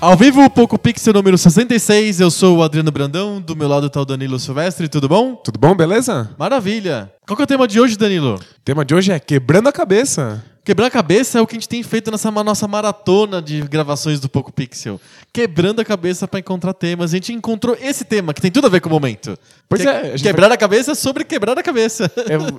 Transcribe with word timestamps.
Ao 0.00 0.16
vivo, 0.16 0.48
Poco 0.48 0.78
Pixel 0.78 1.12
número 1.12 1.36
66, 1.36 2.20
eu 2.20 2.30
sou 2.30 2.56
o 2.56 2.62
Adriano 2.62 2.90
Brandão, 2.90 3.38
do 3.38 3.54
meu 3.54 3.68
lado 3.68 3.90
tá 3.90 4.00
o 4.00 4.04
Danilo 4.06 4.38
Silvestre, 4.38 4.88
tudo 4.88 5.06
bom? 5.06 5.34
Tudo 5.34 5.58
bom, 5.58 5.74
beleza? 5.74 6.34
Maravilha! 6.38 7.12
Qual 7.30 7.36
que 7.36 7.42
é 7.42 7.44
o 7.44 7.46
tema 7.46 7.68
de 7.68 7.78
hoje, 7.78 7.96
Danilo? 7.96 8.34
O 8.34 8.60
tema 8.64 8.84
de 8.84 8.92
hoje 8.92 9.12
é 9.12 9.20
quebrando 9.20 9.68
a 9.68 9.72
cabeça. 9.72 10.44
Quebrar 10.62 10.86
a 10.86 10.90
cabeça 10.90 11.38
é 11.38 11.40
o 11.40 11.46
que 11.46 11.54
a 11.54 11.58
gente 11.58 11.68
tem 11.68 11.82
feito 11.82 12.10
nessa 12.10 12.30
nossa 12.30 12.68
maratona 12.68 13.40
de 13.40 13.62
gravações 13.62 14.20
do 14.20 14.28
Poco 14.28 14.52
Pixel. 14.52 15.00
Quebrando 15.32 15.80
a 15.80 15.84
cabeça 15.84 16.28
para 16.28 16.38
encontrar 16.38 16.74
temas. 16.74 17.12
A 17.12 17.16
gente 17.16 17.32
encontrou 17.32 17.76
esse 17.80 18.04
tema, 18.04 18.34
que 18.34 18.42
tem 18.42 18.50
tudo 18.50 18.66
a 18.66 18.70
ver 18.70 18.80
com 18.80 18.88
o 18.88 18.92
momento. 18.92 19.38
Pois 19.68 19.80
Que 19.80 19.88
é, 19.88 20.00
a 20.00 20.04
gente 20.16 20.22
Quebrar 20.22 20.52
a 20.52 20.56
cabeça 20.56 20.94
sobre 20.94 21.24
quebrar 21.24 21.58
a 21.58 21.62
cabeça. 21.62 22.10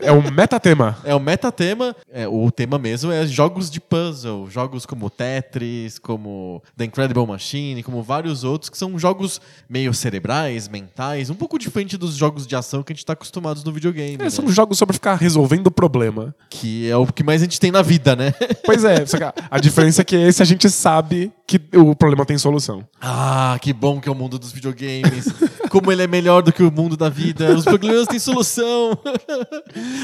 É, 0.02 0.08
é 0.08 0.12
um 0.12 0.32
metatema. 0.32 0.98
É 1.04 1.16
o 1.16 1.20
metatema, 1.20 1.96
é, 2.12 2.28
o 2.28 2.50
tema 2.52 2.78
mesmo 2.78 3.12
é 3.12 3.26
jogos 3.26 3.70
de 3.70 3.82
puzzle, 3.82 4.50
jogos 4.50 4.86
como 4.86 5.10
Tetris, 5.10 6.00
como 6.00 6.64
The 6.78 6.86
Incredible 6.86 7.26
Machine, 7.26 7.84
como 7.84 8.02
vários 8.02 8.44
outros 8.44 8.70
que 8.70 8.78
são 8.78 8.98
jogos 8.98 9.42
meio 9.70 9.94
cerebrais, 9.94 10.68
mentais, 10.68 11.30
um 11.30 11.36
pouco 11.36 11.60
diferente 11.60 11.98
dos 11.98 12.16
jogos 12.16 12.48
de 12.48 12.56
ação 12.56 12.82
que 12.84 12.94
a 12.94 12.96
gente 12.96 13.04
está 13.04 13.14
acostumados 13.14 13.64
no 13.64 13.72
videogame. 13.72 14.16
É, 14.16 14.24
né? 14.24 14.30
são 14.30 14.48
jogos 14.48 14.61
sobre 14.72 14.94
ficar 14.94 15.16
resolvendo 15.16 15.68
o 15.68 15.72
problema. 15.72 16.34
Que 16.50 16.90
é 16.90 16.96
o 16.98 17.06
que 17.08 17.24
mais 17.24 17.42
a 17.42 17.46
gente 17.46 17.60
tem 17.60 17.72
na 17.72 17.82
vida, 17.82 18.16
né? 18.16 18.34
Pois 18.66 18.84
é, 18.84 19.06
só 19.06 19.18
que 19.18 19.24
a- 19.24 19.60
diferença 19.60 20.02
é 20.02 20.06
que 20.06 20.16
esse 20.16 20.42
a 20.42 20.46
gente 20.46 20.70
sabe 20.70 21.32
que 21.48 21.60
o 21.76 21.94
problema 21.96 22.26
tem 22.26 22.38
solução. 22.38 22.86
ah, 23.02 23.58
que 23.62 23.74
bom 23.74 24.00
que 24.00 24.08
é 24.08 24.12
o 24.12 24.16
mundo 24.16 24.40
dos 24.40 24.52
videogames. 24.52 25.26
Como 25.70 25.92
ele 25.92 26.04
é 26.04 26.08
melhor 26.08 26.42
do 26.42 26.52
que 26.54 26.64
o 26.64 26.72
mundo 26.72 26.96
da 26.96 27.10
vida. 27.10 27.54
Os 27.56 27.66
problemas 27.66 28.08
têm 28.08 28.20
solução. 28.20 28.98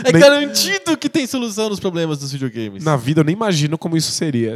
É 0.03 0.11
Nem- 0.11 0.21
garantido 0.21 0.97
que 0.97 1.09
tem 1.09 1.25
solução 1.27 1.69
nos 1.69 1.79
problemas 1.79 2.17
dos 2.19 2.31
videogames. 2.31 2.83
Na 2.83 2.95
vida 2.97 3.21
eu 3.21 3.25
nem 3.25 3.35
imagino 3.35 3.77
como 3.77 3.95
isso 3.95 4.11
seria. 4.11 4.55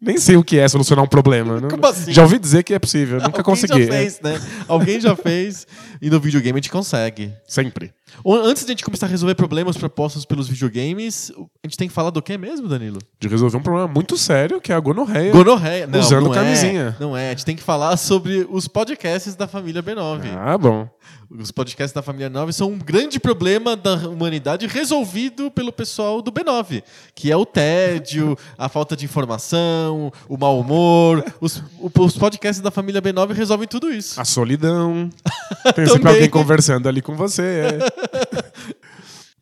Nem 0.00 0.18
sei 0.18 0.36
o 0.36 0.44
que 0.44 0.58
é 0.58 0.68
solucionar 0.68 1.04
um 1.04 1.08
problema. 1.08 1.60
Como 1.62 1.86
assim? 1.86 2.12
Já 2.12 2.22
ouvi 2.22 2.38
dizer 2.38 2.62
que 2.62 2.74
é 2.74 2.78
possível, 2.78 3.14
nunca 3.16 3.28
Alguém 3.40 3.42
consegui. 3.44 3.84
já 3.86 3.92
fez, 3.92 4.20
né? 4.20 4.40
Alguém 4.68 5.00
já 5.00 5.16
fez 5.16 5.66
e 6.00 6.10
no 6.10 6.20
videogame 6.20 6.58
a 6.58 6.60
gente 6.60 6.70
consegue. 6.70 7.24
É, 7.34 7.40
sempre. 7.48 7.92
Antes 8.24 8.64
de 8.64 8.70
a 8.70 8.72
gente 8.72 8.84
começar 8.84 9.06
a 9.06 9.08
resolver 9.08 9.34
problemas 9.34 9.76
propostos 9.76 10.24
pelos 10.24 10.48
videogames, 10.48 11.32
a 11.36 11.66
gente 11.66 11.76
tem 11.76 11.88
que 11.88 11.94
falar 11.94 12.10
do 12.10 12.22
que 12.22 12.38
mesmo, 12.38 12.68
Danilo? 12.68 12.98
De 13.20 13.28
resolver 13.28 13.56
um 13.56 13.62
problema 13.62 13.88
muito 13.88 14.16
sério, 14.16 14.60
que 14.60 14.72
é 14.72 14.74
a 14.74 14.80
gonorreia. 14.80 15.32
Gonorreia. 15.32 15.86
Não, 15.86 16.00
Usando 16.00 16.24
não 16.26 16.32
é. 16.32 16.34
camisinha. 16.34 16.96
Não 17.00 17.16
é. 17.16 17.28
A 17.28 17.30
gente 17.30 17.44
tem 17.44 17.56
que 17.56 17.62
falar 17.62 17.96
sobre 17.96 18.46
os 18.50 18.68
podcasts 18.68 19.34
da 19.34 19.46
família 19.46 19.82
B9. 19.82 20.20
Ah, 20.38 20.56
bom. 20.56 20.88
Os 21.28 21.50
podcasts 21.50 21.92
da 21.92 22.02
família 22.02 22.30
9 22.30 22.52
são 22.52 22.70
um 22.70 22.78
grande 22.78 23.18
problema 23.18 23.74
da 23.76 23.94
humanidade 24.08 24.66
resolvido 24.68 25.50
pelo 25.50 25.72
pessoal 25.72 26.22
do 26.22 26.30
B9, 26.30 26.82
que 27.14 27.32
é 27.32 27.36
o 27.36 27.44
tédio, 27.44 28.38
a 28.56 28.68
falta 28.68 28.96
de 28.96 29.04
informação, 29.04 30.12
o 30.28 30.36
mau 30.36 30.58
humor. 30.60 31.24
Os, 31.40 31.62
os 31.80 32.16
podcasts 32.16 32.62
da 32.62 32.70
família 32.70 33.02
B9 33.02 33.32
resolvem 33.32 33.66
tudo 33.66 33.92
isso. 33.92 34.20
A 34.20 34.24
solidão. 34.24 35.10
Tem 35.74 35.86
sempre 35.86 36.08
alguém 36.08 36.30
conversando 36.30 36.88
ali 36.88 37.02
com 37.02 37.16
você. 37.16 37.42
é. 37.42 37.96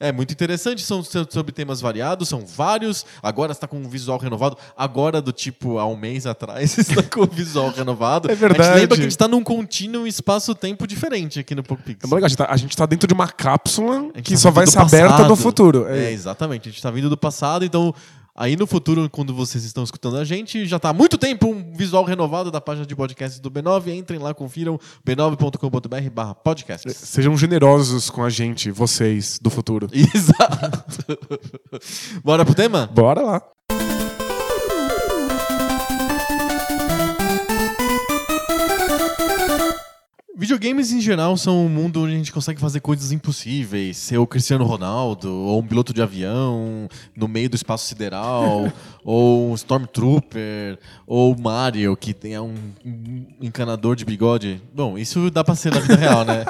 É 0.01 0.11
muito 0.11 0.33
interessante, 0.33 0.83
são 0.83 1.03
so- 1.05 1.27
sobre 1.31 1.53
temas 1.53 1.81
variados, 1.81 2.29
são 2.29 2.45
vários. 2.45 3.07
Agora 3.23 3.53
está 3.53 3.67
com 3.67 3.79
um 3.79 3.89
visual 3.89 4.19
renovado. 4.19 4.59
Agora, 4.77 5.23
do 5.23 5.33
tipo, 5.33 5.79
há 5.79 5.87
um 5.87 5.97
mês 5.97 6.27
atrás, 6.27 6.77
está 6.77 7.03
com 7.03 7.21
o 7.23 7.27
visual 7.27 7.71
renovado. 7.71 8.29
É 8.29 8.33
A 8.33 8.35
gente 8.35 8.41
verdade. 8.49 8.81
lembra 8.81 8.97
que 8.97 9.01
a 9.03 9.05
gente 9.05 9.13
está 9.13 9.29
num 9.29 9.43
contínuo 9.43 10.07
espaço-tempo 10.07 10.87
diferente 10.87 11.39
aqui 11.39 11.55
no 11.55 11.63
PocoPix. 11.63 12.01
É 12.05 12.07
muito 12.09 12.15
legal, 12.17 12.27
a 12.27 12.29
gente, 12.29 12.37
tá, 12.39 12.57
gente 12.57 12.77
tá 12.77 12.87
dentro 12.87 13.07
de 13.07 13.15
uma 13.15 13.29
cápsula 13.29 14.11
que 14.23 14.33
tá 14.35 14.37
só 14.41 14.51
vai 14.51 14.67
ser 14.67 14.81
aberta 14.81 15.11
passado. 15.11 15.29
no 15.29 15.37
futuro. 15.37 15.87
É, 15.89 16.07
É. 16.07 16.11
exatamente. 16.13 16.63
A 16.69 16.71
gente 16.71 16.79
está 16.79 16.91
vindo 16.91 17.09
do 17.09 17.17
passado, 17.17 17.65
então. 17.65 17.95
Aí 18.37 18.57
no 18.57 18.67
futuro, 18.67 19.09
quando 19.09 19.33
vocês 19.33 19.65
estão 19.65 19.85
escutando 19.85 20.17
a 20.17 20.25
gente, 20.25 20.67
já 20.67 20.77
está 20.77 20.89
há 20.89 20.93
muito 20.93 21.17
tempo 21.17 21.47
um 21.47 21.73
visual 21.73 22.03
renovado 22.05 22.51
da 22.51 22.61
página 22.61 22.85
de 22.85 22.97
podcasts 22.97 23.39
do 23.39 23.49
B9. 23.49 23.95
Entrem 23.95 24.19
lá, 24.19 24.35
confiram 24.35 24.79
b9.com.br 25.07 26.11
barra 26.13 26.35
podcasts. 26.35 26.97
Sejam 26.97 27.37
generosos 27.37 28.11
com 28.11 28.25
a 28.25 28.31
gente, 28.31 28.73
vocês 28.73 29.39
do 29.41 29.51
futuro. 29.51 29.89
Exato. 29.95 31.19
Bora 32.25 32.45
pro 32.45 32.55
tema? 32.55 32.89
Bora 32.93 33.23
lá. 33.23 33.54
Videogames 40.37 40.91
em 40.91 41.01
geral 41.01 41.37
são 41.37 41.65
um 41.65 41.69
mundo 41.69 42.03
onde 42.03 42.13
a 42.13 42.17
gente 42.17 42.33
consegue 42.33 42.61
fazer 42.61 42.81
coisas 42.81 43.13
impossíveis. 43.13 43.97
Ser 43.97 44.19
o 44.19 44.27
Cristiano 44.27 44.65
Ronaldo, 44.65 45.33
ou 45.33 45.61
um 45.61 45.67
piloto 45.67 45.95
de 45.95 46.03
avião 46.03 46.89
no 47.17 47.29
meio 47.29 47.49
do 47.49 47.55
espaço 47.55 47.87
sideral, 47.87 48.73
ou 49.05 49.53
um 49.53 49.55
Stormtrooper, 49.55 50.77
ou 51.07 51.39
Mario, 51.39 51.97
que 51.97 52.13
tem 52.13 52.37
um, 52.41 52.55
encanador 53.41 53.95
de 53.95 54.05
bigode. 54.05 54.61
Bom, 54.75 54.99
isso 54.99 55.31
dá 55.31 55.45
pra 55.45 55.55
ser 55.55 55.73
na 55.73 55.79
vida 55.79 55.95
real, 55.95 56.25
né? 56.25 56.45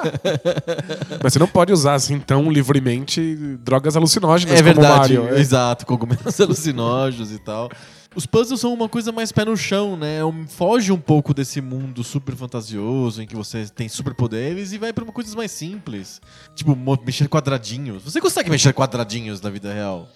Mas 1.21 1.33
você 1.33 1.37
não 1.37 1.47
pode 1.47 1.71
usar 1.71 1.93
assim 1.93 2.19
tão 2.19 2.51
livremente 2.51 3.37
drogas 3.63 3.95
alucinógenas 3.95 4.55
é 4.55 4.63
como 4.63 4.73
verdade, 4.73 5.17
Mario. 5.17 5.35
É. 5.35 5.39
exato, 5.39 5.85
cogumelos 5.85 6.37
alucinógenos 6.41 7.31
e 7.31 7.37
tal. 7.37 7.69
Os 8.15 8.25
puzzles 8.25 8.61
são 8.61 8.73
uma 8.73 8.87
coisa 8.87 9.11
mais 9.11 9.31
pé 9.31 9.43
no 9.43 9.57
chão, 9.57 9.97
né? 9.97 10.23
Um- 10.23 10.47
Foge 10.47 10.91
um 10.91 10.97
pouco 10.99 11.33
desse 11.33 11.59
mundo 11.59 12.03
super 12.03 12.35
fantasioso 12.35 13.21
em 13.21 13.27
que 13.27 13.35
você 13.35 13.65
tem 13.67 13.89
superpoderes 13.89 14.71
e 14.71 14.77
vai 14.77 14.93
pra 14.93 15.03
coisas 15.05 15.35
mais 15.35 15.51
simples. 15.51 16.21
Tipo, 16.55 16.75
mexer 17.05 17.27
quadradinhos. 17.27 18.03
Você 18.03 18.21
consegue 18.21 18.49
mexer 18.49 18.73
quadradinhos 18.73 19.41
na 19.41 19.49
vida 19.49 19.73
real? 19.73 20.07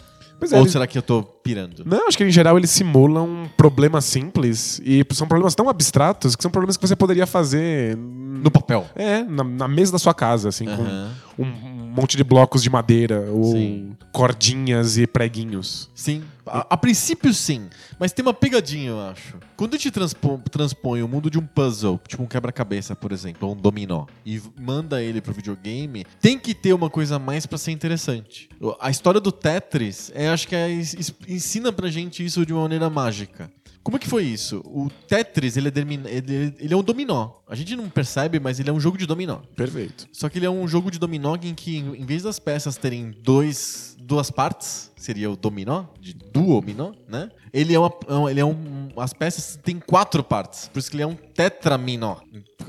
É, 0.41 0.55
Ou 0.55 0.61
eles- 0.61 0.71
será 0.71 0.87
que 0.87 0.97
eu 0.97 1.01
tô 1.01 1.21
pirando? 1.21 1.83
Não, 1.85 2.07
acho 2.07 2.17
que 2.17 2.23
em 2.23 2.31
geral 2.31 2.57
eles 2.57 2.69
simulam 2.69 3.49
problemas 3.57 4.05
simples 4.05 4.79
e 4.85 5.05
são 5.11 5.27
problemas 5.27 5.53
tão 5.53 5.67
abstratos 5.67 6.33
que 6.33 6.41
são 6.41 6.49
problemas 6.49 6.77
que 6.77 6.87
você 6.87 6.95
poderia 6.95 7.27
fazer 7.27 7.97
No 7.97 8.49
papel. 8.49 8.87
é, 8.95 9.21
na, 9.23 9.43
na 9.43 9.67
mesa 9.67 9.91
da 9.91 9.99
sua 9.99 10.13
casa, 10.13 10.47
assim, 10.47 10.63
com 10.63 11.43
um, 11.43 11.45
um 11.45 11.91
monte 11.93 12.15
de 12.15 12.23
blocos 12.23 12.63
de 12.63 12.69
madeira 12.69 13.29
ou 13.29 13.51
Sim. 13.51 13.97
cordinhas 14.13 14.97
e 14.97 15.05
preguinhos. 15.05 15.89
Sim. 15.93 16.23
A, 16.49 16.67
a 16.71 16.77
princípio, 16.77 17.33
sim. 17.33 17.69
Mas 17.99 18.11
tem 18.11 18.23
uma 18.23 18.33
pegadinha, 18.33 18.89
eu 18.89 18.99
acho. 19.01 19.37
Quando 19.55 19.73
a 19.75 19.77
gente 19.77 19.91
transpo- 19.91 20.41
transpõe 20.49 21.01
o 21.03 21.07
mundo 21.07 21.29
de 21.29 21.37
um 21.37 21.45
puzzle, 21.45 21.99
tipo 22.07 22.23
um 22.23 22.27
quebra-cabeça, 22.27 22.95
por 22.95 23.11
exemplo, 23.11 23.47
ou 23.47 23.55
um 23.55 23.57
dominó, 23.57 24.05
e 24.25 24.41
manda 24.59 25.01
ele 25.03 25.21
pro 25.21 25.33
videogame, 25.33 26.05
tem 26.21 26.37
que 26.39 26.53
ter 26.53 26.73
uma 26.73 26.89
coisa 26.89 27.17
a 27.17 27.19
mais 27.19 27.45
pra 27.45 27.57
ser 27.57 27.71
interessante. 27.71 28.49
A 28.79 28.89
história 28.89 29.19
do 29.19 29.31
Tetris, 29.31 30.11
é, 30.13 30.29
acho 30.29 30.47
que 30.47 30.55
é, 30.55 30.69
ensina 31.27 31.71
pra 31.71 31.89
gente 31.89 32.23
isso 32.23 32.45
de 32.45 32.53
uma 32.53 32.63
maneira 32.63 32.89
mágica. 32.89 33.51
Como 33.81 33.95
é 33.95 33.99
que 33.99 34.07
foi 34.09 34.23
isso? 34.25 34.61
O 34.65 34.89
Tetris, 35.07 35.55
ele 35.57 35.69
é, 35.69 35.71
ele- 36.11 36.53
ele 36.59 36.73
é 36.73 36.77
um 36.77 36.83
dominó. 36.83 37.31
A 37.47 37.55
gente 37.55 37.75
não 37.75 37.89
percebe, 37.89 38.39
mas 38.39 38.59
ele 38.59 38.69
é 38.69 38.73
um 38.73 38.79
jogo 38.79 38.97
de 38.97 39.05
dominó. 39.05 39.37
Perfeito. 39.55 40.07
Só 40.11 40.27
que 40.29 40.37
ele 40.37 40.45
é 40.45 40.49
um 40.49 40.67
jogo 40.67 40.91
de 40.91 40.99
dominó 40.99 41.35
em 41.41 41.55
que, 41.55 41.77
em 41.77 42.05
vez 42.05 42.23
das 42.23 42.37
peças 42.39 42.75
terem 42.77 43.11
dois, 43.23 43.88
duas 44.09 44.31
partes, 44.31 44.91
seria 44.97 45.29
o 45.29 45.35
dominó, 45.35 45.85
de 46.01 46.13
duominó, 46.13 46.93
né? 47.07 47.29
Ele 47.53 47.75
é 47.75 47.79
uma. 47.79 47.91
Ele 48.29 48.39
é 48.39 48.45
um. 48.45 48.89
As 48.97 49.13
peças 49.13 49.57
têm 49.63 49.79
quatro 49.79 50.23
partes. 50.23 50.67
Por 50.67 50.79
isso 50.79 50.89
que 50.89 50.95
ele 50.97 51.03
é 51.03 51.07
um 51.07 51.15
tetraminó. 51.15 52.17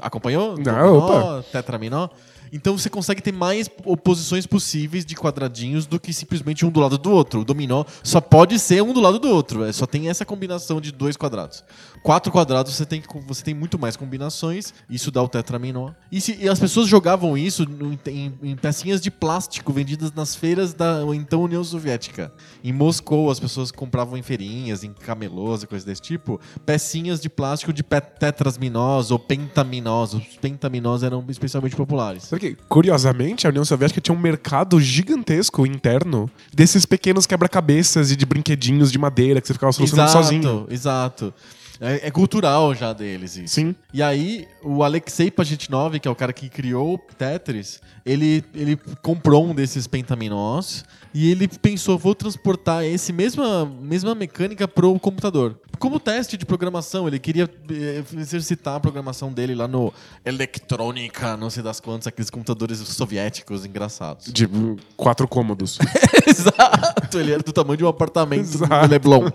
Acompanhou? 0.01 0.57
Não, 0.57 0.63
Dominó, 0.63 0.99
opa. 0.99 1.45
Tetraminó. 1.51 2.09
Então 2.53 2.77
você 2.77 2.91
consegue 2.91 3.23
ter 3.23 3.33
mais 3.33 3.69
oposições 3.85 4.47
possíveis 4.47 5.05
de 5.05 5.15
quadradinhos 5.15 5.87
do 5.87 6.01
que 6.01 6.13
simplesmente 6.13 6.65
um 6.67 6.71
do 6.71 6.81
lado 6.81 6.99
do 6.99 7.11
outro. 7.11 7.41
O 7.41 7.45
dominó 7.45 7.85
só 8.03 8.21
pode 8.21 8.59
ser 8.59 8.83
um 8.83 8.93
do 8.93 9.01
lado 9.01 9.19
do 9.19 9.29
outro. 9.29 9.65
É, 9.65 9.73
só 9.73 9.87
tem 9.87 10.09
essa 10.09 10.25
combinação 10.25 10.81
de 10.81 10.91
dois 10.93 11.17
quadrados. 11.17 11.63
Quatro 12.03 12.33
quadrados 12.33 12.75
você 12.75 12.87
tem, 12.87 13.03
você 13.27 13.43
tem 13.45 13.55
muito 13.55 13.79
mais 13.79 13.97
combinações. 13.97 14.73
Isso 14.89 15.11
dá 15.11 15.23
o 15.23 15.29
tetraminó. 15.29 15.91
E, 16.11 16.21
se- 16.21 16.39
e 16.41 16.49
as 16.49 16.59
pessoas 16.59 16.89
jogavam 16.89 17.37
isso 17.37 17.67
em, 18.07 18.35
em 18.43 18.57
pecinhas 18.57 19.01
de 19.01 19.11
plástico 19.11 19.73
vendidas 19.73 20.13
nas 20.13 20.35
feiras 20.35 20.73
da 20.75 21.01
então 21.15 21.43
União 21.43 21.63
Soviética. 21.63 22.33
Em 22.65 22.73
Moscou, 22.73 23.31
as 23.31 23.39
pessoas 23.39 23.71
compravam 23.71 24.17
em 24.17 24.23
feirinhas, 24.23 24.83
em 24.83 24.93
camelôs 24.93 25.63
e 25.63 25.67
coisas 25.67 25.85
desse 25.85 26.01
tipo, 26.03 26.41
pecinhas 26.65 27.21
de 27.21 27.29
plástico 27.29 27.73
de 27.73 27.83
tetrasminós 27.83 29.11
ou 29.11 29.19
pentaminós. 29.19 30.15
Os 30.15 30.25
pentaminós 30.41 31.03
eram 31.03 31.25
especialmente 31.29 31.77
populares. 31.77 32.25
Que, 32.41 32.57
curiosamente, 32.69 33.47
a 33.47 33.51
União 33.51 33.65
Soviética 33.65 34.01
tinha 34.01 34.17
um 34.17 34.21
mercado 34.21 34.81
gigantesco 34.81 35.67
interno 35.67 36.31
desses 36.53 36.87
pequenos 36.87 37.27
quebra-cabeças 37.27 38.11
e 38.11 38.17
de 38.17 38.25
brinquedinhos 38.25 38.91
de 38.91 38.99
madeira 38.99 39.41
que 39.41 39.47
você 39.47 39.53
ficava 39.53 39.73
solucionando 39.73 40.11
sozinho. 40.11 40.67
Exato. 40.71 41.35
É, 41.81 42.09
é 42.09 42.11
cultural 42.11 42.75
já 42.75 42.93
deles 42.93 43.37
isso. 43.37 43.55
Sim. 43.55 43.75
E 43.93 44.03
aí, 44.03 44.47
o 44.63 44.83
Alexei 44.83 45.31
Pajitnov, 45.31 45.99
que 45.99 46.07
é 46.07 46.11
o 46.11 46.15
cara 46.15 46.33
que 46.33 46.49
criou 46.51 46.95
o 46.95 46.99
Tetris, 46.99 47.81
ele, 48.05 48.45
ele 48.55 48.79
comprou 49.01 49.47
um 49.47 49.55
desses 49.55 49.87
pentaminós 49.87 50.85
e 51.13 51.31
ele 51.31 51.49
pensou, 51.49 51.99
vou 51.99 52.15
transportar 52.15 52.85
esse 52.85 53.13
mesma, 53.13 53.65
mesma 53.65 54.15
mecânica 54.15 54.69
pro 54.69 54.99
computador. 54.99 55.59
Como 55.79 55.99
teste 55.99 56.37
de 56.37 56.47
programação, 56.47 57.09
ele 57.09 57.19
queria 57.19 57.51
eh, 57.71 58.05
exercitar 58.17 58.77
a 58.77 58.81
programação 58.81 59.33
dele 59.33 59.55
lá 59.55 59.67
no 59.67 59.93
Eletrônica, 60.25 61.37
não 61.37 61.51
sei 61.51 61.63
das 61.63 61.81
quantas, 61.81 62.07
aqueles 62.07 62.31
computadores 62.31 62.79
soviéticos 62.79 63.65
engraçados. 63.65 64.33
De 64.33 64.49
quatro 64.97 65.27
cômodos. 65.27 65.79
Exato, 66.27 67.19
ele 67.19 67.33
era 67.33 67.43
do 67.43 67.53
tamanho 67.53 67.79
de 67.79 67.85
um 67.85 67.89
apartamento 67.89 68.43
Exato. 68.43 68.87
do 68.87 68.91
Leblon. 68.91 69.31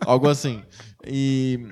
Algo 0.00 0.28
assim. 0.28 0.62
E 1.04 1.66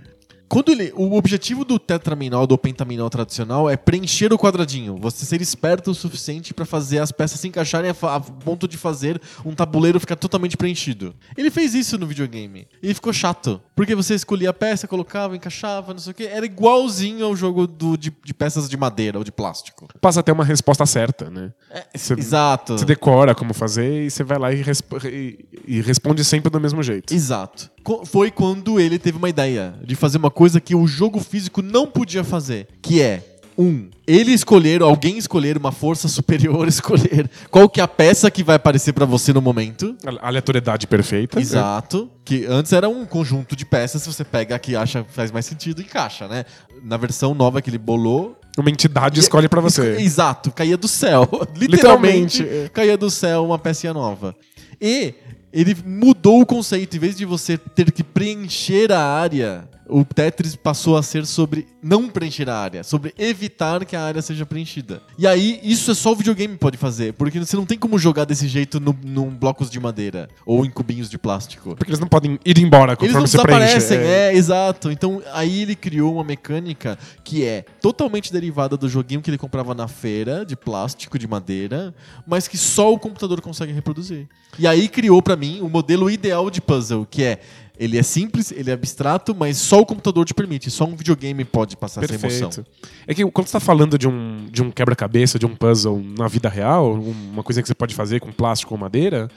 quando 0.51 0.73
ele, 0.73 0.93
o 0.97 1.15
objetivo 1.15 1.65
do 1.65 1.79
tetraminal, 1.79 2.45
do 2.45 2.59
pentaminal 2.59 3.09
tradicional 3.09 3.71
é 3.71 3.77
preencher 3.77 4.33
o 4.33 4.39
quadradinho, 4.39 4.97
você 4.97 5.25
ser 5.25 5.41
esperto 5.41 5.93
o 5.93 5.95
suficiente 5.95 6.53
para 6.53 6.67
fazer 6.67 6.99
as 6.99 7.13
peças 7.13 7.39
se 7.39 7.47
encaixarem 7.47 7.89
a, 7.89 8.17
a 8.17 8.21
ponto 8.21 8.67
de 8.67 8.77
fazer 8.77 9.23
um 9.45 9.55
tabuleiro 9.55 10.01
ficar 10.01 10.17
totalmente 10.17 10.57
preenchido. 10.57 11.15
Ele 11.37 11.53
fez 11.53 11.73
isso 11.73 11.97
no 11.97 12.05
videogame. 12.05 12.67
E 12.83 12.93
ficou 12.93 13.13
chato, 13.13 13.63
porque 13.81 13.95
você 13.95 14.15
escolhia 14.15 14.51
a 14.51 14.53
peça, 14.53 14.87
colocava, 14.87 15.35
encaixava, 15.35 15.93
não 15.95 16.01
sei 16.01 16.11
o 16.11 16.15
que, 16.15 16.25
era 16.27 16.45
igualzinho 16.45 17.25
ao 17.25 17.35
jogo 17.35 17.67
do, 17.67 17.97
de, 17.97 18.13
de 18.23 18.35
peças 18.35 18.69
de 18.69 18.77
madeira 18.77 19.17
ou 19.17 19.25
de 19.25 19.33
plástico. 19.33 19.89
Passa 20.01 20.21
a 20.21 20.23
ter 20.23 20.33
uma 20.33 20.45
resposta 20.45 20.85
certa, 20.85 21.31
né? 21.31 21.51
Você- 21.95 22.13
Exato. 22.13 22.77
Você 22.79 22.85
decora 22.85 23.35
como 23.35 23.55
fazer 23.55 24.05
e 24.05 24.11
você 24.11 24.23
vai 24.23 24.39
lá 24.39 24.53
e, 24.53 24.61
resp- 24.63 24.93
e- 25.07 25.47
e 25.67 25.81
responde 25.81 26.23
sempre 26.25 26.51
do 26.51 26.61
mesmo 26.61 26.83
jeito. 26.83 27.15
Exato. 27.15 27.71
Co- 27.83 28.05
Foi 28.05 28.31
quando 28.31 28.79
ele 28.79 28.99
teve 28.99 29.17
uma 29.17 29.31
ideia 29.31 29.75
de 29.83 29.95
fazer 29.95 30.19
uma 30.19 30.31
coisa 30.31 30.61
que 30.61 30.75
o 30.75 30.87
jogo 30.87 31.19
físico 31.19 31.63
não 31.63 31.87
podia 31.87 32.23
fazer, 32.23 32.69
que 32.83 33.01
é 33.01 33.30
um, 33.61 33.89
ele 34.07 34.33
escolher, 34.33 34.81
alguém 34.83 35.19
escolher 35.19 35.57
uma 35.57 35.71
força 35.73 36.09
superior, 36.09 36.67
escolher 36.69 37.29
qual 37.51 37.69
que 37.69 37.81
é 37.81 37.83
a 37.83 37.89
peça 37.89 38.31
que 38.31 38.43
vai 38.43 38.57
aparecer 38.57 38.93
pra 38.93 39.05
você 39.05 39.33
no 39.33 39.41
momento. 39.43 39.95
A- 40.05 40.29
Aleatoriedade 40.29 40.87
perfeita. 40.87 41.39
Exato. 41.41 42.11
Que 42.25 42.47
antes 42.47 42.73
era 42.73 42.89
um 42.89 43.05
conjunto 43.05 43.55
de 43.55 43.65
peças, 43.67 44.07
você 44.07 44.25
pega 44.25 44.55
a 44.55 44.59
que 44.59 44.75
acha 44.75 45.03
que 45.05 45.13
faz 45.13 45.31
mais 45.31 45.45
sentido 45.47 45.81
e 45.81 45.85
encaixa, 45.85 46.27
né? 46.27 46.45
Na 46.83 46.97
versão 46.97 47.35
nova 47.35 47.61
que 47.61 47.69
ele 47.71 47.79
bolou. 47.79 48.37
Uma 48.59 48.71
entidade 48.71 49.21
escolhe 49.21 49.49
pra 49.49 49.61
você. 49.61 49.97
Exato, 50.01 50.51
caía 50.51 50.77
do 50.77 50.89
céu. 50.89 51.23
Literalmente, 51.57 52.43
Literalmente, 52.43 52.43
é. 52.43 52.69
caía 52.73 52.97
do 52.97 53.11
céu 53.11 53.45
uma 53.45 53.59
pecinha 53.59 53.93
nova. 53.95 54.35
E 54.81 55.15
ele 55.53 55.77
mudou 55.85 56.41
o 56.41 56.47
conceito. 56.47 56.97
Em 56.97 57.01
vez 57.01 57.17
de 57.17 57.25
você 57.25 57.57
ter 57.59 57.91
que 57.93 58.03
preencher 58.03 58.91
a 58.93 59.01
área, 59.03 59.69
o 59.91 60.05
Tetris 60.05 60.57
passou 60.57 60.97
a 60.97 61.03
ser 61.03 61.27
sobre 61.27 61.67
não 61.83 62.09
preencher 62.09 62.49
a 62.49 62.57
área, 62.57 62.83
sobre 62.85 63.13
evitar 63.19 63.85
que 63.85 63.97
a 63.97 64.03
área 64.03 64.23
seja 64.23 64.47
preenchida. 64.47 65.03
E 65.19 65.27
aí, 65.27 65.61
isso 65.63 65.91
é 65.91 65.95
só 65.95 66.13
o 66.13 66.17
videogame 66.17 66.57
pode 66.57 66.77
fazer, 66.77 67.13
porque 67.15 67.39
você 67.39 67.57
não 67.57 67.67
tem 67.67 67.79
como 67.79 67.99
jogar 67.99 68.25
desse 68.25 68.49
jeito 68.49 68.79
no, 68.81 68.97
num 69.05 69.31
blocos 69.31 69.71
de 69.71 69.81
madeira 69.81 70.29
ou 70.47 70.65
em 70.65 70.71
cubinhos 70.71 71.11
de 71.11 71.19
plástico. 71.19 71.75
Porque 71.77 71.91
eles 71.91 72.01
não 72.01 72.09
podem 72.09 72.39
ir 72.45 72.59
embora 72.59 72.93
Eles 72.93 72.99
conforme 72.99 73.21
não 73.21 73.27
você 73.27 73.37
desaparecem, 73.37 73.99
preenche. 73.99 74.13
é. 74.13 74.35
exato. 74.35 74.91
Então 74.91 75.23
aí 75.33 75.63
ele 75.63 75.75
criou 75.75 76.15
uma 76.15 76.25
mecânica 76.25 76.99
que 77.25 77.45
é 77.45 77.65
totalmente 77.81 78.33
derivada 78.33 78.77
do 78.77 78.89
joguinho 78.89 79.21
que 79.21 79.31
ele 79.31 79.39
comprava 79.39 79.75
na 79.75 79.89
feira, 79.89 80.45
de 80.45 80.57
plástico, 80.57 81.19
de 81.19 81.27
madeira, 81.27 81.95
mas 82.27 82.47
que 82.47 82.57
só 82.59 82.93
o 82.93 82.99
computador 82.99 83.41
consegue 83.41 83.73
reproduzir. 83.73 84.29
E 84.59 84.67
aí 84.67 84.89
criou 84.89 85.23
pra 85.23 85.37
mim 85.37 85.61
o 85.61 85.69
modelo 85.69 86.11
ideal 86.11 86.51
de 86.51 86.61
puzzle, 86.61 87.07
que 87.09 87.23
é 87.23 87.41
ele 87.81 87.97
é 87.97 88.03
simples, 88.03 88.53
ele 88.53 88.71
é 88.71 88.75
abstrato, 88.75 89.35
mas 89.35 89.57
só 89.57 89.81
o 89.81 89.87
computador 89.87 90.27
te 90.27 90.35
permite, 90.35 90.71
só 90.71 90.85
um 90.85 90.95
videogame 90.95 91.47
pode 91.47 91.79
passar 91.79 92.05
essa 92.05 92.15
emoção. 92.15 92.51
Perfeito. 92.51 92.71
É 93.07 93.15
que 93.15 93.25
quando 93.31 93.47
você 93.47 93.55
tá 93.55 93.61
falando 93.61 93.97
de 93.97 94.07
um, 94.07 94.47
de 94.51 94.63
um 94.63 94.71
quebra-cabeça, 94.71 95.39
de 95.39 95.47
um 95.47 95.57
puzzle 95.57 95.99
na 95.99 96.29
vida 96.29 96.51
real, 96.51 96.93
uma 96.93 97.43
coisa 97.43 97.63
que 97.63 97.67
você 97.67 97.75
pode 97.75 97.95
fazer 97.95 98.21
com 98.21 98.31
plástico 98.31 98.75
ou 98.75 98.79
madeira, 98.79 99.31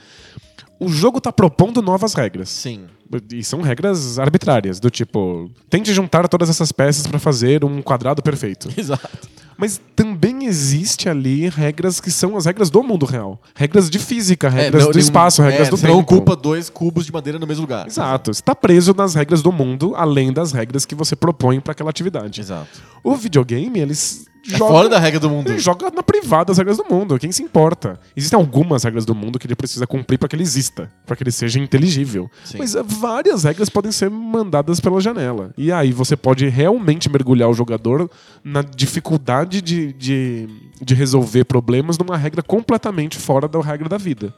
o 0.78 0.90
jogo 0.90 1.22
tá 1.22 1.32
propondo 1.32 1.80
novas 1.80 2.12
regras. 2.12 2.50
Sim. 2.50 2.84
E 3.32 3.42
são 3.42 3.62
regras 3.62 4.18
arbitrárias, 4.18 4.78
do 4.78 4.90
tipo, 4.90 5.50
tente 5.70 5.94
juntar 5.94 6.28
todas 6.28 6.50
essas 6.50 6.70
peças 6.70 7.06
pra 7.06 7.18
fazer 7.18 7.64
um 7.64 7.80
quadrado 7.80 8.22
perfeito. 8.22 8.68
Exato. 8.76 9.26
Mas 9.56 9.80
também 9.94 10.46
existe 10.46 11.08
ali 11.08 11.48
regras 11.48 12.00
que 12.00 12.10
são 12.10 12.36
as 12.36 12.46
regras 12.46 12.70
do 12.70 12.82
mundo 12.82 13.06
real. 13.06 13.40
Regras 13.54 13.88
de 13.88 13.98
física, 13.98 14.48
regras 14.48 14.82
É, 14.82 14.86
não, 14.86 14.92
do 14.92 14.98
espaço, 14.98 15.40
não- 15.42 15.48
regras 15.50 15.68
é, 15.68 15.70
do 15.70 15.76
você 15.76 15.82
tempo. 15.86 15.94
não 15.94 16.02
ocupa 16.02 16.34
dois 16.36 16.68
cubos 16.68 17.06
de 17.06 17.12
madeira 17.12 17.38
no 17.38 17.46
mesmo 17.46 17.62
lugar. 17.62 17.86
Exato. 17.86 18.32
Você 18.34 18.42
tá 18.42 18.54
preso 18.54 18.94
nas 18.94 19.14
regras 19.14 19.42
do 19.42 19.52
mundo, 19.52 19.94
além 19.96 20.32
das 20.32 20.52
regras 20.52 20.84
que 20.84 20.94
você 20.94 21.14
propõe 21.16 21.60
pra 21.60 21.72
aquela 21.72 21.90
atividade. 21.90 22.40
Exato. 22.40 22.68
O 23.02 23.14
videogame, 23.16 23.78
eles 23.78 24.26
É 24.52 24.58
fora 24.58 24.90
da 24.90 24.98
regra 24.98 25.18
do 25.18 25.30
mundo. 25.30 25.48
Ele 25.50 25.58
joga 25.58 25.90
na 25.90 26.02
privada 26.02 26.52
as 26.52 26.58
regras 26.58 26.76
do 26.76 26.84
mundo. 26.84 27.18
Quem 27.18 27.32
se 27.32 27.42
importa? 27.42 27.98
Existem 28.14 28.38
algumas 28.38 28.84
regras 28.84 29.06
do 29.06 29.14
mundo 29.14 29.38
que 29.38 29.46
ele 29.46 29.54
precisa 29.56 29.86
cumprir 29.86 30.18
para 30.18 30.28
que 30.28 30.36
ele 30.36 30.42
exista, 30.42 30.90
para 31.06 31.16
que 31.16 31.22
ele 31.22 31.30
seja 31.32 31.58
inteligível. 31.58 32.30
Sim. 32.44 32.58
Mas 32.58 32.74
eh, 32.74 32.82
várias 32.84 33.44
regras 33.44 33.70
podem 33.70 33.90
ser 33.90 34.10
mandadas 34.10 34.80
pela 34.80 35.00
janela. 35.00 35.50
E 35.56 35.72
aí 35.72 35.92
você 35.92 36.14
pode 36.14 36.46
realmente 36.46 37.08
mergulhar 37.08 37.48
o 37.48 37.54
jogador 37.54 38.10
na 38.44 38.60
dificuldade 38.60 39.43
de, 39.44 39.92
de, 39.92 40.48
de 40.80 40.94
resolver 40.94 41.44
problemas 41.44 41.98
numa 41.98 42.16
regra 42.16 42.42
completamente 42.42 43.18
fora 43.18 43.46
da 43.48 43.60
regra 43.60 43.88
da 43.88 43.98
vida. 43.98 44.34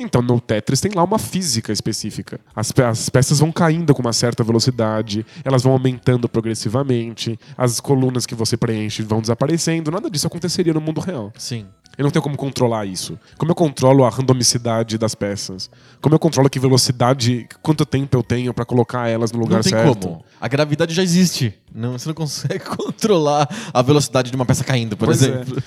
Então, 0.00 0.22
no 0.22 0.40
Tetris 0.40 0.80
tem 0.80 0.92
lá 0.94 1.02
uma 1.02 1.18
física 1.18 1.72
específica. 1.72 2.38
As, 2.54 2.70
pe- 2.70 2.84
as 2.84 3.08
peças 3.08 3.40
vão 3.40 3.50
caindo 3.50 3.92
com 3.92 4.00
uma 4.00 4.12
certa 4.12 4.44
velocidade, 4.44 5.26
elas 5.44 5.64
vão 5.64 5.72
aumentando 5.72 6.28
progressivamente, 6.28 7.36
as 7.56 7.80
colunas 7.80 8.24
que 8.24 8.34
você 8.34 8.56
preenche 8.56 9.02
vão 9.02 9.20
desaparecendo. 9.20 9.90
Nada 9.90 10.08
disso 10.08 10.28
aconteceria 10.28 10.72
no 10.72 10.80
mundo 10.80 11.00
real. 11.00 11.32
Sim. 11.36 11.66
Eu 11.98 12.04
não 12.04 12.10
tenho 12.12 12.22
como 12.22 12.36
controlar 12.36 12.86
isso. 12.86 13.18
Como 13.36 13.50
eu 13.50 13.56
controlo 13.56 14.04
a 14.04 14.08
randomicidade 14.10 14.96
das 14.96 15.14
peças? 15.16 15.68
Como 16.00 16.14
eu 16.14 16.18
controlo 16.18 16.48
que 16.48 16.60
velocidade, 16.60 17.48
quanto 17.60 17.84
tempo 17.84 18.16
eu 18.16 18.22
tenho 18.22 18.54
pra 18.54 18.64
colocar 18.64 19.08
elas 19.08 19.32
no 19.32 19.40
lugar 19.40 19.56
não 19.56 19.62
tem 19.64 19.72
certo? 19.72 20.06
como. 20.08 20.24
A 20.40 20.46
gravidade 20.46 20.94
já 20.94 21.02
existe. 21.02 21.52
Não, 21.74 21.98
você 21.98 22.08
não 22.08 22.14
consegue 22.14 22.60
controlar 22.64 23.48
a 23.74 23.82
velocidade 23.82 24.30
de 24.30 24.36
uma 24.36 24.46
peça 24.46 24.62
caindo, 24.62 24.96
por 24.96 25.06
Pois 25.06 25.22
é. 25.22 25.26
exemplo. 25.26 25.62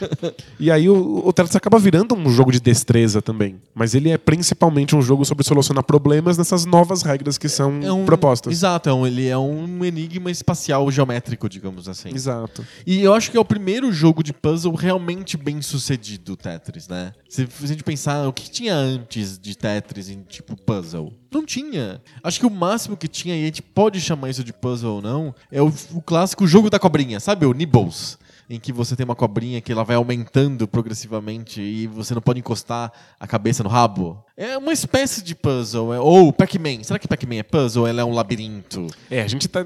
E 0.59 0.71
aí 0.71 0.87
o, 0.89 1.21
o 1.27 1.33
Tetris 1.33 1.55
acaba 1.55 1.77
virando 1.77 2.15
um 2.15 2.29
jogo 2.29 2.51
de 2.51 2.59
destreza 2.61 3.21
também. 3.21 3.57
Mas 3.75 3.93
ele 3.93 4.09
é 4.09 4.17
principalmente 4.17 4.95
um 4.95 5.01
jogo 5.01 5.25
sobre 5.25 5.43
solucionar 5.45 5.83
problemas 5.83 6.37
nessas 6.37 6.65
novas 6.65 7.01
regras 7.03 7.37
que 7.37 7.49
são 7.49 7.79
É 7.83 7.91
um- 7.91 8.05
propostas. 8.05 8.53
Exato, 8.53 8.89
é 8.89 8.93
um- 8.93 9.05
ele 9.05 9.27
é 9.27 9.37
um 9.37 9.83
enigma 9.83 10.31
espacial 10.31 10.89
geométrico, 10.89 11.49
digamos 11.49 11.89
assim. 11.89 12.09
Exato. 12.13 12.65
E 12.87 13.01
eu 13.01 13.13
acho 13.13 13.29
que 13.29 13.35
é 13.35 13.39
o 13.39 13.45
primeiro 13.45 13.91
jogo 13.91 14.23
de 14.23 14.31
puzzle 14.31 14.73
realmente 14.75 15.35
bem 15.35 15.61
sucedido, 15.61 16.20
Tetris, 16.35 16.87
né? 16.87 17.11
Se 17.29 17.47
a 17.63 17.67
gente 17.67 17.83
pensar 17.83 18.27
o 18.27 18.33
que 18.33 18.49
tinha 18.49 18.75
antes 18.75 19.37
de 19.37 19.57
Tetris 19.57 20.09
em 20.09 20.21
tipo 20.23 20.55
puzzle, 20.55 21.13
não 21.31 21.45
tinha. 21.45 22.01
Acho 22.23 22.39
que 22.39 22.45
o 22.45 22.49
máximo 22.49 22.97
que 22.97 23.07
tinha, 23.07 23.35
e 23.35 23.43
a 23.43 23.45
gente 23.45 23.61
pode 23.61 23.99
chamar 23.99 24.29
isso 24.29 24.43
de 24.43 24.53
puzzle 24.53 24.95
ou 24.95 25.01
não, 25.01 25.33
é 25.51 25.61
o, 25.61 25.73
o 25.93 26.01
clássico 26.01 26.45
jogo 26.45 26.69
da 26.69 26.79
cobrinha, 26.79 27.19
sabe? 27.19 27.45
O 27.45 27.53
Nibbles. 27.53 28.17
Em 28.49 28.59
que 28.59 28.73
você 28.73 28.97
tem 28.97 29.05
uma 29.05 29.15
cobrinha 29.15 29.61
que 29.61 29.71
ela 29.71 29.85
vai 29.85 29.95
aumentando 29.95 30.67
progressivamente 30.67 31.61
e 31.61 31.87
você 31.87 32.13
não 32.13 32.21
pode 32.21 32.39
encostar 32.39 32.91
a 33.17 33.25
cabeça 33.25 33.63
no 33.63 33.69
rabo. 33.69 34.21
É 34.35 34.57
uma 34.57 34.73
espécie 34.73 35.23
de 35.23 35.33
puzzle. 35.33 35.93
É, 35.93 35.99
ou 36.01 36.33
Pac-Man. 36.33 36.83
Será 36.83 36.99
que 36.99 37.07
Pac-Man 37.07 37.35
é 37.35 37.43
puzzle 37.43 37.83
ou 37.83 37.87
ela 37.87 38.01
é 38.01 38.03
um 38.03 38.11
labirinto? 38.11 38.87
É, 39.09 39.21
a 39.21 39.27
gente 39.27 39.47
tá. 39.47 39.65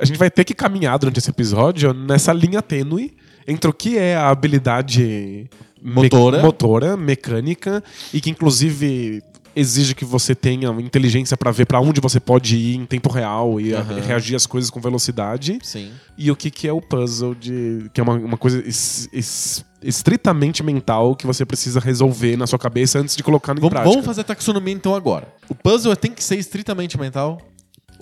A 0.00 0.04
gente 0.04 0.16
vai 0.16 0.30
ter 0.30 0.44
que 0.44 0.54
caminhar 0.54 0.98
durante 0.98 1.18
esse 1.18 1.30
episódio 1.30 1.92
nessa 1.92 2.32
linha 2.32 2.60
tênue 2.60 3.16
entre 3.48 3.70
o 3.70 3.72
que 3.72 3.96
é 3.96 4.14
a 4.14 4.28
habilidade 4.28 5.48
me- 5.82 5.94
Motora. 6.02 6.42
motora 6.42 6.96
mecânica, 6.96 7.82
e 8.12 8.20
que 8.20 8.30
inclusive 8.30 9.22
exige 9.56 9.92
que 9.94 10.04
você 10.04 10.36
tenha 10.36 10.68
inteligência 10.80 11.36
pra 11.36 11.50
ver 11.50 11.66
pra 11.66 11.80
onde 11.80 12.00
você 12.00 12.20
pode 12.20 12.56
ir 12.56 12.76
em 12.76 12.86
tempo 12.86 13.10
real 13.10 13.60
e 13.60 13.74
Aham. 13.74 13.98
reagir 14.00 14.36
às 14.36 14.46
coisas 14.46 14.70
com 14.70 14.80
velocidade. 14.80 15.58
Sim. 15.62 15.90
E 16.16 16.30
o 16.30 16.36
que, 16.36 16.48
que 16.50 16.68
é 16.68 16.72
o 16.72 16.80
puzzle 16.80 17.34
de. 17.34 17.90
que 17.92 18.00
é 18.00 18.04
uma, 18.04 18.14
uma 18.14 18.36
coisa 18.36 18.62
es- 18.64 19.08
es- 19.12 19.64
estritamente 19.82 20.62
mental 20.62 21.16
que 21.16 21.26
você 21.26 21.44
precisa 21.44 21.80
resolver 21.80 22.36
na 22.36 22.46
sua 22.46 22.58
cabeça 22.58 22.98
antes 23.00 23.16
de 23.16 23.22
colocar 23.22 23.54
Vamos, 23.54 23.68
prática. 23.70 23.90
vamos 23.90 24.06
fazer 24.06 24.20
a 24.20 24.24
taxonomia 24.24 24.74
então 24.74 24.94
agora. 24.94 25.26
O 25.48 25.54
puzzle 25.54 25.94
tem 25.96 26.12
que 26.12 26.22
ser 26.22 26.36
estritamente 26.36 26.98
mental? 26.98 27.40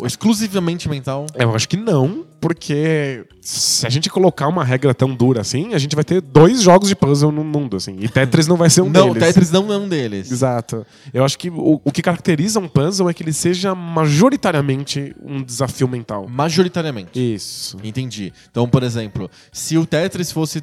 Exclusivamente 0.05 0.89
mental? 0.89 1.27
Eu 1.35 1.55
acho 1.55 1.69
que 1.69 1.77
não, 1.77 2.27
porque 2.41 3.27
se 3.41 3.87
a 3.87 3.91
gente 3.91 4.11
colocar 4.11 4.47
uma 4.47 4.63
regra 4.63 4.95
tão 4.95 5.15
dura 5.15 5.41
assim, 5.41 5.73
a 5.73 5.79
gente 5.79 5.95
vai 5.95 6.05
ter 6.05 6.21
dois 6.21 6.61
jogos 6.61 6.89
de 6.89 6.95
puzzle 6.95 7.33
no 7.33 7.43
mundo, 7.43 7.77
assim. 7.77 7.97
E 8.01 8.09
Tetris 8.09 8.47
não 8.47 8.57
vai 8.57 8.69
ser 8.69 8.83
um 8.83 8.91
não, 8.91 9.13
deles. 9.13 9.29
Tetris 9.29 9.51
não 9.51 9.73
é 9.73 9.79
um 9.79 9.89
deles. 9.89 10.31
Exato. 10.31 10.87
Eu 11.15 11.25
acho 11.25 11.39
que 11.39 11.49
o, 11.49 11.81
o 11.83 11.91
que 11.91 12.03
caracteriza 12.03 12.61
um 12.61 12.69
puzzle 12.69 13.09
é 13.09 13.15
que 13.15 13.23
ele 13.23 13.33
seja 13.33 13.75
majoritariamente 13.75 15.15
um 15.25 15.43
desafio 15.43 15.89
mental. 15.89 16.29
Majoritariamente. 16.29 17.35
Isso. 17.35 17.79
Entendi. 17.83 18.33
Então, 18.51 18.69
por 18.69 18.83
exemplo, 18.83 19.31
se 19.53 19.79
o 19.79 19.87
Tetris 19.87 20.31
fosse. 20.31 20.63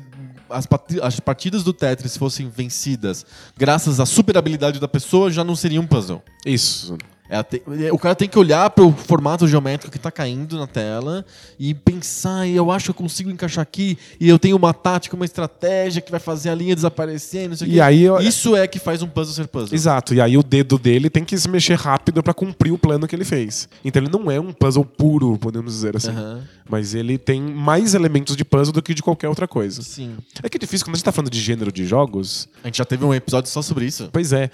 As 1.02 1.20
partidas 1.20 1.64
do 1.64 1.74
Tetris 1.74 2.16
fossem 2.16 2.48
vencidas 2.48 3.26
graças 3.58 4.00
à 4.00 4.06
super 4.06 4.38
habilidade 4.38 4.80
da 4.80 4.88
pessoa, 4.88 5.32
já 5.32 5.44
não 5.44 5.56
seria 5.56 5.82
um 5.82 5.88
puzzle. 5.88 6.22
Isso. 6.46 6.96
Ela 7.30 7.44
tem- 7.44 7.62
o 7.92 7.98
cara 7.98 8.14
tem 8.16 8.28
que 8.28 8.38
olhar 8.38 8.70
pro 8.70 8.92
formato 8.92 9.48
geométrico 9.48 9.92
que 9.92 9.98
tá 9.98 10.12
caindo 10.12 10.58
na 10.58 10.68
tela 10.68 11.26
e 11.58 11.74
pensar, 11.74 12.46
e 12.46 12.56
eu 12.56 12.70
acho 12.70 12.86
que 12.86 12.92
eu 12.92 12.96
consigo 12.96 13.32
encaixar 13.32 13.62
aqui, 13.64 13.98
e 14.20 14.28
eu 14.30 14.38
tenho 14.38 14.56
uma 14.58 14.74
tática, 14.74 15.16
uma 15.16 15.26
estratégia 15.26 16.02
que 16.02 16.12
vai 16.12 16.20
fazer 16.20 16.50
a 16.50 16.56
linha 16.56 16.76
desaparecer, 16.76 17.48
não 17.50 17.56
sei 17.56 17.68
o 17.68 17.72
E 17.72 17.82
aí 17.82 18.04
eu- 18.04 18.20
Isso 18.20 18.56
é 18.56 18.68
que 18.68 18.78
faz 18.78 19.02
um 19.02 19.08
puzzle 19.08 19.34
ser 19.34 19.48
puzzle. 19.48 19.74
Exato, 19.74 20.14
e 20.14 20.20
aí 20.22 20.38
o 20.38 20.44
dedo 20.44 20.78
dele 20.78 21.10
tem 21.10 21.24
que 21.24 21.38
se 21.38 21.50
mexer 21.50 21.76
rápido 21.76 22.22
pra 22.22 22.34
cumprir 22.34 22.72
o 22.72 22.78
plano 22.78 23.08
que 23.08 23.16
ele 23.16 23.26
fez. 23.26 23.70
Então 23.84 24.04
ele 24.04 24.12
não 24.12 24.30
é 24.30 24.40
um 24.40 24.52
puzzle 24.52 24.86
puro, 24.86 25.38
podemos 25.38 25.74
dizer 25.74 25.96
assim. 25.96 26.10
Aham. 26.12 26.42
Mas 26.70 26.94
ele 26.94 27.18
tem 27.18 27.42
mais 27.42 27.94
elementos 27.94 28.36
de 28.38 28.46
puzzle 28.46 28.72
do 28.74 28.82
que 28.82 28.94
de 28.94 29.02
qualquer 29.04 29.28
outra 29.28 29.48
coisa. 29.48 29.82
Sim. 29.82 30.16
É 30.42 30.48
que 30.50 30.58
é 30.58 30.60
difícil, 30.60 30.86
quando 30.86 30.96
a 30.96 30.98
gente 30.98 31.06
tá 31.06 31.12
falando 31.12 31.30
de 31.32 31.40
gênero 31.42 31.72
de 31.72 31.86
jogos, 31.86 32.48
A 32.64 32.68
gente 32.68 32.78
já 32.78 32.86
teve 32.86 33.04
um 33.04 33.14
episódio 33.14 33.50
só 33.50 33.62
sobre 33.62 33.86
isso. 33.86 34.10
Pois 34.12 34.32
é. 34.34 34.50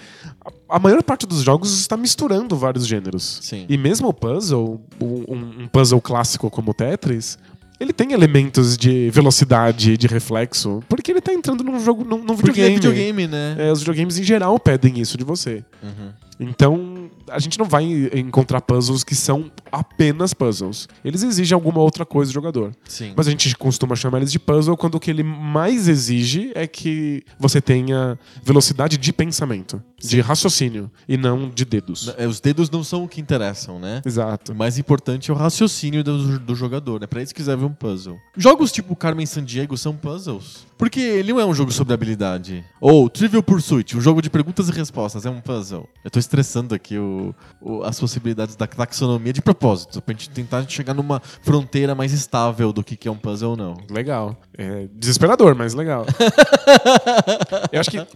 A, 0.70 0.78
maior 0.78 1.02
parte 1.02 1.26
dos 1.26 1.42
jogos 1.42 1.78
está 1.78 1.96
misturando 1.96 2.56
vários 2.56 2.86
gêneros. 2.86 3.40
Sim. 3.42 3.66
E 3.68 3.76
mesmo 3.76 4.08
o 4.08 4.14
puzzle, 4.14 4.80
um, 5.00 5.62
um 5.64 5.68
puzzle 5.68 6.00
clássico 6.00 6.50
como 6.50 6.70
o 6.70 6.74
Tetris, 6.74 7.38
ele 7.80 7.92
tem 7.94 8.12
elementos 8.12 8.76
de 8.76 9.10
velocidade, 9.10 9.96
de 9.96 10.06
reflexo, 10.06 10.82
porque 10.86 11.10
ele 11.10 11.20
tá 11.20 11.32
entrando 11.32 11.64
num 11.64 11.80
jogo, 11.80 12.04
num, 12.04 12.18
num 12.18 12.36
Porque 12.36 12.52
videogame. 12.52 12.72
é 12.72 12.74
videogame, 12.74 13.26
né? 13.26 13.56
É, 13.58 13.72
os 13.72 13.78
videogames 13.78 14.18
em 14.18 14.22
geral 14.22 14.58
pedem 14.60 15.00
isso 15.00 15.16
de 15.16 15.24
você. 15.24 15.64
Uhum. 15.82 16.10
Então, 16.40 17.10
a 17.30 17.38
gente 17.38 17.58
não 17.58 17.66
vai 17.66 17.84
encontrar 18.14 18.60
puzzles 18.62 19.04
que 19.04 19.14
são 19.14 19.50
apenas 19.70 20.32
puzzles. 20.32 20.88
Eles 21.04 21.22
exigem 21.22 21.54
alguma 21.54 21.80
outra 21.80 22.06
coisa 22.06 22.30
do 22.30 22.34
jogador. 22.34 22.72
Sim. 22.88 23.12
Mas 23.14 23.28
a 23.28 23.30
gente 23.30 23.54
costuma 23.56 23.94
chamar 23.94 24.18
eles 24.18 24.32
de 24.32 24.38
puzzle 24.38 24.76
quando 24.76 24.94
o 24.94 25.00
que 25.00 25.10
ele 25.10 25.22
mais 25.22 25.86
exige 25.86 26.50
é 26.54 26.66
que 26.66 27.22
você 27.38 27.60
tenha 27.60 28.18
velocidade 28.42 28.96
de 28.96 29.12
pensamento, 29.12 29.82
de 29.98 30.20
raciocínio, 30.20 30.90
e 31.08 31.16
não 31.16 31.50
de 31.50 31.64
dedos. 31.64 32.12
É, 32.16 32.26
Os 32.26 32.40
dedos 32.40 32.70
não 32.70 32.82
são 32.82 33.04
o 33.04 33.08
que 33.08 33.20
interessam, 33.20 33.78
né? 33.78 34.00
Exato. 34.04 34.52
O 34.52 34.54
mais 34.54 34.78
importante 34.78 35.30
é 35.30 35.34
o 35.34 35.36
raciocínio 35.36 36.02
do, 36.02 36.38
do 36.38 36.54
jogador, 36.54 37.00
né? 37.00 37.06
Pra 37.06 37.22
isso 37.22 37.34
que 37.34 37.42
serve 37.42 37.64
um 37.64 37.72
puzzle. 37.72 38.18
Jogos 38.36 38.72
tipo 38.72 38.96
Carmen 38.96 39.26
Sandiego 39.26 39.76
são 39.76 39.94
puzzles. 39.94 40.66
Porque 40.78 41.00
ele 41.00 41.32
não 41.32 41.40
é 41.40 41.44
um 41.44 41.52
jogo 41.52 41.70
sobre 41.70 41.92
habilidade. 41.92 42.64
Ou 42.80 43.10
Trivial 43.10 43.42
Pursuit, 43.42 43.96
um 43.96 44.00
jogo 44.00 44.22
de 44.22 44.30
perguntas 44.30 44.68
e 44.68 44.72
respostas, 44.72 45.26
é 45.26 45.30
um 45.30 45.40
puzzle. 45.40 45.86
Eu 46.02 46.10
tô 46.10 46.18
estressando 46.30 46.76
aqui 46.76 46.96
o, 46.96 47.34
o- 47.60 47.82
as 47.82 47.98
possibilidades 47.98 48.54
da 48.54 48.64
taxonomia 48.64 49.32
de 49.32 49.42
propósito, 49.42 50.00
pra 50.00 50.12
gente 50.14 50.30
tentar 50.30 50.64
chegar 50.68 50.94
numa 50.94 51.20
fronteira 51.42 51.92
mais 51.92 52.12
estável 52.12 52.72
do 52.72 52.84
que, 52.84 52.96
que 52.96 53.08
é 53.08 53.10
um 53.10 53.16
puzzle 53.16 53.50
ou 53.50 53.56
não. 53.56 53.74
Legal. 53.90 54.36
É 54.56 54.86
desesperador, 54.94 55.56
mas 55.56 55.74
legal. 55.74 56.06
Eu 57.72 57.80
acho 57.80 57.90
que 57.90 58.06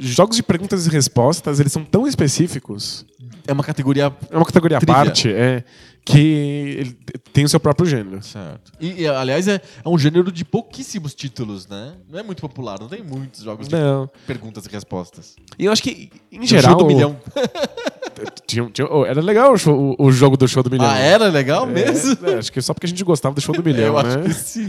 jogos 0.00 0.34
de 0.36 0.42
perguntas 0.42 0.84
e 0.86 0.90
respostas, 0.90 1.60
eles 1.60 1.72
são 1.72 1.84
tão 1.84 2.06
específicos, 2.08 3.06
É 3.46 3.52
uma 3.52 3.62
categoria 3.62 4.12
é 4.30 4.36
uma 4.36 4.44
categoria 4.46 4.78
à 4.78 4.80
parte, 4.80 5.32
é 5.32 5.62
que 6.10 6.76
ele 6.78 6.98
tem 7.32 7.44
o 7.44 7.48
seu 7.48 7.60
próprio 7.60 7.86
gênero. 7.86 8.22
Certo. 8.22 8.72
E, 8.80 9.02
e, 9.02 9.06
aliás, 9.08 9.46
é, 9.48 9.60
é 9.84 9.88
um 9.88 9.98
gênero 9.98 10.30
de 10.32 10.44
pouquíssimos 10.44 11.14
títulos, 11.14 11.66
né? 11.66 11.94
Não 12.08 12.18
é 12.18 12.22
muito 12.22 12.40
popular, 12.40 12.78
não 12.80 12.88
tem 12.88 13.02
muitos 13.02 13.42
jogos 13.42 13.68
de 13.68 13.74
Não. 13.74 14.08
perguntas 14.26 14.66
e 14.66 14.68
respostas. 14.70 15.36
E 15.58 15.64
eu 15.66 15.72
acho 15.72 15.82
que, 15.82 16.10
em 16.30 16.38
Tem 16.38 16.40
o 16.40 16.46
geral. 16.46 16.72
show 16.72 16.78
do 16.80 16.86
milhão. 16.86 17.16
tinha- 18.46 18.68
tinha- 18.70 18.88
oh, 18.90 19.04
era 19.06 19.20
legal 19.20 19.52
o, 19.52 19.56
show- 19.58 19.96
o- 19.98 20.06
o 20.06 20.12
jogo 20.12 20.36
do 20.36 20.46
show 20.48 20.62
do 20.62 20.70
milhão. 20.70 20.86
Ah, 20.90 20.98
era 20.98 21.28
legal 21.28 21.66
mesmo? 21.66 22.26
É, 22.26 22.32
é, 22.32 22.38
acho 22.38 22.52
que 22.52 22.60
só 22.60 22.74
porque 22.74 22.86
a 22.86 22.88
gente 22.88 23.04
gostava 23.04 23.34
do 23.34 23.40
show 23.40 23.54
do 23.54 23.62
milhão, 23.64 23.96
Eu 23.96 24.02
né? 24.02 24.08
acho 24.08 24.22
que 24.22 24.34
sim. 24.34 24.66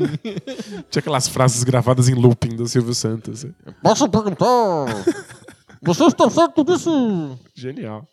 Tinha 0.89 0.99
aquelas 0.99 1.27
frases 1.27 1.63
gravadas 1.63 2.07
em 2.07 2.13
looping 2.13 2.55
do 2.55 2.67
Silvio 2.67 2.93
Santos. 2.93 3.45
Posso 3.81 4.07
perguntar? 4.07 4.85
Você 5.83 6.03
está 6.05 6.29
certo 6.29 6.63
disso? 6.63 7.37
Genial. 7.55 8.07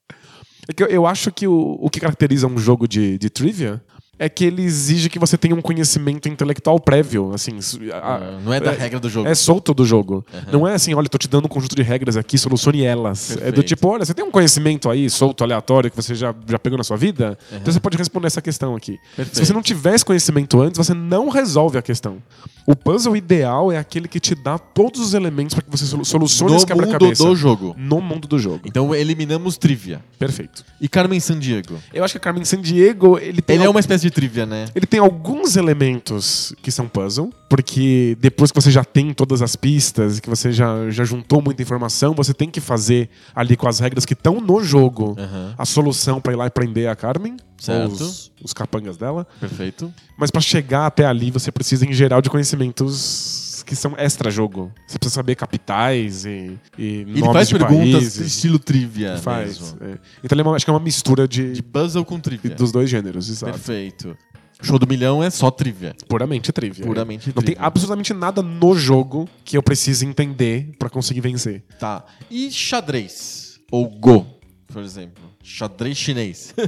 É 0.68 0.72
que 0.72 0.82
eu, 0.82 0.86
eu 0.88 1.06
acho 1.06 1.32
que 1.32 1.48
o, 1.48 1.78
o 1.80 1.88
que 1.88 1.98
caracteriza 1.98 2.46
um 2.46 2.58
jogo 2.58 2.86
de, 2.86 3.16
de 3.18 3.30
trivia 3.30 3.82
é 4.18 4.28
que 4.28 4.44
ele 4.44 4.62
exige 4.62 5.08
que 5.08 5.18
você 5.18 5.36
tenha 5.38 5.54
um 5.54 5.60
conhecimento 5.62 6.28
intelectual 6.28 6.78
prévio, 6.80 7.32
assim. 7.34 7.58
a- 7.92 7.96
Ah, 8.16 8.38
não 8.44 8.52
é 8.52 8.60
da 8.60 8.72
regra 8.72 8.98
do 8.98 9.08
jogo. 9.08 9.28
É 9.28 9.34
solto 9.34 9.72
do 9.74 9.84
jogo. 9.84 10.24
Não 10.52 10.66
é 10.66 10.74
assim, 10.74 10.94
olha, 10.94 11.08
tô 11.08 11.18
te 11.18 11.28
dando 11.28 11.44
um 11.44 11.48
conjunto 11.48 11.76
de 11.76 11.82
regras 11.82 12.16
aqui, 12.16 12.36
solucione 12.38 12.82
elas. 12.82 13.30
É 13.30 13.34
do 13.34 13.38
Perfeito. 13.40 13.62
tipo, 13.64 13.88
olha, 13.88 14.04
você 14.04 14.14
tem 14.14 14.24
um 14.24 14.30
conhecimento 14.30 14.90
aí, 14.90 15.08
solto, 15.10 15.44
aleatório, 15.44 15.90
que 15.90 15.96
você 15.96 16.14
já, 16.14 16.34
já 16.48 16.58
pegou 16.58 16.76
na 16.78 16.84
sua 16.84 16.96
vida? 16.96 17.38
Então 17.52 17.72
você 17.72 17.80
pode 17.80 17.96
responder 17.96 18.26
essa 18.26 18.42
questão 18.42 18.74
aqui. 18.74 18.98
Perfeito. 19.16 19.36
Se 19.36 19.46
você 19.46 19.52
não 19.52 19.62
tiver 19.62 19.94
esse 19.94 20.04
conhecimento 20.04 20.60
antes, 20.60 20.78
você 20.78 20.94
não 20.94 21.28
resolve 21.28 21.78
a 21.78 21.82
questão. 21.82 22.18
O 22.66 22.76
puzzle 22.76 23.16
ideal 23.16 23.72
é 23.72 23.78
aquele 23.78 24.06
que 24.08 24.20
te 24.20 24.34
dá 24.34 24.58
todos 24.58 25.00
os 25.00 25.14
elementos 25.14 25.54
para 25.54 25.62
que 25.64 25.70
você 25.70 25.86
solu- 25.86 26.04
solucione 26.04 26.56
esse 26.56 26.66
No 26.68 26.74
mundo 26.76 26.82
quebra-cabeça. 26.84 27.24
do 27.24 27.34
jogo. 27.34 27.74
No 27.78 28.00
mundo 28.00 28.28
do 28.28 28.38
jogo. 28.38 28.60
Então 28.66 28.94
eliminamos 28.94 29.56
trivia. 29.56 30.00
Perfeito. 30.18 30.64
E 30.80 30.86
Carmen 30.88 31.18
Sandiego? 31.18 31.78
Eu 31.94 32.04
acho 32.04 32.12
que 32.12 32.18
a 32.18 32.20
Carmen 32.20 32.44
Sandiego, 32.44 33.18
ele 33.18 33.40
tem 33.40 33.56
Ele 33.56 33.64
é 33.64 33.68
uma 33.70 33.80
espécie 33.80 34.02
de 34.04 34.07
trivia, 34.10 34.46
né? 34.46 34.66
ele 34.74 34.86
tem 34.86 35.00
alguns 35.00 35.56
elementos 35.56 36.54
que 36.62 36.70
são 36.70 36.88
puzzle, 36.88 37.30
porque 37.48 38.16
depois 38.20 38.50
que 38.50 38.60
você 38.60 38.70
já 38.70 38.84
tem 38.84 39.12
todas 39.12 39.42
as 39.42 39.56
pistas, 39.56 40.20
que 40.20 40.28
você 40.28 40.52
já, 40.52 40.90
já 40.90 41.04
juntou 41.04 41.40
muita 41.42 41.62
informação, 41.62 42.14
você 42.14 42.32
tem 42.34 42.50
que 42.50 42.60
fazer 42.60 43.08
ali 43.34 43.56
com 43.56 43.68
as 43.68 43.78
regras 43.80 44.04
que 44.04 44.12
estão 44.14 44.40
no 44.40 44.62
jogo 44.62 45.14
Aham. 45.18 45.54
a 45.56 45.64
solução 45.64 46.20
pra 46.20 46.32
ir 46.32 46.36
lá 46.36 46.46
e 46.46 46.50
prender 46.50 46.88
a 46.88 46.96
Carmen, 46.96 47.36
Certo. 47.58 47.92
os, 47.92 48.30
os 48.42 48.52
capangas 48.52 48.96
dela. 48.96 49.26
Perfeito. 49.40 49.92
Mas 50.16 50.30
pra 50.30 50.40
chegar 50.40 50.86
até 50.86 51.04
ali, 51.06 51.30
você 51.30 51.50
precisa 51.50 51.84
em 51.86 51.92
geral 51.92 52.20
de 52.22 52.30
conhecimentos 52.30 53.37
que 53.68 53.76
são 53.76 53.94
extra-jogo. 53.98 54.72
Você 54.86 54.98
precisa 54.98 55.14
saber 55.14 55.34
capitais 55.36 56.24
e, 56.24 56.58
e 56.78 56.84
Ele 56.86 57.20
nomes 57.20 57.32
faz 57.34 57.48
de 57.48 57.58
perguntas 57.58 57.92
países. 57.92 58.18
estilo 58.34 58.58
trivia 58.58 59.18
Faz. 59.18 59.60
mesmo. 59.60 59.78
é. 59.82 59.98
Então 60.24 60.34
ele 60.34 60.40
é 60.40 60.44
uma- 60.44 60.56
acho 60.56 60.64
que 60.64 60.70
é 60.70 60.74
uma 60.74 60.80
mistura 60.80 61.28
de, 61.28 61.52
De 61.52 61.62
puzzle 61.62 62.04
com 62.04 62.18
trivia. 62.18 62.54
dos 62.54 62.72
dois 62.72 62.88
gêneros, 62.88 63.28
exato. 63.28 63.52
Perfeito. 63.52 64.16
Show 64.60 64.78
do 64.78 64.88
milhão 64.88 65.22
é 65.22 65.30
só 65.30 65.50
trivia. 65.52 65.94
Puramente 66.08 66.50
trivia. 66.50 66.84
Puramente 66.84 67.28
Não 67.28 67.34
tem 67.34 67.54
trivia. 67.54 67.62
absolutamente 67.62 68.12
nada 68.12 68.42
no 68.42 68.74
jogo 68.74 69.28
que 69.44 69.56
eu 69.56 69.62
precise 69.62 70.04
entender 70.04 70.72
pra 70.78 70.88
conseguir 70.90 71.20
vencer. 71.20 71.62
Tá. 71.78 72.04
E 72.30 72.50
xadrez? 72.50 73.60
Ou 73.70 73.86
Go, 73.88 74.26
por 74.66 74.82
exemplo. 74.82 75.22
Xadrez 75.44 75.96
chinês. 75.96 76.54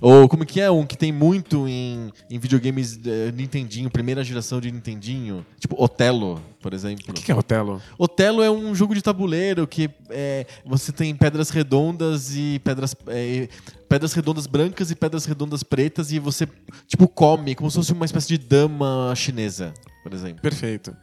Ou 0.00 0.28
como 0.28 0.44
que 0.44 0.60
é 0.60 0.70
um 0.70 0.84
que 0.84 0.96
tem 0.96 1.12
muito 1.12 1.68
em, 1.68 2.12
em 2.30 2.38
videogames 2.38 2.98
eh, 3.04 3.32
Nintendinho, 3.32 3.90
primeira 3.90 4.22
geração 4.22 4.60
de 4.60 4.70
Nintendinho? 4.70 5.46
Tipo 5.58 5.82
Otelo, 5.82 6.40
por 6.60 6.74
exemplo. 6.74 7.04
O 7.08 7.12
que, 7.12 7.22
que 7.22 7.32
é 7.32 7.34
Otelo? 7.34 7.80
Otelo 7.98 8.42
é 8.42 8.50
um 8.50 8.74
jogo 8.74 8.94
de 8.94 9.02
tabuleiro 9.02 9.66
que 9.66 9.90
é, 10.10 10.46
você 10.64 10.92
tem 10.92 11.14
pedras 11.14 11.50
redondas 11.50 12.34
e 12.34 12.60
pedras. 12.64 12.94
é, 13.08 13.48
pedras 13.88 14.12
redondas 14.12 14.46
brancas 14.46 14.90
e 14.90 14.96
pedras 14.96 15.24
redondas 15.24 15.62
pretas 15.62 16.10
e 16.10 16.18
você, 16.18 16.48
tipo, 16.88 17.06
come, 17.06 17.54
como 17.54 17.70
se 17.70 17.76
fosse 17.76 17.92
uma 17.92 18.04
espécie 18.04 18.26
de 18.26 18.38
dama 18.38 19.12
chinesa, 19.14 19.72
por 20.02 20.12
exemplo. 20.12 20.42
Perfeito. 20.42 20.96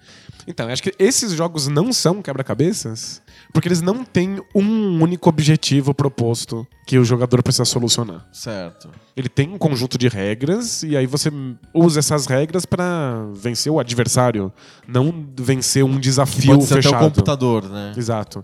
Então, 0.47 0.67
acho 0.69 0.83
que 0.83 0.93
esses 0.99 1.31
jogos 1.33 1.67
não 1.67 1.91
são 1.93 2.21
quebra-cabeças 2.21 3.21
porque 3.53 3.67
eles 3.67 3.81
não 3.81 4.03
têm 4.03 4.41
um 4.55 5.01
único 5.01 5.27
objetivo 5.29 5.93
proposto 5.93 6.65
que 6.87 6.97
o 6.97 7.03
jogador 7.05 7.41
precisa 7.43 7.65
solucionar. 7.65 8.25
Certo. 8.31 8.89
Ele 9.15 9.27
tem 9.29 9.49
um 9.49 9.57
conjunto 9.57 9.97
de 9.97 10.07
regras 10.07 10.83
e 10.83 10.95
aí 10.95 11.05
você 11.05 11.29
usa 11.73 11.99
essas 11.99 12.25
regras 12.25 12.65
pra 12.65 13.25
vencer 13.33 13.71
o 13.71 13.79
adversário, 13.79 14.51
não 14.87 15.13
vencer 15.37 15.83
um 15.83 15.95
Que 15.95 15.99
desafio 15.99 16.53
pode 16.53 16.63
ser 16.65 16.73
até 16.75 16.79
o 16.79 16.83
fechado. 16.83 17.03
computador, 17.03 17.69
né? 17.69 17.93
Exato. 17.97 18.43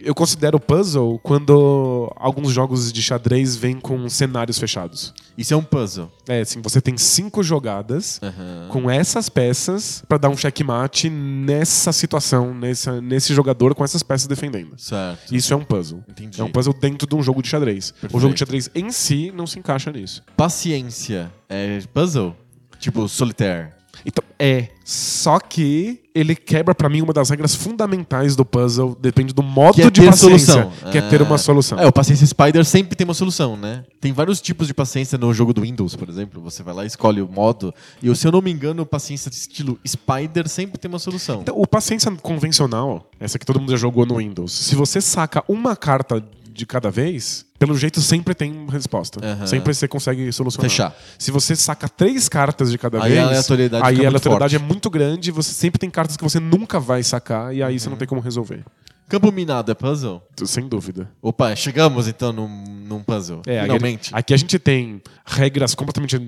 Eu- 0.00 0.14
considero 0.14 0.58
puzzle 0.58 1.18
quando 1.22 2.12
alguns 2.16 2.50
jogos 2.52 2.92
de 2.92 3.02
xadrez 3.02 3.54
vêm 3.56 3.78
com 3.80 4.08
cenários 4.08 4.58
fechados. 4.58 5.12
Isso 5.36 5.52
é 5.54 5.56
um 5.56 5.62
puzzle. 5.62 6.10
É, 6.28 6.40
assim, 6.40 6.60
você 6.60 6.80
tem 6.80 6.96
cinco 6.96 7.42
jogadas 7.42 8.20
Aham. 8.22 8.68
com 8.70 8.90
essas 8.90 9.28
peças 9.28 10.02
pra 10.08 10.18
dar 10.18 10.28
um 10.28 10.36
checkmate 10.36 11.08
nessa 11.18 11.92
situação, 11.92 12.54
nessa, 12.54 13.00
nesse 13.00 13.34
jogador 13.34 13.74
com 13.74 13.84
essas 13.84 14.02
peças 14.02 14.26
defendendo. 14.26 14.78
Certo. 14.78 15.34
Isso 15.34 15.52
é 15.52 15.56
um 15.56 15.64
puzzle. 15.64 16.04
Entendi. 16.08 16.40
É 16.40 16.44
um 16.44 16.50
puzzle 16.50 16.72
dentro 16.72 17.06
de 17.06 17.14
um 17.14 17.22
jogo 17.22 17.42
de 17.42 17.48
xadrez. 17.48 17.90
Perfeito. 17.90 18.16
O 18.16 18.20
jogo 18.20 18.34
de 18.34 18.40
xadrez 18.40 18.70
em 18.74 18.90
si 18.90 19.32
não 19.34 19.46
se 19.46 19.58
encaixa 19.58 19.90
nisso. 19.90 20.22
Paciência 20.36 21.32
é 21.48 21.80
puzzle? 21.92 22.36
Tipo, 22.78 23.08
solitaire. 23.08 23.77
Então, 24.04 24.24
é. 24.38 24.68
Só 24.84 25.38
que 25.38 26.00
ele 26.14 26.34
quebra 26.34 26.74
pra 26.74 26.88
mim 26.88 27.02
uma 27.02 27.12
das 27.12 27.28
regras 27.28 27.54
fundamentais 27.54 28.34
do 28.34 28.44
puzzle, 28.44 28.96
depende 28.98 29.34
do 29.34 29.42
modo 29.42 29.80
é 29.82 29.90
de 29.90 30.02
paciência, 30.02 30.54
solução. 30.54 30.72
que 30.90 30.96
é 30.96 31.02
ter 31.02 31.20
uma 31.20 31.36
solução. 31.36 31.78
É, 31.78 31.86
o 31.86 31.92
Paciência 31.92 32.26
Spider 32.26 32.64
sempre 32.64 32.96
tem 32.96 33.04
uma 33.04 33.12
solução, 33.12 33.56
né? 33.56 33.84
Tem 34.00 34.12
vários 34.12 34.40
tipos 34.40 34.66
de 34.66 34.72
paciência 34.72 35.18
no 35.18 35.32
jogo 35.34 35.52
do 35.52 35.60
Windows, 35.60 35.94
por 35.94 36.08
exemplo. 36.08 36.40
Você 36.42 36.62
vai 36.62 36.72
lá 36.72 36.84
e 36.84 36.86
escolhe 36.86 37.20
o 37.20 37.28
modo. 37.28 37.74
E 38.02 38.14
se 38.16 38.26
eu 38.26 38.32
não 38.32 38.40
me 38.40 38.50
engano, 38.50 38.86
paciência 38.86 39.30
de 39.30 39.36
estilo 39.36 39.78
Spider 39.86 40.48
sempre 40.48 40.78
tem 40.78 40.88
uma 40.88 40.98
solução. 40.98 41.42
Então, 41.42 41.54
o 41.58 41.66
paciência 41.66 42.10
convencional, 42.12 43.10
essa 43.20 43.38
que 43.38 43.44
todo 43.44 43.60
mundo 43.60 43.70
já 43.70 43.76
jogou 43.76 44.06
no 44.06 44.16
Windows, 44.16 44.52
se 44.52 44.74
você 44.74 45.00
saca 45.02 45.44
uma 45.46 45.76
carta 45.76 46.24
de 46.58 46.66
cada 46.66 46.90
vez, 46.90 47.46
pelo 47.56 47.78
jeito 47.78 48.00
sempre 48.00 48.34
tem 48.34 48.66
resposta. 48.68 49.24
Aham. 49.24 49.46
Sempre 49.46 49.72
você 49.72 49.86
consegue 49.86 50.32
solucionar. 50.32 50.68
Fechar. 50.68 50.96
Se 51.16 51.30
você 51.30 51.54
saca 51.54 51.88
três 51.88 52.28
cartas 52.28 52.72
de 52.72 52.76
cada 52.76 53.00
Aí 53.00 53.12
vez, 53.12 53.22
a 53.22 53.26
aleatoriedade 53.28 53.84
aí 53.86 54.04
a 54.04 54.08
aleatoriedade 54.08 54.56
é 54.56 54.58
muito 54.58 54.90
grande, 54.90 55.30
você 55.30 55.52
sempre 55.52 55.78
tem 55.78 55.88
cartas 55.88 56.16
que 56.16 56.24
você 56.24 56.40
nunca 56.40 56.80
vai 56.80 57.00
sacar 57.04 57.54
e 57.54 57.62
aí 57.62 57.78
você 57.78 57.88
não 57.88 57.96
tem 57.96 58.08
como 58.08 58.20
resolver. 58.20 58.64
Campo 59.08 59.30
minado 59.30 59.70
é 59.70 59.74
puzzle? 59.74 60.20
Sem 60.44 60.66
dúvida. 60.66 61.08
Opa, 61.22 61.54
chegamos 61.54 62.08
então 62.08 62.32
num, 62.32 62.48
num 62.48 63.02
puzzle. 63.04 63.40
É, 63.46 63.62
Finalmente. 63.62 64.10
Aqui 64.12 64.34
a 64.34 64.36
gente 64.36 64.58
tem 64.58 65.00
regras 65.24 65.76
completamente 65.76 66.20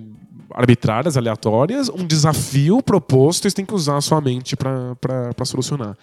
arbitrárias, 0.54 1.16
aleatórias, 1.16 1.88
um 1.88 2.06
desafio 2.06 2.82
proposto 2.82 3.46
e 3.46 3.50
você 3.50 3.56
tem 3.56 3.64
que 3.64 3.74
usar 3.74 3.96
a 3.96 4.00
sua 4.00 4.20
mente 4.20 4.56
para 4.56 5.44
solucionar. 5.44 5.96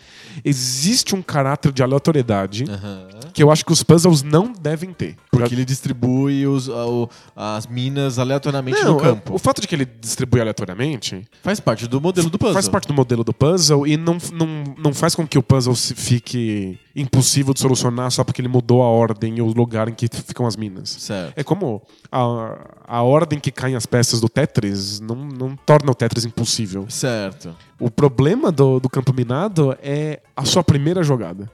Existe 0.44 1.16
um 1.16 1.22
caráter 1.22 1.72
de 1.72 1.84
aleatoriedade 1.84 2.66
Aham. 2.70 3.08
Que 3.38 3.44
eu 3.44 3.52
acho 3.52 3.64
que 3.64 3.72
os 3.72 3.84
puzzles 3.84 4.24
não 4.24 4.52
devem 4.52 4.92
ter. 4.92 5.16
Porque 5.30 5.54
ele 5.54 5.64
distribui 5.64 6.48
os, 6.48 6.68
a- 6.68 6.88
o- 6.88 7.08
as 7.36 7.68
minas 7.68 8.18
aleatoriamente 8.18 8.84
no 8.84 8.98
campo. 8.98 9.36
o 9.36 9.38
fato 9.38 9.62
de 9.62 9.68
que 9.68 9.76
ele 9.76 9.86
distribui 9.86 10.42
aleatoriamente 10.42 11.24
Faz 11.44 11.60
parte 11.60 11.88
do 11.88 12.02
modelo 12.02 12.32
do 12.32 12.40
puzzle. 12.40 12.54
faz 12.56 12.68
parte 12.68 12.88
do 12.88 12.96
modelo 12.96 13.24
do 13.24 13.32
puzzle 13.32 13.86
e 13.86 13.96
não, 13.96 14.18
não, 14.34 14.64
não 14.80 14.92
faz 14.92 15.14
com 15.14 15.28
que 15.28 15.38
o 15.38 15.44
puzzle 15.44 15.76
se- 15.76 15.94
fique 15.94 16.80
impossível 16.96 17.54
de 17.54 17.60
solucionar 17.60 18.10
só 18.10 18.24
porque 18.24 18.42
ele 18.42 18.48
mudou 18.48 18.82
a 18.82 18.88
ordem 18.88 19.38
e 19.38 19.42
o 19.44 19.46
lugar 19.54 19.88
em 19.88 19.94
que 19.94 20.08
ficam 20.12 20.48
as 20.48 20.56
minas. 20.56 20.90
Certo. 20.90 21.34
É 21.36 21.44
como 21.44 21.84
a, 22.12 22.58
a 22.88 23.04
ordem 23.04 23.40
que 23.40 23.52
caem 23.52 23.76
as 23.76 23.86
peças 23.86 24.20
do 24.20 24.28
Tetris 24.28 25.00
não, 25.00 25.16
não 25.16 25.56
torna 25.56 25.92
o 25.92 25.94
Tetris 25.94 26.26
impossível. 26.26 26.88
Certo. 26.90 27.56
O 27.80 27.92
problema 27.92 28.52
do, 28.52 28.80
do 28.80 28.90
campo 28.90 29.14
minado 29.14 29.78
é 29.80 30.22
a 30.36 30.44
sua 30.44 30.64
primeira 30.64 31.04
jogada. 31.04 31.48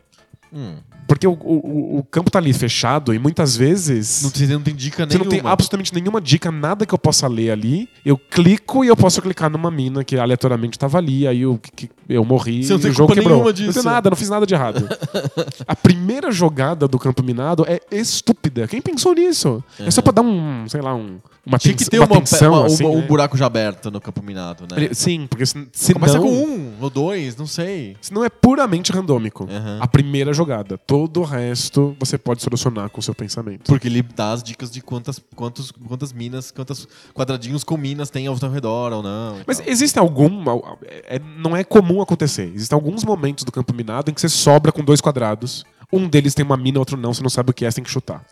Hum. 0.53 0.75
Porque 1.13 1.27
o, 1.27 1.33
o, 1.33 1.99
o 1.99 2.03
campo 2.09 2.31
tá 2.31 2.39
ali 2.39 2.51
fechado 2.53 3.13
e 3.13 3.19
muitas 3.19 3.55
vezes. 3.55 4.23
Não, 4.23 4.31
tem, 4.31 4.47
não 4.47 4.61
tem 4.61 4.73
dica 4.75 5.05
Você 5.05 5.17
nenhuma. 5.17 5.23
não 5.25 5.29
tem 5.29 5.51
absolutamente 5.51 5.93
nenhuma 5.93 6.19
dica, 6.19 6.51
nada 6.51 6.85
que 6.87 6.93
eu 6.93 6.97
possa 6.97 7.27
ler 7.27 7.51
ali. 7.51 7.87
Eu 8.03 8.17
clico 8.17 8.83
e 8.83 8.87
eu 8.87 8.97
posso 8.97 9.21
clicar 9.21 9.49
numa 9.49 9.69
mina 9.69 10.03
que 10.03 10.17
aleatoriamente 10.17 10.77
tava 10.79 10.97
ali, 10.97 11.27
aí 11.27 11.41
eu, 11.41 11.59
que- 11.75 11.89
eu 12.09 12.25
morri 12.25 12.63
Você 12.63 12.73
não 12.73 12.79
tem 12.79 12.89
o 12.89 12.93
jogo 12.93 13.13
quebrou. 13.13 13.29
nenhuma 13.29 13.45
Não 13.45 13.53
disso. 13.53 13.73
tem 13.73 13.83
nada, 13.83 14.09
não 14.09 14.17
fiz 14.17 14.29
nada 14.29 14.45
de 14.45 14.53
errado. 14.55 14.87
a 15.67 15.75
primeira 15.75 16.31
jogada 16.31 16.87
do 16.87 16.97
campo 16.97 17.21
minado 17.23 17.63
é 17.67 17.79
estúpida. 17.91 18.67
Quem 18.67 18.81
pensou 18.81 19.13
nisso? 19.13 19.63
É 19.79 19.91
só 19.91 20.01
pra 20.01 20.11
dar 20.13 20.21
um, 20.23 20.65
sei 20.67 20.81
lá, 20.81 20.95
um, 20.95 21.19
uma, 21.45 21.57
Tinha 21.59 21.73
que 21.75 21.85
ter 21.85 21.99
uma 21.99 22.07
uma, 22.07 22.19
tensão, 22.19 22.53
uma- 22.53 22.65
assim, 22.65 22.85
um, 22.85 22.93
um 22.93 23.01
né? 23.01 23.07
buraco 23.07 23.37
já 23.37 23.45
aberto 23.45 23.91
no 23.91 24.01
campo 24.01 24.23
minado, 24.23 24.63
né? 24.69 24.89
Sim, 24.93 25.27
porque 25.29 25.45
se, 25.45 25.67
se 25.71 25.93
Começa 25.93 26.15
não, 26.17 26.23
com 26.23 26.31
um 26.31 26.71
ou 26.81 26.89
dois, 26.89 27.35
não 27.35 27.45
sei. 27.45 27.95
Senão 28.01 28.23
é 28.23 28.29
puramente 28.29 28.91
randômico. 28.91 29.47
Aham. 29.49 29.77
A 29.79 29.87
primeira 29.87 30.33
jogada. 30.33 30.77
Todo 31.03 31.19
o 31.19 31.23
resto 31.25 31.93
você 31.99 32.17
pode 32.17 32.41
solucionar 32.41 32.89
com 32.89 33.01
o 33.01 33.03
seu 33.03 33.13
pensamento. 33.13 33.65
Porque 33.65 33.89
ele 33.89 34.01
dá 34.01 34.31
as 34.31 34.41
dicas 34.41 34.71
de 34.71 34.79
quantas, 34.79 35.19
quantos, 35.35 35.69
quantas 35.69 36.13
minas, 36.13 36.49
quantos 36.49 36.87
quadradinhos 37.13 37.61
com 37.61 37.75
minas 37.75 38.09
tem 38.09 38.25
ao 38.25 38.37
seu 38.37 38.49
redor 38.49 38.93
ou 38.93 39.03
não. 39.03 39.41
Mas 39.45 39.57
tal. 39.57 39.67
existe 39.67 39.99
algum. 39.99 40.41
é- 40.85 41.17
é- 41.17 41.21
não 41.37 41.57
é 41.57 41.63
comum 41.65 42.01
acontecer. 42.01 42.49
Existem 42.55 42.73
alguns 42.73 43.03
momentos 43.03 43.43
do 43.43 43.51
campo 43.51 43.73
minado 43.73 44.09
em 44.09 44.13
que 44.13 44.21
você 44.21 44.29
sobra 44.29 44.71
com 44.71 44.81
dois 44.81 45.01
quadrados. 45.01 45.65
Um 45.91 46.07
deles 46.07 46.33
tem 46.33 46.45
uma 46.45 46.55
mina, 46.55 46.79
outro 46.79 46.95
não. 46.95 47.13
Você 47.13 47.21
não 47.21 47.29
sabe 47.29 47.51
o 47.51 47.53
que 47.53 47.65
é, 47.65 47.69
você 47.71 47.75
tem 47.75 47.83
que 47.83 47.91
chutar. 47.91 48.25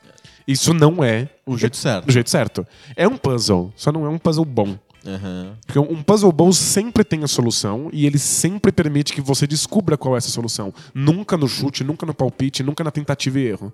Isso 0.48 0.74
não 0.74 1.04
é 1.04 1.28
o 1.46 1.58
jeito 1.58 1.76
certo. 1.76 2.06
do 2.06 2.12
jeito 2.14 2.30
certo. 2.30 2.66
É 2.96 3.06
um 3.06 3.18
puzzle, 3.18 3.74
só 3.76 3.92
não 3.92 4.06
é 4.06 4.10
um 4.10 4.18
puzzle 4.18 4.46
bom. 4.46 4.78
Aham. 5.06 5.58
Porque 5.66 5.80
um 5.80 6.04
puzzle 6.04 6.32
bom 6.32 6.52
sempre 6.52 7.04
tem 7.04 7.24
a 7.24 7.28
solução 7.28 7.90
e 7.92 8.06
ele 8.06 8.20
sempre 8.20 8.72
permite 8.72 9.14
que 9.14 9.22
você 9.22 9.48
descubra 9.48 9.98
qual 9.98 10.16
é 10.16 10.18
essa 10.20 10.30
solução. 10.30 10.74
Nunca 10.94 11.36
no 11.38 11.48
chute, 11.48 11.84
nunca 11.84 12.06
no 12.06 12.14
palpite, 12.14 12.62
nunca 12.62 12.84
na 12.84 12.92
tentativa 12.92 13.40
e 13.40 13.48
erro. 13.48 13.74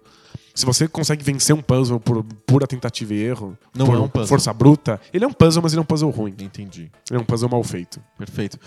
Se 0.56 0.66
você 0.66 0.88
consegue 0.88 1.24
vencer 1.24 1.56
um 1.56 1.62
puzzle 1.62 2.00
por 2.00 2.24
pura 2.46 2.66
tentativa 2.66 3.14
e 3.14 3.22
erro, 3.22 3.56
Não 3.76 3.86
por 3.86 3.96
é 3.96 4.00
um 4.00 4.08
puzzle. 4.08 4.28
força 4.28 4.52
bruta, 4.52 5.00
ele 5.14 5.24
é 5.24 5.28
um 5.28 5.34
puzzle, 5.34 5.62
mas 5.62 5.72
ele 5.74 5.80
é 5.80 5.84
um 5.84 5.86
puzzle 5.86 6.10
ruim. 6.10 6.34
Entendi. 6.40 6.90
Ele 7.10 7.20
é 7.20 7.22
um 7.22 7.26
puzzle 7.26 7.48
mal 7.50 7.64
feito. 7.64 8.02
Perfeito. 8.18 8.58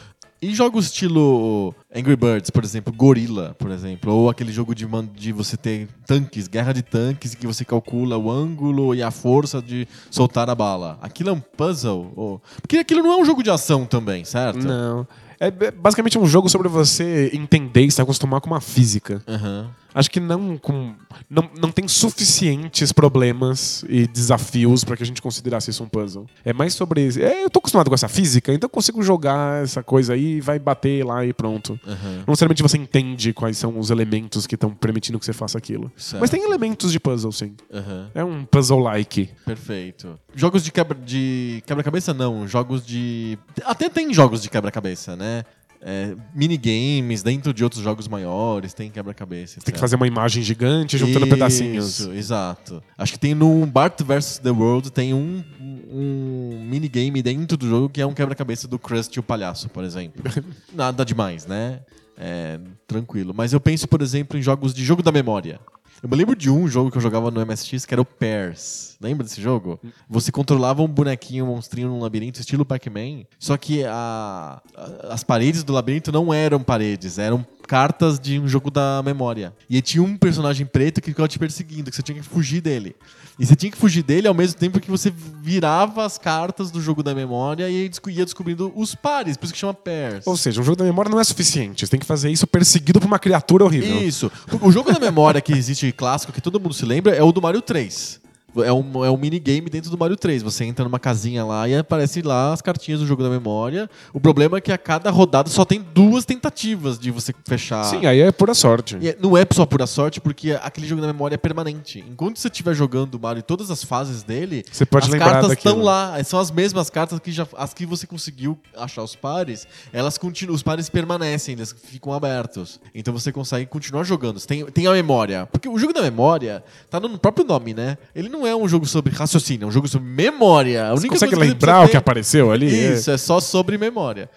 E 0.42 0.54
jogos 0.54 0.86
estilo 0.86 1.74
Angry 1.94 2.16
Birds, 2.16 2.50
por 2.50 2.64
exemplo, 2.64 2.92
Gorilla, 2.92 3.54
por 3.58 3.70
exemplo, 3.70 4.12
ou 4.12 4.30
aquele 4.30 4.50
jogo 4.52 4.74
de, 4.74 4.86
de 5.14 5.32
você 5.32 5.56
ter 5.56 5.86
tanques, 6.06 6.48
guerra 6.48 6.72
de 6.72 6.82
tanques, 6.82 7.34
que 7.34 7.46
você 7.46 7.62
calcula 7.64 8.16
o 8.16 8.30
ângulo 8.30 8.94
e 8.94 9.02
a 9.02 9.10
força 9.10 9.60
de 9.60 9.86
soltar 10.10 10.48
a 10.48 10.54
bala. 10.54 10.98
Aquilo 11.02 11.28
é 11.28 11.32
um 11.32 11.40
puzzle? 11.40 12.12
Ou... 12.16 12.42
Porque 12.62 12.78
aquilo 12.78 13.02
não 13.02 13.12
é 13.12 13.16
um 13.16 13.24
jogo 13.24 13.42
de 13.42 13.50
ação 13.50 13.84
também, 13.84 14.24
certo? 14.24 14.66
Não. 14.66 15.06
É 15.38 15.48
é 15.48 15.70
basicamente 15.70 16.18
um 16.18 16.26
jogo 16.26 16.50
sobre 16.50 16.68
você 16.68 17.30
entender 17.32 17.84
e 17.84 17.90
se 17.90 18.00
acostumar 18.00 18.42
com 18.42 18.50
uma 18.50 18.60
física. 18.60 19.22
Aham. 19.26 19.70
Acho 19.94 20.10
que 20.10 20.20
não 20.20 20.56
com 20.56 20.94
não, 21.28 21.48
não 21.60 21.70
tem 21.70 21.86
suficientes 21.88 22.92
problemas 22.92 23.84
e 23.88 24.06
desafios 24.06 24.84
pra 24.84 24.96
que 24.96 25.02
a 25.02 25.06
gente 25.06 25.22
considerasse 25.22 25.70
isso 25.70 25.82
um 25.82 25.88
puzzle. 25.88 26.26
É 26.44 26.52
mais 26.52 26.74
sobre 26.74 27.08
é, 27.20 27.44
eu 27.44 27.50
tô 27.50 27.58
acostumado 27.58 27.88
com 27.88 27.94
essa 27.94 28.08
física, 28.08 28.52
então 28.52 28.66
eu 28.66 28.70
consigo 28.70 29.02
jogar 29.02 29.62
essa 29.62 29.82
coisa 29.82 30.14
aí, 30.14 30.40
vai 30.40 30.58
bater 30.58 31.04
lá 31.04 31.24
e 31.24 31.32
pronto. 31.32 31.78
Aham. 31.86 32.18
Não 32.18 32.24
necessariamente 32.28 32.62
você 32.62 32.76
entende 32.76 33.32
quais 33.32 33.56
são 33.56 33.78
os 33.78 33.90
elementos 33.90 34.46
que 34.46 34.54
estão 34.54 34.70
permitindo 34.70 35.18
que 35.18 35.24
você 35.24 35.32
faça 35.32 35.58
aquilo. 35.58 35.90
Certo. 35.96 36.20
Mas 36.20 36.30
tem 36.30 36.42
elementos 36.42 36.92
de 36.92 37.00
puzzle, 37.00 37.32
sim. 37.32 37.54
Aham. 37.72 38.10
É 38.14 38.24
um 38.24 38.44
puzzle-like. 38.44 39.30
Perfeito. 39.44 40.18
Jogos 40.34 40.62
de 40.62 40.70
quebra 40.70 40.96
de 40.98 41.62
quebra-cabeça 41.66 42.14
não, 42.14 42.46
jogos 42.46 42.84
de 42.86 43.38
até 43.64 43.88
tem 43.88 44.12
jogos 44.14 44.42
de 44.42 44.48
quebra-cabeça, 44.48 45.16
né? 45.16 45.44
É, 45.82 46.14
minigames 46.34 47.22
dentro 47.22 47.54
de 47.54 47.64
outros 47.64 47.82
jogos 47.82 48.06
maiores, 48.06 48.74
tem 48.74 48.90
quebra-cabeça. 48.90 49.60
Tem 49.60 49.72
que 49.72 49.80
fazer 49.80 49.96
uma 49.96 50.06
imagem 50.06 50.42
gigante 50.42 50.98
juntando 50.98 51.26
pedacinhos. 51.26 52.00
Isso, 52.00 52.12
exato. 52.12 52.82
Acho 52.98 53.14
que 53.14 53.18
tem 53.18 53.34
no 53.34 53.64
Bart 53.64 53.98
vs 54.02 54.38
The 54.38 54.50
World 54.50 54.90
tem 54.90 55.14
um, 55.14 55.42
um 55.90 56.66
minigame 56.68 57.22
dentro 57.22 57.56
do 57.56 57.66
jogo 57.66 57.88
que 57.88 58.00
é 58.00 58.06
um 58.06 58.12
quebra-cabeça 58.12 58.68
do 58.68 58.78
Krusty 58.78 59.18
o 59.18 59.22
palhaço, 59.22 59.70
por 59.70 59.82
exemplo. 59.82 60.22
Nada 60.74 61.02
demais, 61.02 61.46
né? 61.46 61.80
É, 62.18 62.60
tranquilo. 62.86 63.32
Mas 63.34 63.54
eu 63.54 63.60
penso, 63.60 63.88
por 63.88 64.02
exemplo, 64.02 64.38
em 64.38 64.42
jogos 64.42 64.74
de 64.74 64.84
jogo 64.84 65.02
da 65.02 65.10
memória. 65.10 65.58
Eu 66.02 66.08
me 66.08 66.16
lembro 66.16 66.34
de 66.34 66.48
um 66.50 66.66
jogo 66.66 66.90
que 66.90 66.96
eu 66.96 67.02
jogava 67.02 67.30
no 67.30 67.44
MSX 67.44 67.84
que 67.84 67.92
era 67.94 68.00
o 68.00 68.04
Pairs. 68.06 68.96
Lembra 69.00 69.24
desse 69.24 69.40
jogo? 69.40 69.78
Você 70.08 70.32
controlava 70.32 70.82
um 70.82 70.88
bonequinho, 70.88 71.44
um 71.44 71.48
monstrinho 71.48 71.88
num 71.88 72.00
labirinto, 72.00 72.40
estilo 72.40 72.64
Pac-Man. 72.64 73.24
Só 73.38 73.56
que 73.56 73.84
a- 73.84 74.60
a- 74.76 75.12
as 75.14 75.22
paredes 75.22 75.62
do 75.62 75.72
labirinto 75.72 76.10
não 76.10 76.32
eram 76.32 76.60
paredes, 76.62 77.18
eram 77.18 77.44
cartas 77.66 78.18
de 78.18 78.38
um 78.38 78.48
jogo 78.48 78.70
da 78.70 79.00
memória. 79.04 79.54
E 79.68 79.80
tinha 79.80 80.02
um 80.02 80.16
personagem 80.16 80.66
preto 80.66 81.00
que 81.00 81.10
ficava 81.10 81.28
te 81.28 81.38
perseguindo, 81.38 81.88
que 81.90 81.96
você 81.96 82.02
tinha 82.02 82.18
que 82.20 82.26
fugir 82.26 82.60
dele. 82.60 82.96
E 83.38 83.46
você 83.46 83.54
tinha 83.54 83.70
que 83.70 83.78
fugir 83.78 84.02
dele 84.02 84.26
ao 84.26 84.34
mesmo 84.34 84.58
tempo 84.58 84.80
que 84.80 84.90
você 84.90 85.10
virava 85.40 86.04
as 86.04 86.18
cartas 86.18 86.70
do 86.70 86.80
jogo 86.80 87.02
da 87.02 87.14
memória 87.14 87.70
e 87.70 87.88
ia 88.08 88.24
descobrindo 88.24 88.72
os 88.74 88.94
pares, 88.94 89.36
por 89.36 89.44
isso 89.44 89.52
que 89.54 89.58
chama 89.60 89.72
Pairs. 89.72 90.26
Ou 90.26 90.36
seja, 90.36 90.60
um 90.60 90.64
jogo 90.64 90.76
da 90.76 90.84
memória 90.84 91.10
não 91.10 91.20
é 91.20 91.24
suficiente. 91.24 91.86
Você 91.86 91.90
tem 91.92 92.00
que 92.00 92.06
fazer 92.06 92.30
isso 92.30 92.46
perseguido 92.46 93.00
por 93.00 93.06
uma 93.06 93.18
criatura 93.18 93.64
horrível. 93.64 94.02
Isso. 94.02 94.30
O 94.60 94.68
o 94.70 94.72
jogo 94.72 94.92
da 94.92 94.98
memória 95.00 95.40
que 95.40 95.52
existe 95.52 95.89
clássico, 95.92 96.32
que 96.32 96.40
todo 96.40 96.60
mundo 96.60 96.74
se 96.74 96.84
lembra, 96.84 97.14
é 97.14 97.22
o 97.22 97.32
do 97.32 97.42
Mario 97.42 97.62
3. 97.62 98.20
É 98.64 98.72
um, 98.72 99.04
é 99.04 99.10
um 99.10 99.16
minigame 99.16 99.68
dentro 99.70 99.90
do 99.90 99.98
Mario 99.98 100.16
3. 100.16 100.42
Você 100.42 100.64
entra 100.64 100.84
numa 100.84 100.98
casinha 100.98 101.44
lá 101.44 101.68
e 101.68 101.74
aparece 101.76 102.22
lá 102.22 102.52
as 102.52 102.60
cartinhas 102.62 103.00
do 103.00 103.06
jogo 103.06 103.22
da 103.22 103.28
memória. 103.30 103.88
O 104.12 104.20
problema 104.20 104.58
é 104.58 104.60
que 104.60 104.72
a 104.72 104.78
cada 104.78 105.10
rodada 105.10 105.48
só 105.48 105.64
tem 105.64 105.80
duas 105.80 106.24
tentativas 106.24 106.98
de 106.98 107.10
você 107.10 107.32
fechar. 107.46 107.84
Sim, 107.84 108.06
aí 108.06 108.20
é 108.20 108.32
pura 108.32 108.54
sorte. 108.54 108.96
E 109.00 109.08
é- 109.08 109.16
não 109.20 109.36
é 109.36 109.44
só 109.52 109.64
pura 109.66 109.86
sorte, 109.86 110.20
porque 110.20 110.52
aquele 110.62 110.86
jogo 110.86 111.00
da 111.00 111.06
memória 111.06 111.34
é 111.34 111.38
permanente. 111.38 112.04
Enquanto 112.08 112.38
você 112.38 112.48
estiver 112.48 112.74
jogando 112.74 113.14
o 113.14 113.20
Mario 113.20 113.40
em 113.40 113.44
todas 113.44 113.70
as 113.70 113.84
fases 113.84 114.22
dele, 114.22 114.64
Você 114.70 114.84
pode 114.86 115.06
as 115.06 115.14
cartas 115.18 115.52
estão 115.52 115.80
lá. 115.80 116.22
São 116.24 116.38
as 116.40 116.50
mesmas 116.50 116.90
cartas 116.90 117.18
que 117.20 117.30
já 117.32 117.46
as 117.56 117.72
que 117.74 117.86
você 117.86 118.06
conseguiu 118.06 118.58
achar 118.76 119.02
os 119.02 119.14
pares, 119.14 119.66
elas 119.92 120.18
continuam, 120.18 120.54
os 120.54 120.62
pares 120.62 120.88
permanecem, 120.88 121.54
eles 121.54 121.74
ficam 121.84 122.12
abertos. 122.12 122.80
Então 122.94 123.12
você 123.12 123.32
consegue 123.32 123.66
continuar 123.66 124.04
jogando. 124.04 124.38
Você 124.38 124.46
tem, 124.46 124.64
tem 124.66 124.86
a 124.86 124.92
memória. 124.92 125.46
Porque 125.50 125.68
o 125.68 125.78
jogo 125.78 125.92
da 125.92 126.02
memória 126.02 126.62
tá 126.88 126.98
no 127.00 127.18
próprio 127.18 127.44
nome, 127.44 127.74
né? 127.74 127.96
Ele 128.14 128.28
não 128.28 128.39
é 128.46 128.54
um 128.54 128.68
jogo 128.68 128.86
sobre 128.86 129.14
raciocínio, 129.14 129.64
é 129.66 129.68
um 129.68 129.72
jogo 129.72 129.88
sobre 129.88 130.08
memória. 130.08 130.88
A 130.88 130.90
Você 130.92 131.08
consegue 131.08 131.34
lembrar 131.34 131.82
o 131.82 131.86
que 131.86 131.92
ter- 131.92 131.98
apareceu 131.98 132.50
ali? 132.50 132.66
É. 132.74 132.94
Isso, 132.94 133.10
é 133.10 133.18
só 133.18 133.40
sobre 133.40 133.76
memória. 133.78 134.28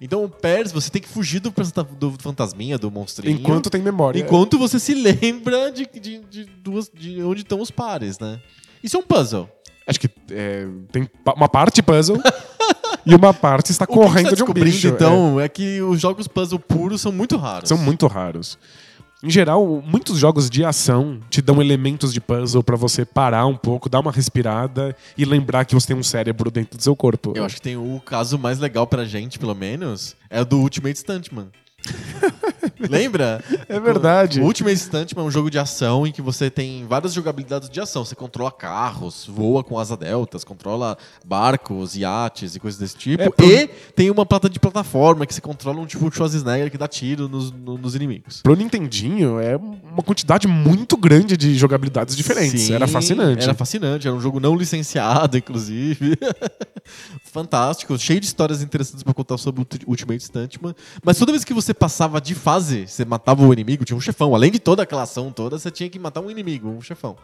Então 0.00 0.24
o 0.24 0.28
PERS, 0.28 0.72
você 0.72 0.90
tem 0.90 1.00
que 1.00 1.08
fugir 1.08 1.38
do, 1.40 1.52
do 1.96 2.12
fantasminha, 2.18 2.76
do 2.76 2.90
monstrinho. 2.90 3.36
Enquanto 3.38 3.70
tem 3.70 3.80
memória. 3.80 4.18
Enquanto 4.18 4.58
você 4.58 4.78
se 4.80 4.94
lembra 4.96 5.70
de, 5.70 5.86
de, 5.86 6.18
de 6.28 6.44
duas, 6.44 6.90
de 6.92 7.22
onde 7.22 7.42
estão 7.42 7.60
os 7.60 7.70
pares, 7.70 8.18
né? 8.18 8.40
Isso 8.82 8.96
é 8.96 9.00
um 9.00 9.02
puzzle. 9.04 9.48
Acho 9.86 10.00
que 10.00 10.08
é, 10.30 10.66
tem 10.90 11.08
uma 11.36 11.48
parte 11.48 11.82
puzzle 11.82 12.18
e 13.06 13.14
uma 13.14 13.32
parte 13.32 13.70
está 13.70 13.84
O 13.84 13.88
que 13.88 13.94
correndo 13.94 14.30
tá 14.30 14.34
de 14.36 14.42
um 14.42 14.52
bicho. 14.52 14.88
então, 14.88 15.40
é. 15.40 15.48
que 15.48 15.80
os 15.82 16.00
jogos 16.00 16.26
puzzle 16.26 16.58
puros 16.58 17.00
são 17.00 17.12
muito 17.12 17.36
raros. 17.36 17.70
É, 17.70 17.74
são 17.74 17.78
muito 17.78 18.06
raros. 18.08 18.58
Em 19.22 19.30
geral, 19.30 19.80
muitos 19.86 20.18
jogos 20.18 20.50
de 20.50 20.64
ação 20.64 21.20
te 21.30 21.40
dão 21.40 21.62
elementos 21.62 22.12
de 22.12 22.20
puzzle 22.20 22.60
pra 22.62 22.74
você 22.74 23.04
parar 23.04 23.46
um 23.46 23.56
pouco, 23.56 23.88
dar 23.88 24.00
uma 24.00 24.10
respirada 24.10 24.96
e 25.16 25.24
lembrar 25.24 25.64
que 25.64 25.74
você 25.74 25.86
tem 25.86 25.96
um 25.96 26.02
cérebro 26.02 26.50
dentro 26.50 26.76
do 26.76 26.82
seu 26.82 26.96
corpo. 26.96 27.32
Eu 27.36 27.44
acho 27.44 27.54
que 27.56 27.62
tem 27.62 27.76
o 27.76 28.00
caso 28.04 28.36
mais 28.36 28.58
legal 28.58 28.84
pra 28.84 29.04
gente, 29.04 29.38
pelo 29.38 29.54
menos, 29.54 30.16
é 30.28 30.40
o 30.40 30.44
do 30.44 30.58
Ultimate 30.58 30.98
Stuntman. 30.98 31.46
Lembra? 32.90 33.42
É 33.68 33.78
verdade. 33.80 34.40
O 34.40 34.44
Ultimate 34.44 34.76
Stuntman 34.78 35.24
é 35.24 35.26
um 35.26 35.30
jogo 35.30 35.50
de 35.50 35.58
ação 35.58 36.06
em 36.06 36.12
que 36.12 36.20
você 36.22 36.50
tem 36.50 36.86
várias 36.86 37.12
jogabilidades 37.12 37.68
de 37.68 37.80
ação. 37.80 38.04
Você 38.04 38.14
controla 38.14 38.50
carros, 38.50 39.26
voa 39.28 39.62
com 39.64 39.78
asa 39.78 39.96
deltas, 39.96 40.44
controla 40.44 40.96
barcos, 41.24 41.96
iates 41.96 42.54
e 42.54 42.60
coisas 42.60 42.78
desse 42.80 42.96
tipo. 42.96 43.22
É, 43.22 43.30
pro- 43.30 43.46
E 43.50 43.66
tem 43.94 44.10
uma 44.10 44.24
plata 44.26 44.48
de 44.48 44.58
plataforma 44.60 45.26
que 45.26 45.34
você 45.34 45.40
controla 45.40 45.80
um 45.80 45.86
tipo 45.86 46.08
de 46.10 46.16
Schwarzenegger 46.16 46.70
que 46.70 46.78
dá 46.78 46.88
tiro 46.88 47.28
nos, 47.28 47.50
no- 47.52 47.78
nos 47.78 47.94
inimigos. 47.94 48.40
Pro 48.42 48.54
Nintendinho 48.54 49.38
é 49.40 49.56
uma 49.56 50.02
quantidade 50.04 50.46
muito 50.48 50.96
grande 50.96 51.36
de 51.36 51.54
jogabilidades 51.54 52.16
diferentes. 52.16 52.60
Sim, 52.62 52.74
era 52.74 52.86
fascinante. 52.86 53.42
Era 53.44 53.54
fascinante. 53.54 54.06
Era 54.06 54.16
um 54.16 54.20
jogo 54.20 54.40
não 54.40 54.56
licenciado, 54.56 55.36
inclusive. 55.36 56.16
Fantástico. 57.24 57.96
Cheio 57.98 58.20
de 58.20 58.26
histórias 58.26 58.62
interessantes 58.62 59.02
pra 59.02 59.14
contar 59.14 59.38
sobre 59.38 59.60
o 59.62 59.66
Ultimate 59.86 60.22
Stuntman. 60.24 60.74
Mas 61.04 61.18
toda 61.18 61.32
vez 61.32 61.44
que 61.44 61.54
você 61.54 61.72
passava 61.72 62.20
de 62.20 62.34
fase, 62.34 62.71
você 62.86 63.04
matava 63.04 63.46
o 63.46 63.52
inimigo, 63.52 63.84
tinha 63.84 63.96
um 63.96 64.00
chefão. 64.00 64.34
Além 64.34 64.50
de 64.50 64.58
toda 64.58 64.82
aquela 64.82 65.02
ação 65.02 65.30
toda, 65.32 65.58
você 65.58 65.70
tinha 65.70 65.88
que 65.88 65.98
matar 65.98 66.20
um 66.20 66.30
inimigo, 66.30 66.68
um 66.68 66.80
chefão. 66.80 67.16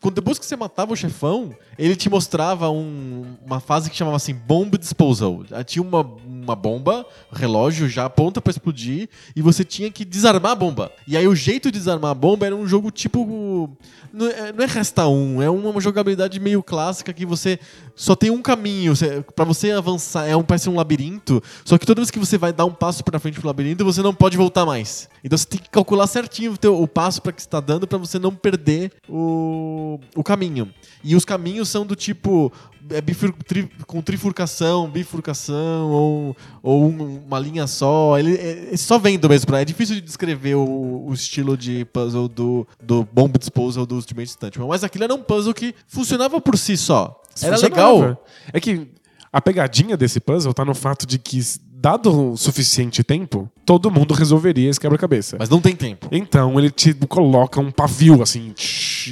Quando, 0.00 0.14
depois 0.14 0.38
que 0.38 0.46
você 0.46 0.56
matava 0.56 0.92
o 0.92 0.96
chefão, 0.96 1.54
ele 1.78 1.94
te 1.94 2.08
mostrava 2.08 2.70
um- 2.70 3.36
uma 3.44 3.60
fase 3.60 3.90
que 3.90 3.96
chamava 3.96 4.16
assim 4.16 4.34
Bomb 4.34 4.76
Disposal. 4.78 5.44
Tinha 5.66 5.82
uma, 5.82 6.02
uma 6.42 6.56
bomba, 6.56 7.04
relógio 7.32 7.88
já 7.88 8.08
pronta 8.08 8.40
pra 8.40 8.50
explodir, 8.50 9.08
e 9.34 9.42
você 9.42 9.64
tinha 9.64 9.90
que 9.90 10.04
desarmar 10.04 10.52
a 10.52 10.54
bomba. 10.54 10.92
E 11.06 11.16
aí 11.16 11.26
o 11.28 11.34
jeito 11.34 11.70
de 11.70 11.78
desarmar 11.78 12.10
a 12.10 12.14
bomba 12.14 12.46
era 12.46 12.54
um 12.56 12.66
jogo 12.66 12.90
tipo. 12.90 13.70
Não 14.12 14.26
é, 14.26 14.52
é 14.58 14.66
resta 14.66 15.06
um, 15.06 15.40
é 15.40 15.48
uma 15.48 15.80
jogabilidade 15.80 16.40
meio 16.40 16.62
clássica 16.62 17.12
que 17.12 17.24
você 17.24 17.58
só 17.94 18.16
tem 18.16 18.30
um 18.30 18.42
caminho. 18.42 18.92
Pra 19.36 19.44
você 19.44 19.70
avançar, 19.70 20.26
é 20.26 20.34
um, 20.36 20.42
parece 20.42 20.68
um 20.68 20.74
labirinto, 20.76 21.42
só 21.64 21.78
que 21.78 21.86
toda 21.86 22.00
vez 22.00 22.10
que 22.10 22.18
você 22.18 22.36
vai 22.36 22.52
dar 22.52 22.64
um 22.64 22.72
passo 22.72 23.04
pra 23.04 23.18
frente 23.20 23.38
pro 23.38 23.46
labirinto, 23.46 23.84
você 23.84 24.02
não 24.02 24.12
pode 24.14 24.36
voltar 24.36 24.66
mais. 24.66 25.08
Então 25.22 25.36
você 25.38 25.46
tem 25.46 25.60
que 25.60 25.70
calcular 25.70 26.06
certinho 26.06 26.52
o, 26.52 26.56
teu- 26.56 26.80
o 26.82 26.88
passo 26.88 27.22
para 27.22 27.32
que 27.32 27.40
está 27.40 27.60
dando 27.60 27.86
pra 27.86 27.98
você 27.98 28.18
não 28.18 28.34
perder 28.34 28.90
o, 29.08 30.00
o 30.16 30.22
caminho. 30.24 30.68
E 31.02 31.16
os 31.16 31.24
caminhos 31.24 31.68
são 31.68 31.84
do 31.86 31.96
tipo 31.96 32.52
é 32.90 33.00
bifur- 33.00 33.32
tri- 33.46 33.70
com 33.86 34.02
trifurcação, 34.02 34.88
bifurcação 34.88 35.90
ou, 35.90 36.36
ou 36.62 36.84
um- 36.86 37.22
uma 37.26 37.38
linha 37.38 37.66
só. 37.66 38.18
Ele 38.18 38.34
é, 38.34 38.74
é 38.74 38.76
só 38.76 38.98
vendo 38.98 39.28
mesmo. 39.28 39.46
pra- 39.46 39.60
É 39.60 39.64
difícil 39.64 39.94
de 39.96 40.00
descrever 40.00 40.54
o, 40.56 41.04
o 41.06 41.12
estilo 41.14 41.56
de 41.56 41.84
puzzle 41.86 42.28
do, 42.28 42.66
do 42.82 43.04
Bomb 43.12 43.36
Disposal 43.38 43.86
do 43.86 43.94
Ultimate 43.96 44.28
Stuntman. 44.30 44.66
Mas 44.68 44.82
aquilo 44.84 45.04
era 45.04 45.14
um 45.14 45.22
puzzle 45.22 45.54
que 45.54 45.74
funcionava 45.86 46.40
por 46.40 46.58
si 46.58 46.76
só. 46.76 47.20
Era 47.42 47.56
Funcionava. 47.56 47.92
legal. 47.92 48.24
É 48.52 48.60
que 48.60 48.88
a 49.32 49.40
pegadinha 49.40 49.96
desse 49.96 50.18
puzzle 50.18 50.52
tá 50.52 50.64
no 50.64 50.74
fato 50.74 51.06
de 51.06 51.18
que, 51.18 51.38
dado 51.80 52.32
o 52.32 52.36
suficiente 52.36 53.02
tempo, 53.02 53.50
todo 53.64 53.90
mundo 53.90 54.12
resolveria 54.12 54.68
esse 54.68 54.78
quebra-cabeça. 54.78 55.36
Mas 55.38 55.48
não 55.48 55.60
tem 55.60 55.74
tempo. 55.74 56.08
Então 56.12 56.58
ele 56.58 56.70
te 56.70 56.92
coloca 56.92 57.58
um 57.58 57.70
pavio 57.70 58.22
assim. 58.22 58.52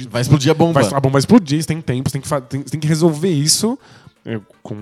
Vai 0.09 0.21
explodir 0.21 0.51
a 0.51 0.53
bomba. 0.53 0.81
Vai, 0.81 0.93
a 0.93 0.99
bomba 0.99 1.13
vai 1.13 1.19
explodir, 1.19 1.61
você 1.61 1.67
tem 1.67 1.81
tempo, 1.81 2.09
você 2.09 2.19
tem 2.19 2.21
que, 2.21 2.69
tem, 2.69 2.79
que 2.79 2.87
resolver 2.87 3.29
isso 3.29 3.77
com 4.61 4.75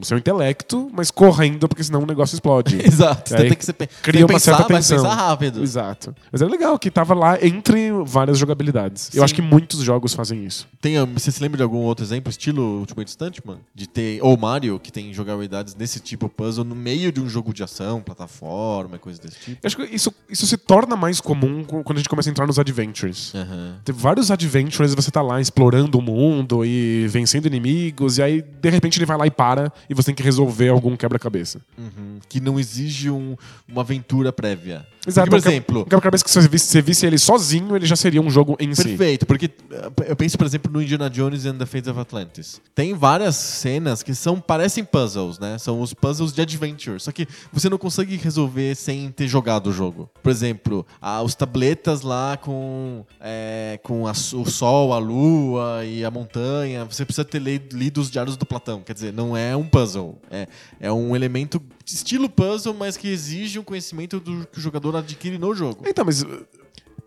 o 0.00 0.04
seu 0.04 0.16
intelecto, 0.18 0.90
mas 0.92 1.10
correndo, 1.10 1.68
porque 1.68 1.82
senão 1.84 2.02
o 2.02 2.06
negócio 2.06 2.34
explode. 2.34 2.78
Exato. 2.84 3.30
Você 3.30 3.36
tem 3.36 3.54
que, 3.56 3.72
pe- 3.72 3.86
cria 3.86 4.00
tem 4.02 4.12
que 4.12 4.22
uma 4.22 4.28
pensar, 4.28 4.56
certa 4.56 4.72
mas 4.72 4.88
tensão. 4.88 5.04
pensar 5.04 5.14
rápido. 5.14 5.62
Exato. 5.62 6.14
Mas 6.32 6.42
é 6.42 6.46
legal 6.46 6.78
que 6.78 6.90
tava 6.90 7.14
lá 7.14 7.38
entre 7.44 7.90
várias 8.04 8.38
jogabilidades. 8.38 9.08
Eu 9.14 9.20
Sim. 9.20 9.24
acho 9.24 9.34
que 9.34 9.42
muitos 9.42 9.80
jogos 9.80 10.14
fazem 10.14 10.44
isso. 10.44 10.66
Tem, 10.80 10.96
ah, 10.98 11.04
você 11.04 11.30
se 11.30 11.42
lembra 11.42 11.56
de 11.58 11.62
algum 11.62 11.78
outro 11.78 12.04
exemplo, 12.04 12.30
estilo 12.30 12.80
Ultimate 12.80 13.10
Stuntman? 13.10 13.58
De 13.74 13.88
ter, 13.88 14.18
ou 14.22 14.36
Mario, 14.36 14.78
que 14.78 14.92
tem 14.92 15.12
jogabilidades 15.12 15.74
desse 15.74 16.00
tipo 16.00 16.28
puzzle 16.28 16.64
no 16.64 16.74
meio 16.74 17.10
de 17.12 17.20
um 17.20 17.28
jogo 17.28 17.52
de 17.52 17.62
ação, 17.62 18.00
plataforma, 18.00 18.98
coisa 18.98 19.20
desse 19.20 19.38
tipo? 19.38 19.58
Eu 19.62 19.66
acho 19.66 19.76
que 19.76 19.82
isso, 19.94 20.12
isso 20.28 20.46
se 20.46 20.56
torna 20.56 20.96
mais 20.96 21.20
comum 21.20 21.64
co- 21.64 21.82
quando 21.82 21.98
a 21.98 22.00
gente 22.00 22.08
começa 22.08 22.28
a 22.28 22.32
entrar 22.32 22.46
nos 22.46 22.58
adventures. 22.58 23.32
Aham. 23.34 23.76
Tem 23.84 23.94
vários 23.94 24.30
adventures 24.30 24.92
e 24.92 24.96
você 24.96 25.10
tá 25.10 25.22
lá 25.22 25.40
explorando 25.40 25.98
o 25.98 26.02
mundo 26.02 26.64
e 26.64 27.06
vencendo 27.08 27.46
inimigos, 27.46 28.18
e 28.18 28.22
aí 28.22 28.42
de 28.42 28.70
repente 28.70 28.98
ele 28.98 29.06
vai 29.06 29.16
lá 29.16 29.23
e 29.26 29.30
para 29.30 29.72
e 29.88 29.94
você 29.94 30.06
tem 30.06 30.14
que 30.14 30.22
resolver 30.22 30.68
algum 30.68 30.96
quebra-cabeça. 30.96 31.60
Uhum. 31.76 32.18
Que 32.28 32.40
não 32.40 32.58
exige 32.58 33.10
um- 33.10 33.36
uma 33.68 33.82
aventura 33.82 34.32
prévia. 34.32 34.86
Exato. 35.06 35.28
Por 35.30 35.36
exemplo, 35.36 35.80
Um 35.80 35.84
quebra-cabeça 35.84 36.24
que 36.24 36.30
se 36.30 36.40
você 36.40 36.48
visse, 36.48 36.66
se 36.66 36.80
visse 36.82 37.06
ele 37.06 37.18
sozinho, 37.18 37.76
ele 37.76 37.86
já 37.86 37.96
seria 37.96 38.20
um 38.22 38.30
jogo 38.30 38.56
em 38.58 38.74
si. 38.74 38.84
Perfeito, 38.84 39.26
porque 39.26 39.46
uh, 39.46 40.02
eu 40.06 40.16
penso, 40.16 40.38
por 40.38 40.46
exemplo, 40.46 40.72
no 40.72 40.80
Indiana 40.82 41.10
Jones 41.10 41.44
and 41.46 41.56
the 41.56 41.66
Fate 41.66 41.90
of 41.90 41.98
Atlantis. 42.00 42.60
Tem 42.74 42.94
várias 42.94 43.36
cenas 43.36 44.02
que 44.02 44.14
são 44.14 44.40
parecem 44.40 44.84
puzzles, 44.84 45.38
né? 45.38 45.58
São 45.58 45.80
os 45.80 45.92
puzzles 45.92 46.32
de 46.32 46.40
adventure, 46.40 46.98
só 47.00 47.12
que 47.12 47.26
você 47.52 47.68
não 47.68 47.76
consegue 47.78 48.16
resolver 48.16 48.74
sem 48.74 49.10
ter 49.10 49.28
jogado 49.28 49.68
o 49.68 49.72
jogo. 49.72 50.08
Por 50.22 50.30
exemplo, 50.30 50.86
ah, 51.00 51.22
os 51.22 51.34
tabletas 51.34 52.00
lá 52.02 52.36
com, 52.36 53.04
é, 53.20 53.78
com 53.82 54.06
a 54.06 54.12
o 54.12 54.44
sol, 54.46 54.92
a 54.92 54.98
lua 54.98 55.84
e 55.84 56.04
a 56.04 56.10
montanha. 56.10 56.84
Você 56.84 57.04
precisa 57.04 57.24
ter 57.24 57.40
le- 57.40 57.60
lido 57.72 58.00
os 58.00 58.10
diários 58.10 58.36
do 58.36 58.46
Platão. 58.46 58.80
Quer 58.80 58.94
dizer, 58.94 59.12
não 59.12 59.36
é 59.36 59.54
um 59.56 59.64
puzzle. 59.68 60.18
É, 60.30 60.46
é 60.80 60.92
um 60.92 61.14
elemento 61.14 61.60
estilo 61.84 62.28
puzzle, 62.28 62.72
mas 62.72 62.96
que 62.96 63.08
exige 63.08 63.58
um 63.58 63.62
conhecimento 63.62 64.18
do 64.18 64.46
que 64.50 64.58
o 64.58 64.60
jogador 64.60 64.93
adquire 64.98 65.38
no 65.38 65.54
jogo. 65.54 65.84
Então, 65.86 66.04
mas 66.04 66.22
uh, 66.22 66.46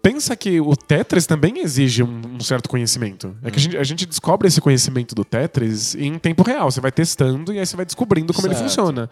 pensa 0.02 0.36
que 0.36 0.60
o 0.62 0.76
Tetris 0.76 1.26
também 1.26 1.60
exige 1.60 2.04
um, 2.04 2.21
um 2.36 2.39
certo 2.39 2.69
conhecimento. 2.69 3.36
É 3.43 3.52
que 3.52 3.58
a 3.58 3.62
gente, 3.62 3.78
a 3.78 3.84
gente 3.84 4.06
descobre 4.06 4.47
esse 4.47 4.62
conhecimento 4.62 5.13
do 5.13 5.26
Tetris 5.26 5.95
em 5.95 6.17
tempo 6.17 6.43
real. 6.43 6.71
Você 6.71 6.80
vai 6.80 6.91
testando 6.91 7.54
e 7.54 7.60
aí 7.60 7.65
você 7.65 7.76
vai 7.76 7.86
descobrindo 7.86 8.34
como 8.34 8.47
ele 8.47 8.56
Certo. 8.56 8.69
funciona. 8.69 9.10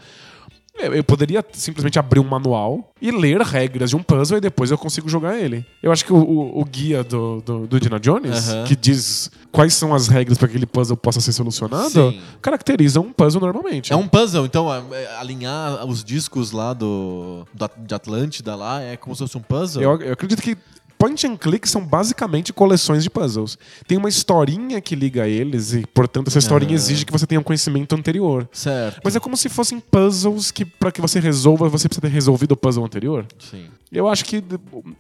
Eu, 0.77 0.93
eu 0.93 1.03
poderia 1.03 1.43
simplesmente 1.53 1.97
abrir 1.97 2.19
um 2.19 2.23
manual 2.27 2.91
e 3.01 3.09
ler 3.09 3.39
regras 3.41 3.89
de 3.91 3.95
um 3.95 4.03
puzzle 4.03 4.37
e 4.37 4.41
depois 4.41 4.71
eu 4.71 4.77
consigo 4.77 5.07
jogar 5.07 5.37
ele. 5.39 5.65
Eu 5.81 5.91
acho 5.91 6.03
que 6.03 6.11
o, 6.11 6.17
o- 6.17 6.59
o 6.61 6.65
guia 6.65 7.03
do, 7.03 7.41
do, 7.41 7.65
do 7.67 7.77
Indiana 7.77 7.99
Jones, 7.99 8.47
que 8.67 8.75
diz 8.75 9.31
quais 9.51 9.73
são 9.73 9.93
as 9.95 10.07
regras 10.09 10.37
para 10.37 10.47
que 10.49 10.53
aquele 10.53 10.65
puzzle 10.65 10.97
possa 10.97 11.21
ser 11.21 11.31
solucionado, 11.31 12.11
Sim. 12.11 12.21
caracteriza 12.41 12.99
um 12.99 13.11
puzzle 13.11 13.41
normalmente. 13.41 13.93
É 13.93 13.95
um 13.95 14.07
puzzle, 14.07 14.45
então 14.45 14.69
a- 14.69 14.83
é, 14.91 15.15
alinhar 15.17 15.85
os 15.85 16.03
discos 16.03 16.51
lá 16.51 16.73
do, 16.73 17.47
da- 17.53 17.69
de 17.77 17.95
Atlântida 17.95 18.53
lá 18.55 18.81
é 18.81 18.97
como 18.97 19.15
se 19.15 19.19
fosse 19.23 19.37
um 19.37 19.41
puzzle. 19.41 19.81
Eu, 19.81 20.01
eu 20.01 20.13
acredito 20.13 20.41
que 20.41 20.57
point 20.97 21.25
and 21.27 21.37
click 21.37 21.67
são 21.67 21.85
basicamente 21.85 22.51
coleções 22.53 23.03
de 23.03 23.09
puzzles. 23.09 23.57
Tem 23.87 23.97
uma 23.97 24.09
historinha 24.09 24.79
que 24.81 24.95
liga 24.95 25.27
eles 25.27 25.73
e, 25.73 25.85
portanto, 25.87 26.27
essa 26.27 26.39
historinha 26.39 26.71
Ah. 26.71 26.75
exige 26.75 27.05
que 27.05 27.11
você 27.11 27.25
tenha 27.27 27.39
um 27.39 27.43
conhecimento 27.43 27.93
anterior. 27.95 28.47
Certo. 28.51 29.01
Mas 29.03 29.15
é 29.15 29.19
como 29.19 29.35
se 29.37 29.49
fossem 29.49 29.79
puzzles 29.79 30.51
que, 30.51 30.65
para 30.65 30.91
que 30.91 31.01
você 31.01 31.19
resolva, 31.19 31.67
você 31.69 31.87
precisa 31.87 32.01
ter 32.01 32.11
resolvido 32.13 32.53
o 32.53 32.57
puzzle 32.57 32.83
anterior. 32.85 33.25
Sim. 33.39 33.65
Eu 33.91 34.07
acho 34.09 34.25
que, 34.25 34.43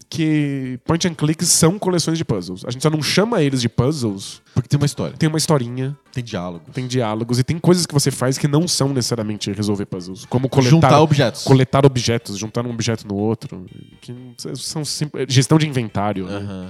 que 0.09 0.79
point 0.85 1.07
and 1.07 1.13
clicks 1.15 1.49
são 1.49 1.77
coleções 1.77 2.17
de 2.17 2.23
puzzles. 2.23 2.63
A 2.65 2.71
gente 2.71 2.81
só 2.81 2.89
não 2.89 3.01
chama 3.01 3.41
eles 3.41 3.61
de 3.61 3.67
puzzles. 3.67 4.41
Porque 4.53 4.69
tem 4.69 4.77
uma 4.79 4.85
história, 4.85 5.17
Tem 5.17 5.27
uma 5.27 5.37
historinha, 5.37 5.97
tem 6.13 6.23
diálogo. 6.23 6.63
tem 6.71 6.87
diálogos 6.87 7.37
e 7.39 7.43
tem 7.43 7.59
coisas 7.59 7.85
que 7.85 7.93
você 7.93 8.09
faz 8.09 8.37
que 8.37 8.47
não 8.47 8.67
são 8.69 8.89
necessariamente 8.93 9.51
resolver 9.51 9.85
puzzles. 9.85 10.23
Como 10.25 10.47
coletar, 10.47 10.69
Juntar 10.69 11.01
objetos. 11.01 11.43
coletar 11.43 11.85
objetos, 11.85 12.37
juntar 12.37 12.65
um 12.65 12.69
objeto 12.69 13.05
no 13.05 13.15
outro. 13.15 13.65
Que 13.99 14.15
são 14.55 14.81
gestão 15.27 15.57
de 15.57 15.67
inventário. 15.67 15.84
Né? 16.27 16.37
Aham. 16.37 16.69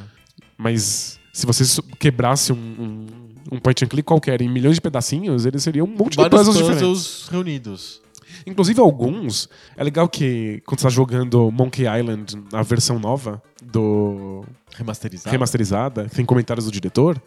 Mas 0.58 1.20
se 1.34 1.46
você 1.46 1.64
quebrasse 2.00 2.54
um, 2.54 2.56
um, 2.58 3.06
um 3.54 3.60
point 3.60 3.84
and 3.84 3.88
click 3.88 4.04
qualquer 4.06 4.42
em 4.42 4.50
milhões 4.50 4.76
de 4.76 4.82
pedacinhos, 4.82 5.46
ele 5.46 5.60
seria 5.60 5.84
um 5.84 5.88
monte 5.88 6.18
de 6.18 6.30
puzzles 6.30 6.58
puzzles, 6.58 6.58
diferentes. 6.78 7.28
reunidos. 7.30 8.02
Inclusive 8.48 8.80
alguns. 8.80 9.50
É 9.76 9.84
legal 9.84 10.08
que 10.08 10.62
quando 10.66 10.80
você 10.80 10.88
está 10.88 10.96
jogando 10.96 11.52
Monkey 11.52 11.84
Island, 11.88 12.36
a 12.54 12.62
versão 12.62 13.00
nova 13.00 13.42
do 13.64 14.44
remasterizada, 15.32 16.06
que 16.06 16.16
tem 16.16 16.26
comentários 16.26 16.66
do 16.66 16.72
diretor, 16.72 17.22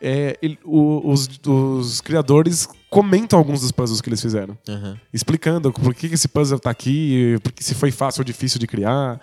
é, 0.00 0.36
ele- 0.42 0.58
o- 0.64 1.10
os, 1.12 1.28
os 1.46 2.00
criadores 2.00 2.68
comentam 2.90 3.38
alguns 3.38 3.60
dos 3.60 3.70
puzzles 3.72 4.00
que 4.00 4.08
eles 4.08 4.20
fizeram. 4.20 4.56
Aham. 4.68 4.98
Explicando 5.12 5.72
por 5.72 5.94
que 5.94 6.06
esse 6.06 6.28
puzzle 6.28 6.58
tá 6.58 6.70
aqui, 6.70 7.36
porque 7.42 7.62
se 7.62 7.74
foi 7.74 7.90
fácil 7.90 8.20
ou 8.20 8.24
difícil 8.24 8.58
de 8.60 8.66
criar. 8.66 9.20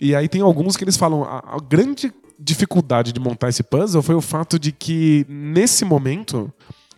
E 0.00 0.14
aí 0.14 0.28
tem 0.28 0.40
alguns 0.40 0.76
que 0.76 0.84
eles 0.84 0.96
falam, 0.96 1.24
a, 1.24 1.56
a 1.56 1.58
grande 1.58 2.12
dificuldade 2.38 3.12
de 3.12 3.18
montar 3.18 3.48
esse 3.48 3.62
puzzle 3.62 4.02
foi 4.02 4.14
o 4.14 4.20
fato 4.20 4.58
de 4.58 4.70
que, 4.70 5.26
nesse 5.28 5.84
momento, 5.84 6.52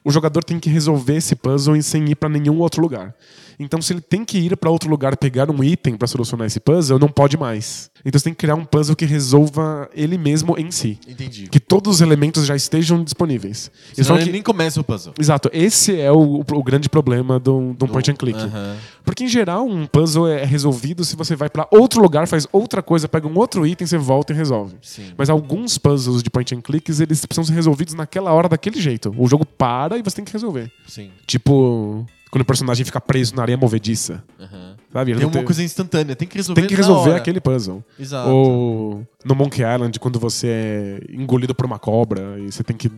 o 0.05 0.11
jogador 0.11 0.45
tem 0.45 0.61
que 0.61 0.69
resolver 0.69 1.17
esse 1.17 1.35
puzzle 1.35 1.81
sem 1.83 2.11
ir 2.11 2.15
para 2.15 2.29
nenhum 2.29 2.59
outro 2.59 2.83
lugar. 2.83 3.15
Então, 3.63 3.81
se 3.83 3.93
ele 3.93 4.01
tem 4.01 4.25
que 4.25 4.39
ir 4.39 4.57
para 4.57 4.71
outro 4.71 4.89
lugar 4.89 5.17
pegar 5.17 5.51
um 5.51 5.63
item 5.63 5.97
para 5.97 6.09
solucionar 6.09 6.47
esse 6.47 6.59
puzzle, 6.59 6.99
não 6.99 7.09
pode 7.09 7.37
mais. 7.37 7.91
Então, 8.05 8.19
você 8.19 8.25
tem 8.25 8.33
que 8.33 8.39
criar 8.39 8.55
um 8.55 8.65
puzzle 8.65 8.97
que 8.97 9.05
resolva 9.05 9.89
ele 9.95 10.17
mesmo 10.17 10.59
em 10.59 10.71
si. 10.71 10.99
Entendi. 11.07 11.47
Que 11.49 11.61
todos 11.61 11.97
os 11.97 12.01
elementos 12.01 12.47
já 12.47 12.57
estejam 12.57 13.05
disponíveis. 13.05 13.71
Senão 13.93 14.17
ele 14.17 14.25
que- 14.27 14.33
nem 14.33 14.43
começa 14.43 14.81
o 14.81 14.85
puzzle. 14.85 15.13
Exato, 15.19 15.51
esse 15.53 16.01
é 16.01 16.11
o, 16.11 16.41
o 16.41 16.63
grande 16.63 16.89
problema 16.89 17.39
de 17.39 17.51
um 17.51 17.75
point 17.75 18.11
and 18.11 18.15
click. 18.17 18.39
Aham. 18.39 18.77
Porque 19.05 19.25
em 19.25 19.29
geral 19.29 19.67
um 19.67 19.87
puzzle 19.87 20.27
é 20.29 20.45
resolvido 20.45 21.05
se 21.05 21.15
você 21.17 21.37
vai 21.37 21.51
pra 21.51 21.67
outro 21.71 22.01
lugar, 22.01 22.27
faz 22.27 22.47
outra 22.53 22.83
coisa, 22.83 23.09
pega 23.09 23.27
um 23.27 23.37
outro 23.39 23.67
item, 23.67 23.87
você 23.87 23.99
volta 23.99 24.33
e 24.33 24.37
resolve. 24.37 24.77
Sim. 24.83 25.13
Mas 25.17 25.29
alguns 25.29 25.77
puzzles 25.79 26.23
de 26.23 26.31
point 26.31 26.55
and 26.55 26.61
clicks, 26.61 27.01
eles 27.01 27.25
precisam 27.27 27.45
ser 27.45 27.53
resolvidos 27.55 27.93
naquela 27.95 28.33
hora, 28.33 28.49
daquele 28.49 28.81
jeito. 28.81 29.15
O 29.19 29.27
jogo 29.29 29.45
para 29.45 29.99
e 29.99 30.03
você 30.03 30.17
tem 30.17 30.25
que 30.25 30.33
resolver. 30.33 30.71
Sim. 30.87 31.11
Tipo, 31.27 32.07
quando 32.31 32.43
o 32.43 32.45
personagem 32.45 32.85
fica 32.85 33.01
preso 33.01 33.35
na 33.35 33.43
areia 33.43 33.57
movediça. 33.57 34.23
Aham. 34.39 34.77
Sabe? 34.93 35.15
Tem 35.15 35.25
uma 35.25 35.43
coisa 35.45 35.63
instantânea, 35.63 36.17
tem 36.17 36.27
que 36.27 36.37
resolver 36.37 36.61
tem 36.61 36.69
que 36.69 36.75
resolver 36.75 37.11
hora. 37.11 37.19
aquele 37.19 37.41
puzzle. 37.41 37.85
Exato. 37.99 38.29
Ou 38.29 39.07
no 39.25 39.35
Monkey 39.37 39.63
Island, 39.63 40.01
quando 40.01 40.19
você 40.19 40.49
é 40.49 41.01
engolido 41.13 41.55
por 41.55 41.65
uma 41.65 41.79
cobra 41.79 42.37
e 42.41 42.51
você 42.51 42.65
tem 42.65 42.77
que 42.77 42.91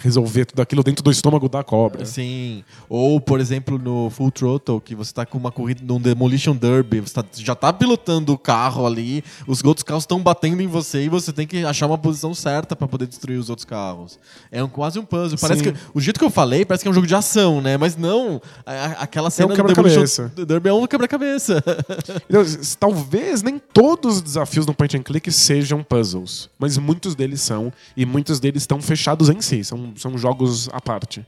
resolver 0.00 0.44
tudo 0.46 0.60
aquilo 0.62 0.82
dentro 0.82 1.02
do 1.02 1.10
estômago 1.10 1.48
da 1.48 1.62
cobra. 1.62 2.04
Sim. 2.04 2.62
Ou, 2.88 3.20
por 3.20 3.40
exemplo, 3.40 3.78
no 3.78 4.10
Full 4.10 4.30
Throttle, 4.30 4.80
que 4.80 4.94
você 4.94 5.12
tá 5.12 5.24
com 5.26 5.38
uma 5.38 5.50
corrida 5.52 5.82
num 5.84 6.00
Demolition 6.00 6.54
Derby, 6.56 7.00
você 7.00 7.14
tá- 7.14 7.24
já 7.36 7.54
tá 7.54 7.72
pilotando 7.72 8.32
o 8.32 8.38
carro 8.38 8.86
ali, 8.86 9.22
os 9.46 9.62
outros 9.64 9.82
carros 9.84 10.02
estão 10.04 10.20
batendo 10.20 10.62
em 10.62 10.66
você 10.66 11.04
e 11.04 11.08
você 11.08 11.32
tem 11.32 11.46
que 11.46 11.64
achar 11.64 11.86
uma 11.86 11.98
posição 11.98 12.34
certa 12.34 12.74
pra 12.76 12.86
poder 12.88 13.06
destruir 13.06 13.38
os 13.38 13.48
outros 13.50 13.64
carros. 13.64 14.18
É 14.50 14.62
um- 14.62 14.68
quase 14.68 14.98
um 14.98 15.04
puzzle. 15.04 15.38
Parece 15.40 15.62
Sim. 15.64 15.72
que 15.72 15.78
o 15.94 16.00
jeito 16.00 16.18
que 16.18 16.24
eu 16.24 16.30
falei 16.30 16.64
parece 16.64 16.82
que 16.84 16.88
é 16.88 16.90
um 16.90 16.94
jogo 16.94 17.06
de 17.06 17.14
ação, 17.14 17.60
né? 17.60 17.76
Mas 17.76 17.96
não, 17.96 18.40
a- 18.64 18.72
a- 18.72 18.92
aquela 19.02 19.30
cena 19.30 19.48
do 19.48 19.54
quebra-cabeça. 19.54 20.22
Demolition 20.28 20.46
Derby 20.46 20.68
é 20.68 20.72
um 20.72 20.86
quebra-cabeça. 20.86 21.62
Então, 22.28 22.42
talvez 22.78 23.42
nem 23.42 23.58
todos 23.58 24.16
os 24.16 24.22
desafios 24.22 24.66
no 24.66 24.74
point 24.74 24.96
and 24.96 25.02
click 25.02 25.30
sejam 25.32 25.82
puzzles, 25.82 26.48
mas 26.58 26.76
muitos 26.78 27.14
deles 27.14 27.40
são, 27.40 27.72
e 27.96 28.04
muitos 28.04 28.38
deles 28.40 28.62
estão 28.62 28.80
fechados 28.80 29.28
em 29.28 29.40
si, 29.40 29.64
são, 29.68 29.92
são 29.96 30.16
jogos 30.18 30.68
à 30.72 30.80
parte. 30.80 31.24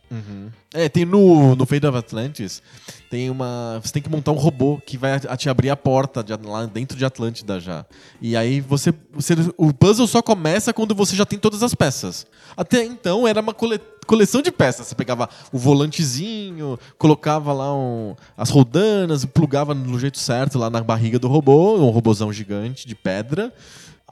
É, 0.73 0.89
tem 0.89 1.05
no, 1.05 1.55
no 1.57 1.67
Fate 1.67 1.87
of 1.87 1.97
Atlantis, 1.99 2.63
tem 3.11 3.29
uma. 3.29 3.81
Você 3.83 3.93
tem 3.93 4.03
que 4.03 4.09
montar 4.09 4.31
um 4.33 4.37
robô 4.37 4.81
que 4.85 4.97
vai 4.97 5.13
a- 5.15 5.37
te 5.37 5.49
abrir 5.49 5.69
a 5.71 5.77
porta 5.77 6.23
de- 6.23 6.33
lá 6.47 6.65
dentro 6.67 6.97
de 6.97 7.05
Atlântida 7.05 7.59
já. 7.61 7.85
E 8.21 8.37
aí 8.37 8.61
você, 8.61 8.95
você. 9.13 9.35
O 9.57 9.73
puzzle 9.73 10.07
só 10.07 10.23
começa 10.23 10.73
quando 10.73 10.95
você 10.95 11.15
já 11.17 11.27
tem 11.27 11.39
todas 11.39 11.63
as 11.63 11.75
peças. 11.75 12.27
Até 12.57 12.85
então 12.85 13.27
era 13.27 13.41
uma 13.41 13.53
cole- 13.53 13.81
coleção 14.07 14.41
de 14.43 14.51
peças. 14.53 14.87
Você 14.87 14.95
pegava 14.95 15.29
o 15.53 15.59
volantezinho, 15.59 16.79
colocava 16.99 17.53
lá 17.53 17.75
um- 17.75 18.15
as 18.37 18.51
roldanas, 18.51 19.25
plugava 19.25 19.75
no 19.75 19.99
jeito 19.99 20.19
certo 20.19 20.59
lá 20.59 20.71
na 20.71 20.81
barriga 20.83 21.19
do 21.19 21.29
robô, 21.29 21.77
um 21.79 21.91
robozão 21.91 22.33
gigante 22.33 22.87
de 22.87 22.95
pedra. 22.95 23.53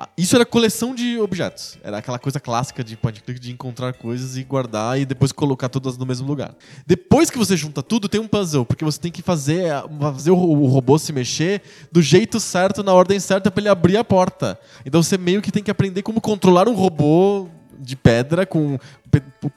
Ah, 0.01 0.09
Isso 0.17 0.37
era 0.37 0.47
coleção 0.47 0.95
de 0.95 1.19
objetos. 1.19 1.77
Era 1.83 1.99
aquela 1.99 2.21
coisa 2.21 2.39
clássica 2.39 2.85
de 2.85 2.97
point 2.97 3.21
click 3.21 3.41
de 3.41 3.51
encontrar 3.51 3.93
coisas 3.95 4.37
e 4.37 4.45
guardar 4.45 5.01
e 5.01 5.05
depois 5.05 5.33
colocar 5.33 5.69
todas 5.69 5.99
no 5.99 6.07
mesmo 6.07 6.25
lugar. 6.25 6.55
Depois 6.87 7.31
que 7.31 7.37
você 7.37 7.57
junta 7.57 7.83
tudo, 7.83 8.09
tem 8.09 8.21
um 8.21 8.29
puzzle, 8.29 8.65
porque 8.65 8.85
você 8.85 9.01
tem 9.01 9.11
que 9.11 9.23
fazer, 9.23 9.73
fazer 10.01 10.31
o, 10.31 10.67
robô 10.67 10.97
se 11.01 11.13
mexer 11.13 11.63
do 11.91 12.01
jeito 12.01 12.39
certo, 12.39 12.85
na 12.85 12.93
ordem 12.93 13.19
certa, 13.19 13.51
para 13.51 13.61
ele 13.61 13.69
abrir 13.69 13.97
a 13.97 14.05
porta. 14.05 14.57
Então 14.87 15.03
você 15.03 15.19
meio 15.19 15.43
que 15.43 15.51
tem 15.51 15.65
que 15.65 15.71
aprender 15.71 16.03
como 16.03 16.21
controlar 16.21 16.69
um 16.69 16.77
robô 16.77 17.49
de 17.77 17.97
pedra 17.97 18.47
com 18.47 18.79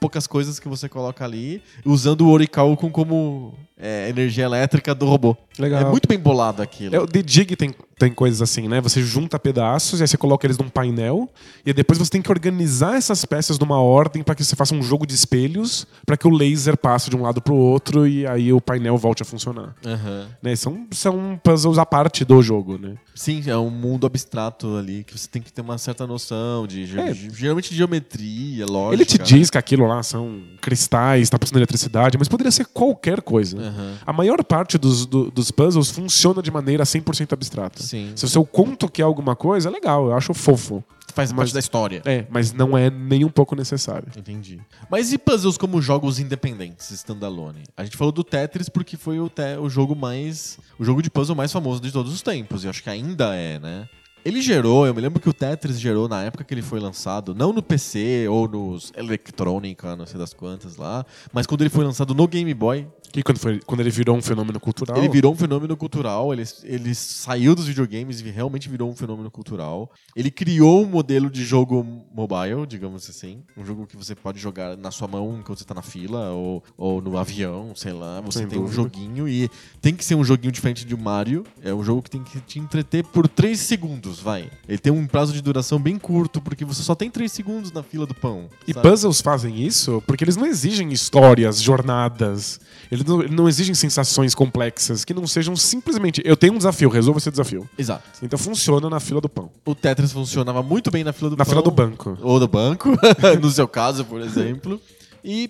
poucas 0.00 0.26
coisas 0.26 0.58
que 0.58 0.68
você 0.68 0.88
coloca 0.88 1.24
ali, 1.24 1.62
usando 1.84 2.22
o 2.22 2.30
Orichalcum 2.30 2.90
como 2.90 3.54
é, 3.82 4.08
energia 4.08 4.44
elétrica 4.44 4.94
do 4.94 5.06
robô. 5.06 5.36
Legal. 5.58 5.82
É 5.82 5.84
muito 5.84 6.06
bem 6.08 6.18
bolado 6.18 6.62
aquilo. 6.62 6.94
É, 6.94 7.00
o 7.00 7.06
The 7.06 7.20
Dig 7.20 7.56
tem, 7.56 7.74
tem 7.98 8.12
coisas 8.12 8.40
assim, 8.40 8.68
né? 8.68 8.80
Você 8.80 9.02
junta 9.02 9.38
pedaços 9.38 9.98
e 9.98 10.02
aí 10.02 10.08
você 10.08 10.16
coloca 10.16 10.46
eles 10.46 10.56
num 10.56 10.68
painel 10.68 11.28
e 11.66 11.72
depois 11.72 11.98
você 11.98 12.10
tem 12.10 12.22
que 12.22 12.30
organizar 12.30 12.96
essas 12.96 13.24
peças 13.24 13.58
numa 13.58 13.80
ordem 13.80 14.22
para 14.22 14.34
que 14.34 14.44
você 14.44 14.54
faça 14.54 14.74
um 14.74 14.82
jogo 14.82 15.04
de 15.06 15.14
espelhos 15.14 15.86
para 16.06 16.16
que 16.16 16.26
o 16.26 16.30
laser 16.30 16.76
passe 16.76 17.10
de 17.10 17.16
um 17.16 17.22
lado 17.22 17.42
pro 17.42 17.54
outro 17.54 18.06
e 18.06 18.26
aí 18.26 18.52
o 18.52 18.60
painel 18.60 18.96
volte 18.96 19.22
a 19.22 19.24
funcionar. 19.24 19.74
Aham. 19.84 20.28
Né? 20.40 20.54
São, 20.54 20.86
são 20.92 21.40
puzzles 21.42 21.76
à 21.76 21.84
parte 21.84 22.24
do 22.24 22.40
jogo, 22.40 22.78
né? 22.78 22.94
Sim, 23.14 23.42
é 23.46 23.56
um 23.56 23.70
mundo 23.70 24.06
abstrato 24.06 24.76
ali 24.76 25.04
que 25.04 25.18
você 25.18 25.28
tem 25.28 25.42
que 25.42 25.52
ter 25.52 25.60
uma 25.60 25.76
certa 25.76 26.06
noção 26.06 26.66
de 26.66 26.82
É. 26.98 27.12
geralmente 27.14 27.70
de 27.70 27.76
geometria, 27.76 28.64
lógica. 28.64 28.94
Ele 28.94 29.04
te 29.04 29.18
diz 29.18 29.50
que 29.52 29.58
aquilo 29.58 29.86
lá 29.86 30.02
são 30.02 30.42
cristais, 30.60 31.28
tá 31.30 31.38
passando 31.38 31.58
eletricidade, 31.58 32.18
mas 32.18 32.26
poderia 32.26 32.50
ser 32.50 32.64
qualquer 32.66 33.20
coisa. 33.20 33.58
Aham. 33.58 33.94
A 34.06 34.12
maior 34.12 34.42
parte 34.42 34.76
dos, 34.78 35.06
do- 35.06 35.30
dos 35.30 35.50
puzzles 35.50 35.90
funciona 35.90 36.42
de 36.42 36.50
maneira 36.50 36.84
100% 36.84 37.32
abstrata. 37.32 37.82
Sim. 37.82 38.12
Se 38.16 38.36
eu 38.36 38.44
conto 38.44 38.88
que 38.88 39.00
é 39.02 39.04
alguma 39.04 39.36
coisa, 39.36 39.68
é 39.68 39.72
legal, 39.72 40.06
eu 40.06 40.14
acho 40.16 40.32
fofo. 40.34 40.82
Faz 41.14 41.30
Mas- 41.30 41.36
parte 41.36 41.52
da 41.52 41.60
história. 41.60 42.00
É, 42.06 42.24
mas 42.30 42.54
não 42.54 42.76
é 42.78 42.88
nem 42.88 43.22
um 43.22 43.28
pouco 43.28 43.54
necessário. 43.54 44.08
Entendi. 44.16 44.58
Mas 44.90 45.12
e 45.12 45.18
puzzles 45.18 45.58
como 45.58 45.82
jogos 45.82 46.18
independentes, 46.18 46.90
standalone? 46.90 47.64
A 47.76 47.84
gente 47.84 47.98
falou 47.98 48.10
do 48.12 48.24
Tetris 48.24 48.70
porque 48.70 48.96
foi 48.96 49.20
o, 49.20 49.28
te- 49.28 49.58
o 49.60 49.68
jogo 49.68 49.94
mais. 49.94 50.58
o 50.78 50.84
jogo 50.84 51.02
de 51.02 51.10
puzzle 51.10 51.36
mais 51.36 51.52
famoso 51.52 51.82
de 51.82 51.92
todos 51.92 52.10
os 52.14 52.22
tempos. 52.22 52.64
E 52.64 52.68
acho 52.68 52.82
que 52.82 52.88
ainda 52.88 53.34
é, 53.36 53.58
né? 53.58 53.86
Ele 54.24 54.40
gerou, 54.40 54.86
eu 54.86 54.94
me 54.94 55.00
lembro 55.00 55.20
que 55.20 55.28
o 55.28 55.32
Tetris 55.32 55.80
gerou 55.80 56.08
na 56.08 56.22
época 56.22 56.44
que 56.44 56.54
ele 56.54 56.62
foi 56.62 56.78
lançado, 56.78 57.34
não 57.34 57.52
no 57.52 57.60
PC 57.60 58.28
ou 58.28 58.46
nos 58.46 58.92
Electrônica, 58.96 59.96
não 59.96 60.06
sei 60.06 60.16
das 60.16 60.32
quantas 60.32 60.76
lá, 60.76 61.04
mas 61.32 61.44
quando 61.44 61.62
ele 61.62 61.70
foi 61.70 61.84
lançado 61.84 62.14
no 62.14 62.28
Game 62.28 62.54
Boy, 62.54 62.86
E 63.14 63.22
quando, 63.22 63.38
foi, 63.38 63.60
quando 63.60 63.80
ele 63.80 63.90
virou 63.90 64.16
um 64.16 64.22
fenômeno 64.22 64.58
cultural. 64.58 64.96
Ele 64.96 65.08
virou 65.08 65.32
um 65.32 65.36
fenômeno 65.36 65.76
cultural, 65.76 66.32
ele, 66.32 66.44
ele 66.64 66.94
saiu 66.94 67.54
dos 67.54 67.66
videogames 67.66 68.20
e 68.20 68.30
realmente 68.30 68.68
virou 68.68 68.90
um 68.90 68.96
fenômeno 68.96 69.30
cultural. 69.30 69.90
Ele 70.16 70.30
criou 70.30 70.82
um 70.82 70.86
modelo 70.86 71.30
de 71.30 71.44
jogo 71.44 71.84
mobile, 72.14 72.66
digamos 72.66 73.08
assim. 73.08 73.42
Um 73.56 73.64
jogo 73.64 73.86
que 73.86 73.96
você 73.96 74.14
pode 74.14 74.38
jogar 74.38 74.76
na 74.76 74.90
sua 74.90 75.08
mão 75.08 75.36
enquanto 75.38 75.58
você 75.58 75.64
tá 75.64 75.74
na 75.74 75.82
fila, 75.82 76.30
ou, 76.30 76.62
ou 76.76 77.00
no 77.00 77.16
avião, 77.18 77.72
sei 77.74 77.92
lá. 77.92 78.20
Você 78.20 78.40
Sem 78.40 78.48
tem 78.48 78.58
um 78.58 78.62
dúvida. 78.62 78.82
joguinho 78.82 79.28
e 79.28 79.50
tem 79.80 79.94
que 79.94 80.04
ser 80.04 80.14
um 80.14 80.24
joguinho 80.24 80.52
diferente 80.52 80.84
de 80.86 80.96
Mario. 80.96 81.44
É 81.62 81.74
um 81.74 81.82
jogo 81.82 82.02
que 82.02 82.10
tem 82.10 82.22
que 82.22 82.40
te 82.40 82.58
entreter 82.58 83.04
por 83.04 83.28
3 83.28 83.58
segundos, 83.58 84.20
vai. 84.20 84.50
Ele 84.68 84.78
tem 84.78 84.92
um 84.92 85.06
prazo 85.06 85.32
de 85.32 85.42
duração 85.42 85.78
bem 85.78 85.98
curto, 85.98 86.40
porque 86.40 86.64
você 86.64 86.82
só 86.82 86.94
tem 86.94 87.10
3 87.10 87.30
segundos 87.30 87.72
na 87.72 87.82
fila 87.82 88.06
do 88.06 88.14
pão. 88.14 88.48
E 88.66 88.72
sabe? 88.72 88.88
puzzles 88.88 89.20
fazem 89.20 89.62
isso 89.62 90.02
porque 90.06 90.24
eles 90.24 90.36
não 90.36 90.46
exigem 90.46 90.92
histórias, 90.92 91.60
jornadas. 91.60 92.60
Eles 92.90 93.01
eles 93.06 93.30
não 93.30 93.48
exigem 93.48 93.74
sensações 93.74 94.34
complexas 94.34 95.04
que 95.04 95.12
não 95.14 95.26
sejam 95.26 95.54
simplesmente 95.56 96.20
eu 96.24 96.36
tenho 96.36 96.54
um 96.54 96.58
desafio, 96.58 96.88
resolva 96.88 97.18
esse 97.18 97.30
desafio. 97.30 97.68
Exato. 97.78 98.02
Então 98.22 98.38
funciona 98.38 98.88
na 98.90 99.00
fila 99.00 99.20
do 99.20 99.28
pão. 99.28 99.50
O 99.64 99.74
Tetris 99.74 100.12
funcionava 100.12 100.62
muito 100.62 100.90
bem 100.90 101.04
na 101.04 101.12
fila 101.12 101.30
do 101.30 101.36
Na 101.36 101.44
pão. 101.44 101.52
fila 101.52 101.62
do 101.62 101.70
banco. 101.70 102.18
Ou 102.22 102.38
do 102.40 102.48
banco, 102.48 102.90
no 103.40 103.50
seu 103.50 103.66
caso, 103.68 104.04
por 104.04 104.20
exemplo. 104.20 104.80
E 105.24 105.48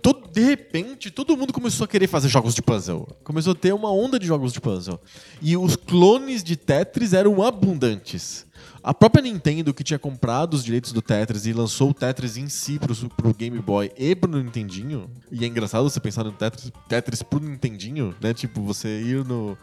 todo- 0.00 0.28
de 0.32 0.40
repente, 0.40 1.10
todo 1.10 1.36
mundo 1.36 1.52
começou 1.52 1.84
a 1.84 1.88
querer 1.88 2.06
fazer 2.06 2.28
jogos 2.28 2.54
de 2.54 2.62
puzzle. 2.62 3.08
Começou 3.24 3.50
a 3.52 3.56
ter 3.56 3.74
uma 3.74 3.90
onda 3.90 4.18
de 4.20 4.26
jogos 4.26 4.52
de 4.52 4.60
puzzle. 4.60 5.00
E 5.42 5.56
os 5.56 5.74
clones 5.74 6.44
de 6.44 6.54
Tetris 6.56 7.12
eram 7.12 7.42
abundantes. 7.42 8.46
A 8.82 8.94
própria 8.94 9.22
Nintendo, 9.22 9.74
que 9.74 9.84
tinha 9.84 9.98
comprado 9.98 10.54
os 10.54 10.64
direitos 10.64 10.92
do 10.92 11.02
Tetris 11.02 11.46
e 11.46 11.52
lançou 11.52 11.90
o 11.90 11.94
Tetris 11.94 12.36
em 12.36 12.48
si 12.48 12.78
pro, 12.78 12.94
pro 13.10 13.34
Game 13.34 13.58
Boy 13.58 13.92
e 13.96 14.14
pro 14.14 14.30
Nintendinho. 14.30 15.10
E 15.30 15.44
é 15.44 15.46
engraçado 15.46 15.82
você 15.82 16.00
pensar 16.00 16.24
no 16.24 16.32
Tetris, 16.32 16.72
Tetris 16.88 17.22
pro 17.22 17.40
Nintendinho, 17.40 18.14
né? 18.20 18.32
Tipo, 18.32 18.62
você 18.62 19.00
ir 19.00 19.24
no, 19.24 19.56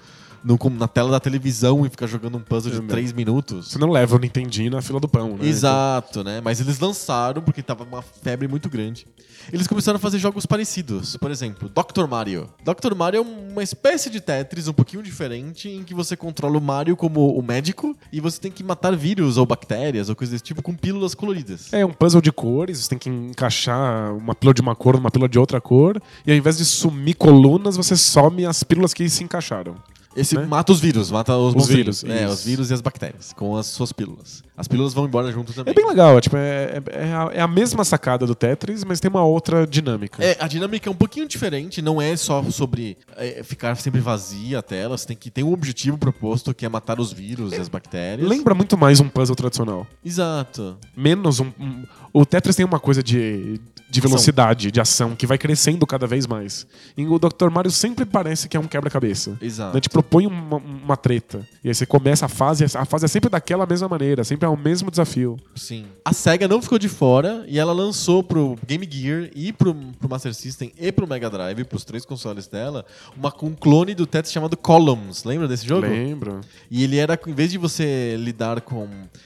no- 0.48 0.70
na 0.70 0.88
tela 0.88 1.12
da 1.12 1.20
televisão 1.20 1.86
e 1.86 1.90
ficar 1.90 2.08
jogando 2.08 2.38
um 2.38 2.42
puzzle 2.42 2.72
de 2.72 2.78
Também. 2.78 2.90
3 2.90 3.12
minutos. 3.14 3.72
Você 3.72 3.78
não 3.78 3.90
leva 3.92 4.16
o 4.16 4.20
Nintendinho 4.20 4.72
na 4.72 4.82
fila 4.82 5.00
do 5.00 5.08
pão, 5.08 5.36
né? 5.38 5.46
Exato, 5.48 6.24
né? 6.24 6.40
Mas 6.44 6.60
eles 6.62 6.80
lançaram 6.80 7.42
porque 7.42 7.62
tava 7.62 7.84
uma 7.84 8.02
febre 8.02 8.48
muito 8.48 8.70
grande. 8.70 9.06
Eles 9.52 9.66
começaram 9.68 9.96
a 9.98 10.00
fazer 10.00 10.20
jogos 10.20 10.46
parecidos. 10.46 11.16
Por 11.18 11.32
exemplo, 11.32 11.70
Dr. 11.70 12.06
Mario. 12.08 12.50
Dr. 12.64 12.94
Mario 12.96 13.20
é 13.20 13.22
uma 13.22 13.64
espécie 13.64 14.10
de 14.10 14.20
Tetris 14.20 14.68
um 14.68 14.74
pouquinho 14.74 15.02
diferente 15.02 15.70
em 15.70 15.84
que 15.84 15.94
você 15.94 16.18
controla 16.18 16.58
o 16.58 16.62
Mario 16.62 16.98
como 16.98 17.38
o 17.38 17.42
médico 17.42 17.96
e 18.12 18.20
você 18.20 18.40
tem 18.42 18.52
que 18.52 18.64
matar 18.64 18.96
vírus 18.96 19.38
ou 19.38 19.46
bactérias 19.46 20.10
ou 20.10 20.16
coisas 20.16 20.34
desse 20.34 20.44
tipo 20.44 20.62
com 20.62 20.74
pílulas 20.76 21.14
coloridas. 21.16 21.72
É 21.72 21.86
um 21.86 21.94
puzzle 21.94 22.22
de 22.22 22.32
cores, 22.32 22.80
você 22.80 22.90
tem 22.90 22.98
que 22.98 23.10
encaixar 23.10 24.14
uma 24.16 24.36
pílula 24.36 24.54
de 24.54 24.62
uma 24.62 24.76
cor 24.76 24.96
numa 24.96 25.10
pílula 25.12 25.30
de 25.30 25.40
outra 25.40 25.62
cor, 25.62 26.02
e 26.26 26.32
ao 26.32 26.38
invés 26.38 26.58
de 26.58 26.66
sumir 26.66 27.16
colunas, 27.16 27.78
você 27.78 27.96
some 27.96 28.46
as 28.46 28.64
pílulas 28.64 28.94
que 28.94 29.08
se 29.10 29.24
encaixaram. 29.24 29.76
Esse 30.18 30.36
né? 30.36 30.46
mata 30.46 30.72
os 30.72 30.80
vírus, 30.80 31.12
mata 31.12 31.38
os, 31.38 31.56
Os 31.56 31.68
vírus, 31.68 32.04
É, 32.04 32.28
os 32.28 32.44
vírus 32.44 32.72
e 32.72 32.74
as 32.74 32.82
bactérias 32.82 33.34
com 33.34 33.56
as 33.56 33.68
suas 33.68 33.94
pílulas. 33.94 34.44
As 34.58 34.68
pílulas 34.68 34.92
vão 34.92 35.06
embora 35.06 35.32
junto 35.32 35.54
também. 35.54 35.72
É 35.72 35.76
bem 35.76 35.88
legal, 35.88 36.20
tipo, 36.20 36.36
é, 36.36 36.82
é- 36.92 37.06
é 37.08 37.14
a, 37.14 37.30
é 37.34 37.42
a 37.42 37.48
mesma 37.48 37.86
sacada 37.86 38.26
do 38.26 38.34
Tetris, 38.34 38.84
mas 38.84 39.00
tem 39.00 39.08
uma 39.10 39.24
outra 39.24 39.68
dinâmica. 39.68 40.24
É, 40.24 40.36
a 40.40 40.48
dinâmica 40.48 40.90
é 40.90 40.92
um 40.92 40.96
pouquinho 40.96 41.28
diferente, 41.28 41.80
não 41.82 42.02
é 42.02 42.18
só 42.18 42.42
sobre 42.50 42.98
é, 43.16 43.44
ficar 43.44 43.76
sempre 43.78 44.02
vazia 44.02 44.58
a 44.58 44.62
tela, 44.64 44.98
você 44.98 45.06
tem 45.06 45.16
que 45.16 45.30
ter 45.30 45.44
um 45.44 45.54
objetivo 45.54 45.96
proposto 45.98 46.54
que 46.56 46.66
é 46.66 46.70
matar 46.70 47.00
os 47.00 47.14
vírus 47.14 47.54
e 47.54 47.58
as 47.58 47.70
bactérias. 47.70 48.28
Lembra 48.28 48.56
muito 48.56 48.76
mais 48.76 49.00
um 49.00 49.08
puzzle 49.08 49.36
tradicional. 49.36 49.86
Exato. 50.04 50.78
Menos 50.96 51.40
um. 51.40 51.52
um- 51.60 51.84
o 52.12 52.26
Tetris 52.26 52.56
tem 52.56 52.66
uma 52.66 52.80
coisa 52.80 53.04
de, 53.04 53.62
de 53.92 54.02
velocidade, 54.02 54.72
de 54.72 54.82
ação, 54.82 55.16
que 55.16 55.28
vai 55.28 55.38
crescendo 55.38 55.86
cada 55.86 56.08
vez 56.08 56.26
mais. 56.26 56.66
E 56.98 57.06
o 57.06 57.20
Dr. 57.20 57.52
Mario 57.52 57.70
sempre 57.70 58.06
parece 58.06 58.50
que 58.50 58.58
é 58.58 58.60
um 58.60 58.66
quebra-cabeça. 58.66 59.38
Exato. 59.40 59.76
Né? 59.76 59.82
Te 59.82 59.90
propõe 59.90 60.26
uma, 60.26 60.58
uma 60.58 60.98
treta. 60.98 61.48
E 61.64 61.68
aí 61.68 61.76
você 61.76 61.86
começa 61.86 62.26
a 62.26 62.30
fase, 62.30 62.66
a 62.76 62.86
fase 62.86 63.06
é 63.06 63.08
sempre 63.08 63.30
daquela 63.30 63.68
mesma 63.68 63.88
maneira, 63.88 64.24
sempre 64.24 64.47
é 64.48 64.50
o 64.50 64.58
mesmo 64.58 64.90
desafio. 64.90 65.38
Sim. 65.56 65.86
A 66.04 66.14
SEGA 66.14 66.48
não 66.48 66.62
ficou 66.62 66.80
de 66.80 66.88
fora 66.90 67.44
e 67.48 67.60
ela 67.60 67.74
lançou 67.74 68.24
pro 68.24 68.58
Game 68.66 68.88
Gear 68.90 69.30
e 69.36 69.52
pro, 69.52 69.74
pro 69.74 70.10
Master 70.10 70.34
System 70.34 70.72
e 70.80 70.92
pro 70.92 71.08
Mega 71.08 71.30
Drive, 71.30 71.64
pros 71.66 71.84
três 71.84 72.06
consoles 72.06 72.48
dela, 72.48 72.86
uma, 73.16 73.34
um 73.44 73.54
clone 73.54 73.94
do 73.94 74.08
Tetris 74.08 74.32
chamado 74.34 74.56
Columns. 74.58 75.24
Lembra 75.24 75.48
desse 75.48 75.68
jogo? 75.68 75.86
Lembro. 75.88 76.42
E 76.72 76.84
ele 76.84 76.98
era, 76.98 77.20
em 77.28 77.34
vez 77.34 77.52
de 77.52 77.58
você 77.58 78.16
lidar 78.18 78.62
com 78.62 78.86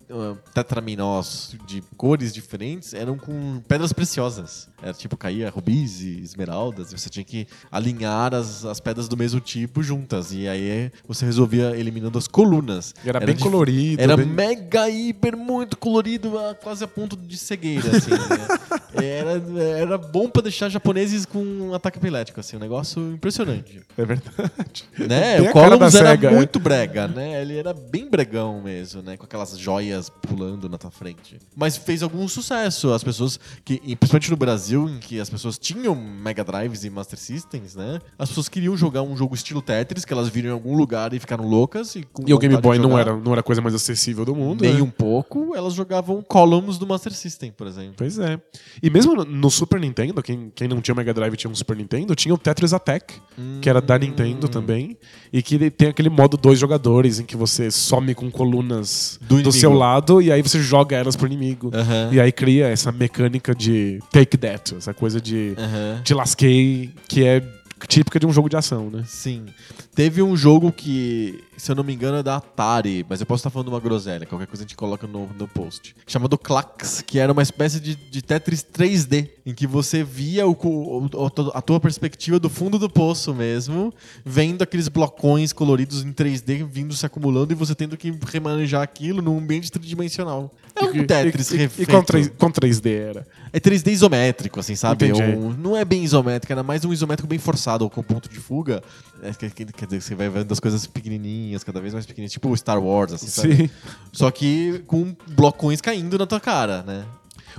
uh, 0.10 0.38
tetraminós 0.53 1.55
de 1.67 1.84
cores 1.95 2.34
diferentes, 2.34 2.93
eram 2.93 3.17
com 3.17 3.62
pedras 3.67 3.93
preciosas. 3.93 4.69
Era 4.81 4.93
tipo, 4.93 5.15
caía 5.15 5.49
rubis 5.49 6.01
e 6.01 6.19
esmeraldas, 6.21 6.91
e 6.91 6.97
você 6.97 7.10
tinha 7.10 7.23
que 7.23 7.45
alinhar 7.71 8.34
as, 8.34 8.65
as 8.65 8.79
pedras 8.79 9.07
do 9.07 9.15
mesmo 9.15 9.39
tipo 9.39 9.84
juntas. 9.84 10.31
E 10.34 10.47
aí 10.47 10.91
você 11.07 11.25
resolvia 11.25 11.75
eliminando 11.77 12.17
as 12.17 12.27
colunas. 12.27 12.95
E 13.05 13.10
era 13.10 13.19
bem 13.19 13.36
dif- 13.36 13.43
colorido, 13.43 14.01
Era 14.01 14.17
bem- 14.17 14.25
mega, 14.25 14.89
hiper, 15.12 15.38
muito 15.38 15.78
colorido, 15.78 16.34
quase 16.63 16.84
a 16.84 16.88
ponto 16.88 17.15
de 17.15 17.38
cegueira, 17.38 17.95
assim. 17.95 18.12
né? 18.12 18.82
era, 19.04 19.41
era 19.78 19.97
bom 19.97 20.30
pra 20.30 20.41
deixar 20.41 20.69
japoneses 20.69 21.26
com 21.26 21.39
um 21.39 21.74
ataque 21.74 21.97
epilético, 21.97 22.39
assim, 22.39 22.58
um 22.58 22.60
negócio 22.60 23.13
impressionante. 23.13 23.82
É 23.97 24.06
verdade. 24.06 24.86
Né? 24.97 25.41
O 25.41 25.52
Columns 25.52 25.95
era 25.95 26.10
SEGA, 26.10 26.30
é. 26.30 26.36
muito 26.36 26.60
brega, 26.60 27.08
né? 27.08 27.41
Ele 27.41 27.58
era 27.58 27.74
bem 27.74 28.10
bregão 28.10 28.62
mesmo, 28.62 29.02
né? 29.02 29.17
Com 29.17 29.26
aquelas 29.26 29.58
joias 29.58 30.10
pulando 30.10 30.67
na 30.67 30.78
tua 30.78 30.91
frente. 30.91 31.38
Mas 31.56 31.78
fez 31.78 32.04
algum 32.04 32.28
sucesso. 32.28 32.91
As 32.91 33.04
pessoas 33.04 33.39
que, 33.63 33.80
principalmente 33.80 34.32
no 34.32 34.38
Brasil, 34.38 34.89
em 34.89 35.00
que 35.00 35.19
as 35.19 35.30
pessoas 35.30 35.58
tinham 35.58 35.95
Mega 35.95 36.43
Drives 36.43 36.84
e 36.84 36.89
Master 36.89 37.19
Systems, 37.19 37.76
né? 37.76 38.00
As 38.17 38.30
pessoas 38.30 38.50
queriam 38.50 38.76
jogar 38.76 39.02
um 39.02 39.15
jogo 39.15 39.36
estilo 39.36 39.62
Tetris, 39.62 40.06
que 40.06 40.13
elas 40.13 40.30
viram 40.30 40.50
em 40.50 40.54
algum 40.54 40.76
lugar 40.76 41.13
e 41.13 41.19
ficaram 41.19 41.47
loucas. 41.47 41.95
E, 41.95 42.06
E 42.26 42.34
o 42.34 42.38
Game 42.38 42.58
Boy 42.58 42.78
não 42.78 42.97
era, 42.97 43.15
não 43.15 43.32
era 43.32 43.41
a 43.41 43.43
coisa 43.43 43.62
mais 43.62 43.76
acessível 43.76 44.26
do 44.26 44.36
mundo. 44.36 44.62
Nem 44.62 44.76
né? 44.76 44.82
um 44.82 44.89
pouco, 45.02 45.56
elas 45.56 45.74
jogavam 45.74 46.22
Columns 46.22 46.78
do 46.78 46.88
Master 46.88 47.12
System, 47.14 47.52
por 47.52 47.68
exemplo. 47.68 47.94
Pois 47.98 48.18
é. 48.20 48.40
E 48.82 48.90
mesmo 48.90 49.14
no- 49.26 49.50
Super 49.52 49.80
Nintendo, 49.80 50.22
quem, 50.24 50.52
quem 50.56 50.68
não 50.68 50.80
tinha 50.82 50.96
Mega 50.96 51.14
Drive 51.14 51.36
tinha 51.36 51.52
um 51.52 51.56
Super 51.56 51.76
Nintendo, 51.76 52.16
tinha 52.16 52.34
o 52.34 52.38
Tetris 52.38 52.74
Attack, 52.74 53.16
que 53.62 53.70
era 53.70 53.82
da 53.82 53.98
Nintendo 53.98 54.48
também. 54.48 54.98
E 55.34 55.42
que 55.42 55.70
tem 55.70 55.90
aquele 55.90 56.10
modo 56.10 56.38
dois 56.38 56.58
jogadores, 56.60 57.20
em 57.20 57.26
que 57.26 57.36
você 57.38 57.70
some 57.72 58.14
com 58.16 58.30
colunas 58.32 59.20
Do 59.22 59.42
do, 59.42 59.52
seu 59.52 59.74
lado 59.74 60.22
e 60.22 60.32
aí 60.32 60.42
você 60.42 60.60
joga 60.62 60.96
elas 60.96 61.16
pro 61.16 61.26
inimigo. 61.28 61.72
E 62.12 62.20
aí 62.20 62.32
cria 62.32 62.68
essa 62.68 62.92
mecânica 62.92 63.54
de 63.56 64.00
take 64.12 64.38
that, 64.38 64.76
essa 64.76 64.94
coisa 64.94 65.20
de 65.22 65.54
Aham. 65.58 66.02
te 66.04 66.14
lasquei, 66.14 66.92
que 67.08 67.26
é 67.26 67.42
típica 67.88 68.20
de 68.20 68.26
um 68.28 68.32
jogo 68.32 68.48
de 68.48 68.56
ação, 68.56 68.90
né? 68.92 69.04
Sim. 69.08 69.46
Teve 69.93 70.21
um 70.21 70.38
jogo 70.38 70.71
que, 70.71 71.43
se 71.58 71.69
eu 71.69 71.75
não 71.75 71.84
me 71.84 71.93
engano, 71.93 72.17
é 72.17 72.23
da 72.23 72.38
Atari, 72.38 73.06
mas 73.10 73.19
eu 73.19 73.25
posso 73.25 73.41
estar 73.41 73.49
falando 73.49 73.67
uma 73.67 73.80
groselha, 73.80 74.25
qualquer 74.25 74.47
coisa 74.47 74.63
a 74.63 74.65
gente 74.65 74.75
coloca 74.75 75.06
no, 75.06 75.27
no 75.38 75.49
post. 75.49 75.93
Chamado 76.08 76.38
Clax, 76.38 77.01
que 77.06 77.19
era 77.19 77.32
uma 77.34 77.41
espécie 77.41 77.77
de, 77.80 77.95
de 77.95 78.21
Tetris 78.21 78.63
3D, 78.63 79.30
em 79.45 79.54
que 79.54 79.67
você 79.67 80.01
via 80.01 80.47
o, 80.47 80.51
o- 80.54 81.51
a 81.54 81.62
tua 81.62 81.77
perspectiva 81.80 82.39
do 82.39 82.49
fundo 82.49 82.80
do 82.80 82.89
poço 82.89 83.34
mesmo, 83.36 83.93
vendo 84.23 84.62
aqueles 84.62 84.88
blocões 84.88 85.51
coloridos 85.51 86.04
em 86.06 86.13
3D 86.13 86.65
vindo 86.65 86.95
se 86.95 87.06
acumulando 87.06 87.51
e 87.51 87.56
você 87.56 87.75
tendo 87.75 87.97
que 87.97 88.13
remanejar 88.32 88.82
aquilo 88.82 89.21
num 89.21 89.38
ambiente 89.39 89.69
tridimensional. 89.69 90.49
É 90.73 90.86
um 90.86 90.95
E- 90.95 91.06
Tetris 91.06 91.51
e, 91.51 91.58
refeito. 91.58 91.91
e 91.91 91.93
com, 91.93 92.01
3, 92.01 92.32
com 92.38 92.49
3D 92.49 92.89
era. 93.10 93.27
É 93.51 93.60
3D 93.60 93.91
isométrico, 93.91 94.58
assim, 94.62 94.73
sabe? 94.75 95.10
É 95.10 95.13
um- 95.38 95.49
não 95.51 95.75
é 95.75 95.84
bem 95.84 96.01
isométrico, 96.01 96.54
era 96.54 96.63
mais 96.63 96.86
um 96.86 96.93
isométrico 96.93 97.27
bem 97.27 97.38
forçado, 97.39 97.84
ou 97.84 97.89
com 97.89 98.01
ponto 98.01 98.30
de 98.30 98.39
fuga. 98.39 98.82
É, 99.21 99.32
que- 99.34 99.49
que- 99.65 99.81
quer 99.82 99.88
dizer, 99.88 100.02
você 100.02 100.13
vai 100.13 100.30
vendo 100.30 100.52
as 100.52 100.60
coisas 100.60 100.86
pequenininhas, 100.86 101.63
cada 101.63 101.82
vez 101.82 101.91
mais 101.91 102.06
pequenininhas, 102.06 102.32
tipo 102.32 102.56
Star 102.56 102.80
Wars, 102.80 103.13
assim, 103.13 103.28
sabe? 103.28 103.56
Sim. 103.56 103.70
Só 104.12 104.30
que 104.30 104.84
com 104.86 105.15
blocões 105.30 105.82
caindo 105.82 106.20
na 106.20 106.28
tua 106.28 106.39
cara, 106.39 106.84
né? 106.84 107.04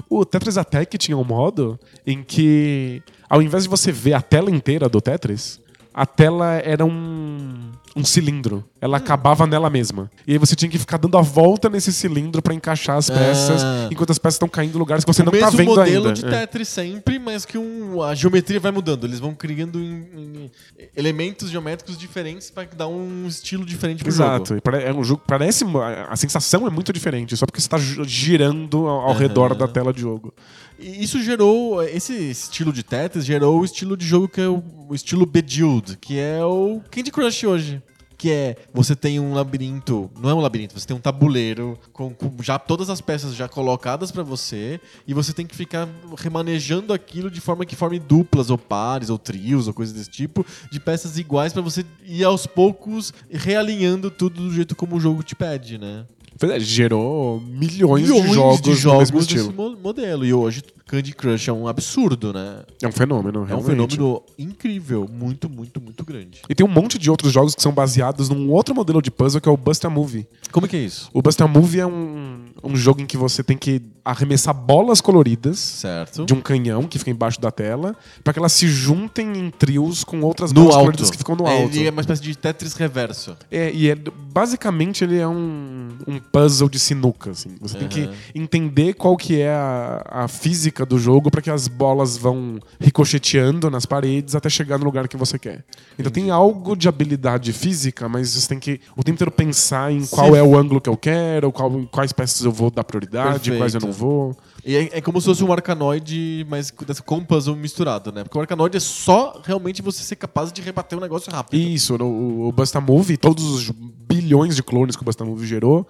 O 0.09 0.25
Tetris 0.25 0.57
Attack 0.57 0.97
tinha 0.99 1.17
um 1.17 1.25
modo 1.25 1.79
em 2.07 2.23
que, 2.23 3.03
ao 3.29 3.43
invés 3.43 3.65
de 3.65 3.69
você 3.69 3.91
ver 3.91 4.15
a 4.15 4.23
tela 4.23 4.51
inteira 4.51 4.89
do 4.89 5.01
Tetris, 5.01 5.61
a 5.93 6.07
tela 6.07 6.55
era 6.65 6.85
um, 6.85 7.73
um 7.95 8.05
cilindro. 8.05 8.65
Ela 8.81 8.97
acabava 8.97 9.47
nela 9.47 9.69
mesma. 9.69 10.11
E 10.27 10.33
aí 10.33 10.39
você 10.39 10.57
tinha 10.57 10.69
que 10.71 10.79
ficar 10.79 10.97
dando 10.97 11.19
a 11.19 11.21
volta 11.21 11.69
nesse 11.69 11.93
cilindro 11.93 12.41
pra 12.41 12.55
encaixar 12.55 12.97
as 12.97 13.11
peças, 13.11 13.63
Ah. 13.63 13.89
enquanto 13.91 14.11
as 14.11 14.19
peças 14.19 14.35
estão 14.37 14.49
caindo 14.49 14.75
em 14.75 14.79
lugares 14.79 15.05
que 15.05 15.13
você 15.13 15.23
o 15.23 15.25
não 15.27 15.33
mesmo 15.33 15.51
tá 15.51 15.57
vendo 15.57 15.67
modelo 15.69 16.07
ainda. 16.09 16.13
de 16.13 16.25
É. 16.27 16.31
Tetris 16.41 16.69
sempre, 16.69 17.19
mas 17.19 17.45
que 17.45 17.59
um- 17.59 18.03
a 18.03 18.15
geometria 18.15 18.59
vai 18.59 18.73
mudando. 18.73 19.05
Eles 19.05 19.21
vão 19.21 19.35
criando 19.35 19.79
em- 19.79 20.07
em 20.15 20.51
elementos 20.97 21.51
geométricos 21.51 21.99
diferentes 21.99 22.51
pra 22.51 22.65
dar 22.65 22.89
um 22.89 23.27
estilo 23.27 23.65
diferente 23.65 23.99
pro 24.03 24.09
Exato. 24.13 24.47
jogo. 24.49 24.59
E 24.59 24.61
pare- 24.61 24.83
É 24.85 24.93
um 24.93 25.05
jogo. 25.05 25.23
Parece. 25.27 25.65
A 26.09 26.17
sensação 26.17 26.67
é 26.67 26.71
muito 26.71 26.93
diferente, 26.93 27.37
só 27.37 27.45
porque 27.47 27.61
você 27.61 27.69
tá 27.69 27.79
gi- 27.79 28.03
girando 28.05 28.87
ao, 28.89 29.09
ao 29.11 29.15
redor 29.15 29.55
da 29.55 29.69
tela 29.69 29.93
de 29.93 30.01
jogo. 30.01 30.33
Isso 30.83 31.23
gerou, 31.23 31.81
esse 31.83 32.13
estilo 32.31 32.73
de 32.73 32.83
Tetris 32.83 33.25
gerou 33.25 33.61
o 33.61 33.65
estilo 33.65 33.97
de 33.97 34.05
jogo 34.05 34.29
que 34.29 34.41
é 34.41 34.49
o, 34.49 34.63
o 34.89 34.95
estilo 34.95 35.25
Bejeweled, 35.25 35.97
que 35.97 36.19
é 36.19 36.45
o 36.45 36.81
Candy 36.91 37.13
Crush 37.13 37.45
hoje. 37.47 37.83
Que 38.19 38.31
é, 38.31 38.57
você 38.73 38.95
tem 38.95 39.19
um 39.19 39.33
labirinto, 39.35 40.09
não 40.17 40.31
é 40.31 40.35
um 40.35 40.41
labirinto, 40.41 40.79
você 40.79 40.87
tem 40.87 40.97
um 40.97 41.01
tabuleiro 41.01 41.77
com, 41.93 42.15
com 42.15 42.41
já 42.41 42.57
todas 42.57 42.89
as 42.89 43.01
peças 43.01 43.35
já 43.35 43.49
colocadas 43.49 44.13
pra 44.13 44.23
você 44.23 44.81
e 45.07 45.13
você 45.13 45.33
tem 45.33 45.45
que 45.45 45.57
ficar 45.57 45.89
remanejando 46.17 46.93
aquilo 46.93 47.29
de 47.29 47.41
forma 47.41 47.67
que 47.67 47.75
forme 47.75 47.99
duplas 47.99 48.49
ou 48.49 48.59
pares 48.59 49.11
ou 49.11 49.19
trios 49.19 49.67
ou 49.67 49.75
coisas 49.75 49.93
desse 49.95 50.11
tipo, 50.11 50.47
de 50.71 50.79
peças 50.79 51.19
iguais 51.19 51.53
pra 51.53 51.63
você 51.63 51.85
ir 52.05 52.23
aos 52.23 52.47
poucos 52.47 53.13
realinhando 53.29 54.09
tudo 54.09 54.41
do 54.41 54.55
jeito 54.55 54.77
como 54.77 54.97
o 54.97 55.01
jogo 55.01 55.25
te 55.25 55.35
pede, 55.35 55.77
né? 55.77 56.07
Pois 56.43 56.51
é, 56.53 56.59
Gerou 56.59 57.41
milhões, 57.41 58.03
Milhões 58.03 58.61
de 58.61 58.75
jogos, 58.75 58.85
no 58.85 58.99
mesmo 58.99 59.19
estilo. 59.21 59.53
mo- 59.53 59.77
modelo. 59.81 60.27
E 60.27 60.35
hoje 60.35 60.61
Candy 60.87 61.13
Crush 61.15 61.49
é 61.49 61.53
um 61.53 61.67
absurdo, 61.69 62.33
né? 62.33 62.61
É 62.83 62.87
um 62.89 62.93
fenômeno, 62.93 63.41
É 63.41 63.43
um 63.43 63.45
realmente. 63.63 63.97
fenômeno 63.97 64.23
incrível, 64.39 65.09
muito, 65.11 65.49
muito, 65.49 65.81
muito 65.81 66.05
grande. 66.05 66.43
E 66.49 66.55
tem 66.55 66.67
um 66.67 66.71
monte 66.71 66.99
de 66.99 67.11
outros 67.11 67.33
jogos 67.33 67.55
que 67.55 67.63
são 67.63 67.73
baseados 67.73 68.29
num 68.29 68.51
outro 68.51 68.75
modelo 68.75 69.01
de 69.01 69.11
puzzle 69.11 69.41
que 69.41 69.49
é 69.49 69.53
o 69.53 69.57
Buster 69.57 69.91
Movie. 69.91 70.27
Como 70.51 70.69
que 70.69 70.77
é 70.77 70.81
isso? 70.81 71.09
O 71.13 71.23
Buster 71.23 71.49
Movie 71.49 71.81
é 71.81 71.87
um, 71.87 72.45
um 72.63 72.77
jogo 72.77 73.01
em 73.01 73.07
que 73.07 73.17
você 73.17 73.43
tem 73.43 73.57
que 73.57 73.81
arremessar 74.05 74.53
bolas 74.53 75.01
coloridas 75.01 75.59
Certo. 75.59 76.27
de 76.27 76.35
um 76.35 76.41
canhão 76.41 76.83
que 76.85 76.99
fica 76.99 77.11
embaixo 77.11 77.41
da 77.41 77.51
tela 77.53 77.95
para 78.25 78.33
que 78.33 78.39
elas 78.39 78.53
se 78.53 78.67
juntem 78.67 79.33
em 79.39 79.49
trios 79.51 80.03
com 80.05 80.21
outras 80.23 80.51
no 80.53 80.63
bolas 80.63 80.75
alto. 80.75 80.85
coloridas 80.87 81.11
que 81.11 81.17
ficam 81.19 81.37
no 81.37 81.47
alto. 81.47 81.75
Ele 81.77 81.87
é 81.87 81.91
uma 81.91 82.01
espécie 82.01 82.21
de 82.21 82.37
Tetris 82.37 82.75
reverso. 82.75 83.37
É, 83.51 83.73
e 83.73 83.89
é, 83.89 83.95
basicamente 83.95 85.05
ele 85.05 85.19
é 85.19 85.29
um, 85.29 85.89
um 86.07 86.19
puzzle 86.19 86.69
de 86.69 86.79
sinuca, 86.79 87.31
assim. 87.31 87.51
Você 87.61 87.79
tem 87.79 87.87
que 87.89 88.11
entender 88.35 88.95
qual 88.95 89.17
que 89.17 89.41
é 89.41 89.51
a, 89.51 90.03
a 90.25 90.29
física 90.29 90.82
do 90.85 90.99
jogo 90.99 91.31
para 91.31 91.41
que 91.43 91.51
as 91.51 91.69
bolas 91.69 92.17
vão 92.17 92.59
ricocheteando 92.81 93.71
nas 93.71 93.87
paredes 93.87 94.35
até 94.35 94.49
chegar 94.49 94.79
no 94.79 94.85
lugar 94.85 95.09
que 95.09 95.17
você 95.17 95.39
quer. 95.39 95.65
Então 95.99 96.11
tem 96.13 96.31
algo 96.31 96.77
de 96.77 96.89
habilidade 96.89 97.53
física, 97.53 98.09
mas 98.09 98.35
você 98.35 98.49
tem 98.49 98.59
que 98.59 98.81
o 98.97 99.03
tempo 99.03 99.17
inteiro 99.17 99.31
pensar 99.31 99.93
em 99.93 100.05
qual 100.07 100.31
Se- 100.33 100.37
é 100.39 100.43
o 100.43 100.57
ângulo 100.57 100.81
que 100.81 100.89
eu 100.89 100.97
quero, 100.97 101.51
qual, 101.53 101.71
quais 101.91 102.13
peças 102.13 102.45
eu 102.45 102.53
vou 102.53 102.71
dar 102.71 102.85
prioridade, 102.85 103.51
Perfeito. 103.51 103.59
quais 103.59 103.75
eu 103.75 103.81
não 103.81 103.93
vou. 103.93 104.37
E 104.65 104.77
é, 104.77 104.99
é 104.99 105.01
como 105.01 105.21
se 105.21 105.27
fosse 105.27 105.43
um 105.43 105.53
arcanoide, 105.53 106.47
mas 106.49 106.71
com 106.71 107.17
um 107.17 107.25
puzzle 107.25 107.57
misturado, 107.57 108.13
né? 108.13 108.23
Porque 108.23 108.39
o 108.39 108.41
arcanoide 108.41 108.77
é 108.77 108.81
só 108.81 109.41
realmente 109.45 109.83
você 109.83 110.03
ser 110.03 110.17
capaz 110.17 110.53
de 110.53 110.63
rebater 110.63 110.97
um 110.97 111.01
negócio 111.01 111.33
rápido. 111.33 111.61
Isso, 111.61 111.97
o 111.97 112.53
Busta 112.53 112.81
Move, 112.81 113.17
todos 113.17 113.45
os 113.45 113.71
bilhões 113.71 114.55
de 114.55 114.63
clones 114.63 114.95
que 114.95 115.03
o 115.03 115.05
Busta 115.05 115.25
Move 115.25 115.47
gerou, 115.47 115.87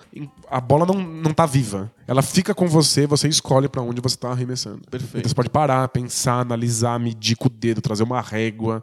a 0.50 0.60
bola 0.60 0.86
não, 0.86 0.94
não 0.94 1.34
tá 1.34 1.44
viva. 1.44 1.92
Ela 2.06 2.22
fica 2.22 2.54
com 2.54 2.66
você, 2.66 3.06
você 3.06 3.28
escolhe 3.28 3.68
pra 3.68 3.82
onde 3.82 4.00
você 4.00 4.16
tá 4.16 4.30
arremessando. 4.30 4.80
Perfeito. 4.90 5.18
Então 5.18 5.28
você 5.28 5.34
pode 5.34 5.50
parar, 5.50 5.86
pensar, 5.88 6.40
analisar, 6.40 6.98
medir 6.98 7.36
com 7.36 7.48
o 7.48 7.50
dedo, 7.50 7.82
trazer 7.82 8.04
uma 8.04 8.20
régua, 8.20 8.82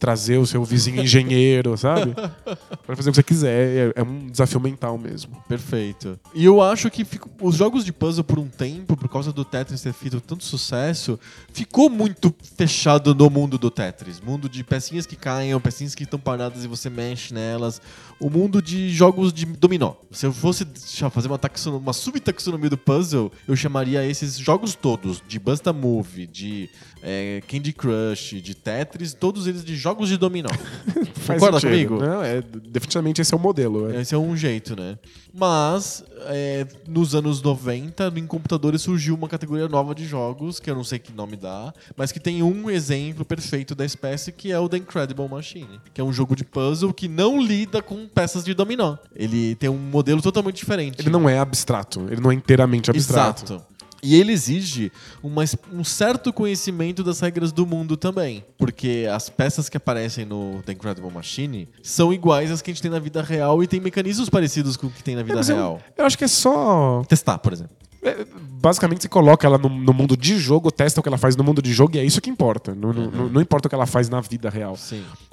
trazer 0.00 0.38
o 0.38 0.46
seu 0.46 0.64
vizinho 0.64 1.02
engenheiro, 1.04 1.76
sabe? 1.76 2.12
Pode 2.14 2.96
fazer 2.96 3.10
o 3.10 3.12
que 3.12 3.16
você 3.16 3.22
quiser. 3.22 3.92
É, 3.96 4.00
é 4.00 4.02
um 4.02 4.26
desafio 4.28 4.58
mental 4.58 4.96
mesmo. 4.98 5.40
Perfeito. 5.46 6.18
E 6.34 6.44
eu 6.44 6.60
acho 6.62 6.90
que 6.90 7.04
fico- 7.04 7.28
os 7.40 7.54
jogos 7.54 7.84
de 7.84 7.92
puzzle, 7.92 8.24
por 8.24 8.38
um 8.38 8.48
tempo, 8.48 8.96
por 8.96 9.08
causa 9.10 9.30
do 9.32 9.44
Tetris 9.44 9.82
ter 9.82 9.92
feito 9.92 10.18
tanto 10.20 10.42
sucesso, 10.42 11.20
ficou 11.52 11.90
muito 11.90 12.34
fechado 12.56 13.14
no 13.14 13.28
mundo 13.28 13.58
do 13.58 13.70
Tetris. 13.70 14.20
Mundo 14.20 14.48
de 14.48 14.64
pecinhas 14.64 15.04
que 15.04 15.16
caem, 15.16 15.58
pecinhas 15.60 15.94
que 15.94 16.04
estão 16.04 16.18
paradas 16.18 16.64
e 16.64 16.66
você 16.66 16.88
mexe 16.88 17.34
nelas. 17.34 17.80
O 18.18 18.30
mundo 18.30 18.62
de 18.62 18.88
jogos 18.90 19.32
de 19.32 19.44
dominó. 19.44 19.92
Se 20.10 20.24
eu 20.26 20.32
fosse 20.32 20.66
fazer 21.12 21.28
uma, 21.28 21.38
taxono- 21.38 21.76
uma 21.78 21.92
subtaxonomia 21.92 22.70
do 22.70 22.78
puzzle, 22.78 23.30
eu 23.46 23.54
chamaria 23.54 24.04
esses 24.06 24.38
jogos 24.38 24.74
todos, 24.74 25.22
de 25.28 25.38
Busta 25.38 25.72
Move, 25.72 26.26
de 26.26 26.68
é, 27.02 27.42
Candy 27.48 27.72
Crush, 27.74 28.40
de 28.42 28.54
Tetris, 28.54 29.12
todos 29.14 29.46
eles 29.46 29.62
de 29.64 29.74
jogos 29.76 29.89
de 30.08 30.16
dominó. 30.16 30.48
Concorda 31.26 31.60
sentido. 31.60 31.88
comigo? 31.88 32.04
Não, 32.04 32.22
é, 32.22 32.42
definitivamente 32.42 33.20
esse 33.20 33.32
é 33.32 33.36
o 33.36 33.40
modelo. 33.40 33.90
é. 33.90 34.00
Esse 34.00 34.14
é 34.14 34.18
um 34.18 34.36
jeito, 34.36 34.74
né? 34.74 34.98
Mas, 35.32 36.02
é, 36.26 36.66
nos 36.88 37.14
anos 37.14 37.40
90, 37.40 38.12
em 38.16 38.26
computadores 38.26 38.82
surgiu 38.82 39.14
uma 39.14 39.28
categoria 39.28 39.68
nova 39.68 39.94
de 39.94 40.04
jogos, 40.04 40.58
que 40.58 40.70
eu 40.70 40.74
não 40.74 40.82
sei 40.82 40.98
que 40.98 41.12
nome 41.12 41.36
dá, 41.36 41.72
mas 41.96 42.10
que 42.10 42.18
tem 42.18 42.42
um 42.42 42.68
exemplo 42.68 43.24
perfeito 43.24 43.74
da 43.74 43.84
espécie, 43.84 44.32
que 44.32 44.50
é 44.50 44.58
o 44.58 44.68
The 44.68 44.78
Incredible 44.78 45.28
Machine. 45.28 45.80
Que 45.94 46.00
é 46.00 46.04
um 46.04 46.12
jogo 46.12 46.34
de 46.34 46.44
puzzle 46.44 46.92
que 46.92 47.06
não 47.06 47.40
lida 47.40 47.80
com 47.80 48.06
peças 48.08 48.44
de 48.44 48.54
dominó. 48.54 48.96
Ele 49.14 49.54
tem 49.54 49.70
um 49.70 49.78
modelo 49.78 50.20
totalmente 50.20 50.56
diferente. 50.56 51.00
Ele 51.00 51.10
não 51.10 51.28
é 51.28 51.38
abstrato, 51.38 52.06
ele 52.10 52.20
não 52.20 52.30
é 52.30 52.34
inteiramente 52.34 52.90
abstrato. 52.90 53.44
Exato. 53.44 53.70
E 54.02 54.14
ele 54.14 54.32
exige 54.32 54.90
uma 55.22 55.42
um 55.72 55.84
certo 55.84 56.32
conhecimento 56.32 57.02
das 57.04 57.20
regras 57.20 57.52
do 57.52 57.66
mundo 57.66 57.96
também. 57.96 58.44
Porque 58.56 59.06
as 59.12 59.28
peças 59.28 59.68
que 59.68 59.76
aparecem 59.76 60.24
no 60.24 60.62
The 60.64 60.72
Incredible 60.72 61.10
Machine 61.10 61.68
são 61.82 62.12
iguais 62.12 62.50
às 62.50 62.62
que 62.62 62.70
a 62.70 62.74
gente 62.74 62.82
tem 62.82 62.90
na 62.90 62.98
vida 62.98 63.22
real 63.22 63.62
e 63.62 63.66
tem 63.66 63.80
mecanismos 63.80 64.28
parecidos 64.30 64.76
com 64.76 64.86
o 64.86 64.90
que 64.90 65.02
tem 65.02 65.14
na 65.16 65.22
vida 65.22 65.40
eu- 65.40 65.44
real. 65.44 65.80
Eu 65.96 66.04
acho 66.06 66.16
que 66.16 66.24
é 66.24 66.28
só 66.28 67.02
Testar, 67.08 67.38
por 67.38 67.52
exemplo. 67.52 67.76
É, 68.02 68.24
basicamente, 68.60 69.02
você 69.02 69.08
coloca 69.08 69.46
ela 69.46 69.58
no, 69.58 69.68
no 69.68 69.92
mundo 69.92 70.16
de 70.16 70.38
jogo, 70.38 70.70
testa 70.70 71.00
o 71.00 71.02
que 71.02 71.08
ela 71.08 71.18
faz 71.18 71.36
no 71.36 71.44
mundo 71.44 71.60
de 71.60 71.72
jogo 71.72 71.96
e 71.96 71.98
é 71.98 72.04
isso 72.04 72.20
que 72.20 72.30
importa. 72.30 72.74
Não, 72.74 72.92
não- 72.92 73.10
não, 73.10 73.28
não 73.28 73.40
importa 73.40 73.66
o 73.66 73.68
que 73.68 73.74
ela 73.74 73.86
faz 73.86 74.08
na 74.08 74.20
vida 74.20 74.48
real. 74.48 74.76